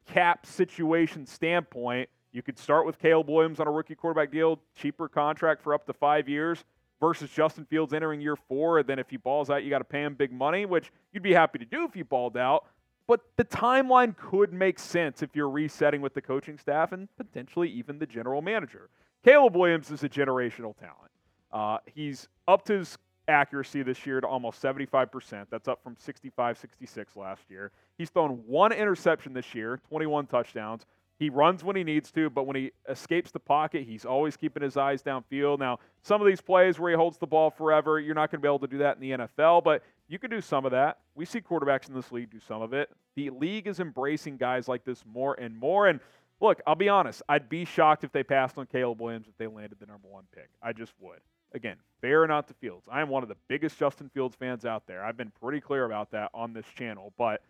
cap 0.07 0.47
situation 0.47 1.27
standpoint. 1.27 2.09
You 2.33 2.43
could 2.43 2.59
start 2.59 2.87
with 2.87 2.99
Caleb 2.99 3.29
Williams 3.29 3.61
on 3.61 3.67
a 3.67 3.71
rookie 3.71 3.95
quarterback 3.95 4.31
deal, 4.31 4.61
cheaper 4.77 5.09
contract 5.09 5.63
for 5.63 5.75
up 5.75 5.87
to 5.87 5.93
five 5.93 6.29
years, 6.29 6.65
versus 7.05 7.29
Justin 7.29 7.67
Fields 7.67 7.93
entering 7.93 8.21
year 8.23 8.35
four. 8.35 8.79
And 8.79 8.89
then 8.89 8.99
if 8.99 9.11
he 9.11 9.19
balls 9.19 9.51
out, 9.51 9.63
you 9.63 9.69
got 9.69 9.79
to 9.79 9.85
pay 9.85 10.03
him 10.03 10.15
big 10.15 10.33
money, 10.33 10.65
which 10.65 10.91
you'd 11.13 11.23
be 11.23 11.35
happy 11.35 11.59
to 11.59 11.67
do 11.67 11.85
if 11.85 11.93
he 11.93 12.03
balled 12.03 12.37
out. 12.39 12.65
But 13.07 13.21
the 13.37 13.45
timeline 13.45 14.17
could 14.17 14.55
make 14.55 14.79
sense 14.79 15.23
if 15.23 15.37
you're 15.37 15.51
resetting 15.51 16.01
with 16.01 16.15
the 16.15 16.23
coaching 16.23 16.57
staff 16.57 16.93
and 16.93 17.09
potentially 17.19 17.69
even 17.69 17.99
the 17.99 18.07
general 18.07 18.41
manager. 18.41 18.89
Caleb 19.23 19.55
Williams 19.55 19.91
is 19.91 20.03
a 20.03 20.09
generational 20.09 20.75
talent. 20.79 21.13
Uh, 21.53 21.77
he's 21.95 22.27
upped 22.49 22.69
his 22.69 22.97
accuracy 23.29 23.83
this 23.83 24.07
year 24.07 24.23
to 24.23 24.27
almost 24.27 24.63
75%. 24.63 25.47
That's 25.51 25.69
up 25.69 25.83
from 25.83 25.97
65, 25.99 26.57
66 26.57 27.17
last 27.17 27.43
year. 27.51 27.71
He's 27.99 28.09
thrown 28.09 28.43
one 28.47 28.73
interception 28.73 29.35
this 29.35 29.55
year, 29.55 29.79
21 29.91 30.27
touchdowns. 30.27 30.87
He 31.19 31.31
runs 31.31 31.63
when 31.63 31.77
he 31.77 31.85
needs 31.85 32.11
to, 32.13 32.29
but 32.29 32.45
when 32.47 32.57
he 32.57 32.73
escapes 32.89 33.31
the 33.31 33.39
pocket, 33.39 33.85
he's 33.87 34.05
always 34.05 34.37
keeping 34.37 34.63
his 34.63 34.77
eyes 34.77 35.03
downfield. 35.03 35.61
Now, 35.61 35.79
some 36.03 36.21
of 36.21 36.27
these 36.27 36.41
plays 36.41 36.79
where 36.79 36.91
he 36.91 36.97
holds 36.97 37.19
the 37.19 37.27
ball 37.27 37.51
forever, 37.51 38.01
you're 38.01 38.17
not 38.17 38.31
going 38.31 38.41
to 38.41 38.43
be 38.43 38.49
able 38.49 38.59
to 38.61 38.67
do 38.67 38.79
that 38.79 38.97
in 38.97 39.01
the 39.01 39.11
NFL, 39.27 39.63
but 39.63 39.83
you 40.09 40.19
can 40.19 40.31
do 40.31 40.41
some 40.41 40.65
of 40.65 40.73
that. 40.73 40.99
We 41.15 41.25
see 41.25 41.41
quarterbacks 41.41 41.89
in 41.89 41.95
this 41.95 42.11
league 42.11 42.31
do 42.31 42.41
some 42.41 42.63
of 42.63 42.73
it. 42.73 42.91
The 43.15 43.31
league 43.31 43.69
is 43.69 43.79
embracing 43.79 44.39
guys 44.39 44.67
like 44.67 44.85
this 44.85 45.05
more 45.07 45.35
and 45.35 45.57
more. 45.57 45.87
And 45.87 46.01
look, 46.41 46.61
I'll 46.67 46.75
be 46.75 46.89
honest, 46.89 47.23
I'd 47.29 47.49
be 47.49 47.65
shocked 47.65 48.03
if 48.03 48.11
they 48.11 48.25
passed 48.25 48.59
on 48.59 48.67
Caleb 48.67 49.01
Williams 49.01 49.29
if 49.29 49.37
they 49.39 49.47
landed 49.47 49.79
the 49.79 49.87
number 49.87 50.09
one 50.09 50.25
pick. 50.35 50.51
I 50.61 50.73
just 50.73 50.93
would. 51.01 51.21
again, 51.55 51.77
fair 52.01 52.27
not 52.27 52.49
to 52.49 52.55
Fields. 52.55 52.87
I 52.91 53.01
am 53.01 53.09
one 53.09 53.23
of 53.23 53.29
the 53.29 53.37
biggest 53.49 53.79
Justin 53.79 54.11
Fields 54.13 54.35
fans 54.37 54.67
out 54.67 54.87
there. 54.87 55.05
I've 55.05 55.17
been 55.17 55.33
pretty 55.41 55.61
clear 55.61 55.85
about 55.85 56.11
that 56.11 56.31
on 56.35 56.53
this 56.53 56.67
channel, 56.77 57.13
but 57.17 57.43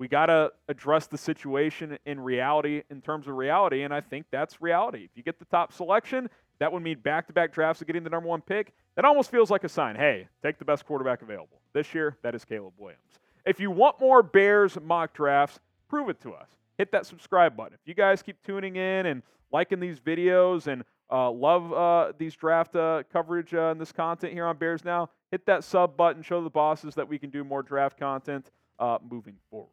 we 0.00 0.08
got 0.08 0.26
to 0.26 0.50
address 0.66 1.06
the 1.06 1.18
situation 1.18 1.98
in 2.06 2.18
reality 2.18 2.82
in 2.88 3.02
terms 3.02 3.28
of 3.28 3.34
reality, 3.36 3.82
and 3.82 3.92
I 3.92 4.00
think 4.00 4.24
that's 4.32 4.62
reality. 4.62 5.04
If 5.04 5.10
you 5.14 5.22
get 5.22 5.38
the 5.38 5.44
top 5.44 5.74
selection, 5.74 6.30
that 6.58 6.72
would 6.72 6.82
mean 6.82 7.00
back 7.00 7.26
to 7.26 7.34
back 7.34 7.52
drafts 7.52 7.82
of 7.82 7.86
getting 7.86 8.02
the 8.02 8.08
number 8.08 8.26
one 8.26 8.40
pick. 8.40 8.72
That 8.96 9.04
almost 9.04 9.30
feels 9.30 9.50
like 9.50 9.62
a 9.62 9.68
sign 9.68 9.96
hey, 9.96 10.26
take 10.42 10.58
the 10.58 10.64
best 10.64 10.86
quarterback 10.86 11.20
available. 11.20 11.60
This 11.74 11.92
year, 11.92 12.16
that 12.22 12.34
is 12.34 12.46
Caleb 12.46 12.72
Williams. 12.78 13.02
If 13.44 13.60
you 13.60 13.70
want 13.70 14.00
more 14.00 14.22
Bears 14.22 14.78
mock 14.80 15.12
drafts, 15.12 15.60
prove 15.86 16.08
it 16.08 16.18
to 16.22 16.32
us. 16.32 16.48
Hit 16.78 16.90
that 16.92 17.04
subscribe 17.04 17.54
button. 17.54 17.74
If 17.74 17.86
you 17.86 17.94
guys 17.94 18.22
keep 18.22 18.42
tuning 18.42 18.76
in 18.76 19.04
and 19.04 19.22
liking 19.52 19.80
these 19.80 20.00
videos 20.00 20.66
and 20.66 20.82
uh, 21.12 21.30
love 21.30 21.74
uh, 21.74 22.12
these 22.16 22.34
draft 22.34 22.74
uh, 22.74 23.02
coverage 23.12 23.52
uh, 23.52 23.72
and 23.72 23.78
this 23.78 23.92
content 23.92 24.32
here 24.32 24.46
on 24.46 24.56
Bears 24.56 24.82
Now, 24.82 25.10
hit 25.30 25.44
that 25.44 25.62
sub 25.62 25.98
button. 25.98 26.22
Show 26.22 26.42
the 26.42 26.48
bosses 26.48 26.94
that 26.94 27.06
we 27.06 27.18
can 27.18 27.28
do 27.28 27.44
more 27.44 27.62
draft 27.62 27.98
content 27.98 28.50
uh, 28.78 28.96
moving 29.06 29.36
forward. 29.50 29.68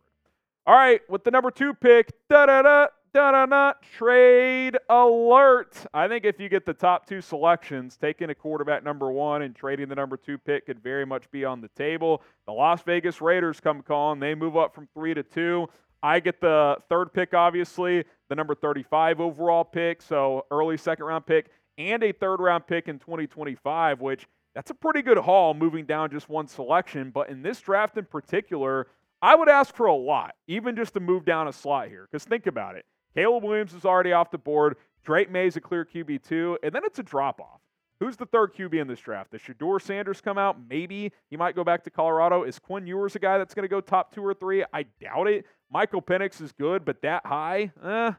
All 0.67 0.75
right, 0.75 0.99
with 1.09 1.23
the 1.23 1.31
number 1.31 1.49
two 1.49 1.73
pick, 1.73 2.11
da 2.29 2.45
da 2.45 2.61
da 2.61 2.87
da 3.13 3.31
da 3.31 3.45
da, 3.45 3.73
trade 3.97 4.75
alert. 4.89 5.77
I 5.93 6.09
think 6.09 6.25
if 6.25 6.41
you 6.41 6.49
get 6.49 6.65
the 6.65 6.73
top 6.73 7.07
two 7.07 7.21
selections, 7.21 7.95
taking 7.95 8.31
a 8.31 8.35
quarterback 8.35 8.83
number 8.83 9.09
one 9.09 9.43
and 9.43 9.55
trading 9.55 9.87
the 9.87 9.95
number 9.95 10.17
two 10.17 10.37
pick 10.37 10.65
could 10.65 10.83
very 10.83 11.05
much 11.05 11.31
be 11.31 11.45
on 11.45 11.61
the 11.61 11.69
table. 11.69 12.21
The 12.47 12.51
Las 12.51 12.81
Vegas 12.81 13.21
Raiders 13.21 13.61
come 13.61 13.81
calling. 13.81 14.19
They 14.19 14.35
move 14.35 14.57
up 14.57 14.75
from 14.75 14.89
three 14.93 15.13
to 15.13 15.23
two. 15.23 15.69
I 16.03 16.19
get 16.19 16.41
the 16.41 16.75
third 16.89 17.13
pick, 17.13 17.33
obviously, 17.33 18.03
the 18.27 18.35
number 18.35 18.53
35 18.53 19.21
overall 19.21 19.63
pick, 19.63 20.01
so 20.01 20.45
early 20.51 20.75
second 20.75 21.05
round 21.05 21.25
pick, 21.25 21.45
and 21.77 22.03
a 22.03 22.11
third 22.11 22.41
round 22.41 22.67
pick 22.67 22.89
in 22.89 22.99
2025, 22.99 24.01
which 24.01 24.27
that's 24.53 24.71
a 24.71 24.75
pretty 24.75 25.01
good 25.01 25.19
haul 25.19 25.53
moving 25.53 25.85
down 25.85 26.11
just 26.11 26.27
one 26.27 26.47
selection. 26.47 27.11
But 27.11 27.29
in 27.29 27.41
this 27.41 27.61
draft 27.61 27.95
in 27.95 28.03
particular, 28.03 28.87
I 29.21 29.35
would 29.35 29.49
ask 29.49 29.75
for 29.75 29.87
a 29.87 29.95
lot, 29.95 30.35
even 30.47 30.75
just 30.75 30.93
to 30.93 30.99
move 30.99 31.25
down 31.25 31.47
a 31.47 31.53
slot 31.53 31.87
here. 31.87 32.07
Because 32.09 32.23
think 32.23 32.47
about 32.47 32.75
it 32.75 32.85
Caleb 33.15 33.43
Williams 33.43 33.73
is 33.73 33.85
already 33.85 34.13
off 34.13 34.31
the 34.31 34.37
board, 34.37 34.75
Drake 35.03 35.31
Maye's 35.31 35.55
a 35.55 35.61
clear 35.61 35.85
QB2, 35.85 36.57
and 36.63 36.73
then 36.73 36.83
it's 36.85 36.99
a 36.99 37.03
drop 37.03 37.39
off. 37.39 37.61
Who's 37.99 38.15
the 38.15 38.27
third 38.27 38.53
QB 38.53 38.79
in 38.79 38.87
this 38.87 38.99
draft? 38.99 39.31
Does 39.31 39.41
Shedeur 39.41 39.81
Sanders 39.81 40.21
come 40.21 40.37
out? 40.37 40.57
Maybe 40.69 41.11
he 41.31 41.37
might 41.37 41.55
go 41.55 41.63
back 41.63 41.83
to 41.85 41.89
Colorado. 41.89 42.43
Is 42.43 42.59
Quinn 42.59 42.85
Ewers 42.85 43.15
a 43.15 43.19
guy 43.19 43.39
that's 43.39 43.55
going 43.55 43.63
to 43.63 43.69
go 43.69 43.81
top 43.81 44.13
two 44.13 44.23
or 44.23 44.35
three? 44.35 44.63
I 44.71 44.83
doubt 45.01 45.27
it. 45.27 45.45
Michael 45.71 46.01
Penix 46.01 46.39
is 46.39 46.51
good, 46.51 46.85
but 46.85 47.01
that 47.01 47.25
high, 47.25 47.71
eh, 47.83 48.11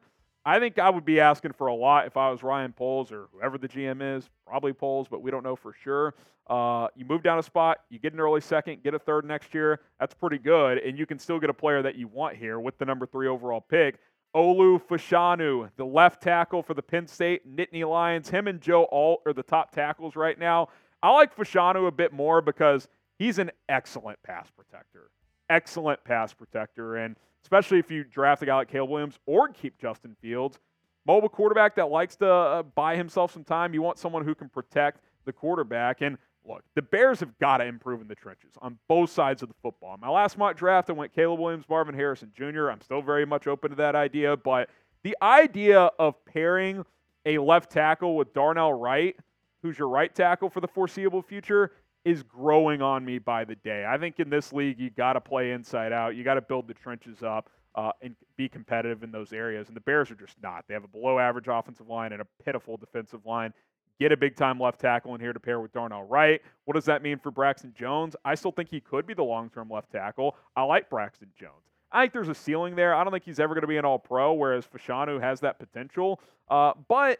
I 0.49 0.59
think 0.59 0.79
I 0.79 0.89
would 0.89 1.05
be 1.05 1.21
asking 1.21 1.53
for 1.53 1.67
a 1.67 1.75
lot 1.75 2.07
if 2.07 2.17
I 2.17 2.31
was 2.31 2.43
Ryan 2.43 2.73
Poles 2.73 3.13
or 3.13 3.29
whoever 3.35 3.59
the 3.59 3.69
GM 3.69 4.17
is. 4.17 4.31
Probably 4.47 4.73
Poles, 4.73 5.07
but 5.07 5.21
we 5.21 5.31
don't 5.31 5.43
know 5.43 5.55
for 5.55 5.75
sure. 5.75 6.15
Uh, 6.47 6.89
you 6.97 7.05
move 7.05 7.23
down 7.23 7.39
a 7.39 7.43
spot, 7.43 7.81
you 7.91 7.99
get 7.99 8.15
an 8.15 8.21
early 8.21 8.41
second, 8.41 8.83
get 8.83 8.95
a 8.95 8.99
third 8.99 9.27
next 9.27 9.53
year. 9.53 9.81
That's 10.01 10.15
pretty 10.15 10.39
good, 10.39 10.79
and 10.79 10.99
you 10.99 11.05
can 11.05 11.19
still 11.19 11.39
get 11.39 11.51
a 11.51 11.55
player 11.55 11.83
that 11.83 11.97
you 11.97 12.09
want 12.09 12.35
here 12.35 12.61
with 12.61 12.79
the 12.79 12.87
number 12.87 13.05
three 13.05 13.29
overall 13.29 13.61
pick. 13.61 13.99
Olu 14.35 14.81
Fashanu, 14.81 15.69
the 15.77 15.85
left 15.85 16.23
tackle 16.23 16.63
for 16.63 16.73
the 16.73 16.81
Penn 16.81 17.07
State 17.07 17.47
Nittany 17.47 17.87
Lions. 17.87 18.31
Him 18.31 18.49
and 18.49 18.59
Joe 18.59 18.87
Alt 18.91 19.21
are 19.27 19.35
the 19.35 19.43
top 19.43 19.71
tackles 19.71 20.17
right 20.17 20.39
now. 20.39 20.71
I 21.03 21.13
like 21.13 21.37
Fashanu 21.37 21.89
a 21.89 21.93
bit 21.93 22.15
more 22.15 22.41
because 22.41 22.89
he's 23.19 23.39
an 23.39 23.51
excellent 23.69 24.23
pass 24.23 24.49
protector. 24.51 25.11
Excellent 25.51 26.03
pass 26.05 26.33
protector. 26.33 26.97
And 26.97 27.17
especially 27.43 27.79
if 27.79 27.91
you 27.91 28.05
draft 28.05 28.43
a 28.43 28.47
guy 28.47 28.57
like 28.57 28.69
Caleb 28.69 28.91
Williams 28.91 29.19
or 29.27 29.49
keep 29.49 29.79
Justin 29.79 30.17
Fields, 30.21 30.59
mobile 31.07 31.29
quarterback 31.29 31.77
that 31.77 31.91
likes 31.91 32.17
to 32.17 32.31
uh, 32.31 32.63
buy 32.63 32.97
himself 32.97 33.33
some 33.33 33.45
time. 33.45 33.75
You 33.75 33.83
want 33.83 33.99
someone 33.99 34.25
who 34.25 34.35
can 34.35 34.49
protect 34.49 35.01
the 35.25 35.33
quarterback. 35.33 36.01
And 36.03 36.19
look, 36.45 36.63
the 36.75 36.83
Bears 36.83 37.21
have 37.21 37.39
got 37.39 37.59
to 37.59 37.65
improve 37.65 38.01
in 38.01 38.09
the 38.09 38.15
trenches 38.15 38.53
on 38.61 38.79
both 38.89 39.11
sides 39.11 39.43
of 39.43 39.49
the 39.49 39.55
football. 39.63 39.97
My 39.99 40.09
last 40.09 40.39
mock 40.39 40.57
draft, 40.57 40.91
I 40.91 40.93
went 40.93 41.15
Caleb 41.15 41.41
Williams, 41.41 41.65
Marvin 41.69 41.95
Harrison 41.95 42.33
Jr. 42.37 42.71
I'm 42.71 42.81
still 42.81 43.03
very 43.03 43.27
much 43.27 43.47
open 43.47 43.71
to 43.71 43.77
that 43.77 43.95
idea, 43.95 44.37
but 44.37 44.69
the 45.03 45.17
idea 45.23 45.91
of 45.99 46.23
pairing 46.25 46.85
a 47.25 47.39
left 47.39 47.71
tackle 47.71 48.17
with 48.17 48.33
Darnell 48.33 48.73
Wright, 48.73 49.17
who's 49.63 49.79
your 49.79 49.89
right 49.89 50.15
tackle 50.15 50.51
for 50.51 50.61
the 50.61 50.69
foreseeable 50.69 51.23
future, 51.23 51.73
is 52.09 52.23
growing 52.23 52.81
on 52.81 53.05
me 53.05 53.19
by 53.19 53.45
the 53.45 53.55
day. 53.57 53.85
I 53.87 53.99
think 53.99 54.19
in 54.19 54.31
this 54.31 54.53
league, 54.53 54.79
you 54.79 54.89
got 54.91 55.13
to 55.13 55.21
play 55.21 55.53
inside 55.53 55.93
out. 55.93 56.17
You 56.17 56.25
got 56.25 56.35
to 56.35 56.41
build 56.41 56.67
the 56.67 56.75
trenches 56.75 57.23
up 57.23 57.51
uh, 57.75 57.93
and 58.01 58.17
be 58.37 58.49
competitive 58.49 59.03
in 59.03 59.13
those 59.13 59.33
areas. 59.33 59.69
And 59.69 59.77
the 59.77 59.81
Bears 59.81 60.11
are 60.11 60.15
just 60.15 60.37
not. 60.43 60.65
They 60.67 60.75
have 60.75 60.85
a 60.85 60.89
below 60.89 61.19
average 61.19 61.49
offensive 61.49 61.89
line 61.89 62.13
and 62.13 62.23
a 62.23 62.27
pitiful 62.45 62.79
defensive 62.79 63.27
line. 63.27 63.53
Get 64.01 64.13
a 64.13 64.17
big 64.17 64.37
time 64.37 64.59
left 64.59 64.81
tackle 64.81 65.15
in 65.15 65.21
here 65.21 65.33
to 65.33 65.41
pair 65.41 65.61
with 65.61 65.73
Darnell 65.73 66.05
Wright. 66.05 66.41
What 66.65 66.75
does 66.75 66.87
that 66.87 67.03
mean 67.03 67.19
for 67.19 67.31
Braxton 67.31 67.75
Jones? 67.77 68.17
I 68.25 68.37
still 68.37 68.53
think 68.53 68.71
he 68.71 68.81
could 68.81 69.07
be 69.07 69.13
the 69.13 69.25
long 69.25 69.51
term 69.51 69.69
left 69.69 69.93
tackle. 69.93 70.37
I 70.57 70.63
like 70.63 70.89
Braxton 70.89 71.29
Jones. 71.39 71.53
I 71.91 72.03
think 72.03 72.13
there's 72.13 72.29
a 72.29 72.35
ceiling 72.35 72.77
there. 72.77 72.95
I 72.95 73.03
don't 73.03 73.13
think 73.13 73.25
he's 73.25 73.41
ever 73.41 73.55
going 73.55 73.63
to 73.63 73.69
be 73.69 73.77
an 73.77 73.85
all 73.85 73.99
pro, 73.99 74.33
whereas 74.35 74.67
Fashanu 74.67 75.21
has 75.21 75.41
that 75.41 75.59
potential. 75.59 76.21
Uh, 76.49 76.73
but 76.87 77.19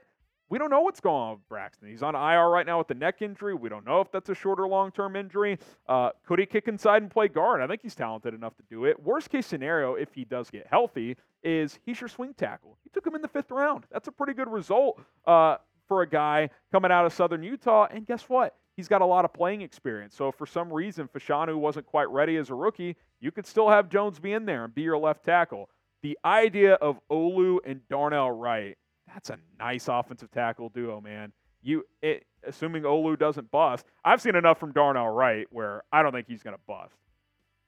we 0.51 0.59
don't 0.59 0.71
know 0.71 0.81
what's 0.81 1.01
going 1.01 1.17
on 1.17 1.31
with 1.33 1.49
Braxton. 1.49 1.89
He's 1.89 2.03
on 2.03 2.15
IR 2.15 2.49
right 2.49 2.67
now 2.67 2.79
with 2.79 2.89
the 2.89 2.95
neck 2.95 3.21
injury. 3.21 3.55
We 3.55 3.69
don't 3.69 3.85
know 3.85 4.01
if 4.01 4.11
that's 4.11 4.31
a 4.31 4.35
short 4.35 4.59
or 4.59 4.69
long 4.69 4.91
term 4.91 5.17
injury. 5.17 5.59
Uh, 5.89 6.11
could 6.27 6.39
he 6.39 6.47
kick 6.47 6.69
inside 6.69 7.03
and 7.03 7.11
play 7.11 7.29
guard? 7.29 7.61
I 7.61 7.67
think 7.67 7.83
he's 7.83 7.95
talented 7.95 8.35
enough 8.35 8.57
to 8.57 8.63
do 8.71 8.85
it. 8.85 9.03
Worst 9.03 9.31
case 9.31 9.47
scenario, 9.47 9.95
if 9.95 10.13
he 10.15 10.25
does 10.25 10.51
get 10.51 10.67
healthy, 10.71 11.17
is 11.43 11.79
he's 11.85 12.01
your 12.01 12.09
swing 12.09 12.35
tackle. 12.35 12.77
He 12.83 12.91
took 12.91 13.07
him 13.07 13.15
in 13.15 13.23
the 13.23 13.29
fifth 13.29 13.51
round. 13.51 13.85
That's 13.91 14.09
a 14.09 14.13
pretty 14.13 14.33
good 14.33 14.49
result. 14.49 15.01
Uh, 15.27 15.57
for 15.89 16.03
a 16.03 16.09
guy 16.09 16.51
coming 16.71 16.93
out 16.93 17.07
of 17.07 17.13
Southern 17.13 17.43
Utah. 17.43 17.89
And 17.91 18.07
guess 18.07 18.29
what? 18.29 18.55
He's 18.77 18.87
got 18.87 19.01
a 19.01 19.07
lot 19.07 19.25
of 19.25 19.33
playing 19.33 19.63
experience. 19.63 20.15
So 20.15 20.29
if 20.29 20.37
for 20.37 20.47
some 20.47 20.73
reason 20.73 21.09
Fashanu 21.09 21.57
wasn't 21.57 21.87
quite 21.87 22.09
ready 22.11 22.37
as 22.37 22.51
a 22.51 22.55
rookie, 22.55 22.95
you 23.21 23.33
could 23.33 23.47
still 23.47 23.69
have 23.69 23.89
Jones 23.89 24.21
be 24.21 24.33
in 24.33 24.45
there 24.45 24.65
and 24.65 24.75
be 24.75 24.83
your 24.83 24.99
left 24.99 25.25
tackle. 25.25 25.69
The 26.03 26.17
idea 26.25 26.75
of 26.75 27.01
Olu 27.11 27.59
and 27.67 27.81
Darnell 27.89 28.31
Wright, 28.31 28.77
that's 29.19 29.31
a 29.31 29.39
nice 29.59 29.89
offensive 29.89 30.31
tackle 30.31 30.69
duo, 30.69 31.01
man. 31.01 31.33
You 31.61 31.85
it, 32.03 32.25
assuming 32.47 32.85
Olu 32.85 33.19
doesn't 33.19 33.51
bust. 33.51 33.85
I've 34.05 34.23
seen 34.23 34.37
enough 34.37 34.61
from 34.61 34.71
Darnell 34.71 35.09
Wright 35.09 35.49
where 35.51 35.83
I 35.93 36.05
don't 36.05 36.13
think 36.13 36.29
he's 36.29 36.45
going 36.45 36.55
to 36.55 36.63
bust. 36.69 36.95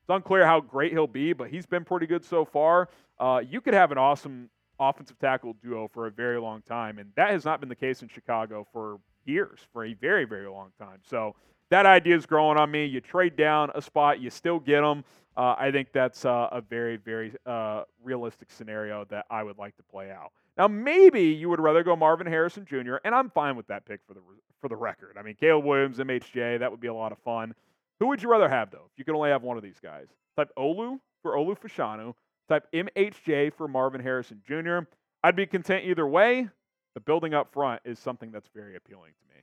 It's 0.02 0.10
unclear 0.10 0.46
how 0.46 0.60
great 0.60 0.92
he'll 0.92 1.08
be, 1.08 1.32
but 1.32 1.50
he's 1.50 1.66
been 1.66 1.84
pretty 1.84 2.06
good 2.06 2.24
so 2.24 2.44
far. 2.44 2.88
Uh, 3.18 3.42
you 3.44 3.60
could 3.60 3.74
have 3.74 3.90
an 3.90 3.98
awesome 3.98 4.48
offensive 4.78 5.18
tackle 5.18 5.56
duo 5.60 5.90
for 5.92 6.06
a 6.06 6.10
very 6.12 6.40
long 6.40 6.62
time, 6.62 7.00
and 7.00 7.10
that 7.16 7.30
has 7.30 7.44
not 7.44 7.58
been 7.58 7.68
the 7.68 7.74
case 7.74 8.00
in 8.00 8.08
Chicago 8.08 8.64
for 8.72 9.00
years, 9.24 9.58
for 9.72 9.84
a 9.84 9.94
very, 9.94 10.24
very 10.24 10.48
long 10.48 10.70
time. 10.78 11.00
So 11.02 11.34
that 11.70 11.84
idea 11.84 12.14
is 12.14 12.26
growing 12.26 12.58
on 12.58 12.70
me. 12.70 12.84
You 12.84 13.00
trade 13.00 13.34
down 13.34 13.72
a 13.74 13.82
spot, 13.82 14.20
you 14.20 14.30
still 14.30 14.60
get 14.60 14.82
them. 14.82 15.04
Uh, 15.40 15.56
I 15.58 15.70
think 15.70 15.88
that's 15.94 16.26
uh, 16.26 16.48
a 16.52 16.60
very, 16.60 16.98
very 16.98 17.32
uh, 17.46 17.84
realistic 18.04 18.50
scenario 18.50 19.06
that 19.06 19.24
I 19.30 19.42
would 19.42 19.56
like 19.56 19.74
to 19.78 19.82
play 19.82 20.10
out. 20.10 20.32
Now, 20.58 20.68
maybe 20.68 21.22
you 21.22 21.48
would 21.48 21.60
rather 21.60 21.82
go 21.82 21.96
Marvin 21.96 22.26
Harrison 22.26 22.66
Jr., 22.66 22.96
and 23.04 23.14
I'm 23.14 23.30
fine 23.30 23.56
with 23.56 23.66
that 23.68 23.86
pick 23.86 24.00
for 24.06 24.12
the 24.12 24.20
for 24.60 24.68
the 24.68 24.76
record. 24.76 25.16
I 25.18 25.22
mean, 25.22 25.36
Caleb 25.40 25.64
Williams, 25.64 25.96
MHJ, 25.96 26.58
that 26.58 26.70
would 26.70 26.80
be 26.80 26.88
a 26.88 26.94
lot 26.94 27.10
of 27.10 27.18
fun. 27.20 27.54
Who 28.00 28.08
would 28.08 28.22
you 28.22 28.30
rather 28.30 28.50
have 28.50 28.70
though? 28.70 28.84
If 28.92 28.98
you 28.98 29.06
could 29.06 29.14
only 29.14 29.30
have 29.30 29.42
one 29.42 29.56
of 29.56 29.62
these 29.62 29.80
guys, 29.82 30.08
type 30.36 30.50
Olu 30.58 31.00
for 31.22 31.36
Olu 31.36 31.58
Fashanu, 31.58 32.12
Type 32.50 32.66
MHJ 32.74 33.54
for 33.54 33.66
Marvin 33.66 34.02
Harrison 34.02 34.42
Jr. 34.46 34.80
I'd 35.22 35.36
be 35.36 35.46
content 35.46 35.84
either 35.86 36.06
way. 36.06 36.48
The 36.94 37.00
building 37.00 37.32
up 37.32 37.50
front 37.52 37.80
is 37.86 37.98
something 37.98 38.30
that's 38.30 38.48
very 38.54 38.76
appealing 38.76 39.12
to 39.12 39.34
me. 39.34 39.40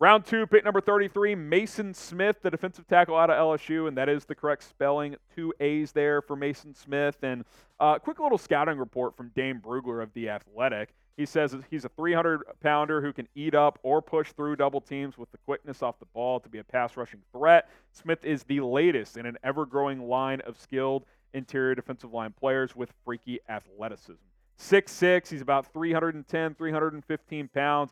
Round 0.00 0.24
two, 0.24 0.46
pick 0.46 0.64
number 0.64 0.80
33, 0.80 1.34
Maason 1.34 1.94
Smith, 1.94 2.36
the 2.40 2.52
defensive 2.52 2.86
tackle 2.86 3.16
out 3.16 3.30
of 3.30 3.36
LSU, 3.36 3.88
and 3.88 3.96
that 3.96 4.08
is 4.08 4.24
the 4.24 4.34
correct 4.34 4.62
spelling. 4.62 5.16
Two 5.34 5.52
A's 5.58 5.90
there 5.90 6.22
for 6.22 6.36
Maason 6.36 6.76
Smith. 6.76 7.16
And 7.22 7.44
uh, 7.80 7.98
quick 7.98 8.20
little 8.20 8.38
scouting 8.38 8.78
report 8.78 9.16
from 9.16 9.32
Dane 9.34 9.60
Brugler 9.60 10.00
of 10.00 10.12
The 10.12 10.28
Athletic. 10.28 10.90
He 11.16 11.26
says 11.26 11.56
he's 11.68 11.84
a 11.84 11.88
300 11.88 12.42
pounder 12.62 13.00
who 13.00 13.12
can 13.12 13.26
eat 13.34 13.56
up 13.56 13.80
or 13.82 14.00
push 14.00 14.30
through 14.30 14.54
double 14.54 14.80
teams 14.80 15.18
with 15.18 15.32
the 15.32 15.38
quickness 15.38 15.82
off 15.82 15.98
the 15.98 16.06
ball 16.14 16.38
to 16.38 16.48
be 16.48 16.58
a 16.58 16.64
pass 16.64 16.96
rushing 16.96 17.22
threat. 17.32 17.68
Smith 17.90 18.24
is 18.24 18.44
the 18.44 18.60
latest 18.60 19.16
in 19.16 19.26
an 19.26 19.36
ever 19.42 19.66
growing 19.66 20.08
line 20.08 20.40
of 20.42 20.56
skilled 20.56 21.06
interior 21.34 21.74
defensive 21.74 22.12
line 22.12 22.32
players 22.38 22.76
with 22.76 22.92
freaky 23.04 23.40
athleticism. 23.48 24.12
Six-six, 24.58 25.28
he's 25.28 25.40
about 25.40 25.72
310, 25.72 26.54
315 26.54 27.48
pounds. 27.48 27.90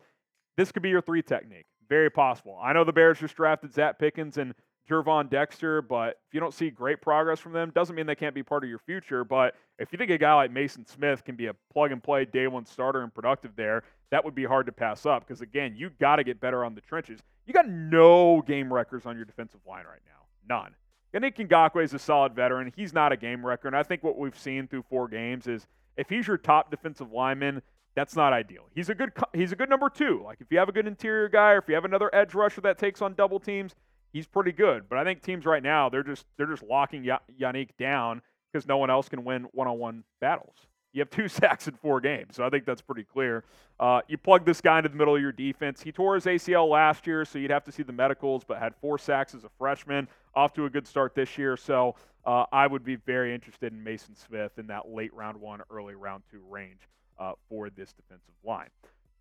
This 0.56 0.70
could 0.70 0.82
be 0.82 0.88
your 0.90 1.02
three 1.02 1.22
technique. 1.22 1.66
Very 1.88 2.10
possible. 2.10 2.58
I 2.62 2.72
know 2.72 2.84
the 2.84 2.92
Bears 2.92 3.18
just 3.18 3.36
drafted 3.36 3.72
Zacch 3.72 3.98
Pickens 3.98 4.38
and 4.38 4.54
Gervon 4.88 5.28
Dexter, 5.28 5.82
but 5.82 6.20
if 6.28 6.34
you 6.34 6.40
don't 6.40 6.54
see 6.54 6.70
great 6.70 7.02
progress 7.02 7.40
from 7.40 7.52
them, 7.52 7.72
doesn't 7.74 7.94
mean 7.94 8.06
they 8.06 8.14
can't 8.14 8.34
be 8.34 8.42
part 8.42 8.62
of 8.62 8.70
your 8.70 8.78
future. 8.78 9.24
But 9.24 9.54
if 9.78 9.92
you 9.92 9.98
think 9.98 10.10
a 10.10 10.18
guy 10.18 10.34
like 10.34 10.52
Maason 10.52 10.88
Smith 10.88 11.24
can 11.24 11.34
be 11.34 11.46
a 11.46 11.54
plug 11.72 11.92
and 11.92 12.02
play 12.02 12.24
day 12.24 12.46
one 12.46 12.64
starter 12.64 13.02
and 13.02 13.12
productive 13.12 13.56
there, 13.56 13.82
that 14.10 14.24
would 14.24 14.34
be 14.34 14.44
hard 14.44 14.66
to 14.66 14.72
pass 14.72 15.04
up 15.04 15.26
because, 15.26 15.40
again, 15.40 15.74
you 15.76 15.90
got 15.98 16.16
to 16.16 16.24
get 16.24 16.40
better 16.40 16.64
on 16.64 16.74
the 16.74 16.80
trenches. 16.80 17.20
You 17.46 17.52
got 17.52 17.68
no 17.68 18.42
game 18.42 18.72
records 18.72 19.06
on 19.06 19.16
your 19.16 19.24
defensive 19.24 19.60
line 19.66 19.84
right 19.86 20.00
now. 20.06 20.26
None. 20.48 20.74
Yannick 21.14 21.36
Ngakoue 21.36 21.82
is 21.82 21.94
a 21.94 21.98
solid 21.98 22.34
veteran. 22.34 22.72
He's 22.76 22.92
not 22.92 23.12
a 23.12 23.16
game 23.16 23.44
wrecker. 23.44 23.66
And 23.66 23.76
I 23.76 23.82
think 23.82 24.04
what 24.04 24.18
we've 24.18 24.38
seen 24.38 24.68
through 24.68 24.84
four 24.88 25.08
games 25.08 25.46
is 25.46 25.66
if 25.96 26.08
he's 26.08 26.26
your 26.26 26.36
top 26.36 26.70
defensive 26.70 27.12
lineman, 27.12 27.62
that's 27.96 28.14
not 28.14 28.32
ideal. 28.32 28.68
He's 28.74 28.90
a 28.90 28.94
good 28.94 29.10
he's 29.32 29.50
a 29.50 29.56
good 29.56 29.70
number 29.70 29.88
two. 29.88 30.22
Like 30.22 30.40
if 30.40 30.46
you 30.50 30.58
have 30.58 30.68
a 30.68 30.72
good 30.72 30.86
interior 30.86 31.28
guy, 31.28 31.52
or 31.52 31.58
if 31.58 31.64
you 31.66 31.74
have 31.74 31.86
another 31.86 32.14
edge 32.14 32.34
rusher 32.34 32.60
that 32.60 32.78
takes 32.78 33.02
on 33.02 33.14
double 33.14 33.40
teams, 33.40 33.74
he's 34.12 34.26
pretty 34.26 34.52
good. 34.52 34.88
But 34.88 34.98
I 34.98 35.04
think 35.04 35.22
teams 35.22 35.46
right 35.46 35.62
now 35.62 35.88
they're 35.88 36.04
just 36.04 36.26
they're 36.36 36.46
just 36.46 36.62
locking 36.62 37.08
Yannick 37.40 37.70
down 37.78 38.20
because 38.52 38.68
no 38.68 38.76
one 38.76 38.90
else 38.90 39.08
can 39.08 39.24
win 39.24 39.46
one-on-one 39.52 40.04
battles. 40.20 40.54
You 40.92 41.00
have 41.00 41.10
two 41.10 41.26
sacks 41.28 41.68
in 41.68 41.74
four 41.74 42.00
games, 42.02 42.36
so 42.36 42.44
I 42.44 42.50
think 42.50 42.66
that's 42.66 42.82
pretty 42.82 43.04
clear. 43.04 43.44
Uh, 43.80 44.02
you 44.08 44.18
plug 44.18 44.44
this 44.44 44.60
guy 44.60 44.78
into 44.78 44.90
the 44.90 44.96
middle 44.96 45.16
of 45.16 45.22
your 45.22 45.32
defense. 45.32 45.80
He 45.80 45.90
tore 45.90 46.14
his 46.14 46.24
ACL 46.26 46.68
last 46.68 47.06
year, 47.06 47.24
so 47.24 47.38
you'd 47.38 47.50
have 47.50 47.64
to 47.64 47.72
see 47.72 47.82
the 47.82 47.92
medicals, 47.92 48.44
but 48.46 48.58
had 48.58 48.74
four 48.80 48.98
sacks 48.98 49.34
as 49.34 49.44
a 49.44 49.50
freshman. 49.58 50.06
Off 50.34 50.52
to 50.54 50.66
a 50.66 50.70
good 50.70 50.86
start 50.86 51.14
this 51.14 51.38
year, 51.38 51.56
so 51.56 51.94
uh, 52.26 52.44
I 52.52 52.66
would 52.66 52.84
be 52.84 52.96
very 52.96 53.34
interested 53.34 53.72
in 53.72 53.82
Maason 53.82 54.16
Smith 54.16 54.52
in 54.58 54.66
that 54.66 54.88
late 54.88 55.14
round 55.14 55.40
one, 55.40 55.62
early 55.70 55.94
round 55.94 56.24
two 56.30 56.42
range 56.50 56.80
uh, 57.18 57.32
for 57.48 57.70
this 57.70 57.92
defensive 57.92 58.34
line. 58.44 58.68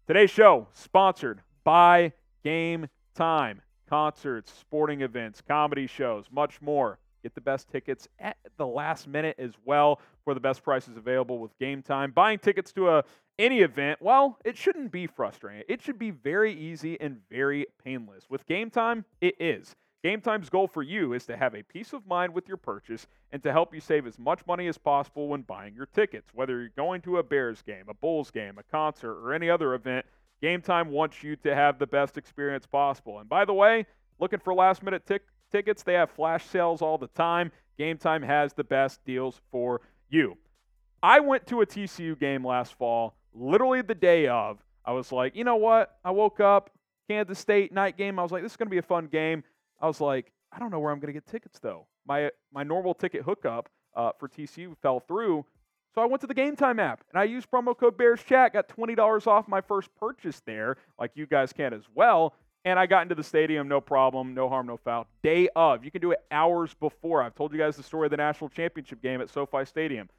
Today's 0.07 0.29
show 0.29 0.67
sponsored 0.73 1.41
by 1.63 2.13
Game 2.43 2.87
Time. 3.15 3.61
Concerts, 3.89 4.51
sporting 4.59 5.01
events, 5.01 5.41
comedy 5.47 5.87
shows, 5.87 6.25
much 6.31 6.61
more. 6.61 6.97
Get 7.23 7.33
the 7.33 7.41
best 7.41 7.69
tickets 7.69 8.07
at 8.19 8.37
the 8.57 8.67
last 8.67 9.07
minute 9.07 9.35
as 9.39 9.53
well 9.63 9.99
for 10.23 10.35
the 10.35 10.39
best 10.39 10.63
prices 10.63 10.95
available 10.95 11.39
with 11.39 11.57
Gametime. 11.59 12.13
Buying 12.13 12.37
tickets 12.37 12.71
to 12.73 12.89
a 12.89 13.03
any 13.39 13.61
event, 13.61 13.99
well, 14.01 14.37
it 14.45 14.55
shouldn't 14.55 14.91
be 14.91 15.07
frustrating. 15.07 15.63
It 15.67 15.81
should 15.81 15.97
be 15.97 16.11
very 16.11 16.53
easy 16.53 16.99
and 17.01 17.17
very 17.29 17.65
painless. 17.83 18.25
With 18.29 18.45
Gametime, 18.45 19.05
it 19.21 19.35
is. 19.39 19.75
Gametime's 20.05 20.49
goal 20.49 20.67
for 20.67 20.83
you 20.83 21.13
is 21.13 21.25
to 21.25 21.35
have 21.35 21.55
a 21.55 21.63
peace 21.63 21.91
of 21.91 22.05
mind 22.05 22.33
with 22.33 22.47
your 22.47 22.57
purchase 22.57 23.07
and 23.31 23.41
to 23.41 23.51
help 23.51 23.73
you 23.73 23.81
save 23.81 24.05
as 24.05 24.19
much 24.19 24.45
money 24.45 24.67
as 24.67 24.77
possible 24.77 25.29
when 25.29 25.41
buying 25.41 25.73
your 25.73 25.87
tickets. 25.87 26.29
Whether 26.31 26.59
you're 26.59 26.69
going 26.75 27.01
to 27.01 27.17
a 27.17 27.23
Bears 27.23 27.63
game, 27.63 27.85
a 27.87 27.93
Bulls 27.95 28.29
game, 28.29 28.59
a 28.59 28.63
concert, 28.63 29.15
or 29.15 29.33
any 29.33 29.49
other 29.49 29.73
event, 29.73 30.05
Gametime 30.43 30.89
wants 30.89 31.23
you 31.23 31.35
to 31.37 31.55
have 31.55 31.79
the 31.79 31.87
best 31.87 32.17
experience 32.17 32.67
possible. 32.67 33.17
And 33.19 33.27
by 33.27 33.45
the 33.45 33.53
way, 33.53 33.87
looking 34.19 34.39
for 34.39 34.53
last 34.53 34.83
minute 34.83 35.07
tickets 35.07 35.31
tickets. 35.51 35.83
They 35.83 35.93
have 35.93 36.11
flash 36.11 36.45
sales 36.45 36.81
all 36.81 36.97
the 36.97 37.07
time. 37.07 37.51
Gametime 37.79 38.25
has 38.25 38.53
the 38.53 38.63
best 38.63 39.03
deals 39.05 39.41
for 39.51 39.81
you. 40.09 40.37
I 41.01 41.19
went 41.19 41.47
to 41.47 41.61
a 41.61 41.65
TCU 41.65 42.19
game 42.19 42.45
last 42.45 42.73
fall, 42.77 43.15
literally 43.33 43.81
the 43.81 43.95
day 43.95 44.27
of. 44.27 44.59
I 44.83 44.91
was 44.91 45.11
like, 45.11 45.35
you 45.35 45.43
know 45.43 45.55
what? 45.55 45.97
I 46.03 46.11
woke 46.11 46.39
up, 46.39 46.71
Kansas 47.09 47.39
State 47.39 47.73
night 47.73 47.97
game. 47.97 48.19
I 48.19 48.23
was 48.23 48.31
like, 48.31 48.43
this 48.43 48.53
is 48.53 48.57
going 48.57 48.67
to 48.67 48.71
be 48.71 48.77
a 48.77 48.83
fun 48.83 49.07
game. 49.07 49.43
I 49.79 49.87
was 49.87 50.01
like, 50.01 50.31
I 50.51 50.59
don't 50.59 50.71
know 50.71 50.79
where 50.79 50.91
I'm 50.91 50.99
going 50.99 51.13
to 51.13 51.13
get 51.13 51.27
tickets 51.27 51.59
though. 51.59 51.87
My 52.07 52.31
my 52.53 52.63
normal 52.63 52.93
ticket 52.93 53.23
hookup 53.23 53.69
uh, 53.95 54.11
for 54.19 54.27
TCU 54.27 54.75
fell 54.81 54.99
through, 54.99 55.45
so 55.93 56.01
I 56.01 56.05
went 56.05 56.21
to 56.21 56.27
the 56.27 56.35
Gametime 56.35 56.79
app 56.79 57.03
and 57.11 57.19
I 57.19 57.23
used 57.23 57.49
promo 57.49 57.77
code 57.77 57.97
Bears 57.97 58.21
Chat. 58.23 58.53
Got 58.53 58.67
twenty 58.69 58.95
dollars 58.95 59.27
off 59.27 59.47
my 59.47 59.61
first 59.61 59.89
purchase 59.95 60.41
there, 60.45 60.77
like 60.99 61.11
you 61.15 61.25
guys 61.25 61.53
can 61.53 61.73
as 61.73 61.83
well. 61.93 62.35
And 62.65 62.79
I 62.79 62.87
got 62.87 63.03
into 63.03 63.13
the 63.13 63.23
stadium, 63.23 63.67
no 63.67 63.79
problem, 63.79 64.33
no 64.33 64.49
harm, 64.49 64.65
no 64.65 64.77
foul. 64.77 65.05
Day 65.21 65.47
of. 65.55 65.85
You 65.85 65.91
can 65.91 66.01
do 66.01 66.11
it 66.11 66.19
hours 66.31 66.73
before. 66.73 67.21
I've 67.21 67.35
told 67.35 67.51
you 67.51 67.59
guys 67.59 67.77
the 67.77 67.83
story 67.83 68.07
of 68.07 68.11
the 68.11 68.17
national 68.17 68.49
championship 68.49 69.03
game 69.03 69.21
at 69.21 69.29
SoFi 69.29 69.65
Stadium. 69.65 70.09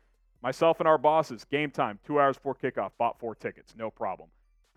Myself 0.43 0.79
and 0.79 0.89
our 0.89 0.97
bosses, 0.99 1.45
game 1.45 1.73
time, 1.73 1.99
two 2.07 2.21
hours 2.21 2.37
before 2.37 2.55
kickoff, 2.55 2.93
bought 2.99 3.19
four 3.19 3.35
tickets, 3.35 3.75
no 3.77 3.91
problem. 3.91 4.29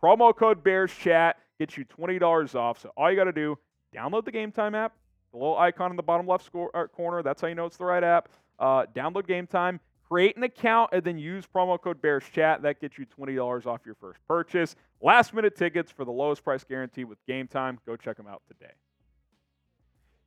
Promo 0.01 0.35
code 0.35 0.63
Bears 0.63 0.91
Chat 0.91 1.37
gets 1.59 1.77
you 1.77 1.85
$20 1.85 2.55
off. 2.55 2.81
So 2.81 2.91
all 2.97 3.11
you 3.11 3.17
got 3.17 3.25
to 3.25 3.31
do, 3.31 3.57
download 3.95 4.25
the 4.25 4.31
Gametime 4.31 4.75
app, 4.75 4.93
the 5.31 5.37
little 5.37 5.57
icon 5.57 5.91
in 5.91 5.97
the 5.97 6.03
bottom 6.03 6.27
left 6.27 6.45
score, 6.45 6.75
uh, 6.75 6.87
corner. 6.87 7.23
That's 7.23 7.41
how 7.41 7.47
you 7.47 7.55
know 7.55 7.65
it's 7.65 7.77
the 7.77 7.85
right 7.85 8.03
app. 8.03 8.29
Uh, 8.57 8.85
download 8.93 9.27
Gametime, 9.27 9.79
create 10.07 10.35
an 10.37 10.43
account, 10.43 10.89
and 10.93 11.03
then 11.03 11.17
use 11.17 11.45
promo 11.45 11.81
code 11.81 12.01
Bears 12.01 12.23
Chat. 12.33 12.61
That 12.61 12.81
gets 12.81 12.97
you 12.97 13.05
$20 13.05 13.65
off 13.65 13.81
your 13.85 13.95
first 13.95 14.19
purchase. 14.27 14.75
Last 15.01 15.33
minute 15.33 15.55
tickets 15.55 15.91
for 15.91 16.05
the 16.05 16.11
lowest 16.11 16.43
price 16.43 16.63
guarantee 16.63 17.05
with 17.05 17.17
Gametime. 17.27 17.77
Go 17.85 17.95
check 17.95 18.17
them 18.17 18.27
out 18.27 18.41
today. 18.47 18.73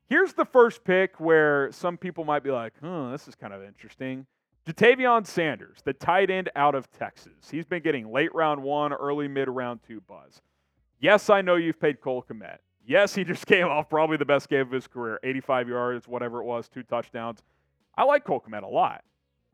Here's 0.08 0.34
the 0.34 0.44
first 0.44 0.84
pick 0.84 1.18
where 1.20 1.70
some 1.72 1.96
people 1.96 2.24
might 2.24 2.42
be 2.44 2.50
like, 2.50 2.74
huh, 2.82 3.10
this 3.12 3.28
is 3.28 3.34
kind 3.34 3.54
of 3.54 3.62
interesting. 3.62 4.26
Ja'Tavion 4.66 5.26
Sanders, 5.26 5.78
the 5.84 5.92
tight 5.92 6.30
end 6.30 6.48
out 6.54 6.74
of 6.74 6.90
Texas. 6.92 7.50
He's 7.50 7.64
been 7.64 7.82
getting 7.82 8.12
late 8.12 8.32
round 8.34 8.62
one, 8.62 8.92
early 8.92 9.26
mid 9.26 9.48
round 9.48 9.80
two 9.86 10.00
buzz. 10.02 10.40
Yes, 11.00 11.30
I 11.30 11.40
know 11.40 11.56
you've 11.56 11.80
paid 11.80 12.00
Cole 12.00 12.24
Kmet. 12.30 12.58
Yes, 12.86 13.14
he 13.14 13.24
just 13.24 13.46
came 13.48 13.66
off 13.66 13.88
probably 13.88 14.16
the 14.16 14.24
best 14.24 14.48
game 14.48 14.62
of 14.62 14.70
his 14.70 14.86
career 14.86 15.18
85 15.22 15.68
yards, 15.68 16.08
whatever 16.08 16.40
it 16.40 16.44
was, 16.44 16.68
two 16.68 16.82
touchdowns. 16.82 17.42
I 17.96 18.04
like 18.04 18.24
Cole 18.24 18.40
Kmet 18.40 18.62
a 18.62 18.66
lot. 18.66 19.04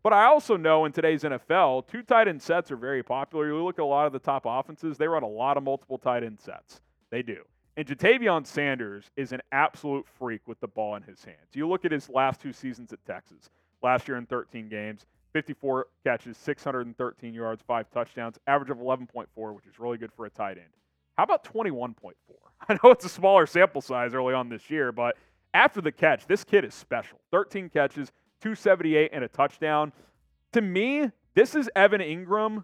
But 0.02 0.12
I 0.12 0.26
also 0.26 0.56
know 0.56 0.84
in 0.84 0.92
today's 0.92 1.24
NFL, 1.24 1.88
two 1.88 2.02
tight 2.02 2.28
end 2.28 2.40
sets 2.40 2.70
are 2.70 2.76
very 2.76 3.02
popular. 3.02 3.48
You 3.48 3.62
look 3.64 3.78
at 3.78 3.82
a 3.82 3.84
lot 3.84 4.06
of 4.06 4.12
the 4.12 4.18
top 4.18 4.44
offenses, 4.46 4.96
they 4.96 5.08
run 5.08 5.24
a 5.24 5.28
lot 5.28 5.56
of 5.56 5.64
multiple 5.64 5.98
tight 5.98 6.22
end 6.22 6.40
sets. 6.40 6.80
They 7.10 7.22
do. 7.22 7.42
And 7.76 7.86
Ja'Tavion 7.86 8.46
Sanders 8.46 9.10
is 9.16 9.32
an 9.32 9.40
absolute 9.52 10.06
freak 10.18 10.46
with 10.46 10.58
the 10.60 10.68
ball 10.68 10.96
in 10.96 11.02
his 11.02 11.24
hands. 11.24 11.48
You 11.52 11.68
look 11.68 11.84
at 11.84 11.92
his 11.92 12.08
last 12.08 12.40
two 12.40 12.52
seasons 12.52 12.92
at 12.92 13.04
Texas, 13.06 13.50
last 13.82 14.08
year 14.08 14.16
in 14.16 14.26
13 14.26 14.68
games, 14.68 15.06
54 15.32 15.86
catches, 16.04 16.36
613 16.38 17.34
yards, 17.34 17.62
five 17.66 17.90
touchdowns, 17.90 18.38
average 18.46 18.70
of 18.70 18.78
11.4, 18.78 19.54
which 19.54 19.66
is 19.66 19.78
really 19.78 19.98
good 19.98 20.12
for 20.16 20.26
a 20.26 20.30
tight 20.30 20.58
end. 20.58 20.72
How 21.18 21.24
about 21.24 21.42
21.4? 21.42 22.12
I 22.68 22.74
know 22.74 22.92
it's 22.92 23.04
a 23.04 23.08
smaller 23.08 23.44
sample 23.46 23.82
size 23.82 24.14
early 24.14 24.34
on 24.34 24.48
this 24.48 24.70
year, 24.70 24.92
but 24.92 25.16
after 25.52 25.80
the 25.80 25.90
catch, 25.90 26.26
this 26.28 26.44
kid 26.44 26.64
is 26.64 26.74
special. 26.74 27.18
13 27.32 27.68
catches, 27.70 28.12
278 28.40 29.10
and 29.12 29.24
a 29.24 29.28
touchdown. 29.28 29.92
To 30.52 30.60
me, 30.60 31.10
this 31.34 31.56
is 31.56 31.68
Evan 31.74 32.00
Engram 32.00 32.62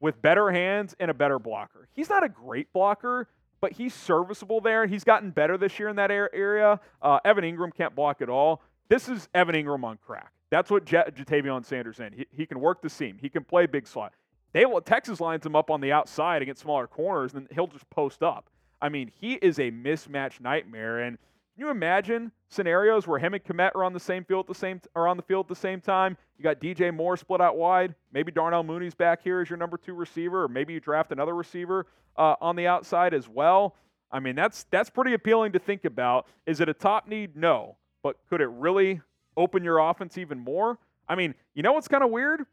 with 0.00 0.20
better 0.20 0.50
hands 0.50 0.96
and 0.98 1.12
a 1.12 1.14
better 1.14 1.38
blocker. 1.38 1.88
He's 1.92 2.08
not 2.10 2.24
a 2.24 2.28
great 2.28 2.72
blocker, 2.72 3.28
but 3.60 3.70
he's 3.70 3.94
serviceable 3.94 4.60
there. 4.60 4.84
He's 4.86 5.04
gotten 5.04 5.30
better 5.30 5.56
this 5.56 5.78
year 5.78 5.88
in 5.88 5.94
that 5.96 6.10
area. 6.10 6.80
Uh, 7.00 7.20
Evan 7.24 7.44
Engram 7.44 7.72
can't 7.72 7.94
block 7.94 8.20
at 8.20 8.28
all. 8.28 8.62
This 8.88 9.08
is 9.08 9.28
Evan 9.32 9.54
Engram 9.54 9.84
on 9.84 9.98
crack. 10.04 10.32
That's 10.50 10.72
what 10.72 10.84
Ja'Tavion 10.84 11.64
Sanders 11.64 12.00
in. 12.00 12.12
He, 12.12 12.26
he 12.32 12.46
can 12.46 12.58
work 12.58 12.82
the 12.82 12.90
seam. 12.90 13.16
He 13.22 13.28
can 13.28 13.44
play 13.44 13.66
big 13.66 13.86
slot. 13.86 14.12
They 14.52 14.66
will, 14.66 14.80
Texas 14.80 15.20
lines 15.20 15.46
him 15.46 15.56
up 15.56 15.70
on 15.70 15.80
the 15.80 15.92
outside 15.92 16.42
against 16.42 16.62
smaller 16.62 16.86
corners, 16.86 17.34
and 17.34 17.48
he'll 17.52 17.66
just 17.66 17.88
post 17.90 18.22
up. 18.22 18.50
I 18.80 18.88
mean, 18.88 19.10
he 19.20 19.34
is 19.34 19.58
a 19.58 19.70
mismatch 19.70 20.40
nightmare, 20.40 21.00
and– 21.00 21.18
can 21.54 21.66
you 21.66 21.70
imagine 21.70 22.32
scenarios 22.48 23.06
where 23.06 23.18
him 23.18 23.34
and 23.34 23.44
Kmet 23.44 23.72
are 23.74 23.84
on 23.84 23.92
the 23.92 24.00
same 24.00 24.24
field 24.24 24.46
at 24.46 24.48
the 24.48 24.58
same 24.58 24.80
are 24.96 25.06
on 25.06 25.18
the 25.18 25.22
field 25.22 25.46
at 25.46 25.48
the 25.48 25.54
same 25.54 25.82
time? 25.82 26.16
You 26.38 26.42
got 26.42 26.60
DJ 26.60 26.94
Moore 26.94 27.18
split 27.18 27.42
out 27.42 27.58
wide. 27.58 27.94
Maybe 28.10 28.32
Darnell 28.32 28.62
Mooney's 28.62 28.94
back 28.94 29.22
here 29.22 29.42
as 29.42 29.50
your 29.50 29.58
number 29.58 29.76
two 29.76 29.92
receiver, 29.92 30.44
or 30.44 30.48
maybe 30.48 30.72
you 30.72 30.80
draft 30.80 31.12
another 31.12 31.34
receiver 31.34 31.88
uh, 32.16 32.36
on 32.40 32.56
the 32.56 32.66
outside 32.66 33.12
as 33.12 33.28
well. 33.28 33.76
I 34.10 34.18
mean, 34.18 34.34
that's 34.34 34.64
that's 34.70 34.88
pretty 34.88 35.12
appealing 35.12 35.52
to 35.52 35.58
think 35.58 35.84
about. 35.84 36.26
Is 36.46 36.60
it 36.60 36.70
a 36.70 36.74
top 36.74 37.06
need? 37.06 37.36
No, 37.36 37.76
but 38.02 38.16
could 38.30 38.40
it 38.40 38.48
really 38.48 39.02
open 39.36 39.62
your 39.62 39.78
offense 39.78 40.16
even 40.16 40.38
more? 40.38 40.78
I 41.06 41.16
mean, 41.16 41.34
you 41.54 41.62
know 41.62 41.74
what's 41.74 41.88
kind 41.88 42.02
of 42.02 42.10
weird? 42.10 42.46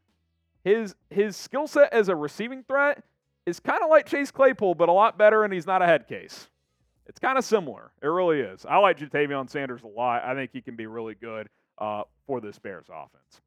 His 0.64 0.94
his 1.08 1.36
skill 1.36 1.66
set 1.66 1.92
as 1.92 2.08
a 2.08 2.16
receiving 2.16 2.62
threat 2.64 3.02
is 3.46 3.60
kind 3.60 3.82
of 3.82 3.90
like 3.90 4.06
Chase 4.06 4.30
Claypool, 4.30 4.74
but 4.74 4.88
a 4.88 4.92
lot 4.92 5.18
better, 5.18 5.44
and 5.44 5.52
he's 5.52 5.66
not 5.66 5.82
a 5.82 5.86
head 5.86 6.06
case. 6.06 6.48
It's 7.06 7.18
kind 7.18 7.38
of 7.38 7.44
similar. 7.44 7.90
It 8.02 8.06
really 8.06 8.40
is. 8.40 8.64
I 8.64 8.76
like 8.76 8.98
Ja'Tavion 8.98 9.50
Sanders 9.50 9.82
a 9.82 9.88
lot. 9.88 10.22
I 10.22 10.34
think 10.34 10.50
he 10.52 10.60
can 10.60 10.76
be 10.76 10.86
really 10.86 11.14
good 11.14 11.48
uh, 11.78 12.02
for 12.26 12.40
this 12.40 12.58
Bears 12.58 12.86
offense. 12.88 13.40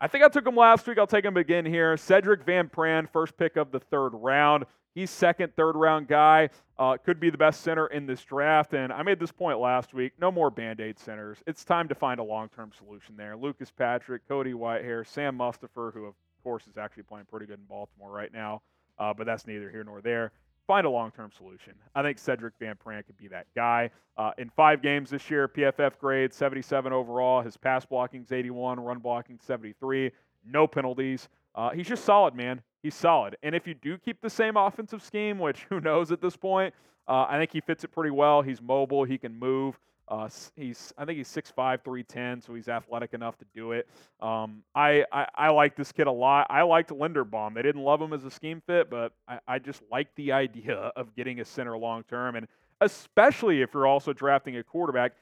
I 0.00 0.06
think 0.06 0.22
I 0.22 0.28
took 0.28 0.46
him 0.46 0.54
last 0.54 0.86
week. 0.86 0.98
I'll 0.98 1.06
take 1.06 1.24
him 1.24 1.36
again 1.36 1.64
here. 1.64 1.96
Cedric 1.96 2.44
Van 2.44 2.68
Pran, 2.68 3.08
first 3.10 3.36
pick 3.36 3.56
of 3.56 3.72
the 3.72 3.80
third 3.80 4.10
round. 4.10 4.64
He's 4.94 5.10
second, 5.10 5.56
third 5.56 5.74
round 5.74 6.06
guy. 6.06 6.50
Uh, 6.78 6.96
could 7.04 7.18
be 7.18 7.30
the 7.30 7.38
best 7.38 7.62
center 7.62 7.86
in 7.86 8.06
this 8.06 8.22
draft. 8.22 8.74
And 8.74 8.92
I 8.92 9.02
made 9.02 9.18
this 9.18 9.32
point 9.32 9.58
last 9.58 9.94
week. 9.94 10.12
No 10.20 10.30
more 10.30 10.50
band 10.50 10.80
aid 10.80 10.98
centers. 10.98 11.38
It's 11.46 11.64
time 11.64 11.88
to 11.88 11.94
find 11.94 12.20
a 12.20 12.22
long 12.22 12.48
term 12.48 12.70
solution 12.76 13.16
there. 13.16 13.36
Lucas 13.36 13.70
Patrick, 13.70 14.28
Cody 14.28 14.52
Whitehair, 14.52 15.06
Sam 15.06 15.38
Mustipher, 15.38 15.92
who 15.92 16.06
of 16.06 16.14
course 16.44 16.66
is 16.66 16.76
actually 16.76 17.04
playing 17.04 17.26
pretty 17.30 17.46
good 17.46 17.58
in 17.58 17.64
Baltimore 17.64 18.12
right 18.12 18.32
now, 18.32 18.62
uh, 18.98 19.12
but 19.12 19.26
that's 19.26 19.46
neither 19.46 19.70
here 19.70 19.82
nor 19.82 20.00
there 20.00 20.30
find 20.66 20.86
a 20.86 20.90
long 20.90 21.10
term 21.10 21.30
solution. 21.36 21.74
I 21.94 22.02
think 22.02 22.18
Cedric 22.18 22.54
Van 22.58 22.76
Pran 22.84 23.04
could 23.06 23.16
be 23.16 23.28
that 23.28 23.46
guy. 23.54 23.90
Uh, 24.16 24.30
in 24.38 24.50
five 24.50 24.82
games 24.82 25.10
this 25.10 25.30
year, 25.30 25.48
PFF 25.48 25.98
grade 25.98 26.32
77 26.32 26.92
overall. 26.92 27.42
His 27.42 27.56
pass 27.56 27.84
blocking's 27.84 28.32
81, 28.32 28.80
run 28.80 28.98
blocking 28.98 29.38
73, 29.44 30.10
no 30.46 30.66
penalties. 30.66 31.28
Uh, 31.54 31.70
he's 31.70 31.86
just 31.86 32.04
solid, 32.04 32.34
man. 32.34 32.62
He's 32.82 32.94
solid. 32.94 33.36
And 33.42 33.54
if 33.54 33.66
you 33.66 33.74
do 33.74 33.96
keep 33.98 34.20
the 34.20 34.30
same 34.30 34.56
offensive 34.56 35.02
scheme, 35.02 35.38
which 35.38 35.66
who 35.68 35.80
knows 35.80 36.12
at 36.12 36.20
this 36.20 36.36
point, 36.36 36.74
uh, 37.08 37.26
I 37.28 37.38
think 37.38 37.52
he 37.52 37.60
fits 37.60 37.84
it 37.84 37.88
pretty 37.88 38.10
well. 38.10 38.42
He's 38.42 38.62
mobile, 38.62 39.04
he 39.04 39.18
can 39.18 39.38
move. 39.38 39.78
Uh, 40.06 40.28
he's 40.56 40.92
I 40.98 41.04
think 41.04 41.18
he's 41.18 41.28
6'5", 41.28 41.54
310, 41.54 42.42
so 42.42 42.54
he's 42.54 42.68
athletic 42.68 43.14
enough 43.14 43.38
to 43.38 43.46
do 43.54 43.72
it. 43.72 43.88
Um, 44.20 44.62
I, 44.74 45.04
I, 45.10 45.26
I 45.34 45.48
like 45.50 45.76
this 45.76 45.92
kid 45.92 46.06
a 46.06 46.12
lot. 46.12 46.46
I 46.50 46.62
liked 46.62 46.90
Linderbaum. 46.90 47.54
They 47.54 47.62
didn't 47.62 47.82
love 47.82 48.00
him 48.00 48.12
as 48.12 48.24
a 48.24 48.30
scheme 48.30 48.62
fit, 48.66 48.90
but 48.90 49.12
I, 49.26 49.38
I 49.48 49.58
just 49.58 49.82
like 49.90 50.08
the 50.16 50.32
idea 50.32 50.74
of 50.96 51.14
getting 51.16 51.40
a 51.40 51.44
center 51.44 51.76
long 51.76 52.02
term, 52.04 52.36
and 52.36 52.46
especially 52.80 53.62
if 53.62 53.72
you're 53.72 53.86
also 53.86 54.12
drafting 54.12 54.56
a 54.58 54.62
quarterback, 54.62 55.12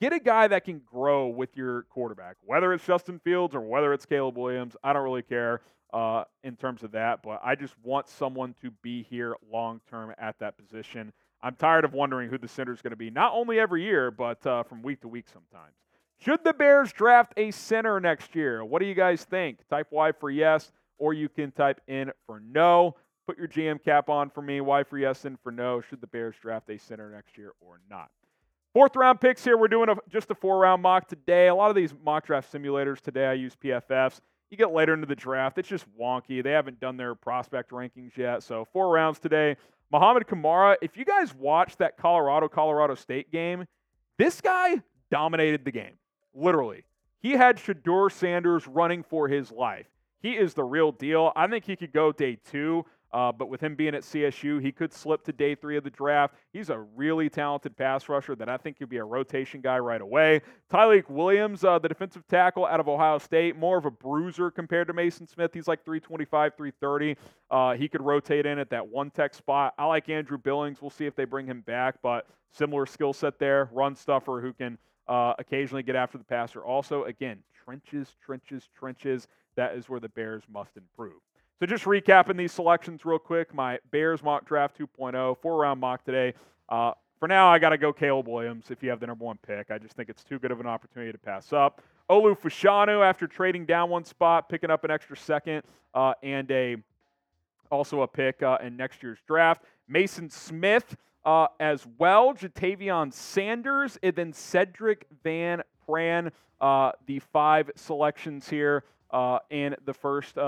get 0.00 0.12
a 0.12 0.20
guy 0.20 0.48
that 0.48 0.64
can 0.64 0.80
grow 0.86 1.28
with 1.28 1.54
your 1.56 1.82
quarterback, 1.90 2.36
whether 2.44 2.72
it's 2.72 2.84
Justin 2.84 3.18
Fields 3.18 3.54
or 3.54 3.60
whether 3.60 3.92
it's 3.92 4.06
Caleb 4.06 4.38
Williams. 4.38 4.76
I 4.82 4.92
don't 4.92 5.04
really 5.04 5.22
care 5.22 5.60
uh, 5.92 6.24
in 6.44 6.56
terms 6.56 6.82
of 6.82 6.92
that, 6.92 7.22
but 7.22 7.40
I 7.44 7.54
just 7.54 7.74
want 7.82 8.08
someone 8.08 8.54
to 8.62 8.70
be 8.82 9.02
here 9.02 9.36
long 9.50 9.80
term 9.90 10.14
at 10.18 10.38
that 10.38 10.56
position. 10.56 11.12
I'm 11.42 11.54
tired 11.54 11.84
of 11.84 11.94
wondering 11.94 12.28
who 12.28 12.38
the 12.38 12.48
center 12.48 12.72
is 12.72 12.82
going 12.82 12.90
to 12.90 12.96
be, 12.96 13.10
not 13.10 13.32
only 13.32 13.58
every 13.58 13.82
year, 13.82 14.10
but 14.10 14.44
uh, 14.46 14.62
from 14.62 14.82
week 14.82 15.00
to 15.02 15.08
week 15.08 15.26
sometimes. 15.32 15.74
Should 16.18 16.44
the 16.44 16.52
Bears 16.52 16.92
draft 16.92 17.32
a 17.38 17.50
center 17.50 17.98
next 17.98 18.34
year? 18.34 18.62
What 18.62 18.80
do 18.80 18.86
you 18.86 18.94
guys 18.94 19.24
think? 19.24 19.66
Type 19.70 19.86
Y 19.90 20.12
for 20.12 20.30
yes, 20.30 20.70
or 20.98 21.14
you 21.14 21.30
can 21.30 21.50
type 21.50 21.80
in 21.88 22.12
for 22.26 22.40
no. 22.40 22.94
Put 23.26 23.38
your 23.38 23.48
GM 23.48 23.82
cap 23.82 24.10
on 24.10 24.28
for 24.28 24.42
me. 24.42 24.60
Y 24.60 24.82
for 24.84 24.98
yes 24.98 25.24
and 25.24 25.38
for 25.40 25.50
no. 25.50 25.80
Should 25.80 26.02
the 26.02 26.06
Bears 26.06 26.36
draft 26.40 26.68
a 26.68 26.78
center 26.78 27.10
next 27.10 27.38
year 27.38 27.52
or 27.60 27.80
not? 27.88 28.10
Fourth 28.74 28.94
round 28.96 29.20
picks 29.20 29.42
here. 29.42 29.56
We're 29.56 29.68
doing 29.68 29.88
a, 29.88 29.96
just 30.10 30.30
a 30.30 30.34
four 30.34 30.58
round 30.58 30.82
mock 30.82 31.08
today. 31.08 31.48
A 31.48 31.54
lot 31.54 31.70
of 31.70 31.76
these 31.76 31.94
mock 32.04 32.26
draft 32.26 32.52
simulators 32.52 33.00
today, 33.00 33.26
I 33.26 33.32
use 33.32 33.56
PFFs. 33.56 34.20
You 34.50 34.56
get 34.56 34.72
later 34.72 34.94
into 34.94 35.06
the 35.06 35.16
draft, 35.16 35.58
it's 35.58 35.68
just 35.68 35.86
wonky. 35.98 36.42
They 36.42 36.50
haven't 36.50 36.80
done 36.80 36.96
their 36.96 37.14
prospect 37.14 37.70
rankings 37.70 38.16
yet. 38.16 38.42
So, 38.42 38.66
four 38.72 38.92
rounds 38.92 39.20
today. 39.20 39.56
Mohamed 39.90 40.26
Kamara, 40.26 40.76
if 40.80 40.96
you 40.96 41.04
guys 41.04 41.34
watched 41.34 41.78
that 41.78 41.96
Colorado 41.96 42.48
Colorado 42.48 42.94
State 42.94 43.32
game, 43.32 43.66
this 44.18 44.40
guy 44.40 44.80
dominated 45.10 45.64
the 45.64 45.72
game. 45.72 45.94
Literally. 46.34 46.84
He 47.20 47.32
had 47.32 47.56
Shedeur 47.56 48.10
Sanders 48.10 48.66
running 48.66 49.02
for 49.02 49.28
his 49.28 49.50
life. 49.50 49.86
He 50.22 50.32
is 50.32 50.54
the 50.54 50.64
real 50.64 50.92
deal. 50.92 51.32
I 51.34 51.46
think 51.48 51.64
he 51.64 51.76
could 51.76 51.92
go 51.92 52.12
day 52.12 52.38
two. 52.50 52.86
Uh, 53.12 53.32
but 53.32 53.48
with 53.48 53.60
him 53.60 53.74
being 53.74 53.94
at 53.94 54.02
CSU, 54.02 54.62
he 54.62 54.70
could 54.70 54.92
slip 54.92 55.24
to 55.24 55.32
day 55.32 55.54
three 55.54 55.76
of 55.76 55.84
the 55.84 55.90
draft. 55.90 56.34
He's 56.52 56.70
a 56.70 56.78
really 56.78 57.28
talented 57.28 57.76
pass 57.76 58.08
rusher 58.08 58.36
that 58.36 58.48
I 58.48 58.56
think 58.56 58.78
could 58.78 58.88
be 58.88 58.98
a 58.98 59.04
rotation 59.04 59.60
guy 59.60 59.78
right 59.78 60.00
away. 60.00 60.42
Tyleik 60.72 61.08
Williams, 61.08 61.64
uh, 61.64 61.78
the 61.78 61.88
defensive 61.88 62.26
tackle 62.28 62.66
out 62.66 62.78
of 62.78 62.88
Ohio 62.88 63.18
State, 63.18 63.56
more 63.56 63.78
of 63.78 63.84
a 63.84 63.90
bruiser 63.90 64.50
compared 64.50 64.86
to 64.86 64.94
Maason 64.94 65.28
Smith. 65.28 65.52
He's 65.52 65.66
like 65.66 65.84
325, 65.84 66.54
330. 66.56 67.16
Uh, 67.50 67.74
he 67.74 67.88
could 67.88 68.02
rotate 68.02 68.46
in 68.46 68.58
at 68.58 68.70
that 68.70 68.86
one 68.86 69.10
tech 69.10 69.34
spot. 69.34 69.74
I 69.76 69.86
like 69.86 70.08
Andrew 70.08 70.38
Billings. 70.38 70.80
We'll 70.80 70.90
see 70.90 71.06
if 71.06 71.16
they 71.16 71.24
bring 71.24 71.46
him 71.46 71.62
back, 71.62 71.96
but 72.02 72.26
similar 72.52 72.86
skill 72.86 73.12
set 73.12 73.38
there. 73.38 73.68
Run 73.72 73.96
stuffer 73.96 74.40
who 74.40 74.52
can 74.52 74.78
uh, 75.08 75.34
occasionally 75.38 75.82
get 75.82 75.96
after 75.96 76.16
the 76.16 76.24
passer. 76.24 76.64
Also, 76.64 77.04
again, 77.04 77.38
trenches, 77.64 78.14
trenches, 78.24 78.68
trenches. 78.78 79.26
That 79.56 79.74
is 79.74 79.88
where 79.88 79.98
the 79.98 80.08
Bears 80.08 80.44
must 80.48 80.76
improve. 80.76 81.20
So 81.60 81.66
just 81.66 81.84
recapping 81.84 82.38
these 82.38 82.52
selections 82.52 83.04
real 83.04 83.18
quick. 83.18 83.52
My 83.52 83.78
Bears 83.90 84.22
mock 84.22 84.46
draft 84.46 84.78
2.0, 84.78 85.36
four 85.42 85.58
round 85.58 85.78
mock 85.78 86.02
today. 86.02 86.32
Uh, 86.70 86.92
for 87.18 87.28
now, 87.28 87.50
I 87.50 87.58
got 87.58 87.68
to 87.68 87.76
go 87.76 87.92
Caleb 87.92 88.28
Williams 88.28 88.70
if 88.70 88.82
you 88.82 88.88
have 88.88 88.98
the 88.98 89.06
number 89.06 89.26
one 89.26 89.38
pick. 89.46 89.70
I 89.70 89.76
just 89.76 89.94
think 89.94 90.08
it's 90.08 90.24
too 90.24 90.38
good 90.38 90.52
of 90.52 90.60
an 90.60 90.66
opportunity 90.66 91.12
to 91.12 91.18
pass 91.18 91.52
up. 91.52 91.82
Olu 92.08 92.34
Fashanu, 92.34 93.04
after 93.04 93.26
trading 93.26 93.66
down 93.66 93.90
one 93.90 94.06
spot, 94.06 94.48
picking 94.48 94.70
up 94.70 94.84
an 94.84 94.90
extra 94.90 95.14
second 95.18 95.62
uh, 95.92 96.14
and 96.22 96.50
a 96.50 96.76
also 97.70 98.00
a 98.00 98.08
pick 98.08 98.42
uh, 98.42 98.56
in 98.62 98.74
next 98.74 99.02
year's 99.02 99.18
draft. 99.26 99.62
Maason 99.92 100.32
Smith 100.32 100.96
uh, 101.26 101.48
as 101.60 101.86
well. 101.98 102.32
Ja'Tavion 102.32 103.12
Sanders 103.12 103.98
and 104.02 104.16
then 104.16 104.32
Cedric 104.32 105.06
Van 105.22 105.62
Pran. 105.86 106.30
Uh, 106.58 106.92
the 107.04 107.18
five 107.18 107.70
selections 107.76 108.48
here 108.48 108.84
uh, 109.10 109.40
in 109.50 109.76
the 109.84 109.92
first 109.92 110.38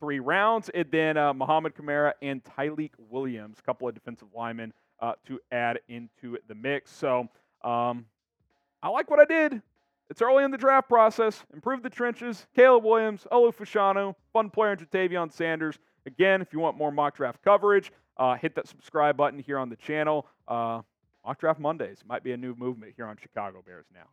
three 0.00 0.20
rounds. 0.20 0.70
And 0.74 0.86
then 0.90 1.16
uh, 1.16 1.34
Mohamed 1.34 1.74
Kamara 1.74 2.12
and 2.22 2.42
Tyleik 2.44 2.92
Williams, 2.98 3.58
a 3.58 3.62
couple 3.62 3.88
of 3.88 3.94
defensive 3.94 4.28
linemen 4.34 4.72
uh, 5.00 5.12
to 5.26 5.38
add 5.52 5.80
into 5.88 6.38
the 6.48 6.54
mix. 6.54 6.90
So 6.90 7.28
um, 7.62 8.06
I 8.82 8.88
like 8.88 9.10
what 9.10 9.20
I 9.20 9.24
did. 9.24 9.60
It's 10.08 10.22
early 10.22 10.44
in 10.44 10.50
the 10.50 10.58
draft 10.58 10.88
process. 10.88 11.44
Improve 11.52 11.82
the 11.82 11.90
trenches. 11.90 12.46
Caleb 12.54 12.84
Williams, 12.84 13.26
Olu 13.32 13.54
Fashanu, 13.54 14.14
fun 14.32 14.50
player 14.50 14.72
in 14.72 14.78
Ja'Tavion 14.78 15.32
Sanders. 15.32 15.78
Again, 16.06 16.40
if 16.40 16.52
you 16.52 16.60
want 16.60 16.76
more 16.76 16.92
mock 16.92 17.16
draft 17.16 17.42
coverage, 17.42 17.90
uh, 18.16 18.36
hit 18.36 18.54
that 18.54 18.68
subscribe 18.68 19.16
button 19.16 19.38
here 19.38 19.58
on 19.58 19.68
the 19.68 19.76
channel. 19.76 20.26
Uh, 20.46 20.82
mock 21.24 21.40
draft 21.40 21.58
Mondays 21.58 21.98
might 22.08 22.22
be 22.22 22.32
a 22.32 22.36
new 22.36 22.54
movement 22.54 22.92
here 22.96 23.06
on 23.06 23.16
Chicago 23.20 23.62
Bears 23.66 23.86
now. 23.92 24.06